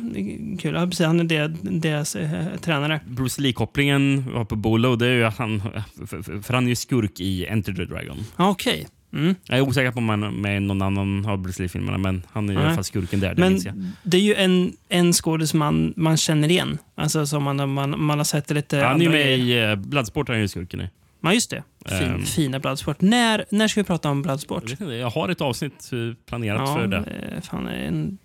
kul. 0.60 0.76
Han 0.76 1.20
är 1.20 1.24
deras, 1.24 1.52
deras 1.62 2.16
eh, 2.16 2.56
tränare. 2.62 3.00
Bruce 3.08 3.42
Lee-kopplingen 3.42 4.34
var 4.34 4.46
på 4.46 4.56
Bolo, 4.56 4.96
det 4.96 5.08
är 5.08 5.12
ju 5.14 5.26
att 5.26 5.38
han... 5.38 5.62
För, 6.08 6.42
för, 6.42 6.54
han 6.54 6.66
är 6.66 6.70
ju 6.70 6.76
skurk 6.76 7.20
i 7.20 7.46
Enter 7.46 7.74
the 7.74 7.86
Dragon. 7.86 8.18
Okej. 8.36 8.88
Mm. 9.16 9.36
Jag 9.44 9.58
är 9.58 9.62
osäker 9.62 9.92
på 9.92 9.98
om 9.98 10.10
han 10.10 10.24
är 10.24 10.32
med 10.32 10.58
i 10.58 10.60
någon 10.60 10.82
annan 10.82 11.26
av 11.26 11.38
Bruce 11.38 11.62
Lee-filmerna, 11.62 11.98
men 11.98 12.24
han 12.32 12.50
är 12.50 12.54
i 12.54 12.58
alla 12.58 12.76
fall 12.76 12.84
skurken 12.84 13.20
där. 13.20 13.36
Det 13.36 13.42
Men 13.42 13.52
minns 13.54 13.66
jag. 13.66 13.76
det 14.04 14.18
är 14.18 14.22
ju 14.22 14.36
en, 14.36 14.74
en 14.90 15.14
skådis 15.14 15.54
man, 15.54 15.94
man 15.96 16.18
känner 16.18 16.52
igen. 16.52 16.78
Alltså 16.96 17.26
som 17.28 17.44
man, 17.44 17.70
man, 17.74 18.04
man 18.04 18.18
har 18.18 18.24
sett 18.26 18.52
lite 18.52 18.78
Han 18.78 19.02
är 19.02 19.06
ju 19.06 19.10
med 19.10 19.26
grejer. 19.40 19.70
i 19.70 19.72
uh, 19.72 19.76
Bloodsport, 19.76 20.28
han 20.28 20.38
är 20.38 20.42
ju 20.42 20.48
skurken 20.48 20.82
i. 20.82 20.90
Ja, 21.22 21.34
just 21.34 21.50
det. 21.50 21.64
Fin, 21.86 21.98
Ehm. 21.98 22.26
Fina 22.26 22.60
Bloodsport. 22.60 23.02
När, 23.02 23.46
när 23.50 23.68
ska 23.68 23.80
vi 23.80 23.84
prata 23.86 24.10
om 24.10 24.22
Bloodsport? 24.22 24.64
Jag, 24.64 24.70
vet 24.70 24.82
inte, 24.82 24.94
jag 24.94 25.10
har 25.10 25.30
ett 25.30 25.42
avsnitt 25.42 25.90
eh, 25.94 25.98
planerat 26.30 26.74
för 26.80 26.88
det. 26.88 26.98
eh, 27.36 27.42
Fan, 27.42 27.68
en, 27.68 28.18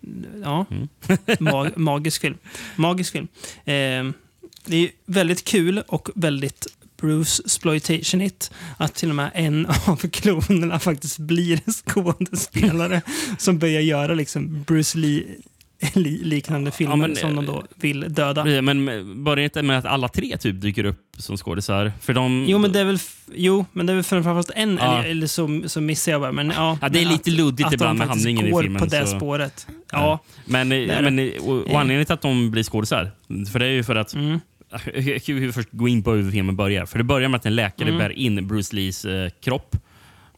ja. 0.45 0.67
Mm. 0.71 0.89
Mag, 1.41 1.77
magisk 1.79 2.21
film. 2.21 2.37
Magisk 2.77 3.13
film. 3.13 3.29
Eh, 3.65 3.73
det 4.67 4.77
är 4.77 4.91
väldigt 5.07 5.45
kul 5.45 5.83
och 5.89 6.09
väldigt 6.15 6.67
Bruce 7.01 7.43
exploitation 7.45 8.21
it 8.23 8.51
att 8.77 8.95
till 8.95 9.09
och 9.11 9.17
med 9.17 9.31
en 9.35 9.67
av 9.87 9.97
klonerna 9.97 10.79
faktiskt 10.79 11.19
blir 11.19 11.61
skådespelare 11.87 13.03
som 13.39 13.59
börjar 13.59 13.81
göra 13.81 14.15
liksom 14.15 14.63
Bruce 14.63 14.99
Lee 14.99 15.25
li- 15.95 16.21
liknande 16.25 16.71
filmer 16.71 16.97
men, 16.97 17.17
som 17.17 17.37
de 17.37 17.47
då 17.47 17.65
vill 17.77 18.01
döda. 18.09 18.45
Men 18.63 19.25
börjar 19.25 19.45
inte 19.45 19.63
med 19.63 19.79
att 19.79 19.85
alla 19.85 20.09
tre 20.09 20.37
typ 20.37 20.61
dyker 20.61 20.85
upp 20.85 21.01
som 21.19 21.37
skådisar? 21.37 21.93
För 22.01 22.13
de... 22.15 22.45
Jo, 22.49 22.59
men 22.59 22.73
det 22.73 22.81
är 22.81 22.85
väl, 22.85 22.99
jo, 23.35 23.65
men 23.73 23.87
det 23.87 23.93
är 23.93 23.95
väl 23.95 24.05
framförallt 24.05 24.51
en, 24.55 24.79
Ja. 24.81 24.99
eller, 24.99 25.11
eller 25.11 25.27
så, 25.27 25.63
så 25.67 25.81
missar 25.81 26.13
jag 26.13 26.21
bara. 26.21 26.33
Men, 26.33 26.51
ja, 26.57 26.79
Ja, 26.83 26.89
det 26.89 27.01
är 27.01 27.05
lite 27.07 27.31
att- 27.31 27.37
luddigt 27.37 27.67
att 27.67 27.73
ibland 27.75 27.99
med 27.99 28.09
handlingen 28.09 28.47
i 28.47 28.61
filmen, 28.61 28.81
på 28.81 28.87
det 28.87 29.07
så- 29.07 29.17
spåret. 29.17 29.67
Ja. 29.93 30.19
Men, 30.45 30.69
det. 30.69 30.99
men 31.03 31.33
och, 31.41 31.49
och 31.63 31.81
anledningen 31.81 32.07
till 32.07 32.15
att 32.15 32.23
de 32.23 32.51
blir 32.51 32.63
skådisar, 32.63 33.11
för 33.53 33.59
det 33.59 33.67
är 33.67 33.71
ju 33.71 33.83
för 33.83 33.97
att 33.97 34.15
Mm. 34.15 34.41
Jag 34.95 35.23
kan 35.25 35.37
ju 35.37 35.53
först 35.53 35.69
gå 35.73 35.89
in 35.89 36.03
på 36.03 36.13
hur 36.13 36.31
filmen 36.31 36.57
börjar. 36.57 36.87
För 36.87 36.99
Det 36.99 37.05
börjar 37.05 37.29
med 37.29 37.39
att 37.39 37.47
en 37.47 37.55
läkare 37.55 37.89
Mm. 37.89 37.99
bär 37.99 38.11
in 38.11 38.47
Bruce 38.49 38.77
Lees 38.77 39.05
eh, 39.05 39.31
kropp. 39.41 39.77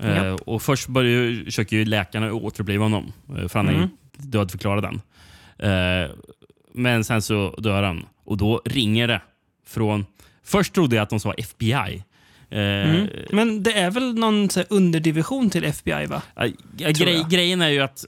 Eh, 0.00 0.32
och 0.34 0.62
Först 0.62 0.88
börjar, 0.88 1.10
ju- 1.22 1.44
försöker 1.44 1.76
ju 1.76 1.84
läkarna 1.84 2.32
återuppliva 2.32 2.84
honom, 2.84 3.12
eh, 3.38 3.48
för 3.48 3.58
han 3.58 3.68
är 3.68 3.72
Mm. 3.74 3.88
dödförklarad 4.16 4.84
än. 4.84 5.00
Eh, 5.58 6.10
men 6.74 7.04
sen 7.04 7.22
så 7.22 7.54
dör 7.58 7.82
han. 7.82 8.06
Och 8.24 8.36
då 8.36 8.62
ringer 8.64 9.08
det 9.08 9.20
från... 9.66 10.06
Först 10.44 10.72
trodde 10.74 10.96
jag 10.96 11.02
att 11.02 11.10
de 11.10 11.20
sa 11.20 11.32
FBI. 11.34 12.02
Eh, 12.50 12.58
Mm. 12.58 13.06
Men 13.32 13.62
det 13.62 13.72
är 13.72 13.90
väl 13.90 14.14
någon 14.14 14.50
så 14.50 14.60
här, 14.60 14.66
underdivision 14.70 15.50
till 15.50 15.64
FBI, 15.64 16.06
va? 16.06 16.22
Grej, 16.76 17.24
grejen 17.30 17.62
är 17.62 17.68
ju 17.68 17.80
att 17.80 18.04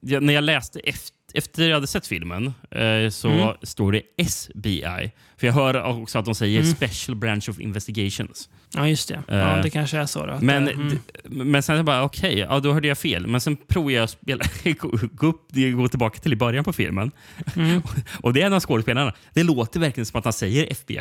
när 0.00 0.32
jag 0.34 0.44
läste 0.44 0.80
efter, 0.80 1.10
efter 1.34 1.68
jag 1.68 1.74
hade 1.76 1.86
sett 1.86 2.06
filmen 2.06 2.46
eh, 2.70 3.10
så 3.10 3.28
Mm. 3.28 3.48
står 3.62 3.92
det 3.92 4.02
SBI. 4.28 5.10
För 5.36 5.46
jag 5.46 5.54
hör 5.54 5.82
också 5.82 6.18
att 6.18 6.24
de 6.24 6.34
säger 6.34 6.60
Mm. 6.60 6.72
Special 6.74 7.16
Branch 7.16 7.48
of 7.48 7.60
Investigations. 7.60 8.48
Ja, 8.74 8.88
just 8.88 9.08
det. 9.08 9.22
Ja, 9.28 9.56
Eh, 9.56 9.62
det 9.62 9.70
kanske 9.70 9.98
är 9.98 10.06
så. 10.06 10.26
Då, 10.26 10.38
Men, 10.40 10.64
det- 10.64 10.72
mm. 10.72 10.98
men 11.24 11.62
sen 11.62 11.72
är 11.74 11.78
jag 11.78 11.86
bara, 11.86 12.02
okej, 12.02 12.38
ja, 12.38 12.60
då 12.60 12.72
hörde 12.72 12.88
jag 12.88 12.98
fel. 12.98 13.26
Men 13.26 13.40
sen 13.40 13.56
provar 13.56 13.90
jag 13.90 14.04
att 14.04 14.10
spela, 14.10 14.44
gå, 15.14 15.28
upp, 15.28 15.40
gå 15.76 15.88
tillbaka 15.88 16.18
till 16.18 16.32
i 16.32 16.36
början 16.36 16.64
på 16.64 16.72
filmen. 16.72 17.10
Mm. 17.56 17.82
Och 18.20 18.32
det 18.32 18.42
är 18.42 18.46
en 18.46 18.52
av 18.52 18.60
skådespelarna. 18.60 19.12
Det 19.34 19.42
låter 19.42 19.80
verkligen 19.80 20.06
som 20.06 20.18
att 20.18 20.24
han 20.24 20.32
säger 20.32 20.66
FBI. 20.72 21.00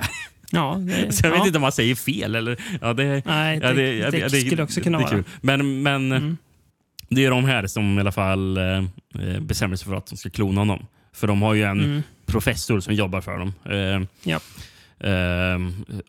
Ja, 0.51 0.75
det, 0.79 1.11
Så 1.15 1.25
jag 1.25 1.33
ja. 1.33 1.37
vet 1.37 1.47
inte 1.47 1.57
om 1.57 1.63
han 1.63 1.71
säger 1.71 1.95
fel. 1.95 2.35
Eller, 2.35 2.57
ja, 2.81 2.93
det, 2.93 3.25
Nej, 3.25 3.59
ja, 3.61 3.73
det- 3.73 3.93
ja, 3.95 4.09
det 4.11 4.29
skulle 4.29 4.63
också 4.63 4.81
kunna 4.81 4.97
det 4.97 5.03
vara. 5.03 5.23
Men, 5.41 5.81
men 5.83 6.11
Mm. 6.11 6.37
Det 7.15 7.25
är 7.25 7.29
de 7.31 7.45
här 7.45 7.67
som 7.67 7.97
i 7.97 7.99
alla 8.01 8.11
fall 8.11 8.57
eh, 8.57 8.63
eh, 9.19 9.39
bestämmer 9.41 9.75
sig 9.75 9.87
för 9.87 9.95
att 9.95 10.05
de 10.07 10.17
ska 10.17 10.29
klona 10.29 10.61
honom. 10.61 10.85
För 11.13 11.27
de 11.27 11.41
har 11.41 11.53
ju 11.53 11.63
en 11.63 11.79
Mm. 11.83 12.01
professor 12.25 12.79
som 12.79 12.93
jobbar 12.93 13.21
för 13.21 13.37
dem. 13.39 13.53
Eh, 13.65 14.07
Ja. 14.31 14.39
eh, 15.09 15.59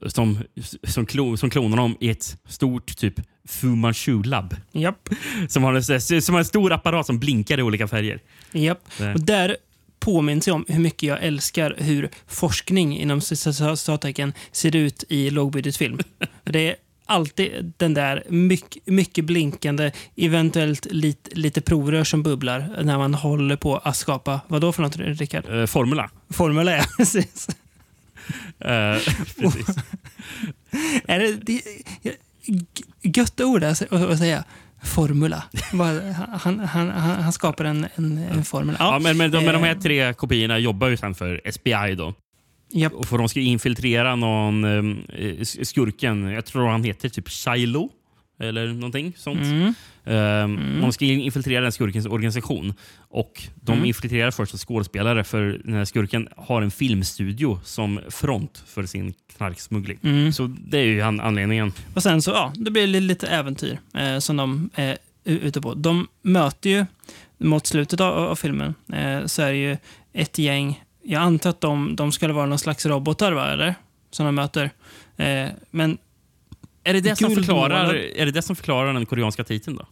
som, 0.08 0.38
som, 0.84 1.06
klo, 1.06 1.36
som 1.36 1.50
klonar 1.50 1.76
dem 1.76 1.96
i 2.00 2.10
ett 2.10 2.36
stort 2.48 2.96
typ 2.96 3.14
Fu 3.48 3.66
Manchu-labb. 3.66 4.56
Japp. 4.72 5.08
Som 5.48 5.62
har, 5.62 5.74
en, 5.74 6.22
som 6.22 6.34
har 6.34 6.38
en 6.38 6.44
stor 6.44 6.72
apparat 6.72 7.06
som 7.06 7.18
blinkar 7.18 7.58
i 7.58 7.62
olika 7.62 7.88
färger. 7.88 8.20
Japp. 8.52 8.78
Det- 8.98 9.14
Och 9.14 9.20
där 9.20 9.56
påminns 10.00 10.46
jag 10.46 10.54
om 10.54 10.64
hur 10.68 10.80
mycket 10.80 11.02
jag 11.02 11.22
älskar 11.22 11.74
hur 11.78 12.08
forskning 12.26 12.98
inom 12.98 13.20
citattecken 13.20 14.32
ser 14.52 14.76
ut 14.76 15.04
i 15.08 15.30
lågbudgetfilm. 15.30 15.98
det 16.44 16.68
är 16.70 16.76
alltid 17.06 17.72
den 17.76 17.94
där 17.94 18.22
mycket, 18.28 18.86
mycket 18.86 19.24
blinkande, 19.24 19.90
eventuellt 20.16 20.86
lite, 20.90 21.30
lite 21.34 21.60
provrör 21.60 22.04
som 22.04 22.22
bubblar 22.22 22.82
när 22.82 22.98
man 22.98 23.14
håller 23.14 23.56
på 23.56 23.76
att 23.76 23.96
skapa, 23.96 24.40
vad 24.48 24.60
då 24.60 24.72
för 24.72 24.82
något 24.82 24.96
Rickard? 24.96 25.48
Eh, 25.60 25.66
formula. 25.66 26.10
Formel 26.30 26.68
E, 26.68 26.84
precis. 26.96 27.48
Eh, 28.60 28.98
precis. 29.40 29.66
Är 31.06 31.18
det, 31.18 31.32
det 31.32 31.62
gött 33.02 33.40
ord 33.40 33.64
att 33.64 33.80
sä- 33.80 34.12
att 34.12 34.18
säga? 34.18 34.44
Formula. 34.82 35.42
Han, 35.72 36.58
han, 36.60 36.60
han, 36.60 36.90
han 37.22 37.32
skapar 37.32 37.64
en, 37.64 37.86
en, 37.94 38.18
en 38.18 38.44
formel. 38.44 38.76
Ja, 38.78 38.98
men, 38.98 39.16
men, 39.16 39.30
de, 39.30 39.44
men 39.44 39.54
de 39.54 39.62
här 39.62 39.70
Eh, 39.74 39.78
tre 39.78 40.14
kopiorna 40.14 40.58
jobbar 40.58 40.88
ju 40.88 40.96
sen 40.96 41.14
för 41.14 41.40
SBI. 41.52 41.94
då. 41.98 42.14
Japp. 42.74 42.92
Och 42.92 43.06
för 43.06 43.18
de 43.18 43.28
ska 43.28 43.40
infiltrera 43.40 44.16
någon 44.16 44.64
eh, 44.64 45.42
skurken, 45.62 46.24
jag 46.24 46.44
tror 46.44 46.68
han 46.68 46.84
heter 46.84 47.08
typ 47.08 47.28
Shiloh. 47.28 47.86
Eller 48.40 48.66
någonting 48.66 49.12
sånt. 49.16 49.40
Mm. 49.40 49.74
Ehm, 50.04 50.80
De 50.80 50.92
ska 50.92 51.04
infiltrera 51.04 51.60
den 51.62 51.72
skurkens 51.72 52.06
organisation. 52.06 52.74
Och 52.98 53.42
De 53.54 53.72
Mm. 53.72 53.84
infiltrerar 53.84 54.30
först 54.30 54.50
som 54.50 54.58
skådespelare 54.58 55.24
för 55.24 55.60
den 55.64 55.74
här 55.74 55.84
skurken 55.84 56.28
har 56.36 56.62
en 56.62 56.70
filmstudio 56.70 57.60
som 57.64 58.00
front 58.08 58.62
för 58.66 58.86
sin 58.86 59.14
knarksmuggling. 59.36 59.98
Mm. 60.02 60.32
Så 60.32 60.46
det 60.46 60.78
är 60.78 60.84
ju 60.84 61.00
han, 61.02 61.20
anledningen. 61.20 61.72
Och 61.94 62.02
sen 62.02 62.22
så, 62.22 62.30
ja, 62.30 62.52
det 62.56 62.70
blir 62.70 62.86
li- 62.86 63.00
lite 63.00 63.26
äventyr 63.26 63.78
eh, 63.94 64.18
som 64.18 64.36
de 64.36 64.70
är 64.74 64.98
u- 65.24 65.40
ute 65.42 65.60
på. 65.60 65.74
De 65.74 66.08
möter 66.22 66.70
ju, 66.70 66.86
mot 67.38 67.66
slutet 67.66 68.00
av, 68.00 68.18
av 68.18 68.36
filmen, 68.36 68.74
eh, 68.92 69.26
så 69.26 69.42
är 69.42 69.52
det 69.52 69.58
ju 69.58 69.76
ett 70.12 70.38
gäng, 70.38 70.83
jag 71.04 71.22
antar 71.22 71.50
att 71.50 71.60
de, 71.60 71.96
de 71.96 72.12
skulle 72.12 72.32
vara 72.32 72.46
någon 72.46 72.58
slags 72.58 72.86
robotar, 72.86 73.32
va, 73.32 73.52
eller? 73.52 73.74
Som 74.10 74.26
de 74.26 74.34
möter. 74.34 74.70
Eh, 75.16 75.48
men 75.70 75.98
Är 76.84 76.94
det 76.94 77.00
det, 77.00 77.16
som 77.16 77.34
förklarar, 77.34 77.94
är 77.94 78.26
det 78.26 78.32
det 78.32 78.42
som 78.42 78.56
förklarar 78.56 78.94
den 78.94 79.06
koreanska 79.06 79.44
titeln? 79.44 79.76
då? 79.76 79.86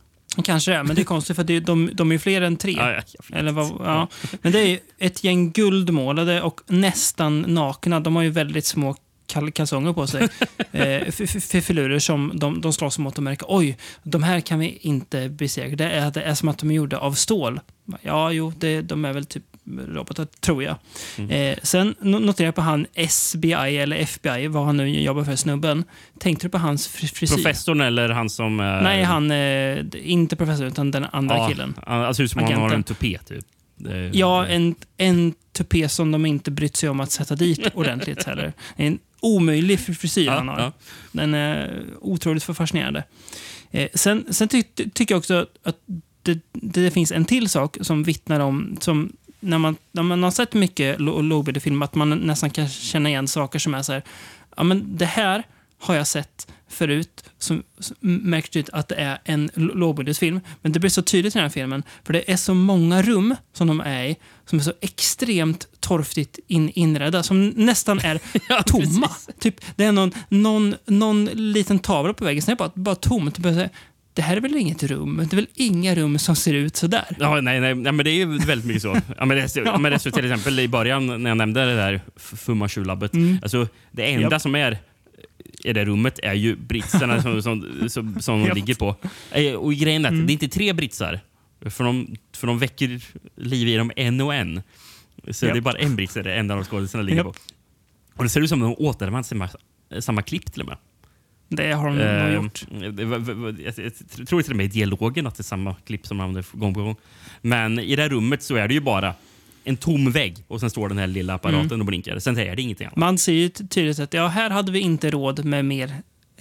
kanske 0.45 0.71
det 0.71 0.83
men 0.83 0.97
det 0.97 1.03
är 1.03 1.05
konstigt 1.05 1.37
för 1.37 1.45
det, 1.45 1.57
är- 1.57 1.61
de, 1.61 1.91
de 1.95 2.13
är 2.13 2.19
fler 2.19 2.43
än 2.43 2.57
tre. 2.57 2.73
Ja, 2.73 2.93
ja. 2.93 3.37
Eller 3.37 3.53
vad, 3.53 3.67
ja. 3.67 4.09
Men 4.43 4.53
det 4.53 4.61
är 4.61 4.79
ett 4.99 5.25
gäng 5.25 5.51
guldmålade 5.51 6.43
och 6.43 6.61
nästan 6.67 7.41
nakna. 7.41 8.01
De 8.01 8.17
har 8.17 8.23
ju 8.23 8.31
väldigt 8.31 8.65
små 8.65 8.97
kal 9.27 9.53
kalsonger 9.53 9.93
på 9.93 10.07
sig. 10.07 10.29
eh, 10.73 11.61
filurer 11.63 11.99
som 11.99 12.33
de, 12.35 12.61
de 12.61 12.73
slåss 12.73 12.99
mot 12.99 13.17
och 13.19 13.23
märker 13.23 13.47
oj, 13.49 13.77
de 14.03 14.23
här 14.23 14.41
kan 14.41 14.59
vi 14.59 14.79
inte 14.81 15.29
besegra. 15.29 15.77
Det 15.77 15.91
är, 15.91 16.11
det 16.11 16.23
är 16.23 16.35
som 16.35 16.49
att 16.49 16.59
de 16.59 16.71
är 16.71 16.75
gjorda 16.75 16.99
av 16.99 17.13
stål. 17.13 17.61
Ja, 18.03 18.33
jo, 18.33 18.53
det, 18.59 18.83
de 18.83 19.05
är 19.05 19.13
väl 19.13 19.27
typ 19.27 19.45
robotar, 19.89 20.25
tror 20.41 20.63
jag. 20.63 20.77
Eh, 21.31 21.57
sen 21.63 21.95
no- 22.01 22.21
noterar 22.21 22.47
jag 22.47 22.55
på 22.55 22.61
han 22.61 22.87
SBI, 23.09 23.53
eller 23.55 23.97
FBI, 23.97 24.47
vad 24.47 24.67
han 24.67 24.77
nu 24.77 25.01
jobbar 25.03 25.25
för, 25.25 25.37
snubben. 25.37 25.85
Tänkte 26.19 26.47
du 26.47 26.51
på 26.51 26.59
hans 26.59 26.89
fri- 26.89 27.09
frisyr? 27.09 27.37
Professorn 27.37 27.81
eller 27.81 28.09
han 28.09 28.31
som... 28.31 28.61
är- 28.61 28.83
Nej, 28.83 29.03
han, 29.03 29.31
eh, 29.31 30.11
inte 30.13 30.37
professor, 30.37 30.67
utan 30.67 30.91
den 30.91 31.05
andra 31.13 31.37
ja, 31.37 31.49
killen. 31.49 31.69
Ut 32.19 32.31
som 32.31 32.43
om 32.43 32.45
han 32.45 32.53
har 32.61 32.67
Agenten. 32.69 32.73
en 32.77 32.83
tupé, 32.83 33.19
typ. 33.27 33.45
Ja, 34.13 34.47
en, 34.47 34.75
en 34.97 35.35
tupé 35.53 35.89
som 35.89 36.13
de 36.13 36.27
inte 36.27 36.51
brytt 36.51 36.77
sig 36.77 36.89
om 36.89 37.01
att 37.01 37.11
sätta 37.11 37.35
dit 37.35 37.67
ordentligt 37.75 38.23
heller. 38.25 38.53
En 38.77 38.99
omöjlig 39.21 39.81
fri- 39.81 39.95
frisyr 39.95 40.27
Ja, 40.27 40.33
han 40.33 40.49
har. 40.49 40.61
ja. 40.61 40.73
Den 41.13 41.35
är 41.35 41.83
otroligt 42.01 42.43
för 42.43 42.55
fascinerande. 42.55 43.05
Eh, 43.71 43.89
sen 43.95 44.25
sen 44.31 44.49
ty, 44.49 44.63
ty, 44.63 44.91
tycker 44.91 45.15
jag 45.15 45.19
också 45.19 45.47
att 45.65 45.77
det, 46.23 46.39
det 46.53 46.91
finns 46.91 47.13
en 47.13 47.25
till 47.25 47.49
sak 47.49 47.77
som 47.81 48.03
vittnar 48.03 48.41
om, 48.41 48.77
som 48.81 49.13
när 49.43 49.59
man, 49.59 49.77
när 49.93 50.03
man 50.03 50.23
har 50.23 50.31
sett 50.31 50.55
mycket 50.55 51.01
lågbudgetfilm, 51.01 51.83
att 51.83 51.95
man 51.95 52.11
nästan 52.11 52.51
kan 52.51 52.69
känna 52.69 53.09
igen 53.09 53.29
saker 53.29 53.59
som 53.59 53.75
är 53.75 53.83
så 53.83 53.93
här, 53.93 54.03
ja 54.57 54.63
men 54.63 54.97
det 54.97 55.07
här 55.07 55.43
har 55.79 55.95
jag 55.95 56.07
sett 56.07 56.47
förut, 56.69 57.25
som, 57.39 57.63
som 57.79 57.97
märkt 58.01 58.57
ut 58.57 58.69
att 58.69 58.89
det 58.89 58.95
är 58.95 59.19
en 59.25 59.51
lågbudgetfilm. 59.55 60.41
Men 60.63 60.73
det 60.73 60.81
blir 60.81 60.91
så 60.91 61.03
tydligt 61.03 61.35
i 61.35 61.39
den 61.39 61.45
här 61.45 61.51
filmen, 61.51 61.83
för 62.05 62.13
det 62.13 62.33
är 62.33 62.37
så 62.37 62.55
många 62.55 63.03
rum 63.03 63.35
som 63.53 63.67
de 63.67 63.81
är 63.81 64.05
i, 64.05 64.17
som 64.47 64.59
är 64.59 64.63
så 64.63 64.73
extremt 64.81 65.67
torftigt 65.81 66.39
in, 66.47 66.71
inredda, 66.75 67.23
som 67.23 67.49
nästan 67.49 67.99
är 67.99 68.21
tomma. 68.67 69.11
Typ, 69.39 69.61
det 69.77 69.85
är 69.85 69.93
någon, 69.93 70.13
någon, 70.29 70.75
någon 70.87 71.25
liten 71.25 71.79
tavla 71.79 72.15
på 72.15 72.25
väggen, 72.25 72.43
sen 72.43 72.53
är 72.53 72.57
det 72.57 72.59
bara, 72.59 72.73
bara 72.75 72.95
tomt. 72.95 73.45
Här, 73.45 73.71
Det 74.15 74.23
här 74.23 74.37
är 74.37 74.41
väl 74.41 74.57
inget 74.57 74.83
rum? 74.83 75.17
Det 75.17 75.35
är 75.35 75.37
väl 75.37 75.47
inga 75.55 75.95
rum 75.95 76.19
som 76.19 76.37
ser 76.37 76.55
ut 76.55 76.77
så 76.77 76.87
där? 76.87 77.17
Ja, 77.21 77.41
nej, 77.41 77.61
nej, 77.61 77.75
nej, 77.75 77.93
men 77.93 78.05
det 78.05 78.11
är 78.11 78.15
ju 78.15 78.39
väldigt 78.39 78.67
mycket 78.67 78.83
så. 78.83 79.01
Ja, 79.19 79.25
men 79.25 79.37
det, 79.37 79.57
ja. 79.57 79.79
men 79.79 79.93
det 79.93 79.99
till 79.99 80.25
exempel 80.25 80.61
i 80.61 80.69
början 80.69 81.23
när 81.23 81.31
jag 81.31 81.37
nämnde 81.37 81.65
det 81.65 81.77
där 81.77 82.01
Fumma 82.17 82.69
labbet 82.77 83.15
Mm. 83.15 83.39
Alltså, 83.43 83.69
det 83.91 84.13
enda 84.13 84.31
Japp. 84.31 84.43
som 84.43 84.55
är 84.55 84.79
i 85.65 85.73
det 85.73 85.85
rummet 85.85 86.19
är 86.23 86.33
ju 86.35 86.57
britsarna 86.57 87.23
som, 87.23 87.43
som, 87.43 87.89
som, 87.89 88.21
som 88.21 88.45
de 88.45 88.55
ligger 88.55 88.75
på. 88.75 88.97
Eh, 89.31 89.53
Och 89.55 89.75
grejen 89.75 90.05
är 90.05 90.09
att 90.09 90.13
Mm. 90.13 90.27
det 90.27 90.31
är 90.31 90.35
inte 90.35 90.49
tre 90.49 90.73
britsar. 90.73 91.21
För 91.71 91.85
de, 91.85 92.17
för 92.37 92.47
de 92.47 92.59
väcker 92.59 93.01
liv 93.37 93.69
i 93.69 93.77
dem 93.77 93.93
en 93.97 94.21
och 94.21 94.35
en. 94.35 94.63
Så 95.31 95.47
Japp. 95.47 95.55
det 95.55 95.59
är 95.59 95.61
bara 95.61 95.79
en 95.79 95.97
brits 95.97 96.15
det 96.15 96.35
enda 96.35 96.55
de 96.55 96.65
skådespelarna 96.65 97.09
ligger 97.09 97.23
på. 97.23 97.35
Och 98.17 98.25
det 98.25 98.29
ser 98.31 98.41
ut 98.41 98.49
som 98.49 98.63
att 98.63 98.77
de 98.79 98.85
återanvänder 98.87 99.29
samma, 99.29 99.49
samma 100.01 100.23
klipp 100.23 100.53
till 100.53 100.61
och 100.63 100.69
med. 100.69 100.77
Det 101.57 101.73
har 101.73 101.87
de 101.89 101.97
nog 101.97 102.07
Eh, 102.07 102.35
gjort. 102.35 102.65
var- 103.09 103.35
var- 103.35 103.57
Jag, 103.65 104.27
tror 104.29 104.43
till 104.43 104.51
och 104.53 104.57
med 104.57 104.67
i 104.67 104.69
dialogen 104.69 105.27
att 105.27 105.35
det 105.37 105.41
är 105.41 105.45
samma 105.45 105.75
klipp 105.87 106.07
som 106.07 106.17
de 106.19 106.25
använder 106.25 106.59
gång 106.59 106.75
på 106.75 106.83
gång. 106.83 106.97
Men 107.41 107.79
i 107.79 107.97
det 107.97 108.03
här 108.03 108.09
rummet 108.09 108.43
så 108.43 108.57
är 108.57 108.69
det 108.69 108.75
ju 108.75 108.81
bara 108.81 109.15
en 109.65 109.77
tom 109.77 110.11
vägg 110.13 110.37
och 110.49 110.61
sen 110.61 110.71
står 110.71 110.89
den 110.89 110.99
här 110.99 111.07
lilla 111.07 111.35
apparaten 111.35 111.67
Mm. 111.67 111.81
och 111.81 111.87
blinkar. 111.87 112.19
Sen 112.19 112.39
är 112.39 112.57
det 112.57 112.63
ingenting 112.63 112.87
annat. 112.87 112.97
Man 112.97 113.19
ser 113.19 113.33
ju 113.33 113.49
ty- 113.49 113.67
tydligt 113.67 113.99
att 113.99 114.15
ja, 114.15 114.27
här 114.27 114.51
hade 114.51 114.73
vi 114.73 114.81
inte 114.81 115.11
råd 115.11 115.45
med 115.45 115.65
mer 115.65 115.93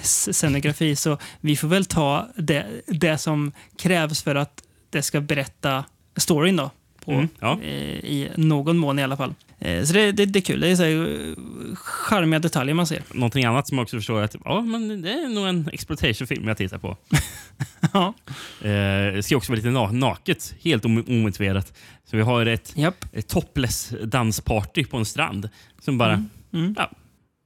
scenografi, 0.01 0.95
så 0.95 1.17
vi 1.41 1.55
får 1.57 1.67
väl 1.67 1.85
ta 1.85 2.27
det, 2.37 2.65
det 2.87 3.17
som 3.17 3.51
krävs 3.77 4.23
för 4.23 4.35
att 4.35 4.63
det 4.89 5.01
ska 5.01 5.21
berätta 5.21 5.83
storyn 6.15 6.55
då. 6.55 6.69
På, 7.05 7.11
Mm, 7.11 7.27
ja. 7.39 7.59
eh, 7.63 7.69
I 8.05 8.29
någon 8.35 8.77
mån 8.77 8.99
i 8.99 9.03
alla 9.03 9.17
fall. 9.17 9.33
Eh, 9.61 9.83
så 9.83 9.93
det, 9.93 10.11
det, 10.11 10.25
det 10.25 10.39
är 10.39 10.41
kul. 10.41 10.59
Det 10.59 10.67
är 10.67 10.75
så 10.75 10.83
här, 10.83 10.91
eh, 10.91 11.75
charmiga 11.75 12.39
detaljer 12.39 12.73
man 12.75 12.87
ser. 12.87 13.03
Någonting 13.13 13.45
annat 13.45 13.67
som 13.67 13.77
jag 13.77 13.83
också 13.83 13.97
förstår 13.97 14.19
är 14.19 14.23
att 14.23 14.35
ja, 14.45 14.61
men 14.61 15.01
det 15.01 15.11
är 15.11 15.29
nog 15.29 15.47
en 15.47 15.69
exploitation-film 15.73 16.47
jag 16.47 16.57
tittar 16.57 16.77
på. 16.77 16.97
ja. 17.93 18.13
Eh, 18.61 19.13
det 19.13 19.23
ska 19.25 19.37
också 19.37 19.51
vara 19.51 19.57
lite 19.57 19.69
na 19.69 19.91
naket, 19.91 20.55
helt 20.63 20.85
om- 20.85 21.05
omotiverat. 21.07 21.73
Så 22.05 22.17
vi 22.17 22.23
har 22.23 22.45
ett, 22.45 22.73
Japp. 22.75 23.05
ett 23.13 23.27
topless 23.27 23.93
dansparty 24.03 24.85
på 24.85 24.97
en 24.97 25.05
strand. 25.05 25.49
Som 25.81 25.97
bara, 25.97 26.13
Mm. 26.13 26.29
Mm. 26.53 26.75
ja, 26.77 26.91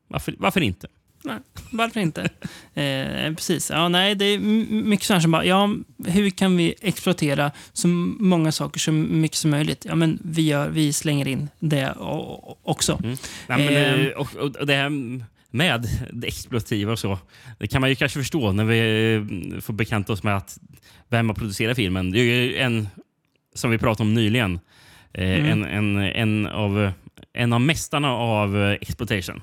varför, 0.08 0.36
varför 0.38 0.62
inte? 0.62 0.88
Nej, 1.26 1.38
varför 1.72 2.00
inte? 2.00 2.30
Eh, 2.78 3.34
precis. 3.34 3.70
Ja, 3.70 3.88
nej, 3.90 4.16
det 4.16 4.26
är 4.26 4.40
mycket 4.84 5.06
sånt 5.06 5.22
som 5.22 5.32
bara, 5.32 5.46
ja, 5.46 5.70
hur 6.06 6.30
kan 6.30 6.58
vi 6.58 6.74
exploatera 6.82 7.52
så 7.74 7.88
många 7.88 8.52
saker 8.52 8.80
så 8.80 8.92
mycket 8.92 9.38
som 9.38 9.52
möjligt? 9.52 9.86
Ja, 9.90 9.96
men 9.96 10.20
vi, 10.24 10.42
gör, 10.42 10.70
vi 10.70 10.94
slänger 10.94 11.28
in 11.28 11.50
det 11.60 11.94
också. 12.64 13.00
Nej, 13.02 13.18
men, 13.48 13.60
Ehm. 13.60 14.00
eh, 14.08 14.08
och, 14.12 14.36
och, 14.36 14.68
det 14.68 14.74
här 14.74 14.90
med 15.52 15.88
det 16.14 16.28
exploativa 16.28 16.92
och 16.92 17.00
så, 17.00 17.20
det 17.60 17.68
kan 17.68 17.82
man 17.82 17.90
ju 17.90 17.96
kanske 17.96 18.20
förstå 18.20 18.52
när 18.52 18.64
vi 18.66 18.80
eh, 19.56 19.62
får 19.62 19.74
bekanta 19.74 20.14
oss 20.14 20.24
med 20.24 20.38
att 20.38 20.58
vem 21.10 21.30
har 21.30 21.36
producerat 21.36 21.76
filmen. 21.76 22.12
Det 22.12 22.20
är 22.20 22.24
ju 22.24 22.58
en, 22.58 22.88
som 23.54 23.72
vi 23.72 23.78
pratade 23.78 24.08
om 24.10 24.14
nyligen, 24.14 24.60
eh, 25.14 25.40
Mm. 25.40 25.46
en, 25.46 25.66
en, 25.66 25.98
en, 25.98 26.48
av, 26.48 26.92
en 27.34 27.54
av 27.54 27.62
mästarna 27.62 28.12
av 28.12 28.58
eh, 28.64 28.72
exploitation. 28.72 29.42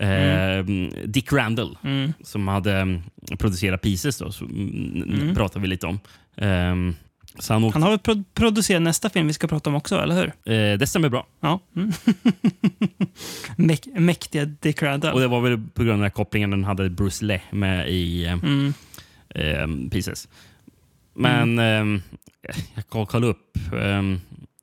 Eh, 0.00 0.64
Dick 1.06 1.32
Randall, 1.32 1.78
Mm. 1.84 2.12
som 2.24 2.48
hade 2.48 2.74
mm, 2.76 3.02
producerat 3.38 3.82
Pieces, 3.82 4.18
då, 4.18 4.32
så, 4.32 4.44
mm, 4.44 5.02
Mm. 5.20 5.34
pratar 5.34 5.60
vi 5.60 5.66
lite 5.68 5.86
om. 5.86 6.00
Ehm, 6.36 6.94
så 7.38 7.52
han 7.52 7.64
åkte, 7.64 7.74
Han 7.76 7.82
har 7.82 7.90
väl 7.90 7.98
pro- 7.98 8.24
producerat 8.34 8.82
nästa 8.82 9.10
film 9.10 9.26
vi 9.26 9.32
ska 9.32 9.46
prata 9.48 9.70
om 9.70 9.76
också, 9.76 9.96
eller 10.02 10.14
hur? 10.14 10.52
eh, 10.54 10.78
det 10.78 10.86
stämmer 10.86 11.08
bra. 11.08 11.26
Ja. 11.40 11.60
Mm. 11.76 11.92
Mäk- 13.56 13.98
mäktiga 14.00 14.44
Dick 14.44 14.82
Randall. 14.82 15.14
Och 15.14 15.20
det 15.20 15.26
var 15.28 15.40
väl 15.40 15.58
på 15.74 15.82
grund 15.82 15.90
av 15.92 15.96
den 15.98 16.02
här 16.02 16.10
kopplingen 16.10 16.50
den 16.50 16.64
hade 16.64 16.90
Bruce 16.90 17.24
Lee 17.24 17.40
med 17.50 17.88
i 17.90 18.24
eh, 18.26 18.32
Mm. 18.32 18.74
eh, 19.34 19.90
Pieces. 19.90 20.28
Men 21.14 21.58
eh, 21.58 22.00
jag 22.74 22.88
kan 22.92 23.06
kolla 23.06 23.26
upp. 23.26 23.58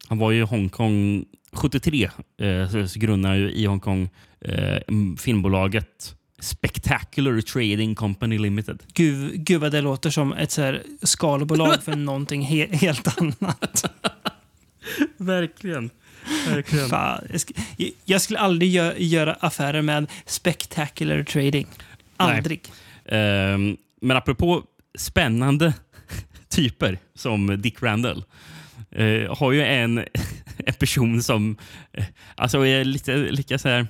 Han 0.08 0.18
var 0.18 0.32
ju 0.32 0.40
i 0.40 0.44
Hongkong 0.46 1.26
73. 1.54 2.10
Eh, 2.42 2.88
så, 2.88 3.00
grundade 3.00 3.38
ju 3.38 3.52
i 3.52 3.66
Hongkong 3.66 4.10
eh, 4.42 4.78
filmbolaget 5.18 6.14
Spectacular 6.40 7.42
Trading 7.42 7.96
Company 7.96 8.38
Limited. 8.38 8.84
Gud, 8.94 9.46
gud 9.46 9.62
vad 9.62 9.72
det 9.72 9.82
låter 9.82 10.10
som 10.10 10.34
ett 10.34 10.52
så 10.52 10.62
här 10.62 10.84
skalbolag 11.02 11.84
för 11.84 11.96
någonting 11.96 12.42
he- 12.48 12.74
helt 12.76 13.22
annat. 13.22 13.86
Verkligen. 15.18 15.90
Verkligen. 16.48 16.90
Fan, 16.90 17.24
jag, 17.30 17.38
sk- 17.38 17.92
jag 18.06 18.22
skulle 18.22 18.40
aldrig 18.40 18.72
gö- 18.78 18.94
göra 18.98 19.34
affärer 19.34 19.82
med 19.82 20.08
spectacular 20.26 21.24
trading. 21.24 21.68
Aldrig. 22.18 22.62
Ehm, 23.06 23.78
men 24.02 24.18
apropå 24.18 24.64
spännande 24.98 25.74
typer 26.50 27.00
som 27.16 27.62
Dick 27.62 27.84
Randall 27.84 28.24
eh, 28.98 29.36
har 29.38 29.52
ju 29.52 29.62
en, 29.64 29.98
en 30.66 30.74
person 30.80 31.24
som 31.24 31.58
eh, 31.94 32.04
alltså 32.36 32.66
är 32.66 32.84
lite 32.86 33.16
lika 33.16 33.58
så 33.60 33.70
här 33.70 33.88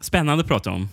spännande 0.00 0.42
att 0.42 0.48
prata 0.48 0.70
om. 0.70 0.88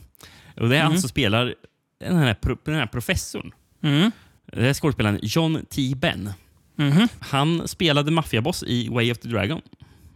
Och 0.55 0.69
det 0.69 0.77
är 0.77 0.81
han 0.83 0.91
Mhm. 0.91 1.01
som 1.01 1.09
spelar 1.09 1.53
den 1.99 2.17
här, 2.17 2.35
den 2.65 2.75
här 2.75 2.85
professorn. 2.85 3.51
Mm. 3.83 4.11
Det 4.53 4.69
är 4.69 4.73
skådespelaren 4.73 5.19
John 5.23 5.65
T. 5.69 5.93
Benn. 5.95 6.29
Mhm. 6.75 7.07
Han 7.19 7.67
spelade 7.67 8.11
maffiaboss 8.11 8.63
i 8.63 8.89
Way 8.89 9.11
of 9.11 9.17
the 9.17 9.27
Dragon. 9.29 9.61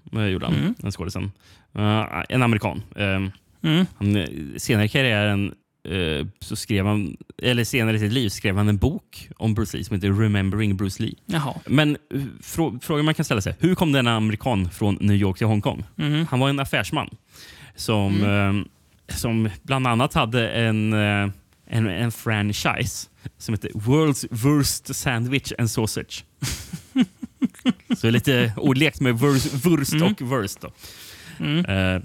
Det 0.03 0.30
gjorde 0.30 0.45
han, 0.45 0.56
Mm. 0.56 0.76
den 0.78 0.91
skådisen. 0.91 1.32
Uh, 1.80 2.23
en 2.30 2.44
amerikan. 2.44 2.84
Ehm, 2.95 3.32
Mm. 3.64 3.86
han, 3.98 4.15
eh, 4.15 4.28
senare 4.57 4.86
i 4.86 4.90
karriären 4.90 5.48
eh, 5.48 5.53
så 6.40 6.56
skrev 6.56 6.86
han, 6.86 7.18
eller 7.41 7.64
senare 7.64 7.95
i 7.95 7.99
sitt 7.99 8.12
liv 8.14 8.30
skrev 8.30 8.58
han 8.58 8.70
en 8.70 8.78
bok 8.78 9.30
om 9.38 9.53
Bruce 9.53 9.78
Lee 9.78 9.84
som 9.86 9.95
heter 9.95 10.12
Remembering 10.22 10.78
Bruce 10.78 11.03
Lee. 11.03 11.16
Jaha. 11.26 11.53
Men 11.66 11.98
eh, 12.14 12.22
frå, 12.41 12.80
frågan 12.82 13.06
man 13.06 13.14
kan 13.14 13.26
ställa 13.26 13.41
sig, 13.41 13.56
hur 13.60 13.76
kom 13.76 13.91
denna 13.91 14.16
amerikan 14.16 14.70
från 14.70 14.98
New 15.02 15.16
York 15.16 15.38
till 15.38 15.48
Hongkong? 15.48 15.84
Mhm. 15.95 16.26
Han 16.30 16.40
var 16.40 16.49
en 16.49 16.60
affärsman 16.60 17.10
som, 17.76 18.16
Mm. 18.16 18.60
eh, 18.60 19.16
som 19.16 19.49
bland 19.64 19.88
annat 19.88 20.14
hade 20.14 20.49
en, 20.49 20.94
eh, 20.94 21.30
en, 21.68 21.88
en 21.88 22.12
franchise 22.12 23.08
som 23.38 23.53
heter 23.53 23.70
World's 23.70 24.28
Worst 24.32 24.95
Sandwich 24.95 25.52
and 25.58 25.72
Sausage. 25.72 26.26
så 27.98 28.10
lite 28.10 28.53
ordlekt 28.58 29.02
med 29.02 29.20
wurst 29.20 29.94
Mm. 29.94 30.03
och 30.12 30.22
wurst. 30.22 30.62
Då. 30.62 30.72
Mm. 31.40 31.66
Eh, 31.66 31.76
eh, 31.95 32.02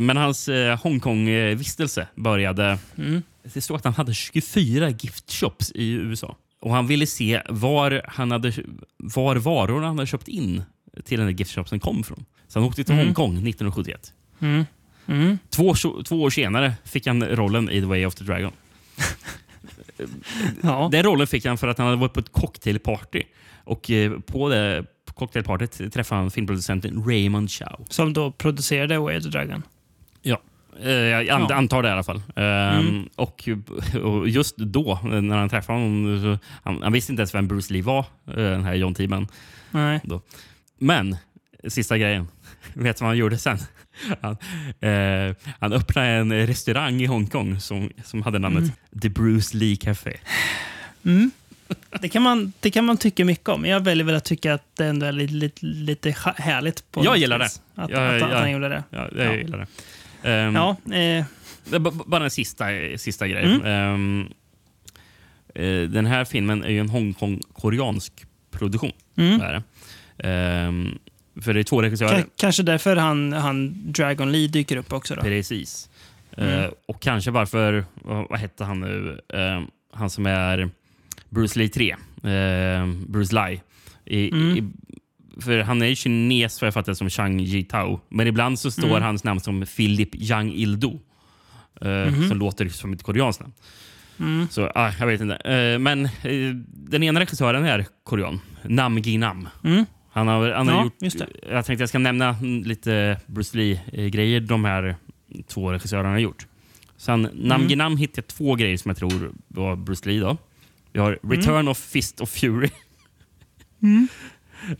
men 0.00 0.16
hans 0.16 0.48
eh, 0.48 0.78
Hongkong-vistelse 0.78 2.06
började... 2.14 2.78
Mm. 2.98 3.22
Det 3.42 3.60
står 3.60 3.76
att 3.76 3.84
han 3.84 3.94
hade 3.94 4.14
24 4.14 4.90
gift 4.90 5.32
shops 5.32 5.72
i 5.74 5.90
USA. 5.92 6.36
Och 6.60 6.74
Han 6.74 6.86
ville 6.86 7.06
se 7.06 7.42
var, 7.48 8.02
han 8.08 8.30
hade, 8.30 8.52
var 8.96 9.36
varorna 9.36 9.86
han 9.86 9.96
hade 9.98 10.06
köpt 10.06 10.28
in 10.28 10.62
till 11.04 11.18
den 11.18 11.28
här 11.28 11.34
gift 11.34 11.54
shopsen 11.54 11.80
kom 11.80 12.04
från. 12.04 12.24
Så 12.48 12.58
han 12.58 12.68
åkte 12.68 12.84
till 12.84 12.94
Mm. 12.94 13.06
Hongkong 13.06 13.30
1971. 13.32 14.12
Mm. 14.40 14.64
Mm. 15.06 15.38
Två, 15.50 15.74
två 16.04 16.22
år 16.22 16.30
senare 16.30 16.72
fick 16.84 17.06
han 17.06 17.24
rollen 17.24 17.70
i 17.70 17.80
The 17.80 17.86
Way 17.86 18.06
of 18.06 18.14
the 18.14 18.24
Dragon. 18.24 18.52
Ja. 20.62 20.88
Den 20.92 21.02
rollen 21.02 21.26
fick 21.26 21.44
han 21.46 21.58
för 21.58 21.68
att 21.68 21.78
han 21.78 21.86
hade 21.86 21.98
varit 22.00 22.12
på 22.12 22.20
ett 22.20 22.32
cocktailparty. 22.32 23.22
Och 23.64 23.90
eh, 23.90 24.12
på 24.20 24.48
det 24.48 24.84
cocktailpartyt 25.20 25.92
träffade 25.92 26.20
han 26.20 26.30
filmproducenten 26.30 27.04
Raymond 27.06 27.50
Chow. 27.50 27.84
Som 27.88 28.12
då 28.12 28.30
producerade 28.30 28.98
Way 28.98 29.20
the 29.22 29.28
Dragon. 29.28 29.62
Ja. 30.22 30.40
Eh, 30.82 30.90
jag 30.90 31.28
an- 31.28 31.46
Ja. 31.48 31.54
antar 31.56 31.82
det 31.82 31.88
i 31.88 31.92
alla 31.92 32.02
fall. 32.02 32.22
Ehm, 32.36 33.08
och, 33.16 33.48
och 34.02 34.28
just 34.28 34.56
då, 34.56 34.98
när 35.04 35.36
han 35.36 35.48
träffade 35.48 35.78
honom, 35.78 36.38
han, 36.62 36.82
han 36.82 36.92
visste 36.92 37.12
inte 37.12 37.20
ens 37.20 37.34
vem 37.34 37.48
Bruce 37.48 37.72
Lee 37.72 37.82
var, 37.82 37.98
eh, 38.26 38.34
den 38.34 38.64
här 38.64 38.74
John 38.74 38.94
T-man. 38.94 39.28
Men, 40.78 41.16
sista 41.68 41.98
grejen. 41.98 42.28
Vet 42.74 42.96
du 42.96 43.00
vad 43.02 43.08
han 43.10 43.16
gjorde 43.18 43.38
sen? 43.38 43.58
Han, 44.22 44.36
eh, 44.80 45.36
han 45.60 45.72
öppnade 45.72 46.08
en 46.08 46.46
restaurang 46.46 47.00
i 47.02 47.06
Hongkong 47.06 47.60
som, 47.60 47.90
som 48.04 48.22
hade 48.22 48.38
namnet 48.38 48.62
Mm. 48.62 49.00
The 49.02 49.08
Bruce 49.08 49.56
Lee 49.56 49.76
Café. 49.76 50.16
Det, 52.00 52.08
kan 52.08 52.22
man, 52.22 52.52
det 52.60 52.70
kan 52.70 52.84
man 52.84 52.96
tycka 52.96 53.24
mycket 53.24 53.48
om. 53.48 53.64
Jag 53.64 53.80
väljer 53.84 54.04
väl 54.04 54.14
att 54.14 54.24
tycka 54.24 54.54
att 54.54 54.76
det 54.76 54.86
ändå 54.86 55.06
är 55.06 55.12
lite, 55.12 55.34
lite, 55.34 55.66
lite 55.66 56.14
härligt. 56.36 56.92
På 56.92 57.04
Jag 57.04 57.16
gillar 57.16 57.38
vis. 57.38 57.60
det. 57.74 57.82
Att, 57.82 57.90
Jag- 57.90 58.16
att, 58.16 58.22
att 58.22 58.30
jag- 58.30 58.38
han 58.38 58.50
gjorde 58.50 58.68
det. 58.68 58.84
Ja, 58.90 59.08
jag 59.16 59.26
Ja. 59.26 59.34
gillar 59.34 59.58
det. 59.58 59.66
Ehm, 60.30 60.54
Ja, 60.54 60.76
eh, 60.94 61.24
Bara 62.06 62.24
en 62.24 62.30
sista, 62.30 62.64
sista 62.96 63.28
grej. 63.28 63.60
Ehm, 63.64 64.28
eh, 65.54 65.82
den 65.82 66.06
här 66.06 66.24
filmen 66.24 66.64
är 66.64 66.68
ju 66.70 66.80
en 66.80 66.88
Hongkong-koreansk 66.90 68.12
produktion. 68.50 68.92
Mm. 69.16 69.38
Det 69.38 69.44
är 69.44 69.52
det. 69.52 69.62
Ehm, 70.28 70.98
för 71.42 71.54
det 71.54 71.60
är 71.60 71.64
två 71.64 71.82
regissörer. 71.82 72.18
ka- 72.18 72.26
kanske 72.36 72.62
därför 72.62 72.96
han, 72.96 73.32
han 73.32 73.92
Dragon 73.92 74.32
Lee 74.32 74.48
dyker 74.48 74.76
upp 74.76 74.92
också. 74.92 75.14
Då. 75.14 75.22
Precis. 75.22 75.90
Eh, 76.36 76.54
Mm. 76.58 76.70
och 76.86 77.02
kanske 77.02 77.30
varför, 77.30 77.84
vad, 77.94 78.28
vad 78.30 78.38
hette 78.38 78.64
han 78.64 78.80
nu? 78.80 79.20
Ehm, 79.34 79.66
han 79.92 80.10
som 80.10 80.26
är 80.26 80.70
Bruce 81.30 81.58
Lee 81.58 81.68
3. 81.68 81.96
Ehm, 82.24 83.04
Bruce 83.08 83.34
Lee. 83.34 83.60
I, 84.04 84.30
Mm. 84.32 84.56
i, 84.56 84.62
för 85.40 85.58
han 85.58 85.82
är 85.82 85.86
ju 85.86 85.94
kines, 85.94 86.60
vad 86.62 86.66
jag 86.66 86.74
fattar 86.74 86.94
som 86.94 87.10
Chang 87.10 87.40
Ji-Tao. 87.40 88.00
Men 88.08 88.26
ibland 88.26 88.58
så 88.58 88.70
står 88.70 88.88
Mm. 88.88 89.02
hans 89.02 89.24
namn 89.24 89.40
som 89.40 89.64
Philip 89.76 90.14
Yang 90.14 90.52
Il-Do. 90.54 91.00
eh, 91.80 91.88
Mhm. 92.12 92.28
Som 92.28 92.38
låter 92.38 92.68
som 92.68 92.92
ett 92.92 93.02
koreanskt 93.02 93.40
namn. 93.40 93.52
Mm. 94.18 94.48
Så 94.50 94.70
ah, 94.74 94.92
jag 95.00 95.06
vet 95.06 95.20
inte. 95.20 95.34
Eh, 95.36 95.78
men 95.78 96.04
eh, 96.04 96.54
den 96.66 97.02
ena 97.02 97.20
regissören 97.20 97.64
är 97.64 97.86
korean. 98.04 98.40
Nam 98.64 98.98
Gi-Nam. 98.98 99.48
Mm. 99.64 99.84
Han 100.12 100.28
har, 100.28 100.50
han 100.50 100.68
har 100.68 100.74
Ja, 100.74 100.84
gjort. 101.04 101.14
Jag 101.50 101.64
tänkte 101.66 101.82
jag 101.82 101.88
ska 101.88 101.98
nämna 101.98 102.28
mm, 102.28 102.62
lite 102.62 103.20
Bruce 103.26 103.56
Lee-grejer 103.56 104.40
de 104.40 104.64
här 104.64 104.96
två 105.48 105.72
regissörerna 105.72 106.08
har 106.08 106.18
gjort. 106.18 106.46
Sen 106.96 107.22
Nam 107.22 107.60
Mm. 107.60 107.68
Gi-Nam 107.68 107.96
hittade 107.96 108.18
jag 108.18 108.26
två 108.26 108.54
grejer 108.54 108.76
som 108.76 108.88
jag 108.88 108.96
tror 108.96 109.32
var 109.48 109.76
Bruce 109.76 110.08
Lee. 110.08 110.20
Då. 110.20 110.36
Vi 110.92 110.98
har 111.00 111.18
Return 111.22 111.68
of 111.68 111.78
Fist 111.78 112.20
of 112.20 112.30
Fury. 112.30 112.70
Mm. 113.82 114.08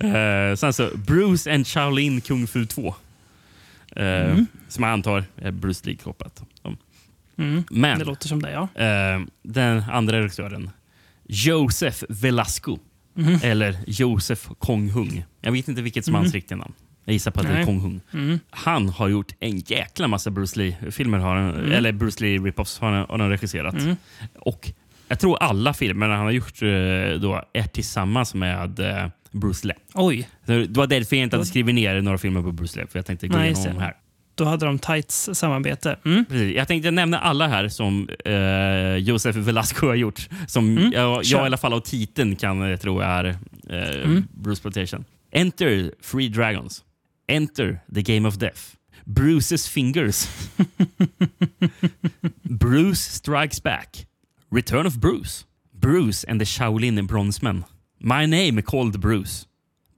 Eh, 0.01 0.57
sen 0.57 0.73
så 0.73 0.91
Bruce 0.97 1.55
and 1.55 1.67
Shaolin 1.67 2.21
Kung 2.21 2.47
Fu 2.47 2.67
2. 2.67 2.95
Eh, 3.97 4.05
Mm. 4.31 4.47
Som 4.69 4.85
jag 4.85 4.93
antar 4.93 5.25
är 5.37 5.51
Bruce 5.51 5.87
Lee-kopplat. 5.87 6.43
Mm. 7.39 7.65
Men 7.71 7.99
Det 7.99 8.05
låter 8.05 8.29
som 8.29 8.43
det, 8.43 8.51
ja. 8.53 8.69
eh, 8.85 9.21
den 9.43 9.83
andra 9.91 10.21
regissören, 10.21 10.71
Josef 11.29 12.05
Velasco. 12.09 12.79
Mhm. 13.15 13.39
Eller 13.43 13.79
Josef 13.87 14.49
Kong-Hung. 14.59 15.25
Jag 15.41 15.53
vet 15.53 15.69
inte 15.69 15.83
vilket 15.83 16.05
som 16.05 16.15
är 16.15 16.19
hans 16.19 16.29
Mhm. 16.29 16.35
riktiga 16.35 16.59
namn. 16.59 16.73
Jag 17.05 17.13
gissar 17.13 17.31
på 17.31 17.41
att 17.41 17.47
det 17.47 17.53
är 17.53 17.57
Nej. 17.57 17.65
Kong-Hung. 17.67 18.01
Mm. 18.13 18.39
Han 18.51 18.89
har 18.89 19.09
gjort 19.09 19.33
en 19.41 19.59
jäkla 19.59 20.09
massa 20.09 20.31
Bruce 20.31 20.59
Lee-filmer. 20.59 21.19
Mm. 21.51 21.73
Eller 21.73 21.93
Bruce 21.93 22.21
Lee 22.25 22.39
rip-offs 22.39 22.81
har 22.81 22.93
har 22.93 23.19
han 23.19 23.31
regisserat. 23.31 23.75
Mm. 23.75 23.97
Och 24.35 24.73
jag 25.11 25.19
tror 25.21 25.37
alla 25.43 25.73
filmerna 25.75 26.17
han 26.17 26.25
har 26.25 26.31
gjort 26.33 26.63
eh, 26.63 27.21
då 27.21 27.43
är 27.53 27.63
tillsammans 27.73 28.35
med 28.35 28.81
eh, 28.81 29.07
Bruce 29.33 29.67
Lee. 29.67 29.77
Oj, 29.95 30.29
Det 30.47 30.67
var 30.77 30.87
därför 30.87 31.17
jag 31.17 31.23
inte 31.23 31.37
hade 31.37 31.47
skrivit 31.47 31.75
ner 31.75 32.01
några 32.01 32.19
filmer 32.19 32.43
på 32.43 32.53
Bruce 32.53 32.77
Lee. 32.79 32.87
För 32.87 32.99
jag 32.99 33.07
tänkte 33.07 33.29
gå 33.29 33.39
igenom 33.45 33.75
det. 33.75 33.81
här. 33.81 33.97
då 34.35 34.45
hade 34.45 34.67
de 34.67 34.79
tights 34.79 35.31
samarbete. 35.33 35.97
Mm. 36.05 36.25
Precis. 36.25 36.57
Jag 36.57 36.69
tänkte 36.69 36.91
nämna 36.91 37.19
alla 37.19 37.49
här 37.49 37.69
som 37.69 38.09
eh, 38.25 38.97
Josef 38.97 39.37
Velasco 39.37 39.87
har 39.87 39.95
gjort. 39.95 40.29
Som 40.47 40.79
Mm, 40.79 40.93
jag, 40.93 41.25
jag 41.25 41.43
i 41.43 41.47
alla 41.47 41.57
fall 41.57 41.73
av 41.73 41.81
titeln 41.81 42.37
kan 42.37 42.71
eh, 42.73 42.77
tro 42.77 43.01
är 43.01 43.25
eh, 43.25 43.37
Mm. 44.05 44.25
Bruce 44.35 44.63
Plantation. 44.63 45.05
Enter 45.33 45.93
Three 46.11 46.29
Dragons. 46.29 46.85
Enter 47.29 47.81
the 47.95 48.03
Game 48.03 48.29
of 48.29 48.35
Death. 48.39 48.61
Bruce's 49.05 49.69
Fingers. 49.71 50.29
Bruce 52.43 53.01
Strikes 53.01 53.63
Back. 53.63 54.07
Return 54.53 54.87
of 54.87 54.99
Bruce. 55.01 55.45
Bruce 55.73 56.25
and 56.25 56.41
the 56.41 56.45
Shaolin 56.45 57.07
Bronzemen. 57.07 57.65
My 57.99 58.27
Name 58.27 58.63
Called 58.63 59.01
Bruce. 59.01 59.47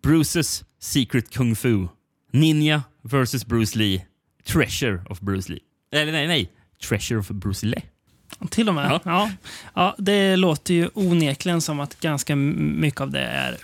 Bruce's 0.02 0.64
Secret 0.78 1.30
Kung 1.30 1.54
Fu. 1.54 1.88
Ninja 2.32 2.82
vs 3.02 3.44
Bruce 3.46 3.78
Lee. 3.78 4.04
Treasure 4.44 5.02
of 5.10 5.20
Bruce 5.20 5.48
Lee. 5.52 5.60
Eller 5.92 6.12
nej, 6.12 6.26
nej. 6.26 6.50
Treasure 6.88 7.18
of 7.20 7.28
Bruce 7.28 7.66
Lee. 7.66 7.82
Till 8.50 8.68
och 8.68 8.74
med. 8.74 8.90
Ja. 8.90 9.00
Ja. 9.04 9.30
Ja. 9.74 9.94
det 9.98 10.36
låter 10.36 10.74
ju 10.74 10.88
onekligen 10.94 11.60
som 11.60 11.80
att 11.80 12.00
ganska 12.00 12.36
mycket 12.36 13.00
av 13.00 13.10
det 13.10 13.20
är 13.20 13.58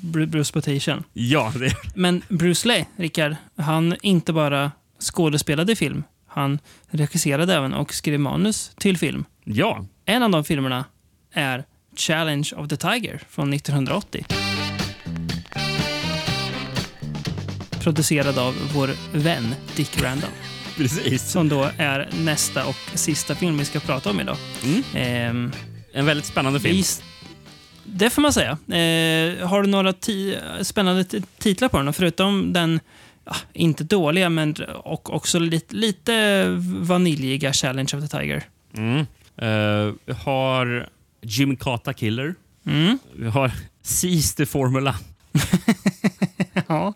Br- 0.00 0.26
Bruce 0.26 0.52
Plantation. 0.52 1.04
Ja, 1.12 1.52
det 1.56 1.74
Men 1.94 2.22
Bruce 2.28 2.68
Lee, 2.68 2.86
Rickard, 2.96 3.36
han 3.56 3.96
inte 4.02 4.32
bara 4.32 4.72
skådespelade 5.00 5.72
i 5.72 5.76
film. 5.76 6.04
Han 6.26 6.58
regisserade 6.88 7.54
även 7.54 7.74
och 7.74 7.94
skrev 7.94 8.20
manus 8.20 8.70
till 8.78 8.98
film. 8.98 9.24
Ja. 9.44 9.86
En 10.08 10.22
av 10.22 10.30
de 10.30 10.44
filmerna 10.44 10.84
är 11.32 11.64
Challenge 11.96 12.50
of 12.56 12.68
the 12.68 12.76
Tiger 12.76 13.20
från 13.28 13.52
1980. 13.52 14.24
Producerad 17.82 18.38
av 18.38 18.54
vår 18.74 18.90
vän 19.12 19.54
Dick 19.76 20.02
Randall. 20.02 20.30
Precis. 20.76 21.30
Som 21.30 21.48
då 21.48 21.70
är 21.78 22.08
nästa 22.18 22.66
och 22.66 22.76
sista 22.94 23.34
film 23.34 23.58
vi 23.58 23.64
ska 23.64 23.80
prata 23.80 24.10
om 24.10 24.20
idag. 24.20 24.36
Mm. 24.64 24.82
Ehm, 24.94 25.52
En 25.92 26.06
väldigt 26.06 26.26
spännande 26.26 26.60
film. 26.60 26.82
Det 27.84 28.10
får 28.10 28.22
man 28.22 28.32
säga. 28.32 28.50
Eh, 28.50 29.48
har 29.48 29.62
du 29.62 29.68
några 29.68 29.92
ti- 29.92 30.62
spännande 30.64 31.04
titlar 31.38 31.68
på 31.68 31.78
den? 31.82 31.92
Förutom 31.92 32.52
den, 32.52 32.80
ja, 33.24 33.36
inte 33.52 33.84
dåliga, 33.84 34.28
men 34.28 34.54
och 34.74 35.14
också 35.14 35.38
lite, 35.38 35.76
lite 35.76 36.44
vaniljiga 36.66 37.52
Challenge 37.52 37.90
of 37.96 38.08
the 38.10 38.18
Tiger. 38.18 38.42
Mm. 38.76 39.06
Vi 40.06 40.12
har 40.12 40.88
Jim 41.22 41.56
Kata 41.56 41.92
Killer. 41.92 42.34
Mm. 42.66 42.98
Vi 43.16 43.28
har 43.28 43.52
Seize 43.82 44.36
the 44.36 44.46
Formula. 44.46 44.94
Ja. 46.68 46.94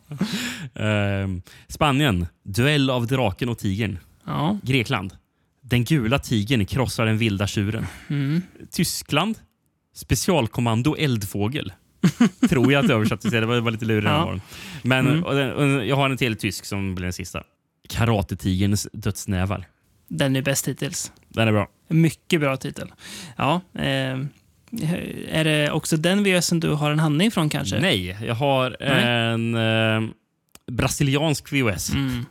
Eh, 0.74 1.28
Spanien. 1.69 2.27
Duell 2.44 2.90
av 2.90 3.06
draken 3.06 3.48
och 3.48 3.59
tigern. 3.59 3.98
ja. 4.27 4.59
Grekland. 4.62 5.14
Den 5.60 5.85
gula 5.85 6.19
tigern 6.19 6.64
krossar 6.66 7.06
den 7.06 7.19
vilda 7.19 7.47
tjuren. 7.47 7.86
Mm. 8.09 8.43
Tyskland. 8.70 9.39
Specialkommando 9.94 10.97
eldfågel. 10.97 11.73
Tror 12.48 12.73
jag 12.73 12.81
att 12.81 12.89
det 12.89 12.94
översattes 12.94 13.31
till. 13.31 13.40
Det 13.40 13.47
var, 13.47 13.55
det 13.55 13.60
var 13.60 13.70
lite 13.70 13.85
lurigt. 13.85 14.06
Ja. 14.09 14.27
den. 14.31 14.40
Men 14.82 15.06
Mm. 15.09 15.24
och 15.24 15.35
den, 15.35 15.52
och 15.52 15.86
jag 15.86 15.97
har 15.97 16.10
en 16.10 16.16
till 16.16 16.36
tysk 16.36 16.64
som 16.64 16.94
blir 16.94 17.02
den 17.05 17.12
sista. 17.12 17.43
Karatetigerns 17.89 18.89
dödsnävar. 18.93 19.64
Den 20.09 20.36
är 20.36 20.43
bäst 20.43 20.69
hittills. 20.69 21.12
Den 21.28 21.48
är 21.48 21.52
bra. 21.52 21.69
Mycket 21.93 22.40
bra 22.40 22.56
titel. 22.56 22.93
Ja. 23.36 23.60
Eh, 23.74 24.19
är 25.31 25.44
det 25.44 25.70
också 25.70 25.97
den 25.97 26.24
VHSen 26.24 26.60
du 26.60 26.70
har 26.70 26.90
en 26.90 26.98
handling 26.98 27.31
från 27.31 27.48
kanske? 27.48 27.81
Nej, 27.81 28.16
jag 28.27 28.35
har 28.35 28.77
Nej. 28.81 29.05
en 29.05 29.55
eh, 29.55 30.10
brasiliansk 30.66 31.52
VHS. 31.52 31.93
Mm. 31.93 32.24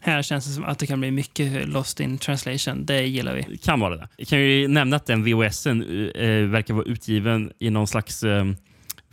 Här 0.00 0.22
känns 0.22 0.46
det 0.46 0.52
som 0.52 0.64
att 0.64 0.78
det 0.78 0.86
kan 0.86 1.00
bli 1.00 1.10
mycket 1.10 1.68
lost 1.68 2.00
in 2.00 2.18
translation. 2.18 2.86
Det 2.86 3.02
gillar 3.02 3.34
vi. 3.34 3.58
Kan 3.58 3.80
vara 3.80 3.96
det. 3.96 4.08
Jag 4.16 4.28
kan 4.28 4.40
ju 4.40 4.68
nämna 4.68 4.96
att 4.96 5.06
den 5.06 5.24
VHSen 5.24 5.82
eh, 6.14 6.28
verkar 6.28 6.74
vara 6.74 6.84
utgiven 6.84 7.52
i 7.58 7.70
någon 7.70 7.86
slags 7.86 8.24
eh, 8.24 8.44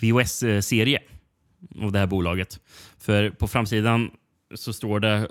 VHS-serie 0.01 0.99
av 1.81 1.91
det 1.91 1.99
här 1.99 2.07
bolaget. 2.07 2.59
För 2.99 3.29
på 3.29 3.47
framsidan 3.47 4.11
så 4.55 4.73
står 4.73 4.99
det 4.99 5.27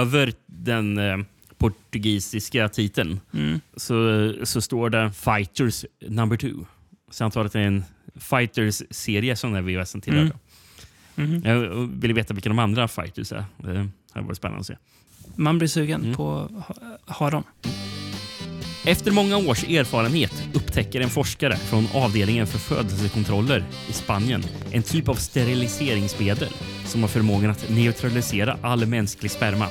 över 0.00 0.32
den 0.46 0.98
eh, 0.98 1.16
portugisiska 1.62 2.68
titeln 2.68 3.20
Mm. 3.32 3.60
så, 3.76 4.32
så 4.44 4.60
står 4.60 4.90
det 4.90 5.12
Fighters 5.12 5.84
number 6.08 6.36
two. 6.36 6.54
Så 7.10 7.22
jag 7.22 7.24
antar 7.24 7.44
att 7.44 7.52
det 7.52 7.60
är 7.60 7.64
en 7.66 7.84
Fighters-serie 8.20 9.36
som 9.36 9.52
den 9.52 9.64
här 9.64 9.72
VHSen 9.80 10.00
tillhör. 10.00 10.20
Mm. 10.22 11.30
Mhm. 11.30 11.42
Jag 11.44 11.86
vill 12.00 12.12
veta 12.14 12.34
vilka 12.34 12.48
de 12.48 12.58
andra 12.58 12.88
Fighters 12.88 13.32
är. 13.32 13.44
Det 13.56 13.88
hade 14.12 14.26
varit 14.26 14.36
spännande 14.36 14.60
att 14.60 14.66
se. 14.66 14.76
Man 15.36 15.58
blir 15.58 15.68
sugen 15.68 16.00
Mm. 16.02 16.14
på 16.16 16.38
att 16.38 16.76
ha, 16.76 16.98
ha 17.14 17.30
dem. 17.30 17.42
Efter 18.86 19.10
många 19.10 19.36
års 19.36 19.64
erfarenhet 19.64 20.42
upptäcker 20.54 21.00
en 21.00 21.10
forskare 21.10 21.56
från 21.56 21.86
avdelningen 21.94 22.46
för 22.46 22.58
födelsekontroller 22.58 23.64
i 23.88 23.92
Spanien 23.92 24.42
en 24.72 24.82
typ 24.82 25.08
av 25.08 25.14
steriliseringsmedel 25.14 26.48
som 26.86 27.00
har 27.00 27.08
förmågan 27.08 27.50
att 27.50 27.70
neutralisera 27.70 28.58
all 28.62 28.86
mänsklig 28.86 29.30
sperma. 29.30 29.66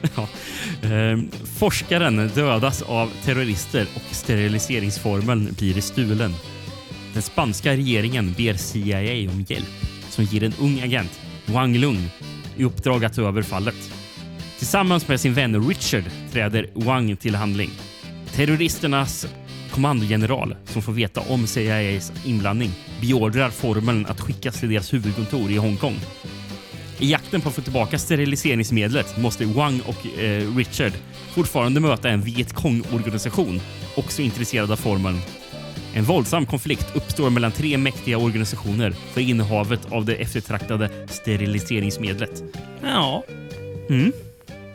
ja. 0.16 0.28
ehm, 0.88 1.30
forskaren 1.58 2.30
dödas 2.34 2.82
av 2.82 3.10
terrorister 3.24 3.86
och 3.94 4.14
steriliseringsformeln 4.14 5.54
blir 5.58 5.80
stulen. 5.80 6.34
Den 7.12 7.22
spanska 7.22 7.72
regeringen 7.72 8.34
ber 8.36 8.54
CIA 8.54 9.30
om 9.30 9.44
hjälp 9.48 9.68
som 10.10 10.24
ger 10.24 10.44
en 10.44 10.54
ung 10.60 10.80
agent, 10.80 11.20
Wang 11.46 11.78
Lung, 11.78 12.10
i 12.56 12.64
uppdrag 12.64 13.04
att 13.04 13.14
ta 13.14 13.22
över 13.22 13.42
fallet. 13.42 13.90
Tillsammans 14.58 15.08
med 15.08 15.20
sin 15.20 15.34
vän 15.34 15.68
Richard 15.68 16.04
träder 16.32 16.70
Wang 16.74 17.16
till 17.16 17.34
handling. 17.34 17.70
Terroristernas 18.34 19.26
kommandogeneral, 19.70 20.56
som 20.64 20.82
får 20.82 20.92
veta 20.92 21.20
om 21.20 21.46
CIAs 21.46 22.12
inblandning, 22.24 22.70
beordrar 23.00 23.50
formeln 23.50 24.06
att 24.06 24.20
skickas 24.20 24.60
till 24.60 24.68
deras 24.68 24.94
huvudkontor 24.94 25.50
i 25.50 25.56
Hongkong. 25.56 25.96
I 27.00 27.10
jakten 27.10 27.40
på 27.40 27.48
att 27.48 27.54
få 27.54 27.62
tillbaka 27.62 27.98
steriliseringsmedlet 27.98 29.16
måste 29.16 29.44
Wang 29.44 29.80
och 29.80 30.18
eh, 30.18 30.56
Richard 30.56 30.92
fortfarande 31.34 31.80
möta 31.80 32.08
en 32.08 32.22
Viet 32.22 32.52
Cong-organisation, 32.52 33.60
också 33.96 34.22
intresserad 34.22 34.72
av 34.72 34.76
formeln. 34.76 35.18
En 35.94 36.04
våldsam 36.04 36.46
konflikt 36.46 36.96
uppstår 36.96 37.30
mellan 37.30 37.52
tre 37.52 37.78
mäktiga 37.78 38.18
organisationer 38.18 38.90
för 38.90 39.20
innehavet 39.20 39.92
av 39.92 40.04
det 40.04 40.14
eftertraktade 40.14 40.90
steriliseringsmedlet. 41.08 42.42
Ja. 42.82 43.24
Mm. 43.90 44.12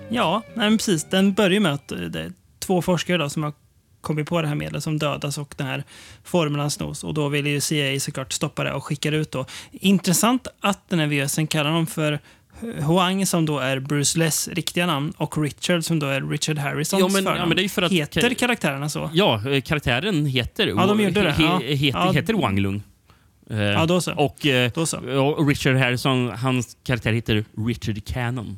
Ja, 0.10 0.42
nej, 0.54 0.78
precis. 0.78 1.04
Den 1.04 1.34
börjar 1.34 1.60
med 1.60 1.74
att 1.74 1.92
eh, 1.92 1.98
det 1.98 2.20
är 2.20 2.32
två 2.60 2.82
forskare 2.82 3.18
då, 3.18 3.30
som 3.30 3.44
har 3.44 3.54
kommit 4.04 4.28
på 4.30 4.42
det 4.42 4.48
här 4.48 4.56
medlet 4.56 4.84
som 4.84 4.98
dödas 5.00 5.38
och 5.38 5.54
den 5.58 5.68
här 5.68 5.84
formeln 6.24 6.72
snos. 6.72 7.04
Och 7.04 7.14
då 7.14 7.30
vill 7.30 7.48
ju 7.48 7.62
CIA 7.62 8.00
såklart 8.00 8.34
stoppa 8.34 8.64
det 8.64 8.74
och 8.74 8.84
skickar 8.84 9.12
ut 9.12 9.32
då. 9.32 9.46
Intressant 9.72 10.48
att 10.60 10.90
den 10.90 11.00
här 11.00 11.08
VSen 11.26 11.48
kallar 11.48 11.72
dem 11.72 11.88
för 11.88 12.20
Huang 12.80 13.26
som 13.26 13.46
då 13.46 13.60
är 13.60 13.80
Bruce 13.80 14.20
Less 14.20 14.48
riktiga 14.48 14.86
namn 14.86 15.14
och 15.18 15.38
Richard 15.38 15.84
som 15.84 16.00
då 16.00 16.08
är 16.08 16.22
Richard 16.22 16.58
Harrisons 16.58 17.00
Ja, 17.02 17.08
men- 17.08 17.24
förnamn. 17.24 17.54
ja, 17.58 17.70
för 17.70 17.82
att- 17.82 17.92
Heter 17.92 18.34
karaktärerna 18.34 18.90
så? 18.90 19.10
Ja, 19.14 19.50
eh, 19.50 19.62
karaktären 19.62 20.26
heter, 20.26 20.68
Ja, 20.68 20.86
de 20.88 21.00
gjorde 21.02 21.22
det. 21.22 21.32
he, 21.32 21.44
Ja. 21.44 21.60
he, 21.60 21.74
heter, 21.74 22.00
Ja. 22.00 22.12
heter 22.12 22.34
Wang 22.34 22.60
Lung. 22.60 22.84
Eh, 23.50 23.58
Ja, 23.62 23.86
då 23.86 24.02
så. 24.02 24.14
Och, 24.14 24.46
eh, 24.46 24.72
Då 24.76 24.86
så. 24.86 24.98
och 25.22 25.48
Richard 25.48 25.76
Harrison, 25.76 26.30
hans 26.30 26.78
karaktär 26.84 27.14
heter 27.14 27.46
Richard 27.68 28.06
Cannon. 28.06 28.58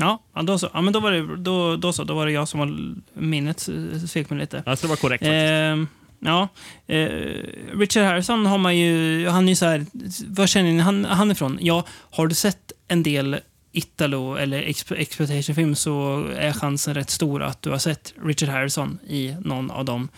Ja, 0.00 0.42
då 0.42 0.58
så. 0.58 0.68
Ja, 0.72 0.80
men 0.80 0.92
då 0.92 1.00
var 1.00 1.12
det, 1.12 1.36
då, 1.36 1.76
då 1.76 1.92
så. 1.92 2.04
Då 2.04 2.14
var 2.14 2.26
det 2.26 2.32
jag 2.32 2.48
som 2.48 2.60
var 2.60 2.94
minnet 3.20 3.68
eh, 3.68 3.98
svek 4.06 4.30
mig 4.30 4.38
lite. 4.38 4.62
Ja, 4.66 4.76
så 4.76 4.86
det 4.86 4.90
var 4.90 4.96
korrekt. 4.96 5.24
Ehm, 5.26 5.88
ja. 6.18 6.48
Eh, 6.86 7.08
Richard 7.74 8.04
Harrison 8.04 8.46
har 8.46 8.58
man 8.58 8.76
ju... 8.76 9.28
Han 9.28 9.44
är 9.44 9.48
ju 9.48 9.56
så 9.56 9.66
här... 9.66 9.86
Var 10.26 10.46
känner 10.46 10.72
ni 10.72 10.78
han, 10.80 11.04
han 11.04 11.30
ifrån? 11.30 11.58
Ja, 11.60 11.84
har 12.10 12.26
du 12.26 12.34
sett 12.34 12.72
en 12.88 13.02
del 13.02 13.40
Italo 13.72 14.34
eller 14.36 14.62
exp- 14.62 14.94
exploitation-film 14.96 15.74
så 15.74 16.24
är 16.36 16.52
chansen 16.52 16.94
rätt 16.94 17.10
stor 17.10 17.42
att 17.42 17.62
du 17.62 17.70
har 17.70 17.78
sett 17.78 18.14
Richard 18.24 18.48
Harrison 18.48 18.98
i 19.08 19.34
någon 19.44 19.70
av 19.70 19.84
de 19.84 20.08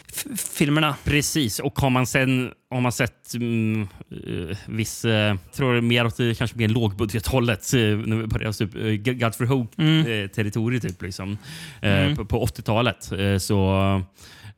filmerna. 0.53 0.97
Precis, 1.05 1.59
och 1.59 1.79
har 1.81 1.91
man 1.91 2.07
sen 2.07 2.51
har 2.71 2.81
man 2.81 2.93
sett 2.93 3.35
mm, 3.35 3.83
eh, 4.11 4.57
viss, 4.67 5.05
eh, 5.05 5.37
tror 5.55 5.75
jag 5.75 5.85
mer 5.85 6.07
åt 6.07 6.17
det 6.17 6.39
kanske 6.39 6.59
mer 6.59 6.69
lågbudgethållet, 6.69 7.75
eh, 7.75 7.81
vi 7.81 8.27
börjar 8.27 8.53
typ 8.53 8.75
uh, 8.77 8.95
Godfrey 9.15 9.49
Ho-territoriet 9.49 10.83
typ, 10.83 11.03
liksom, 11.03 11.39
eh, 11.83 11.93
Mm. 12.03 12.17
på, 12.17 12.25
på 12.25 12.47
80-talet. 12.47 13.13
Eh, 13.13 13.39
så, 13.39 13.77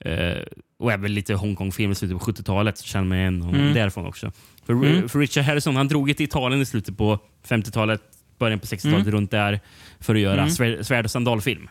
eh, 0.00 0.36
och 0.78 0.92
även 0.92 1.14
lite 1.14 1.34
Hongkong-film 1.34 1.92
i 1.92 1.94
slutet 1.94 2.18
på 2.18 2.24
70-talet 2.24 2.78
så 2.78 2.84
känner 2.84 3.04
man 3.08 3.18
igen 3.18 3.42
honom 3.42 3.60
Mm. 3.60 3.74
därifrån 3.74 4.06
också. 4.06 4.32
För, 4.66 4.72
Mm. 4.72 5.08
för 5.08 5.18
Richard 5.18 5.44
Harrison 5.44 5.76
han 5.76 5.88
drog 5.88 6.16
till 6.16 6.24
Italien 6.24 6.60
i 6.62 6.66
slutet 6.66 6.96
på 6.98 7.18
50-talet, 7.48 8.00
början 8.44 8.58
på 8.60 8.66
60-talet, 8.66 9.00
Mm. 9.06 9.10
runt 9.14 9.30
där 9.30 9.60
för 10.00 10.14
att 10.14 10.20
göra 10.20 10.40
Mm. 10.40 10.50
svär, 10.50 10.82
svärd 10.82 11.04
och 11.04 11.10
sandalfilm. 11.10 11.68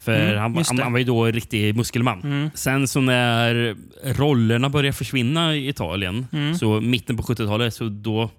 För 0.00 0.20
Mm, 0.20 0.38
han, 0.38 0.64
han, 0.68 0.78
han 0.78 0.92
var 0.92 0.98
ju 0.98 1.04
då 1.04 1.24
en 1.24 1.32
riktig 1.32 1.76
muskelman. 1.76 2.20
Mm. 2.22 2.50
Sen 2.54 2.88
så 2.88 3.00
när 3.00 3.76
rollerna 4.04 4.68
började 4.68 4.92
försvinna 4.96 5.56
i 5.56 5.68
Italien, 5.68 6.26
Mm. 6.32 6.54
så 6.54 6.80
mitten 6.80 7.16
på 7.16 7.22
70-talet, 7.22 7.74
så 7.74 7.88
då, 7.88 8.30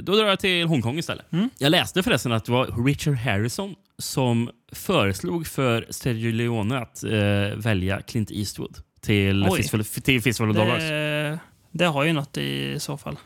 då 0.00 0.12
drar 0.16 0.26
jag 0.26 0.40
till 0.40 0.66
Hongkong 0.66 0.98
istället. 0.98 1.32
Mm. 1.32 1.50
Jag 1.58 1.70
läste 1.70 2.02
förresten 2.02 2.32
att 2.32 2.44
det 2.44 2.52
var 2.52 2.84
Richard 2.86 3.14
Harrison 3.14 3.74
som 3.98 4.50
föreslog 4.72 5.46
för 5.46 5.86
Sergio 5.90 6.32
Leone 6.32 6.78
att 6.78 7.04
eh, 7.04 7.10
välja 7.56 8.00
Clint 8.02 8.30
Eastwood 8.30 8.76
till 9.00 9.46
Oj. 9.50 9.56
Fistful, 9.56 9.84
till 9.84 10.22
Fistful 10.22 10.50
of 10.50 10.56
Dollars. 10.56 10.78
Det, 10.82 11.38
det 11.72 11.84
har 11.84 12.04
ju 12.04 12.12
något 12.12 12.36
i 12.36 12.76
så 12.80 12.96
fall. 12.98 13.16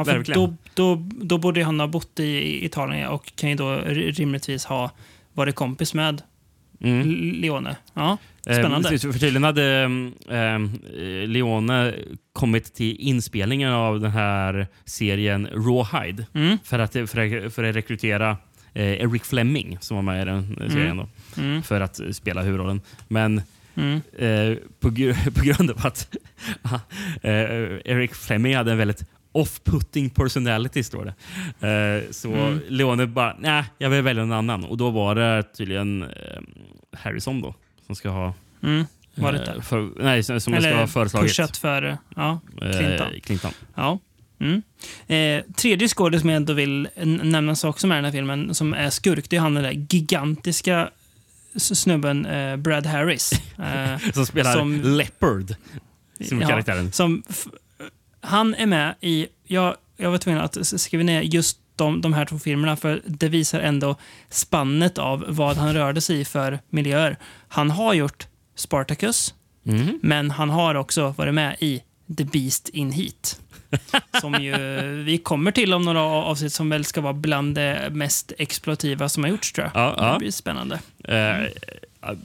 Ja, 0.00 0.04
för 0.04 0.16
Verkligen. 0.16 0.40
då, 0.40 0.54
då, 0.74 1.08
då 1.24 1.38
borde 1.38 1.64
han 1.64 1.80
ha 1.80 1.86
bott 1.86 2.20
i 2.20 2.64
Italien 2.64 3.08
och 3.08 3.32
kan 3.36 3.50
ju 3.50 3.56
då 3.56 3.64
ri- 3.70 4.12
rimligtvis 4.12 4.64
ha 4.64 4.90
varit 5.32 5.54
kompis 5.54 5.94
med 5.94 6.22
Mm. 6.82 7.32
Leone. 7.40 7.76
Ja, 7.94 8.16
spännande. 8.40 8.88
Eh, 8.94 8.98
för 8.98 9.12
tydligen 9.12 9.44
hade 9.44 9.82
eh, 10.28 10.58
Leone 11.28 11.94
kommit 12.32 12.74
till 12.74 12.96
inspelningen 13.00 13.72
av 13.72 14.00
den 14.00 14.10
här 14.10 14.66
serien 14.84 15.46
Rawhide 15.52 16.26
Mm. 16.34 16.58
för, 16.64 16.78
att, 16.78 16.92
för, 16.92 17.02
att, 17.46 17.54
för 17.54 17.64
att 17.64 17.76
rekrytera 17.76 18.36
eh, 18.74 18.84
Eric 18.92 19.24
Fleming 19.24 19.78
som 19.80 19.94
var 19.96 20.02
med 20.02 20.22
i 20.22 20.24
den 20.24 20.58
eh, 20.60 20.68
serien 20.70 20.96
då, 20.96 21.08
Mm. 21.42 21.62
för 21.62 21.80
att 21.80 22.00
spela 22.12 22.42
huvudrollen. 22.42 22.80
Men 23.08 23.42
Mm. 23.74 24.00
eh, 24.18 24.56
på, 24.80 24.88
på 25.34 25.44
grund 25.44 25.70
av 25.70 25.86
att 25.86 26.16
eh, 27.22 27.32
Eric 27.84 28.14
Fleming 28.14 28.56
hade 28.56 28.72
en 28.72 28.78
väldigt 28.78 29.04
off-putting 29.32 30.10
personality, 30.10 30.82
står 30.82 31.04
det. 31.04 31.14
Eh, 31.68 32.10
så 32.10 32.28
Mm. 32.32 32.60
Leone 32.68 33.06
bara, 33.06 33.36
nej, 33.40 33.64
jag 33.78 33.90
vill 33.90 34.02
välja 34.02 34.22
en 34.22 34.32
annan. 34.32 34.64
Och 34.64 34.76
då 34.76 34.90
var 34.90 35.14
det 35.14 35.42
tydligen 35.56 36.02
eh, 36.02 36.08
Harrison 36.98 37.40
då, 37.42 37.54
som 37.86 37.94
ska 37.96 38.08
ha 38.08 38.34
Mm. 38.62 38.84
Var 39.14 39.32
det 39.32 39.46
eh, 39.56 39.60
för, 39.60 39.90
nej, 40.02 40.22
som 40.22 40.40
som 40.40 40.52
ska 40.52 40.56
Eller 40.66 40.76
ha 40.76 40.86
föreslagit 40.86 41.30
pushat 41.30 41.56
för 41.56 41.98
ja, 42.16 42.40
eh, 42.62 42.70
Clinton. 42.78 43.06
Clinton. 43.22 43.50
Ja. 43.74 43.98
Mm. 44.40 44.62
Eh, 45.06 45.44
tredje 45.54 45.88
skådis 45.88 46.20
som 46.20 46.30
jag 46.30 46.36
ändå 46.36 46.52
vill 46.52 46.88
nämna 47.22 47.54
också 47.64 47.86
med 47.86 47.94
i 47.94 47.98
den 47.98 48.04
här 48.04 48.12
filmen, 48.12 48.54
som 48.54 48.74
är 48.74 48.90
skurk, 48.90 49.30
det 49.30 49.36
är 49.36 49.40
han 49.40 49.54
den 49.54 49.62
där 49.64 49.86
gigantiska 49.90 50.90
snubben 51.56 52.26
eh, 52.26 52.56
Brad 52.56 52.86
Harris. 52.86 53.30
Eh, 53.58 53.98
Som 54.14 54.26
spelar 54.26 54.52
Som- 54.56 54.80
Leopard, 54.82 55.54
som 56.28 56.40
Ja, 56.40 56.48
karaktären. 56.48 56.92
Som 56.92 57.22
han 58.20 58.54
är 58.54 58.66
med 58.66 58.94
i... 59.00 59.26
Jag, 59.46 59.76
jag 59.96 60.10
var 60.10 60.18
tvungen 60.18 60.40
att 60.40 60.66
skriva 60.80 61.02
ner 61.04 61.22
just 61.22 61.58
de, 61.76 62.00
de 62.00 62.12
här 62.12 62.24
två 62.24 62.38
filmerna 62.38 62.76
för 62.76 63.02
det 63.06 63.28
visar 63.28 63.60
ändå 63.60 63.96
spannet 64.28 64.98
av 64.98 65.24
vad 65.28 65.56
han 65.56 65.74
rörde 65.74 66.00
sig 66.00 66.20
i 66.20 66.24
för 66.24 66.58
miljöer. 66.70 67.16
Han 67.48 67.70
har 67.70 67.94
gjort 67.94 68.26
Spartacus, 68.54 69.34
Mhm. 69.62 69.98
men 70.02 70.30
han 70.30 70.50
har 70.50 70.74
också 70.74 71.14
varit 71.18 71.34
med 71.34 71.56
i 71.60 71.82
The 72.16 72.24
Beast 72.24 72.68
in 72.68 72.92
Heat. 72.92 73.40
Som 74.20 74.34
ju 74.34 74.52
vi 75.06 75.18
kommer 75.18 75.50
till 75.50 75.74
om 75.74 75.82
några 75.82 76.00
avsnitt 76.02 76.52
som 76.52 76.70
väl 76.70 76.84
ska 76.84 77.00
vara 77.00 77.12
bland 77.12 77.54
det 77.54 77.88
mest 77.92 78.32
exploativa 78.38 79.08
som 79.08 79.22
har 79.24 79.30
gjorts 79.30 79.52
tror 79.52 79.70
jag. 79.74 79.82
Ja, 79.84 79.94
ja. 79.98 80.12
Det 80.12 80.18
blir 80.18 80.30
spännande. 80.30 80.78
Eh, 81.04 81.46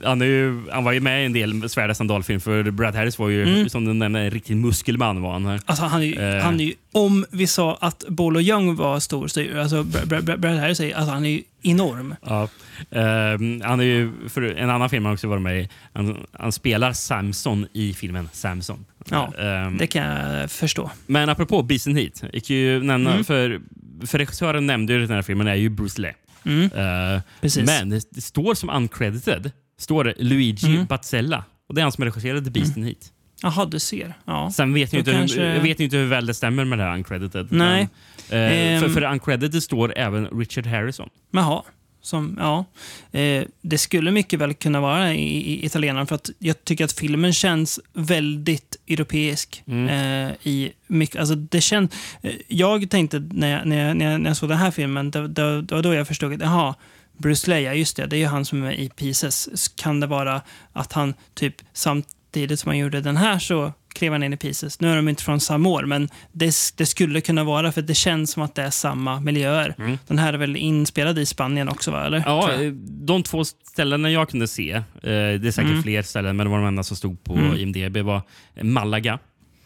han, 0.03 0.21
ju, 0.21 0.61
han 0.71 0.83
var 0.83 0.91
ju 0.91 0.99
med 0.99 1.21
i 1.21 1.25
en 1.25 1.33
del 1.33 1.69
svärda 1.69 1.93
sandalfilm 1.93 2.39
för 2.41 2.71
Brad 2.71 2.95
Harris 2.95 3.19
var 3.19 3.29
ju, 3.29 3.43
Mm. 3.43 3.69
som 3.69 3.85
du 3.85 3.93
nämnde, 3.93 4.19
en 4.19 4.31
riktig 4.31 4.57
muskelman. 4.57 5.21
Var 5.21 5.31
han 5.33 5.45
här. 5.45 5.59
Alltså 5.65 5.83
han 5.85 6.01
är, 6.01 6.05
ju, 6.05 6.15
Eh. 6.37 6.43
han 6.43 6.59
är 6.59 6.63
ju, 6.63 6.73
om 6.91 7.25
vi 7.31 7.47
sa 7.47 7.77
att 7.81 8.03
Bolo 8.07 8.41
Young 8.41 8.75
var 8.75 8.99
stor, 8.99 9.27
så 9.27 9.59
alltså 9.61 9.83
Brad, 9.83 10.23
Brad, 10.25 10.39
Brad 10.39 10.55
Harris 10.59 10.79
är, 10.79 10.95
alltså 10.95 11.11
han 11.13 11.25
är 11.25 11.29
ju 11.29 11.41
enorm. 11.65 12.15
Ja. 12.21 12.49
Ehm, 12.91 13.61
han 13.65 13.79
är 13.79 13.83
ju, 13.83 14.11
för 14.29 14.41
en 14.41 14.69
annan 14.69 14.89
film 14.89 15.05
han 15.05 15.13
också 15.13 15.27
varit 15.27 15.41
med 15.41 15.61
i. 15.61 15.69
Han, 15.93 16.25
han 16.31 16.51
spelar 16.51 16.93
Samson 16.93 17.67
i 17.73 17.93
filmen 17.93 18.29
Samson. 18.33 18.85
Ja, 19.09 19.33
Ehm, 19.39 19.77
det 19.77 19.87
kan 19.87 20.03
jag 20.05 20.51
förstå. 20.51 20.91
Men 21.07 21.29
apropå 21.29 21.63
Beast 21.63 21.87
in 21.87 21.97
Heat. 21.97 22.23
Jag 22.33 22.43
kan 22.43 22.55
ju 22.55 22.83
nämna, 22.83 23.11
Mm. 23.11 23.23
för, 23.23 23.61
för 24.05 24.17
regissören 24.17 24.65
nämnde 24.67 24.93
ju 24.93 24.99
den 24.99 25.15
här 25.15 25.21
filmen 25.21 25.47
är 25.47 25.55
ju 25.55 25.69
Bruce 25.69 26.01
Lee. 26.01 26.13
Mm. 26.45 26.63
Eh, 27.15 27.21
Precis. 27.41 27.65
men 27.65 27.89
det, 27.89 28.01
det 28.11 28.21
står 28.21 28.53
som 28.53 28.69
uncredited 28.69 29.51
står 29.79 30.03
det 30.03 30.13
Luigi 30.17 30.67
Mm. 30.75 30.85
Bazzella. 30.85 31.43
Och 31.69 31.75
det 31.75 31.81
är 31.81 31.83
han 31.83 31.91
som 31.91 32.03
regisserade 32.03 32.51
Beast 32.51 32.77
in 32.77 32.83
Heat. 32.83 33.11
Jaha, 33.41 33.65
du 33.65 33.79
ser. 33.79 34.13
Ja. 34.25 34.51
Sen 34.51 34.73
vet 34.73 34.93
jag, 34.93 34.99
inte 34.99 35.11
kanske- 35.11 35.41
hur, 35.41 35.53
jag 35.53 35.61
vet 35.61 35.79
inte 35.79 35.97
hur 35.97 36.05
väl 36.05 36.25
det 36.25 36.33
stämmer 36.33 36.65
med 36.65 36.79
det 36.79 36.83
här 36.83 36.93
uncredited. 36.93 37.47
Nej. 37.51 37.89
Men, 38.29 38.39
eh, 38.75 38.79
för, 38.79 38.85
Ehm. 38.87 38.93
för 38.93 39.03
uncredited 39.03 39.63
står 39.63 39.97
även 39.97 40.25
Richard 40.39 40.65
Harrison. 40.67 41.09
Jaha. 41.31 41.61
Som, 42.01 42.37
ja. 42.39 42.65
Eh, 43.19 43.43
det 43.61 43.77
skulle 43.77 44.11
mycket 44.11 44.39
väl 44.39 44.53
kunna 44.53 44.81
vara 44.81 45.13
i, 45.13 45.51
i 45.53 45.65
italienaren 45.65 46.07
för 46.07 46.15
att 46.15 46.29
jag 46.39 46.63
tycker 46.63 46.85
att 46.85 46.91
filmen 46.91 47.33
känns 47.33 47.79
väldigt 47.93 48.75
europeisk. 48.87 49.63
Mm. 49.67 49.89
Eh, 50.29 50.33
i 50.43 50.71
mycket, 50.87 51.19
alltså 51.19 51.35
det 51.35 51.61
känns, 51.61 51.91
eh, 52.21 52.31
jag 52.47 52.89
tänkte 52.89 53.19
när 53.19 53.51
jag, 53.51 53.67
när, 53.67 53.87
jag, 53.87 53.97
när, 53.97 54.11
jag, 54.11 54.21
när 54.21 54.29
jag 54.29 54.37
såg 54.37 54.49
den 54.49 54.57
här 54.57 54.71
filmen, 54.71 55.11
det, 55.11 55.21
var 55.21 55.81
då 55.81 55.93
jag 55.93 56.07
förstod 56.07 56.43
att 56.43 56.77
Bruce 57.17 57.49
Lee, 57.49 57.59
ja, 57.61 57.73
just 57.73 57.97
det, 57.97 58.05
det 58.07 58.15
är 58.15 58.19
ju 58.19 58.25
han 58.25 58.45
som 58.45 58.63
är 58.63 58.71
i 58.71 58.89
Pieces. 58.89 59.49
Kan 59.75 59.99
det 59.99 60.07
vara 60.07 60.41
att 60.73 60.93
han 60.93 61.13
typ 61.33 61.55
samtidigt 62.35 62.59
som 62.59 62.69
han 62.69 62.77
gjorde 62.77 63.01
den 63.01 63.17
här 63.17 63.39
så 63.39 63.73
klev 63.93 64.11
han 64.11 64.23
in 64.23 64.33
i 64.33 64.37
Pieces. 64.37 64.79
Nu 64.81 64.91
är 64.91 64.95
de 64.95 65.07
inte 65.09 65.23
från 65.23 65.39
samma 65.39 65.69
år, 65.69 65.83
men 65.85 66.09
det, 66.31 66.53
det 66.77 66.85
skulle 66.85 67.21
kunna 67.21 67.43
vara 67.43 67.71
för 67.71 67.81
det 67.81 67.93
känns 67.95 68.31
som 68.31 68.43
att 68.43 68.55
det 68.55 68.61
är 68.63 68.69
samma 68.69 69.19
miljöer. 69.19 69.75
Mm. 69.77 69.97
Den 70.07 70.17
här 70.19 70.33
är 70.33 70.37
väl 70.37 70.55
inspelad 70.55 71.19
i 71.19 71.25
Spanien 71.25 71.69
också, 71.69 71.91
va? 71.91 72.05
Eller? 72.05 72.23
Ja, 72.25 72.49
de 73.05 73.23
två 73.23 73.43
ställena 73.45 74.09
jag 74.11 74.29
kunde 74.29 74.47
se, 74.47 74.71
eh, 74.71 74.83
det 75.03 75.47
är 75.47 75.51
säkert 75.51 75.71
Mm. 75.71 75.83
fler 75.83 76.01
ställen, 76.01 76.35
men 76.37 76.45
det 76.45 76.51
var 76.51 76.57
de 76.57 76.67
enda 76.67 76.83
som 76.83 76.97
stod 76.97 77.23
på 77.23 77.33
Mm. 77.35 77.55
IMDB, 77.57 77.97
var 78.01 78.21
Malaga 78.61 79.19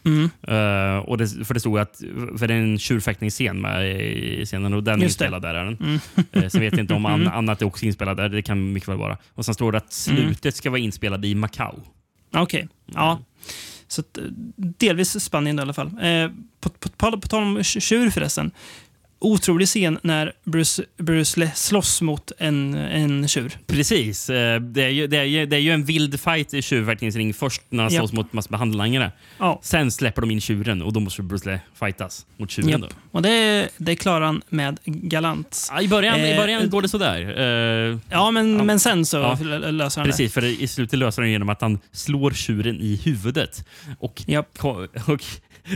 Mm. 0.04 0.30
Eh, 0.48 0.98
och 0.98 1.18
det, 1.18 1.28
för 1.44 1.54
det 1.54 1.60
stod 1.60 1.78
att 1.78 2.00
för 2.38 2.46
det 2.48 2.54
är 2.54 2.58
en 2.58 2.78
tjurfäktningsscen 2.78 3.60
med 3.60 3.98
i 4.00 4.44
scenen 4.46 4.74
och 4.74 4.82
den 4.82 4.94
är 4.94 4.98
det. 4.98 5.04
inspelad 5.04 5.42
där. 5.42 5.54
Är 5.54 5.64
den. 5.64 5.76
Mm. 5.80 5.98
Eh, 6.32 6.48
sen 6.48 6.60
vet 6.60 6.72
jag 6.72 6.80
inte 6.80 6.94
om 6.94 7.06
an, 7.12 7.20
Mm. 7.20 7.32
annat 7.32 7.62
är 7.62 7.66
också 7.66 7.86
inspelat 7.86 8.16
där. 8.16 8.28
Det 8.28 8.42
kan 8.42 8.72
mycket 8.72 8.88
väl 8.88 8.96
vara. 8.96 9.16
Och 9.34 9.44
sen 9.44 9.54
står 9.54 9.72
det 9.72 9.78
att 9.78 10.06
Mm. 10.10 10.22
slutet 10.22 10.56
ska 10.56 10.70
vara 10.70 10.78
inspelat 10.80 11.24
i 11.24 11.34
Macau. 11.34 11.74
Okej, 12.32 12.68
ja. 12.94 13.18
Så 13.88 14.02
eh, 14.18 14.24
delvis 14.56 15.24
Spanien 15.24 15.58
i 15.58 15.62
alla 15.62 15.72
fall. 15.72 15.86
Eh, 16.00 16.30
på, 16.60 16.70
på, 16.70 16.88
på, 16.88 17.20
på 17.20 17.28
tal 17.28 17.42
om 17.42 17.62
tjur 17.64 18.10
förresten. 18.10 18.50
Otrolig 19.22 19.68
scen 19.68 19.98
när 20.02 20.32
Bruce, 20.44 20.82
Bruce 20.98 21.50
slåss 21.54 22.02
mot 22.02 22.32
en, 22.38 22.74
en 22.74 23.28
tjur. 23.28 23.58
Precis. 23.66 24.30
Eh, 24.30 24.60
Det 24.60 24.82
är, 24.84 24.88
ju, 24.88 25.06
det, 25.06 25.16
är 25.16 25.24
ju, 25.24 25.46
det 25.46 25.56
är 25.56 25.60
ju 25.60 25.70
en 25.70 25.84
vild 25.84 26.20
fight 26.20 26.54
i 26.54 26.62
tjurfäktningsring 26.62 27.34
först 27.34 27.62
när 27.68 27.82
han 27.82 27.92
slåss 27.92 28.12
mot 28.12 28.32
massa 28.32 28.56
handlangare. 28.56 29.12
Ja. 29.38 29.60
Sen 29.62 29.90
släpper 29.90 30.20
de 30.20 30.30
in 30.30 30.40
tjuren 30.40 30.82
och 30.82 30.92
då 30.92 31.00
måste 31.00 31.22
Bruce 31.22 31.50
Lee 31.50 31.60
fightas 31.80 32.26
mot 32.36 32.50
tjuren. 32.50 32.68
Japp. 32.70 32.80
Då. 32.80 32.86
Och 33.10 33.22
det, 33.22 33.68
det 33.76 33.96
klarar 33.96 34.26
han 34.26 34.42
med 34.48 34.78
galant. 34.84 35.68
Ja, 35.70 35.82
I 35.82 35.88
början, 35.88 36.20
I 36.20 36.30
Eh, 36.30 36.36
början 36.36 36.70
går 36.70 36.82
det 36.82 36.88
sådär. 36.88 37.20
Eh, 37.40 37.98
Ja, 38.10 38.30
men, 38.30 38.56
Ja. 38.56 38.64
men 38.64 38.80
sen 38.80 39.06
så 39.06 39.16
Ja. 39.16 39.38
löser 39.70 40.00
han 40.00 40.06
det. 40.08 40.12
Precis, 40.12 40.32
för 40.34 40.44
i 40.44 40.66
slutet 40.66 40.98
löser 40.98 41.22
han 41.22 41.30
genom 41.30 41.48
att 41.48 41.60
han 41.60 41.78
slår 41.92 42.30
tjuren 42.30 42.80
i 42.80 43.00
huvudet. 43.04 43.66
Och, 43.98 44.22
och 45.06 45.24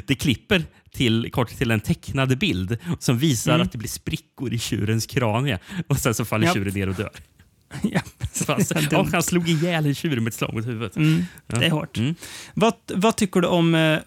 det 0.07 0.15
klipper 0.15 0.63
till, 0.95 1.29
kort 1.33 1.49
till 1.49 1.71
en 1.71 1.81
tecknad 1.81 2.39
bild 2.39 2.77
som 2.99 3.19
visar 3.19 3.55
Mm. 3.55 3.67
att 3.67 3.73
det 3.73 3.79
blir 3.79 3.89
sprickor 3.89 4.53
i 4.53 4.59
tjurens 4.59 5.07
kranie. 5.07 5.59
Och 5.89 5.99
sen 5.99 6.15
så 6.15 6.25
faller 6.25 6.47
Japp. 6.47 6.55
tjuren 6.57 6.75
ner 6.75 6.89
och 6.89 6.95
dör. 6.95 7.11
Ja. 7.83 8.01
Så 8.33 8.53
han, 8.53 8.97
och 9.01 9.07
han 9.13 9.23
slog 9.23 9.49
ihjäl 9.49 9.87
en 9.87 9.95
tjur 9.95 10.21
med 10.21 10.29
ett 10.29 10.35
slag 10.35 10.55
mot 10.55 10.67
huvudet. 10.67 10.97
Mm, 10.97 11.23
Ja. 11.47 11.59
Det 11.59 11.67
är 11.67 11.71
hårt. 11.71 11.97
Mm. 11.99 12.15
Vad, 12.55 12.75
vad 12.95 13.17
tycker 13.17 13.41
du 13.41 13.49
om 13.49 13.75
eh, 13.75 13.99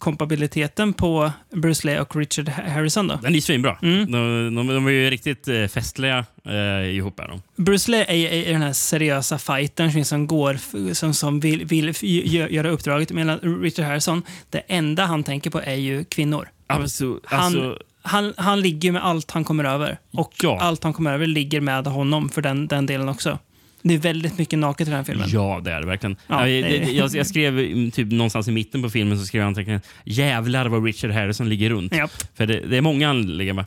buddy-kompatibiliteten 0.00 0.92
på 0.92 1.32
Bruce 1.52 1.86
Lee 1.86 2.00
och 2.00 2.16
Richard 2.16 2.48
Harrison? 2.48 3.08
då? 3.08 3.18
Den 3.22 3.34
är 3.34 3.40
svinbra. 3.40 3.78
Mm. 3.82 4.12
De, 4.12 4.54
de, 4.54 4.66
de 4.66 4.86
är 4.86 4.90
ju 4.90 5.10
riktigt 5.10 5.48
eh, 5.48 5.66
festliga 5.66 6.24
eh, 6.44 6.96
ihop. 6.96 7.20
Här. 7.20 7.40
Bruce 7.56 7.90
Lee 7.90 8.04
är, 8.08 8.32
är 8.48 8.52
den 8.52 8.62
här 8.62 8.72
seriösa 8.72 9.38
fightern 9.38 10.04
som 10.04 10.26
går, 10.26 10.54
f- 10.54 10.96
som, 10.96 11.14
som 11.14 11.40
vill, 11.40 11.64
vill 11.64 11.94
göra 12.50 12.70
uppdraget. 12.70 13.10
Medan 13.12 13.38
Richard 13.62 13.84
Harrison, 13.86 14.22
det 14.50 14.58
enda 14.58 15.04
han 15.06 15.24
tänker 15.24 15.50
på 15.50 15.60
är 15.60 15.74
ju 15.74 16.04
kvinnor. 16.04 16.48
Alltså, 16.66 17.20
Han, 17.24 17.40
alltså, 17.44 17.78
han, 18.02 18.34
han 18.36 18.60
ligger 18.60 18.92
med 18.92 19.04
allt 19.04 19.30
han 19.30 19.44
kommer 19.44 19.64
över. 19.64 19.98
Och 20.12 20.34
allt 20.60 20.84
han 20.84 20.92
kommer 20.92 21.12
över 21.12 21.26
ligger 21.26 21.60
med 21.60 21.86
honom 21.86 22.28
för 22.28 22.42
den, 22.42 22.66
den 22.66 22.86
delen 22.86 23.08
också. 23.08 23.38
Det 23.82 23.94
är 23.94 23.98
väldigt 23.98 24.38
mycket 24.38 24.58
naket 24.58 24.88
i 24.88 24.90
den 24.90 24.96
här 24.96 25.04
filmen. 25.04 25.28
Ja, 25.32 25.60
det 25.64 25.72
är 25.72 25.80
det 25.80 25.86
verkligen. 25.86 26.16
Ja, 26.26 26.48
Ja, 26.48 26.48
jag, 26.48 26.92
jag, 26.92 27.14
jag 27.14 27.26
skrev 27.26 27.58
mm, 27.58 27.90
typ 27.90 28.12
någonstans 28.12 28.48
i 28.48 28.50
mitten 28.52 28.82
på 28.82 28.90
filmen 28.90 29.18
så 29.18 29.24
skrev 29.26 29.40
jag 29.40 29.46
anteckningen 29.46 29.80
jävlar 30.04 30.66
vad 30.68 30.84
Richard 30.84 31.10
Harrison 31.10 31.48
ligger 31.48 31.70
runt. 31.70 31.94
Japp. 31.94 32.10
För 32.34 32.46
det, 32.46 32.60
det 32.60 32.76
är 32.76 32.80
många 32.80 33.12
ligger 33.12 33.52
med. 33.52 33.64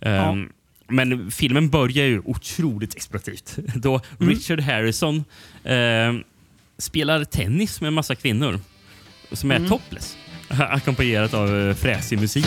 Ehm, 0.00 0.48
Men 0.88 1.30
filmen 1.30 1.70
börjar 1.70 2.06
ju 2.06 2.22
otroligt 2.24 2.94
exploativt. 2.96 3.58
Då 3.74 4.00
Mm. 4.20 4.30
Richard 4.34 4.60
Harrison 4.60 5.24
ehm, 5.64 6.22
spelar 6.78 7.24
tennis 7.24 7.80
med 7.80 7.88
en 7.88 7.94
massa 7.94 8.14
kvinnor 8.14 8.60
som 9.32 9.50
är 9.50 9.56
Mm. 9.56 9.68
topless. 9.68 10.16
Ackompanjerat 10.48 11.34
av 11.34 11.50
uh, 11.54 11.74
fräsig 11.74 12.20
musik. 12.20 12.46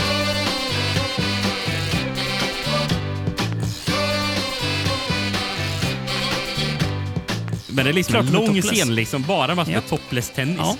Men 7.78 7.84
det 7.84 7.90
är 7.90 7.94
liksom 7.94 8.12
Klart 8.12 8.24
en 8.24 8.34
är 8.34 8.46
lång 8.46 8.62
scen, 8.62 8.94
liksom, 8.94 9.22
bara 9.22 9.54
massa 9.54 9.72
Ja. 9.72 9.80
topless 9.80 10.30
tennis. 10.30 10.56
Ja. 10.58 10.76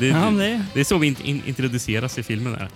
Det, 0.00 0.06
Ja, 0.06 0.30
det- 0.30 0.64
det 0.74 0.80
är 0.80 0.84
så 0.84 0.98
vi 0.98 1.06
in, 1.06 1.16
in, 1.24 1.42
introduceras 1.46 2.18
i 2.18 2.22
filmen. 2.22 2.52
Där. 2.52 2.68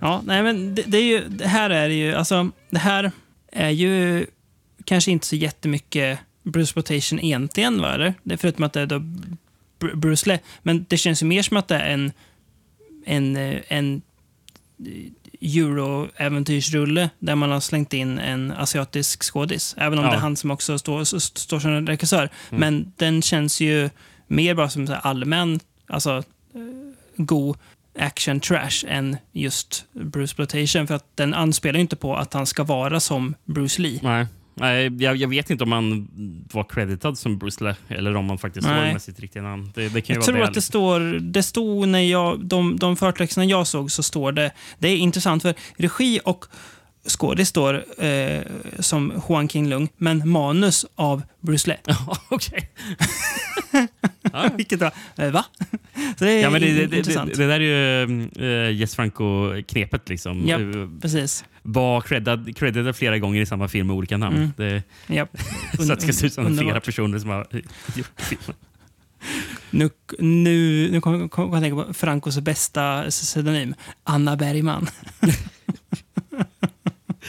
Ja, 0.00 0.22
nej 0.26 0.42
men 0.42 0.74
det, 0.74 0.82
det 0.86 0.98
är 0.98 1.02
ju, 1.02 1.24
det 1.28 1.46
här 1.48 1.70
är 1.70 1.88
ju, 1.88 2.14
alltså, 2.14 2.50
det 2.70 2.78
här 2.78 3.12
är 3.52 3.70
ju 3.70 4.26
kanske 4.84 5.10
inte 5.10 5.26
så 5.26 5.36
jättemycket 5.36 6.18
Bruce 6.42 6.62
Exploitation 6.62 7.20
egentligen, 7.20 7.80
va? 7.80 7.94
Eller? 7.94 8.14
Det 8.22 8.32
är 8.34 8.38
förutom 8.38 8.64
att 8.64 8.72
det 8.72 8.80
är 8.80 8.86
då 8.86 8.98
Br- 9.80 9.94
Bruce 9.96 10.28
Lee. 10.28 10.38
Men 10.62 10.86
det 10.88 10.96
känns 10.96 11.22
ju 11.22 11.26
mer 11.26 11.42
som 11.42 11.56
att 11.56 11.68
det 11.68 11.76
är 11.76 11.88
en, 11.90 12.12
en, 13.06 13.36
eh, 13.36 13.58
en 13.68 14.02
euro-äventyrsrulle 15.40 17.10
där 17.18 17.34
man 17.34 17.50
har 17.50 17.60
slängt 17.60 17.92
in 17.92 18.18
en 18.18 18.50
asiatisk 18.52 19.22
skådis. 19.32 19.74
Även 19.78 19.98
om 19.98 20.04
Ja. 20.04 20.10
det 20.10 20.16
är 20.16 20.20
han 20.20 20.36
som 20.36 20.50
också 20.50 20.78
står, 20.78 21.04
står 21.38 21.60
som 21.60 21.86
regissör. 21.86 22.28
Mm. 22.50 22.60
Men 22.60 22.92
den 22.96 23.22
känns 23.22 23.60
ju 23.60 23.90
mer 24.26 24.54
bara 24.54 24.68
som 24.70 24.86
så 24.86 24.94
allmän, 24.94 25.60
alltså 25.86 26.16
eh, 26.54 26.60
god 27.16 27.56
action 27.98 28.40
trash 28.40 28.84
än 28.88 29.16
just 29.32 29.84
Bruce 29.92 30.24
Exploitation. 30.24 30.86
För 30.86 30.94
att 30.94 31.04
den 31.16 31.34
anspelar 31.34 31.74
ju 31.74 31.80
inte 31.80 31.96
på 31.96 32.16
att 32.16 32.34
han 32.34 32.46
ska 32.46 32.64
vara 32.64 33.00
som 33.00 33.34
Bruce 33.44 33.82
Lee. 33.82 34.00
Nej. 34.02 34.26
Jag, 34.98 35.16
jag 35.16 35.28
vet 35.28 35.50
inte 35.50 35.64
om 35.64 35.72
han 35.72 36.08
var 36.52 36.64
creditad 36.64 37.18
som 37.18 37.38
Bruce 37.38 37.76
eller 37.88 38.16
om 38.16 38.28
han 38.28 38.38
faktiskt 38.38 38.66
Nej. 38.66 38.80
står 38.80 38.92
med 38.92 39.02
sitt 39.02 39.20
riktiga 39.20 39.42
namn. 39.42 39.72
Det, 39.74 39.88
det 39.88 40.00
kan 40.00 40.14
Jag 40.14 40.24
tror 40.24 40.36
det, 40.36 40.44
att 40.44 40.54
det 40.54 40.62
står, 40.62 41.00
det 41.20 41.42
stod 41.42 41.88
när 41.88 42.00
jag, 42.00 42.44
de, 42.44 42.76
de 42.76 42.96
förtexterna 42.96 43.44
jag 43.44 43.66
såg 43.66 43.90
så 43.90 44.02
står 44.02 44.32
det, 44.32 44.50
det 44.78 44.88
är 44.88 44.96
intressant 44.96 45.42
för 45.42 45.54
regi 45.76 46.20
och 46.24 46.44
skådis 47.08 47.48
står 47.48 47.84
eh, 48.04 48.42
som 48.78 49.22
Juan 49.28 49.48
King 49.48 49.68
Lung, 49.68 49.88
men 49.96 50.28
manus 50.28 50.86
av 50.94 51.22
Bruce 51.40 51.68
Lee. 51.68 51.78
Okej. 52.28 52.70
Vilket 54.56 54.80
var, 54.80 54.92
eh, 55.16 55.30
va? 55.30 55.44
Så 56.18 56.24
det 56.24 56.30
är 56.32 56.42
Ja, 56.42 56.50
men 56.50 56.60
det, 56.60 56.96
intressant. 56.96 57.30
det, 57.30 57.36
det 57.36 57.46
där 57.46 57.60
är 57.60 58.04
ju 58.06 58.28
uh, 58.40 58.72
Jess 58.72 58.96
Franco-knepet. 58.96 60.08
Liksom. 60.08 60.46
Japp, 60.46 60.60
Eh, 60.60 60.88
precis. 61.02 61.44
Var 61.62 62.00
creddad, 62.00 62.56
creddad 62.56 62.96
flera 62.96 63.18
gånger 63.18 63.40
i 63.40 63.46
samma 63.46 63.68
film 63.68 63.86
med 63.86 63.96
olika 63.96 64.16
namn. 64.16 64.36
Mm. 64.36 64.52
Det, 64.56 64.82
Japp. 65.14 65.30
så 65.76 65.92
att 65.92 66.00
det 66.00 66.00
ska 66.00 66.12
se 66.12 66.26
ut 66.26 66.32
som 66.32 66.58
flera 66.58 66.80
personer 66.80 67.18
som 67.18 67.30
har 67.30 67.46
gjort 67.94 68.10
filmen. 68.16 68.56
Nu, 69.70 69.90
nu, 70.18 70.88
nu 70.90 71.00
kommer 71.00 71.18
kom, 71.18 71.28
kom 71.28 71.52
jag 71.52 71.62
tänka 71.62 71.84
på 71.84 71.94
Francos 71.94 72.38
bästa 72.40 73.04
pseudonym, 73.10 73.74
Anna 74.04 74.36
Bergman. 74.36 74.86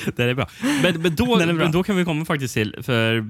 Det 0.16 0.24
är 0.24 0.34
bra. 0.34 0.50
Men, 0.84 1.02
men, 1.02 1.16
då, 1.16 1.36
är 1.40 1.46
bra. 1.46 1.54
men 1.54 1.72
då 1.72 1.84
kan 1.84 1.96
vi 1.96 2.06
komma 2.06 2.26
faktiskt 2.26 2.54
till, 2.54 2.76
för 2.82 3.28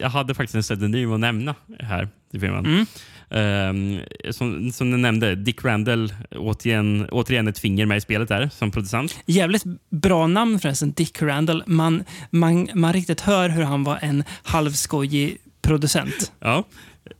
jag 0.00 0.10
hade 0.10 0.34
faktiskt 0.34 0.54
en 0.54 0.62
pseudonym 0.62 1.12
att 1.12 1.20
nämna 1.20 1.54
här 1.78 2.08
i 2.32 2.40
filmen. 2.40 2.66
Mm. 2.66 2.86
Ehm, 3.30 4.00
som, 4.30 4.72
som 4.72 4.90
du 4.90 4.96
nämnde, 4.96 5.34
Dick 5.34 5.64
Randall, 5.64 6.14
återigen, 6.30 7.08
återigen 7.10 7.48
ett 7.48 7.58
finger 7.58 7.86
med 7.86 7.96
i 7.98 8.00
spelet 8.00 8.28
där 8.28 8.50
som 8.52 8.70
producent. 8.70 9.20
Jävligt 9.26 9.64
bra 9.90 10.26
namn 10.26 10.58
förresten, 10.60 10.92
Dick 10.92 11.22
Randall. 11.22 11.62
Man, 11.66 12.04
man, 12.30 12.68
man 12.74 12.92
riktigt 12.92 13.20
hör 13.20 13.48
hur 13.48 13.62
han 13.62 13.84
var 13.84 13.98
en 14.02 14.24
halvskojig 14.42 15.36
producent. 15.62 16.32
Ja, 16.40 16.64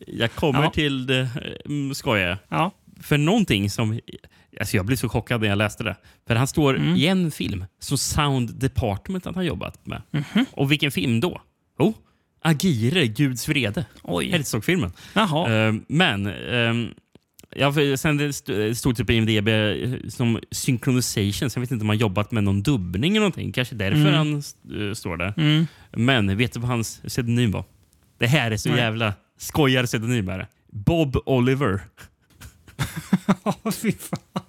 jag 0.07 0.33
kommer 0.33 0.63
Ja. 0.63 0.71
till 0.71 1.07
det 1.07 1.29
mm, 1.65 1.95
skojiga. 1.95 2.39
Ja. 2.49 2.71
För 3.03 3.19
någonting 3.19 3.71
som... 3.71 4.01
Alltså 4.61 4.77
jag 4.77 4.87
blev 4.87 4.97
så 4.97 5.09
chockad 5.09 5.41
när 5.41 5.49
jag 5.49 5.59
läste 5.59 5.85
det. 5.85 5.97
För 6.27 6.35
han 6.35 6.47
står 6.47 6.77
Mm. 6.77 6.97
i 6.97 7.07
en 7.07 7.31
film 7.31 7.65
som 7.79 7.99
Sound 7.99 8.55
Department 8.55 9.27
att 9.27 9.35
han 9.35 9.47
jobbat 9.47 9.87
med. 9.87 10.03
Mhm. 10.11 10.45
Och 10.53 10.73
vilken 10.73 10.91
film 10.91 11.21
då? 11.21 11.41
Oh, 11.79 11.95
Agire, 12.43 13.07
Guds 13.07 13.49
vrede. 13.49 13.85
Herzog-filmen. 14.05 14.93
Jaha. 15.15 15.51
Ehm, 15.51 15.85
men... 15.89 16.27
ehm, 16.27 16.89
Ja, 17.57 17.73
sen 17.97 18.17
det 18.17 18.25
st- 18.29 18.75
stod 18.75 18.97
typ 18.97 19.07
på 19.07 19.13
IMDB 19.13 19.49
eh, 19.49 20.09
som 20.09 20.41
synchronization, 20.51 21.51
så 21.51 21.59
jag 21.59 21.61
vet 21.61 21.71
inte 21.71 21.83
om 21.83 21.89
han 21.89 21.99
jobbat 21.99 22.31
med 22.33 22.45
någon 22.45 22.63
dubbning 22.63 23.11
eller 23.13 23.21
någonting. 23.21 23.53
Kanske 23.53 23.75
därför 23.75 23.99
Mm. 24.01 24.15
han 24.15 24.43
uh, 24.73 24.95
står 24.95 25.17
där. 25.17 25.35
Mm. 25.37 25.67
Men 25.93 26.37
vet 26.37 26.53
du 26.53 26.61
vad 26.61 26.69
hans 26.71 27.01
pseudonym 27.07 27.51
var? 27.51 27.65
Det 28.19 28.27
här 28.27 28.51
är 28.51 28.57
så 28.57 28.69
Nej. 28.69 28.79
jävla 28.79 29.15
skojar 29.39 29.87
pseudonym. 29.87 30.31
Bob 30.73 31.17
Oliver. 31.27 31.81
Ja, 33.45 33.55
fy 33.73 33.93
fan. 33.93 34.43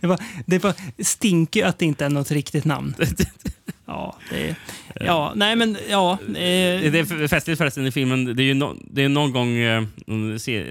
Det 0.00 0.06
var, 0.06 0.18
det 0.46 0.64
var 0.64 0.74
stinker 1.04 1.64
att 1.66 1.78
det 1.78 1.84
inte 1.84 2.04
är 2.04 2.08
något 2.10 2.30
riktigt 2.30 2.64
namn. 2.64 2.94
Ja, 3.86 4.16
det 4.30 4.56
ja 4.94 5.32
nej 5.36 5.56
men 5.56 5.76
ja. 5.90 6.12
Eh, 6.28 6.28
Det 6.34 6.98
är 6.98 7.28
festligt 7.28 7.58
förresten 7.58 7.86
i 7.86 7.90
filmen. 7.92 8.24
Det 8.36 8.42
är 8.42 8.44
ju 8.44 8.54
no, 8.54 8.76
det 8.90 9.02
är 9.04 9.08
någon 9.08 9.32
gång 9.32 9.56
eh, 9.56 9.82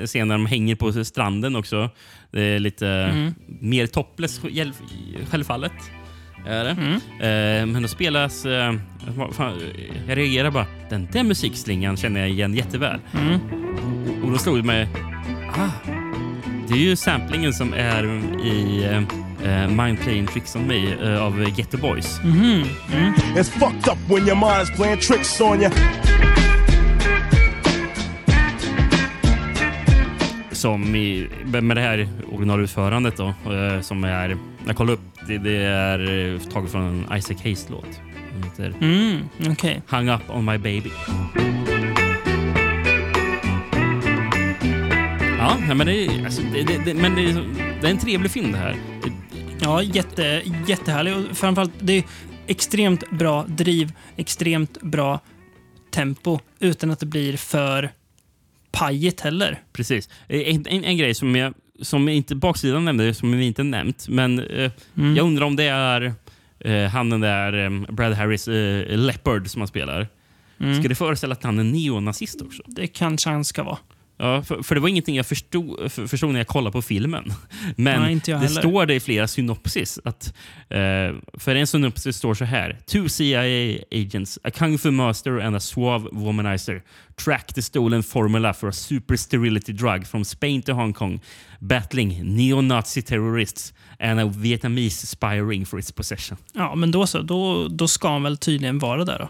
scen 0.06 0.28
när 0.28 0.36
de 0.36 0.46
hänger 0.46 0.76
på 0.76 1.04
stranden 1.04 1.56
också. 1.56 1.90
Det 2.32 2.42
är 2.42 2.60
lite 2.60 2.88
Mm. 2.88 3.34
mer 3.48 3.88
topless 3.88 4.40
själv- 4.40 4.74
självfallet. 5.30 5.72
Är 6.48 6.64
det. 6.64 6.70
Mm. 6.72 6.94
Eh, 6.94 7.74
men 7.74 7.82
då 7.82 7.88
spelas... 7.88 8.46
Eh, 8.46 8.74
fan, 9.32 9.60
jag 10.08 10.18
reagerar 10.18 10.52
bara. 10.52 10.66
Den 10.90 11.08
där 11.12 11.24
musikslingan 11.24 11.98
känner 11.98 12.20
jag 12.20 12.30
igen 12.30 12.54
jätteväl. 12.54 13.00
Mm. 13.14 13.40
Och 14.24 14.32
då 14.32 14.38
slog 14.38 14.58
det 14.58 14.64
mig... 14.64 14.88
Ah, 15.56 15.70
det 16.72 16.78
är 16.78 16.80
ju 16.80 16.96
samplingen 16.96 17.54
som 17.54 17.74
är 17.74 18.04
i 18.46 18.84
eh, 19.44 19.68
Mind 19.68 20.00
Playing 20.00 20.28
Tricks 20.28 20.56
on 20.56 20.68
Me 20.68 20.94
eh, 21.04 21.24
av 21.24 21.44
Ghetto 21.44 21.78
Boys. 21.78 22.20
Mhm. 22.24 22.64
Mm. 22.94 23.14
It's 23.14 23.50
fucked 23.50 23.94
up 23.94 23.98
when 24.10 24.28
your 24.28 24.36
mind's 24.36 24.76
playing 24.76 25.00
tricks 25.00 25.42
on 25.42 25.62
you. 25.62 25.72
som 30.52 30.96
i, 30.96 31.28
med 31.46 31.78
det 31.78 31.82
här 31.82 32.08
originalutförandet 32.32 33.18
då, 33.18 33.28
eh, 33.28 33.82
som 33.82 34.04
är, 34.04 34.38
jag 34.68 34.76
kollade 34.76 34.94
upp, 34.94 35.28
det, 35.28 35.38
det 35.38 35.58
är 35.58 36.50
taget 36.52 36.72
från 36.72 37.06
en 37.12 37.18
Isaac 37.18 37.38
Hayes-låt. 37.44 38.02
Mm, 38.82 39.30
okej. 39.50 39.82
Hung 39.90 40.10
Up 40.10 40.22
On 40.30 40.46
My 40.46 40.58
Baby. 40.58 40.90
Ja, 45.42 45.76
men, 45.76 45.88
det, 45.88 46.06
är- 46.06 46.26
alltså, 46.26 46.42
det, 46.54 46.64
det, 46.64 46.78
det, 46.86 46.94
men 46.94 47.16
det, 47.16 47.22
är- 47.22 47.46
det 47.82 47.88
är 47.88 47.92
en 47.92 47.98
trevlig 47.98 48.32
film 48.32 48.52
det 48.52 48.58
här. 48.58 48.76
Ja, 49.62 49.84
jätte, 49.84 50.42
jättehärlig. 50.68 51.16
Och 51.18 51.38
framförallt, 51.38 51.72
det 51.80 51.94
är 51.98 52.04
extremt 52.48 53.12
bra 53.12 53.46
driv, 53.48 53.92
extremt 54.18 54.82
bra 54.82 55.20
tempo 55.92 56.40
utan 56.60 56.92
att 56.92 57.00
det 57.00 57.06
blir 57.06 57.38
för 57.38 57.90
pajigt 58.72 59.22
heller. 59.22 59.60
Precis. 59.74 60.10
En, 60.28 60.66
en, 60.68 60.84
en 60.84 60.98
grej 60.98 61.14
som 61.14 61.36
jag 61.36 61.54
som 61.82 62.10
inte 62.10 62.36
baksidan 62.36 62.86
nämnde, 62.86 63.14
som 63.14 63.32
vi 63.38 63.46
inte 63.46 63.64
nämnt, 63.64 64.08
men 64.10 64.40
eh, 64.40 64.72
Mm. 64.98 65.16
jag 65.16 65.26
undrar 65.26 65.46
om 65.46 65.56
det 65.56 65.64
är 65.68 66.14
eh, 66.60 66.90
han 66.90 67.10
den 67.10 67.22
där 67.22 67.54
eh, 67.66 67.70
Brad 67.94 68.14
Harris 68.14 68.48
eh, 68.48 68.98
Leopard 68.98 69.48
som 69.48 69.62
han 69.62 69.68
spelar. 69.68 70.08
Mm. 70.60 70.80
Ska 70.80 70.90
det 70.90 70.96
föreställa 70.96 71.34
att 71.34 71.44
han 71.44 71.60
är 71.60 71.64
neonazist 71.64 72.42
också? 72.42 72.64
Det 72.66 72.88
kanske 72.88 73.30
han 73.30 73.46
ska 73.46 73.64
vara. 73.64 73.78
Ja, 74.22 74.44
för, 74.44 74.64
för 74.64 74.76
det 74.76 74.82
var 74.82 74.90
ingenting 74.90 75.16
jag 75.16 75.26
förstod, 75.26 75.92
för, 75.92 76.08
förstod 76.08 76.32
när 76.32 76.40
jag 76.40 76.48
kollade 76.48 76.72
på 76.72 76.82
filmen. 76.82 77.34
Men 77.76 78.02
Nej, 78.02 78.22
det 78.26 78.36
heller. 78.36 78.48
står 78.62 78.86
det 78.86 78.96
i 78.96 79.00
flera 79.00 79.28
synopsis. 79.28 80.00
Att, 80.04 80.34
eh, 80.70 81.16
för 81.34 81.56
en 81.56 81.68
synopsis 81.68 82.18
står 82.18 82.34
så 82.34 82.46
här. 82.46 82.78
Two 82.86 83.08
CIA 83.08 83.78
agents, 83.92 84.40
a 84.44 84.52
kung 84.52 84.78
fu 84.78 84.92
master 84.92 85.40
and 85.40 85.56
a 85.56 85.60
suave 85.60 86.10
womanizer 86.12 86.82
track 87.16 87.54
the 87.54 87.62
stolen 87.62 88.04
formula 88.04 88.54
for 88.54 88.70
a 88.70 88.72
super 88.72 89.16
sterility 89.16 89.74
drug 89.74 90.08
from 90.08 90.26
Spain 90.26 90.62
to 90.62 90.74
Hong 90.74 90.94
Kong, 90.94 91.20
battling 91.60 92.36
neo-Nazi 92.36 93.02
terrorists 93.02 93.74
and 94.00 94.20
a 94.20 94.26
Vietnamese 94.26 95.08
spy 95.08 95.42
ring 95.42 95.66
for 95.66 95.80
its 95.80 95.92
possession. 95.92 96.38
Ja, 96.54 96.76
men 96.76 96.92
då 96.92 97.08
så. 97.08 97.22
Då, 97.22 97.68
då 97.68 97.88
ska 97.88 98.10
han 98.10 98.24
väl 98.24 98.38
tydligen 98.38 98.80
vara 98.80 99.06
där 99.06 99.20
då. 99.20 99.30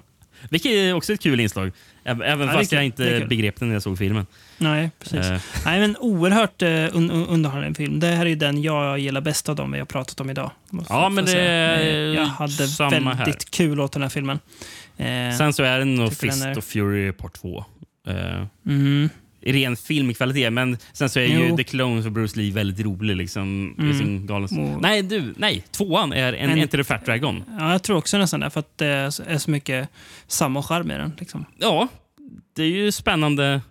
Vilket 0.49 0.71
är 0.71 0.93
också 0.93 1.13
ett 1.13 1.21
kul 1.21 1.39
inslag. 1.39 1.71
Även 2.03 2.47
Ja, 2.47 2.53
fast 2.53 2.71
jag 2.71 2.85
inte 2.85 3.25
begrep 3.29 3.59
det 3.59 3.65
när 3.65 3.73
jag 3.73 3.81
såg 3.83 3.97
filmen. 3.97 4.25
Nej, 4.57 4.91
precis. 4.99 5.25
Eh. 5.25 5.39
Nej, 5.65 5.79
men 5.79 5.97
oerhört 5.97 6.61
un 6.61 7.11
un 7.11 7.25
underhållande 7.27 7.75
film. 7.77 7.99
Det 7.99 8.07
här 8.07 8.25
är 8.25 8.35
den 8.35 8.61
jag 8.61 8.99
gillar 8.99 9.21
bäst 9.21 9.49
av 9.49 9.55
dem 9.55 9.71
vi 9.71 9.79
har 9.79 9.85
pratat 9.85 10.19
om 10.19 10.29
idag. 10.29 10.51
Ja, 10.89 11.09
men 11.09 11.25
det 11.25 11.39
är 11.41 12.13
Jag 12.13 12.25
hade 12.25 12.67
samma 12.67 12.89
väldigt 13.13 13.17
här. 13.17 13.33
kul 13.51 13.79
åt 13.79 13.91
den 13.91 14.01
här 14.01 14.09
filmen. 14.09 14.39
Eh, 14.97 15.37
Sen 15.37 15.53
så 15.53 15.63
är 15.63 15.79
det 15.79 15.85
nog 15.85 16.05
den 16.07 16.15
Fist 16.15 16.45
är- 16.45 16.57
of 16.57 16.65
Fury 16.65 17.11
Part 17.11 17.33
2. 17.33 17.65
Uh, 18.09 18.45
mm, 18.67 19.09
ren 19.41 19.75
filmkvalitet, 19.75 20.53
men 20.53 20.77
sen 20.93 21.09
så 21.09 21.19
är 21.19 21.25
ju 21.25 21.47
Jo. 21.47 21.57
The 21.57 21.63
Clone 21.63 22.03
för 22.03 22.09
Bruce 22.09 22.39
Lee 22.39 22.51
väldigt 22.53 22.85
rolig. 22.85 23.15
Liksom, 23.15 23.75
i 23.79 23.81
Mm. 23.81 23.97
sin 23.99 24.25
galens... 24.27 24.51
Och- 24.51 24.81
Nej, 24.81 25.01
du, 25.03 25.33
nej. 25.37 25.63
Tvåan 25.71 26.13
är 26.13 26.33
en, 26.33 26.49
En- 26.49 26.59
Enter 26.59 26.77
the 26.77 26.83
Fat 26.83 27.05
Dragon. 27.05 27.43
ja, 27.59 27.71
jag 27.71 27.83
tror 27.83 27.97
också 27.97 28.17
nästan 28.17 28.39
det, 28.39 28.49
för 28.49 28.59
att 28.59 28.77
det 28.77 28.85
är 28.87 29.37
så- 29.37 29.51
mycket 29.51 29.89
samma 30.27 30.63
charm 30.63 30.91
i 30.91 30.93
den. 30.93 31.11
Liksom. 31.19 31.45
Ja, 31.57 31.87
det 32.55 32.63
är 32.63 32.67
ju 32.69 32.91
spännande, 32.91 33.61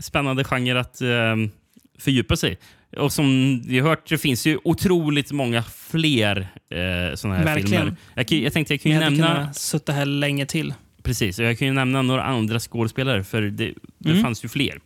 spännande 0.00 0.44
genre 0.44 0.80
att 0.80 1.02
um, 1.02 1.50
fördjupa 1.98 2.36
sig. 2.36 2.58
Och 2.96 3.12
som 3.12 3.60
vi 3.66 3.78
har 3.78 3.88
hört, 3.88 4.08
det 4.08 4.18
finns 4.18 4.46
ju 4.46 4.58
otroligt 4.64 5.32
många 5.32 5.62
fler 5.62 6.38
uh, 6.40 7.14
sådana 7.14 7.36
här 7.38 7.44
Verkligen. 7.44 7.68
filmer. 7.82 7.96
Jag, 8.14 8.32
jag 8.32 8.52
tänkte 8.52 8.74
jag 8.74 8.80
kan 8.80 8.92
ju 8.92 8.98
hade 8.98 9.10
nämna... 9.10 9.34
kunnat 9.34 9.56
suttit 9.56 9.94
här 9.94 10.06
länge 10.06 10.46
till. 10.46 10.74
Precis, 11.02 11.38
och 11.38 11.44
jag 11.44 11.58
kan 11.58 11.68
ju 11.68 11.74
nämna 11.74 12.02
några 12.02 12.22
andra 12.24 12.60
skådespelare, 12.60 13.24
för 13.24 13.42
det, 13.42 13.72
det 13.98 14.10
Mm. 14.10 14.22
fanns 14.22 14.44
ju 14.44 14.48
fler. 14.48 14.78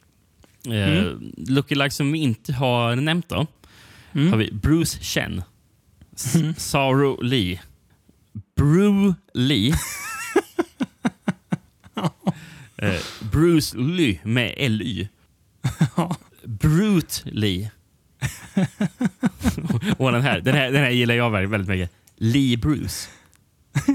Uh, 0.67 0.73
Mm. 0.75 1.33
Lookalike 1.37 1.91
som 1.91 2.13
vi 2.13 2.19
inte 2.19 2.53
har 2.53 2.97
nämnt 2.97 3.29
då, 3.29 3.47
Mm. 4.13 4.31
har 4.31 4.37
vi 4.39 4.53
Bruce 4.53 4.99
Chen, 5.03 5.43
S- 6.17 6.37
Saru 6.57 7.17
Lee, 7.23 7.61
Bru 8.57 9.15
Lee, 9.35 9.75
Eh, 12.77 13.01
Bruce 13.33 13.77
Lee 13.79 14.19
med 14.23 14.55
L-Y, 14.57 15.09
Brute 16.45 17.15
Lee. 17.25 17.71
och 19.99 20.13
den 20.13 20.23
här, 20.23 20.41
den, 20.41 20.55
här, 20.55 20.71
den 20.73 20.83
här 20.83 20.91
gillar 20.91 21.15
jag 21.15 21.31
väldigt 21.31 21.69
mycket. 21.69 21.91
Lee 22.17 22.57
Bruce. 22.57 23.09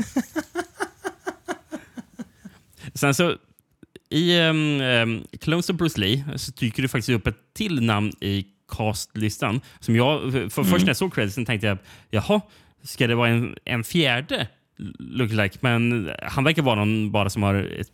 Sen 2.94 3.14
så 3.16 3.38
i 4.16 4.40
um, 4.40 5.24
Clones 5.42 5.70
of 5.70 5.76
Bruce 5.76 6.00
Lee 6.00 6.24
så 6.36 6.52
dyker 6.52 6.82
det 6.82 6.88
faktiskt 6.88 7.10
upp 7.10 7.28
ett 7.28 7.38
till 7.54 7.82
namn 7.84 8.12
i 8.22 8.46
castlistan. 8.78 9.62
Som 9.80 9.96
jag, 9.96 10.32
för 10.32 10.50
Först 10.50 10.68
Mm. 10.68 10.80
när 10.82 10.88
jag 10.88 10.98
såg 10.98 11.14
creditsen 11.16 11.46
tänkte 11.46 11.68
jag, 11.68 11.78
jaha, 12.10 12.42
ska 12.84 13.08
det 13.08 13.16
vara 13.16 13.30
en, 13.30 13.56
en 13.66 13.84
fjärde 13.84 14.48
lookalike? 15.00 15.58
Men 15.62 16.12
han 16.24 16.44
verkar 16.44 16.62
vara 16.62 16.76
någon 16.76 17.12
bara 17.12 17.30
som 17.30 17.44
har 17.44 17.56
ett 17.56 17.88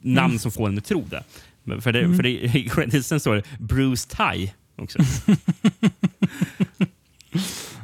namn 0.00 0.26
Mm. 0.30 0.38
som 0.38 0.52
får 0.52 0.68
en 0.68 0.78
att 0.78 0.84
tro 0.84 1.04
det. 1.10 1.24
För, 1.82 1.92
det, 1.92 2.00
Mm. 2.00 2.16
för 2.16 2.22
det, 2.22 2.30
i 2.30 2.68
creditsen 2.72 3.20
står 3.20 3.34
det 3.36 3.42
Bruce 3.60 4.16
Ty 4.16 4.48
också. 4.76 4.98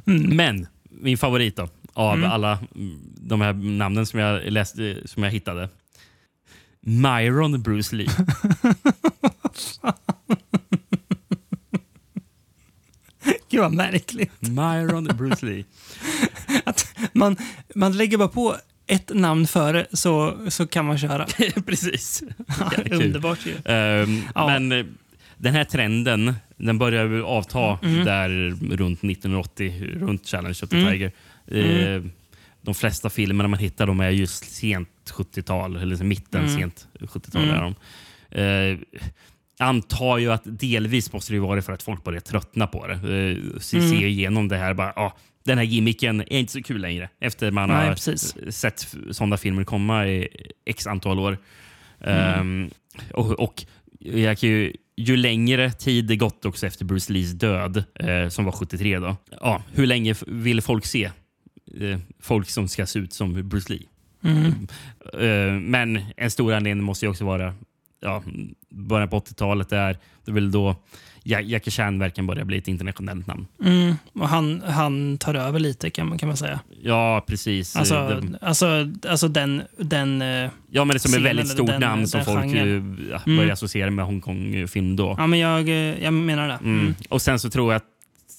Mm. 0.06 0.36
Men 0.36 0.66
min 0.90 1.18
favorit 1.18 1.56
då, 1.56 1.68
av 1.92 2.14
Mm. 2.18 2.30
alla 2.30 2.58
de 3.16 3.40
här 3.40 3.52
namnen 3.52 4.06
som 4.06 4.20
jag 4.20 4.52
läste, 4.52 4.96
som 5.04 5.22
jag 5.22 5.30
hittade. 5.30 5.68
Myron 6.86 7.62
Bruce 7.62 7.96
Lee. 7.96 8.08
Gud 13.50 13.60
vad 13.60 13.72
märkligt. 13.74 14.32
Myron 14.40 15.04
Bruce 15.04 15.46
Lee. 15.46 15.64
Att 16.64 16.94
man, 17.12 17.36
man 17.74 17.96
lägger 17.96 18.16
bara 18.18 18.28
på 18.28 18.56
ett 18.86 19.10
namn 19.14 19.46
före 19.46 19.86
så, 19.92 20.38
så 20.48 20.66
kan 20.66 20.84
man 20.84 20.98
köra. 20.98 21.26
Precis. 21.66 22.22
Ja. 22.60 22.70
Underbart 22.96 23.38
ju. 23.46 23.54
Ehm, 23.72 24.22
Ja. 24.34 24.46
Men 24.46 24.72
eh, 24.72 24.86
den 25.38 25.54
här 25.54 25.64
trenden 25.64 26.34
den 26.56 26.78
börjar 26.78 27.04
ju 27.08 27.24
avta 27.24 27.78
Mm. 27.82 28.04
där 28.04 28.28
runt 28.76 28.98
1980, 29.04 29.90
runt 30.00 30.26
Challenge 30.26 30.58
of 30.62 30.68
the 30.68 30.76
Mm. 30.78 30.92
Tiger. 30.92 31.12
Mm. 31.50 31.96
Eh, 32.06 32.10
De 32.64 32.74
flesta 32.74 33.10
filmerna 33.10 33.48
man 33.48 33.58
hittar 33.58 33.86
de 33.86 34.00
är 34.00 34.10
just 34.10 34.44
sent 34.54 34.88
70-tal, 35.10 35.76
eller 35.76 35.96
så 35.96 36.04
mitten 36.04 36.40
Mm. 36.44 36.54
sent 36.56 36.88
70-tal. 37.00 37.42
Mm. 37.48 37.74
De. 38.30 38.40
Eh, 38.40 38.78
antar 39.58 40.18
ju 40.18 40.32
att 40.32 40.42
delvis 40.44 41.12
måste 41.12 41.32
det 41.32 41.38
vara 41.38 41.62
för 41.62 41.72
att 41.72 41.82
folk 41.82 42.04
börjar 42.04 42.20
tröttna 42.20 42.66
på 42.66 42.86
det. 42.86 42.94
Eh, 42.94 43.60
se, 43.60 43.76
Mm. 43.78 43.90
se 43.90 44.06
igenom 44.08 44.48
det 44.48 44.56
här. 44.56 44.74
Bara, 44.74 44.92
ah, 44.96 45.16
den 45.44 45.58
här 45.58 45.64
gimmicken 45.64 46.20
är 46.20 46.32
inte 46.38 46.52
så 46.52 46.62
kul 46.62 46.80
längre. 46.80 47.08
Efter 47.20 47.50
man 47.50 47.68
Nej, 47.68 47.86
har 47.86 47.94
precis. 47.94 48.36
sett 48.50 48.94
sådana 49.10 49.36
filmer 49.36 49.64
komma 49.64 50.06
i 50.06 50.28
x 50.66 50.86
antal 50.86 51.18
år. 51.18 51.38
Mm. 52.00 52.40
Ehm, 52.40 52.70
och, 53.14 53.30
och 53.40 53.64
ju, 54.00 54.72
ju 54.96 55.16
längre 55.16 55.72
tid 55.72 56.04
det 56.04 56.16
gått 56.16 56.44
också 56.44 56.66
efter 56.66 56.84
Bruce 56.84 57.12
Lees 57.12 57.30
död, 57.32 57.84
eh, 57.94 58.28
som 58.28 58.44
var 58.44 58.52
73 58.52 58.98
då. 58.98 59.16
Ja, 59.40 59.62
hur 59.72 59.86
länge 59.86 60.14
vill 60.26 60.62
folk 60.62 60.86
se 60.86 61.04
eh, 61.80 61.98
folk 62.20 62.48
som 62.50 62.68
ska 62.68 62.86
se 62.86 62.98
ut 62.98 63.12
som 63.12 63.48
Bruce 63.48 63.72
Lee? 63.72 63.82
Mm. 64.24 64.52
Eh, 65.18 65.60
men 65.60 66.00
en 66.16 66.30
stor 66.30 66.52
anledning 66.52 66.84
måste 66.84 67.06
ju 67.06 67.10
också 67.10 67.24
vara 67.24 67.54
ja, 68.00 68.22
början 68.70 69.08
på 69.08 69.18
80-talet. 69.20 69.68
Där, 69.68 69.98
det 70.24 70.30
är 70.30 70.34
väl 70.34 70.50
då 70.52 70.76
Ja- 71.24 71.40
Jackie 71.40 71.70
Chan 71.70 71.98
verkar 71.98 72.22
börja 72.22 72.44
bli 72.44 72.58
ett 72.58 72.68
internationellt 72.68 73.26
namn. 73.26 73.46
Mm. 73.64 73.94
Och 74.12 74.28
han, 74.28 74.62
han 74.66 75.18
tar 75.18 75.34
över 75.34 75.58
lite 75.58 75.90
kan 75.90 76.08
man, 76.08 76.18
kan 76.18 76.26
man 76.28 76.36
säga. 76.36 76.60
Ja, 76.82 77.24
precis. 77.26 77.76
Alltså, 77.76 77.94
Det- 77.94 78.38
alltså, 78.46 78.88
alltså 79.08 79.28
den... 79.28 79.62
den 79.78 80.22
eh, 80.22 80.50
Ja, 80.70 80.84
men 80.84 80.88
det 80.88 80.94
är 80.94 80.98
som 80.98 81.08
ett 81.10 81.14
scenen 81.14 81.22
väldigt 81.22 81.48
stort 81.48 81.66
den- 81.66 81.80
namn 81.80 82.06
som 82.06 82.18
den 82.18 82.24
folk 82.24 82.42
genren. 82.42 82.96
Mm. 83.26 83.36
börjar 83.36 83.52
associera 83.52 83.90
med 83.90 84.04
Hongkong-film 84.04 84.96
då. 84.96 85.14
Ja, 85.18 85.26
men 85.26 85.38
jag, 85.38 85.68
eh, 85.68 85.74
jag 86.04 86.14
menar 86.14 86.48
det. 86.48 86.54
Mm. 86.54 86.80
Mm. 86.80 86.94
Och 87.08 87.22
sen 87.22 87.38
så 87.38 87.50
tror 87.50 87.72
jag 87.72 87.76
att 87.76 87.86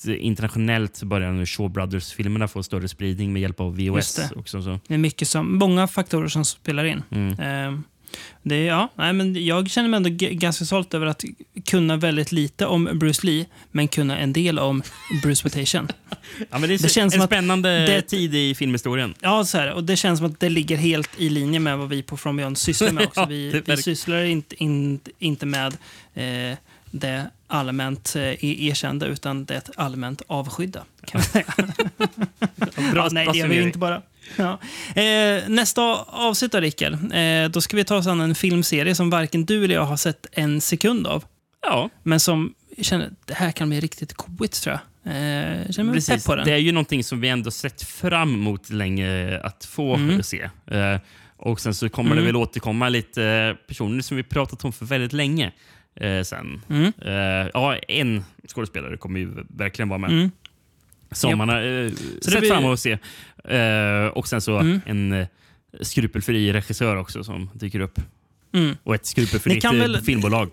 internationellt 0.07 0.95
så 0.95 1.05
börjar 1.05 1.31
nu 1.31 1.45
Shaw 1.45 1.69
Brothers-filmerna 1.69 2.47
få 2.47 2.63
större 2.63 2.88
spridning 2.88 3.34
med 3.34 3.41
hjälp 3.41 3.59
av 3.59 3.75
VOS 3.77 3.95
Just 3.95 4.17
det. 4.17 4.30
också. 4.35 4.61
Så. 4.61 4.80
Det 4.88 4.93
är 4.93 4.97
mycket 4.97 5.27
som, 5.27 5.57
många 5.57 5.88
faktorer 5.88 6.27
som 6.27 6.45
spelar 6.45 6.84
in. 6.85 7.03
Mm. 7.11 7.39
Eh, 7.75 7.80
det, 8.43 8.63
ja, 8.63 8.89
nej, 8.95 9.13
men 9.13 9.45
jag 9.45 9.69
känner 9.69 9.89
mig 9.89 9.97
ändå 9.97 10.09
ganska 10.35 10.65
stolt 10.65 10.93
över 10.93 11.05
att 11.05 11.23
kunna 11.65 11.97
väldigt 11.97 12.31
lite 12.31 12.65
om 12.65 12.89
Bruce 12.93 13.25
Lee, 13.27 13.45
men 13.71 13.88
kunna 13.88 14.17
en 14.17 14.34
del 14.34 14.59
om 14.59 14.84
Bruce 15.23 15.43
Vatation. 15.49 15.88
Ja, 16.51 16.59
men 16.59 16.61
det 16.69 16.77
Det 16.77 16.89
känns 16.89 17.13
en 17.13 17.19
som 17.19 17.27
spännande 17.27 17.69
det- 17.85 18.01
tid 18.01 18.35
i 18.35 18.55
filmhistorien. 18.55 19.13
Ja, 19.19 19.45
så 19.45 19.57
här, 19.57 19.71
och 19.73 19.84
det 19.84 19.95
känns 19.95 20.19
som 20.19 20.27
att 20.27 20.39
det 20.39 20.49
ligger 20.49 20.77
helt 20.77 21.09
i 21.17 21.30
linje 21.30 21.59
med 21.59 21.77
vad 21.77 21.89
vi 21.89 22.03
på 22.03 22.17
From 22.17 22.38
Beyond 22.38 22.57
sysslar 22.57 22.91
med 22.91 23.03
också. 23.07 23.19
Ja, 23.19 23.25
Vi, 23.25 23.51
det 23.65 23.75
vi 23.75 23.81
sysslar 23.81 24.23
inte, 24.23 24.63
in, 24.63 24.99
inte 25.19 25.45
med 25.45 25.73
eh, 26.13 26.57
det 26.93 27.29
allmänt 27.47 28.15
eh, 28.15 28.45
erkända, 28.45 29.05
utan 29.05 29.45
det 29.45 29.69
allmänt 29.77 30.21
avskydda. 30.27 30.83
Kan 31.05 31.21
säga. 31.21 31.45
Bra, 32.91 33.03
ja, 33.03 33.09
nej, 33.11 33.27
det 33.33 33.37
gör 33.37 33.47
vi 33.47 33.61
inte 33.63 33.77
bara. 33.77 34.01
Ja. 34.35 34.59
Eh, 35.01 35.43
nästa 35.49 35.81
avsnitt 36.07 36.51
då, 36.51 36.59
Rickard. 36.59 36.93
Eh, 37.13 37.49
då 37.49 37.61
ska 37.61 37.77
vi 37.77 37.83
ta 37.83 37.95
oss 37.97 38.07
an 38.07 38.21
en 38.21 38.35
filmserie 38.35 38.95
som 38.95 39.09
varken 39.09 39.45
du 39.45 39.63
eller 39.63 39.75
jag 39.75 39.85
har 39.85 39.97
sett 39.97 40.25
en 40.31 40.61
sekund 40.61 41.07
av. 41.07 41.23
Ja. 41.61 41.89
Men 42.03 42.19
som 42.19 42.53
jag 42.77 42.85
känner 42.85 43.09
det 43.25 43.33
här 43.33 43.51
kan 43.51 43.69
bli 43.69 43.79
riktigt 43.79 44.13
coolt 44.13 44.51
tror 44.61 44.73
jag. 45.03 45.13
Eh, 45.13 45.71
känner 45.71 45.91
mig 45.93 46.05
pepp 46.05 46.23
på 46.25 46.35
den. 46.35 46.45
Det 46.45 46.51
är 46.53 46.57
ju 46.57 46.71
någonting 46.71 47.03
som 47.03 47.21
vi 47.21 47.29
ändå 47.29 47.51
sett 47.51 47.83
fram 47.83 48.33
emot 48.33 48.69
länge 48.69 49.39
att 49.39 49.65
få 49.65 49.95
Mm. 49.95 50.23
se. 50.23 50.49
Eh, 50.71 50.99
och 51.37 51.59
sen 51.59 51.73
så 51.75 51.89
kommer 51.89 52.11
Mm. 52.11 52.23
det 52.23 52.25
väl 52.25 52.35
återkomma 52.35 52.89
lite 52.89 53.55
personer 53.67 54.01
som 54.01 54.17
vi 54.17 54.23
pratat 54.23 54.65
om 54.65 54.73
för 54.73 54.85
väldigt 54.85 55.13
länge 55.13 55.51
eh, 55.95 56.21
sen. 56.23 56.61
Mm. 56.69 56.93
Eh, 57.01 57.49
ja, 57.53 57.75
en 57.87 58.23
skådespelare 58.47 58.97
kommer 58.97 59.19
ju 59.19 59.31
verkligen 59.47 59.89
vara 59.89 59.99
med. 59.99 60.09
Mm. 60.11 60.31
Som 61.11 61.29
Japp. 61.29 61.37
man 61.37 61.49
har 61.49 61.61
eh, 61.85 61.89
sett 62.21 62.39
blir- 62.39 62.49
fram 62.49 62.63
emot 62.63 62.73
att 62.73 62.79
se. 62.79 62.97
Eh, 63.57 64.07
och 64.07 64.27
sen 64.27 64.41
så 64.41 64.57
Mm. 64.59 64.81
en 64.85 65.11
eh, 65.13 65.27
skrupelfri 65.81 66.53
regissör 66.53 66.95
också 66.95 67.23
som 67.23 67.49
dyker 67.53 67.79
upp. 67.79 67.99
Mm. 68.53 68.75
Och 68.83 68.95
ett 68.95 69.05
skrupelfritt 69.05 69.65
väl- 69.65 70.01
filmbolag. 70.01 70.49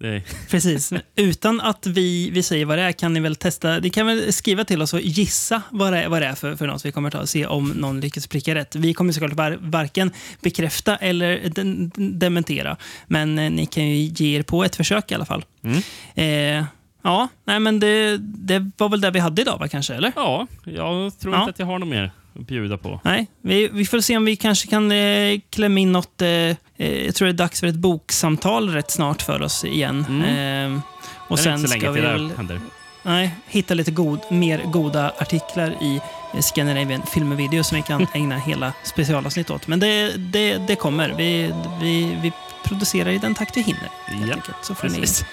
Det, 0.00 0.22
Precis. 0.50 0.92
Utan 1.16 1.60
att 1.60 1.86
vi, 1.86 2.30
vi 2.30 2.42
säger 2.42 2.64
vad 2.64 2.78
det 2.78 2.82
är 2.82 2.92
kan 2.92 3.12
ni 3.12 3.20
väl 3.20 3.36
testa. 3.36 3.78
Ni 3.78 3.90
kan 3.90 4.06
väl 4.06 4.32
skriva 4.32 4.64
till 4.64 4.82
oss 4.82 4.94
och 4.94 5.00
gissa 5.00 5.62
vad 5.70 5.92
det 5.92 6.02
är, 6.02 6.08
vad 6.08 6.22
det 6.22 6.26
är 6.26 6.34
för, 6.34 6.56
för 6.56 6.66
något 6.66 6.84
vi 6.86 6.92
kommer 6.92 7.10
ta 7.10 7.20
och 7.20 7.28
se 7.28 7.46
om 7.46 7.68
någon 7.68 8.00
lyckas 8.00 8.26
pricka 8.26 8.54
rätt. 8.54 8.76
Vi 8.76 8.94
kommer 8.94 9.12
såklart 9.12 9.32
var, 9.32 9.58
varken 9.60 10.10
bekräfta 10.40 10.96
eller 10.96 11.48
de, 11.48 11.90
dementera. 12.18 12.76
Men 13.06 13.38
eh, 13.38 13.50
ni 13.50 13.66
kan 13.66 13.88
ju 13.88 13.94
ge 13.96 14.38
er 14.38 14.42
på 14.42 14.64
ett 14.64 14.76
försök 14.76 15.10
i 15.10 15.14
alla 15.14 15.24
fall. 15.26 15.44
Mm. 15.64 15.78
Eh, 16.14 16.64
ja, 17.02 17.28
nej 17.44 17.60
men 17.60 17.80
det, 17.80 18.16
det 18.20 18.70
var 18.76 18.88
väl 18.88 19.00
det 19.00 19.10
vi 19.10 19.18
hade 19.18 19.42
idag 19.42 19.58
va, 19.58 19.68
kanske? 19.68 19.94
Eller? 19.94 20.12
ja, 20.16 20.46
jag 20.64 21.18
tror 21.18 21.34
Ja. 21.34 21.40
inte 21.40 21.50
att 21.50 21.58
jag 21.58 21.66
har 21.66 21.78
något 21.78 21.88
mer 21.88 22.10
bjuda 22.42 22.78
på. 22.78 23.00
Nej, 23.04 23.26
vi, 23.42 23.68
vi 23.72 23.84
får 23.84 24.00
se 24.00 24.16
om 24.16 24.24
vi 24.24 24.36
kanske 24.36 24.68
kan 24.68 24.92
eh, 24.92 25.40
klämma 25.50 25.80
in 25.80 25.92
något. 25.92 26.22
Eh, 26.22 26.28
eh, 26.28 26.56
jag 26.76 27.14
tror 27.14 27.26
det 27.26 27.32
är 27.32 27.36
dags 27.36 27.60
för 27.60 27.66
ett 27.66 27.74
boksamtal 27.74 28.70
rätt 28.70 28.90
snart 28.90 29.22
för 29.22 29.42
oss 29.42 29.64
igen. 29.64 30.06
Mm. 30.08 30.74
Eh, 30.74 30.80
och 31.28 31.36
det 31.36 31.42
är 31.42 31.44
sen 31.44 31.54
inte 31.54 31.68
så 31.68 31.74
länge 31.74 31.80
ska 31.80 31.90
vi 31.90 32.00
till 32.00 32.08
väl 32.08 32.28
det 32.28 32.36
händer. 32.36 32.60
nej, 33.02 33.34
hitta 33.46 33.74
lite 33.74 33.90
god, 33.90 34.20
mer 34.30 34.62
goda 34.64 35.12
artiklar 35.18 35.74
i 35.82 36.00
eh, 36.34 36.40
Scandinavian 36.40 37.02
Film 37.02 37.32
och 37.32 37.40
Video 37.40 37.64
som 37.64 37.76
vi 37.76 37.82
kan 37.82 38.06
ägna 38.14 38.38
hela 38.38 38.72
specialavsnitt 38.84 39.50
åt. 39.50 39.66
Men 39.66 39.80
det, 39.80 40.12
det, 40.16 40.56
det 40.66 40.76
kommer. 40.76 41.14
Vi, 41.16 41.52
vi, 41.80 42.16
vi 42.22 42.32
producerar 42.64 43.10
i 43.10 43.18
den 43.18 43.34
takt 43.34 43.56
vi 43.56 43.60
hinner. 43.60 43.88
Ja, 44.08 44.34
enkelt. 44.34 44.56
Så 44.62 44.74
får 44.74 44.88
precis. 44.88 45.22
ni 45.22 45.26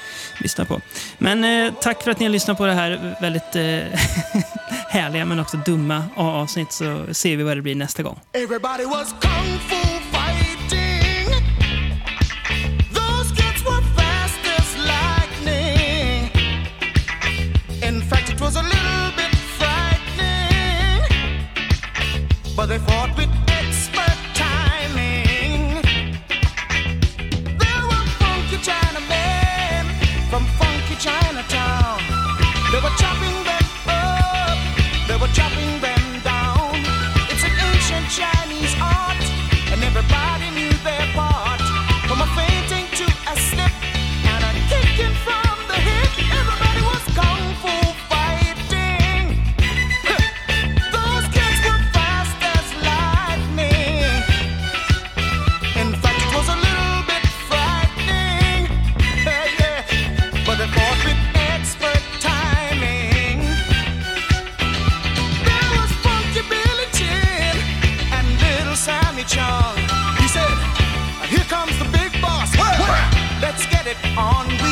lyssna 0.44 0.66
på. 0.66 0.82
Men 1.18 1.44
eh, 1.44 1.74
tack 1.82 2.04
för 2.04 2.12
att 2.12 2.20
ni 2.20 2.26
har 2.26 2.32
lyssnat 2.32 2.58
på 2.58 2.66
det 2.66 2.74
här 2.74 3.18
väldigt 3.22 3.56
eh, 3.56 3.62
härliga 4.90 5.26
men 5.26 5.40
också 5.40 5.58
dumma 5.58 6.04
avsnitt 6.16 6.72
så 6.72 7.06
ser 7.12 7.38
vi 7.38 7.44
vad 7.44 7.58
det 7.58 7.62
blir 7.62 7.76
nästa 7.76 8.04
gång. 8.04 8.20
Everybody 8.34 8.86
was 8.86 9.16
kung 9.22 9.60
fu 9.60 9.76
fighting. 10.12 11.30
Those 12.94 13.36
kids 13.36 13.64
were 13.66 13.82
fast 13.96 14.40
as 14.58 14.78
lightning. 14.78 16.32
In 17.90 18.02
fact, 18.10 18.30
it 18.30 18.42
was 18.42 18.56
a 18.56 18.62
little 18.64 19.12
bit 19.18 19.36
frightening. 19.58 21.02
But 22.58 22.68
they 22.68 22.80
fought 22.80 23.18
with 23.18 23.35
on 74.18 74.65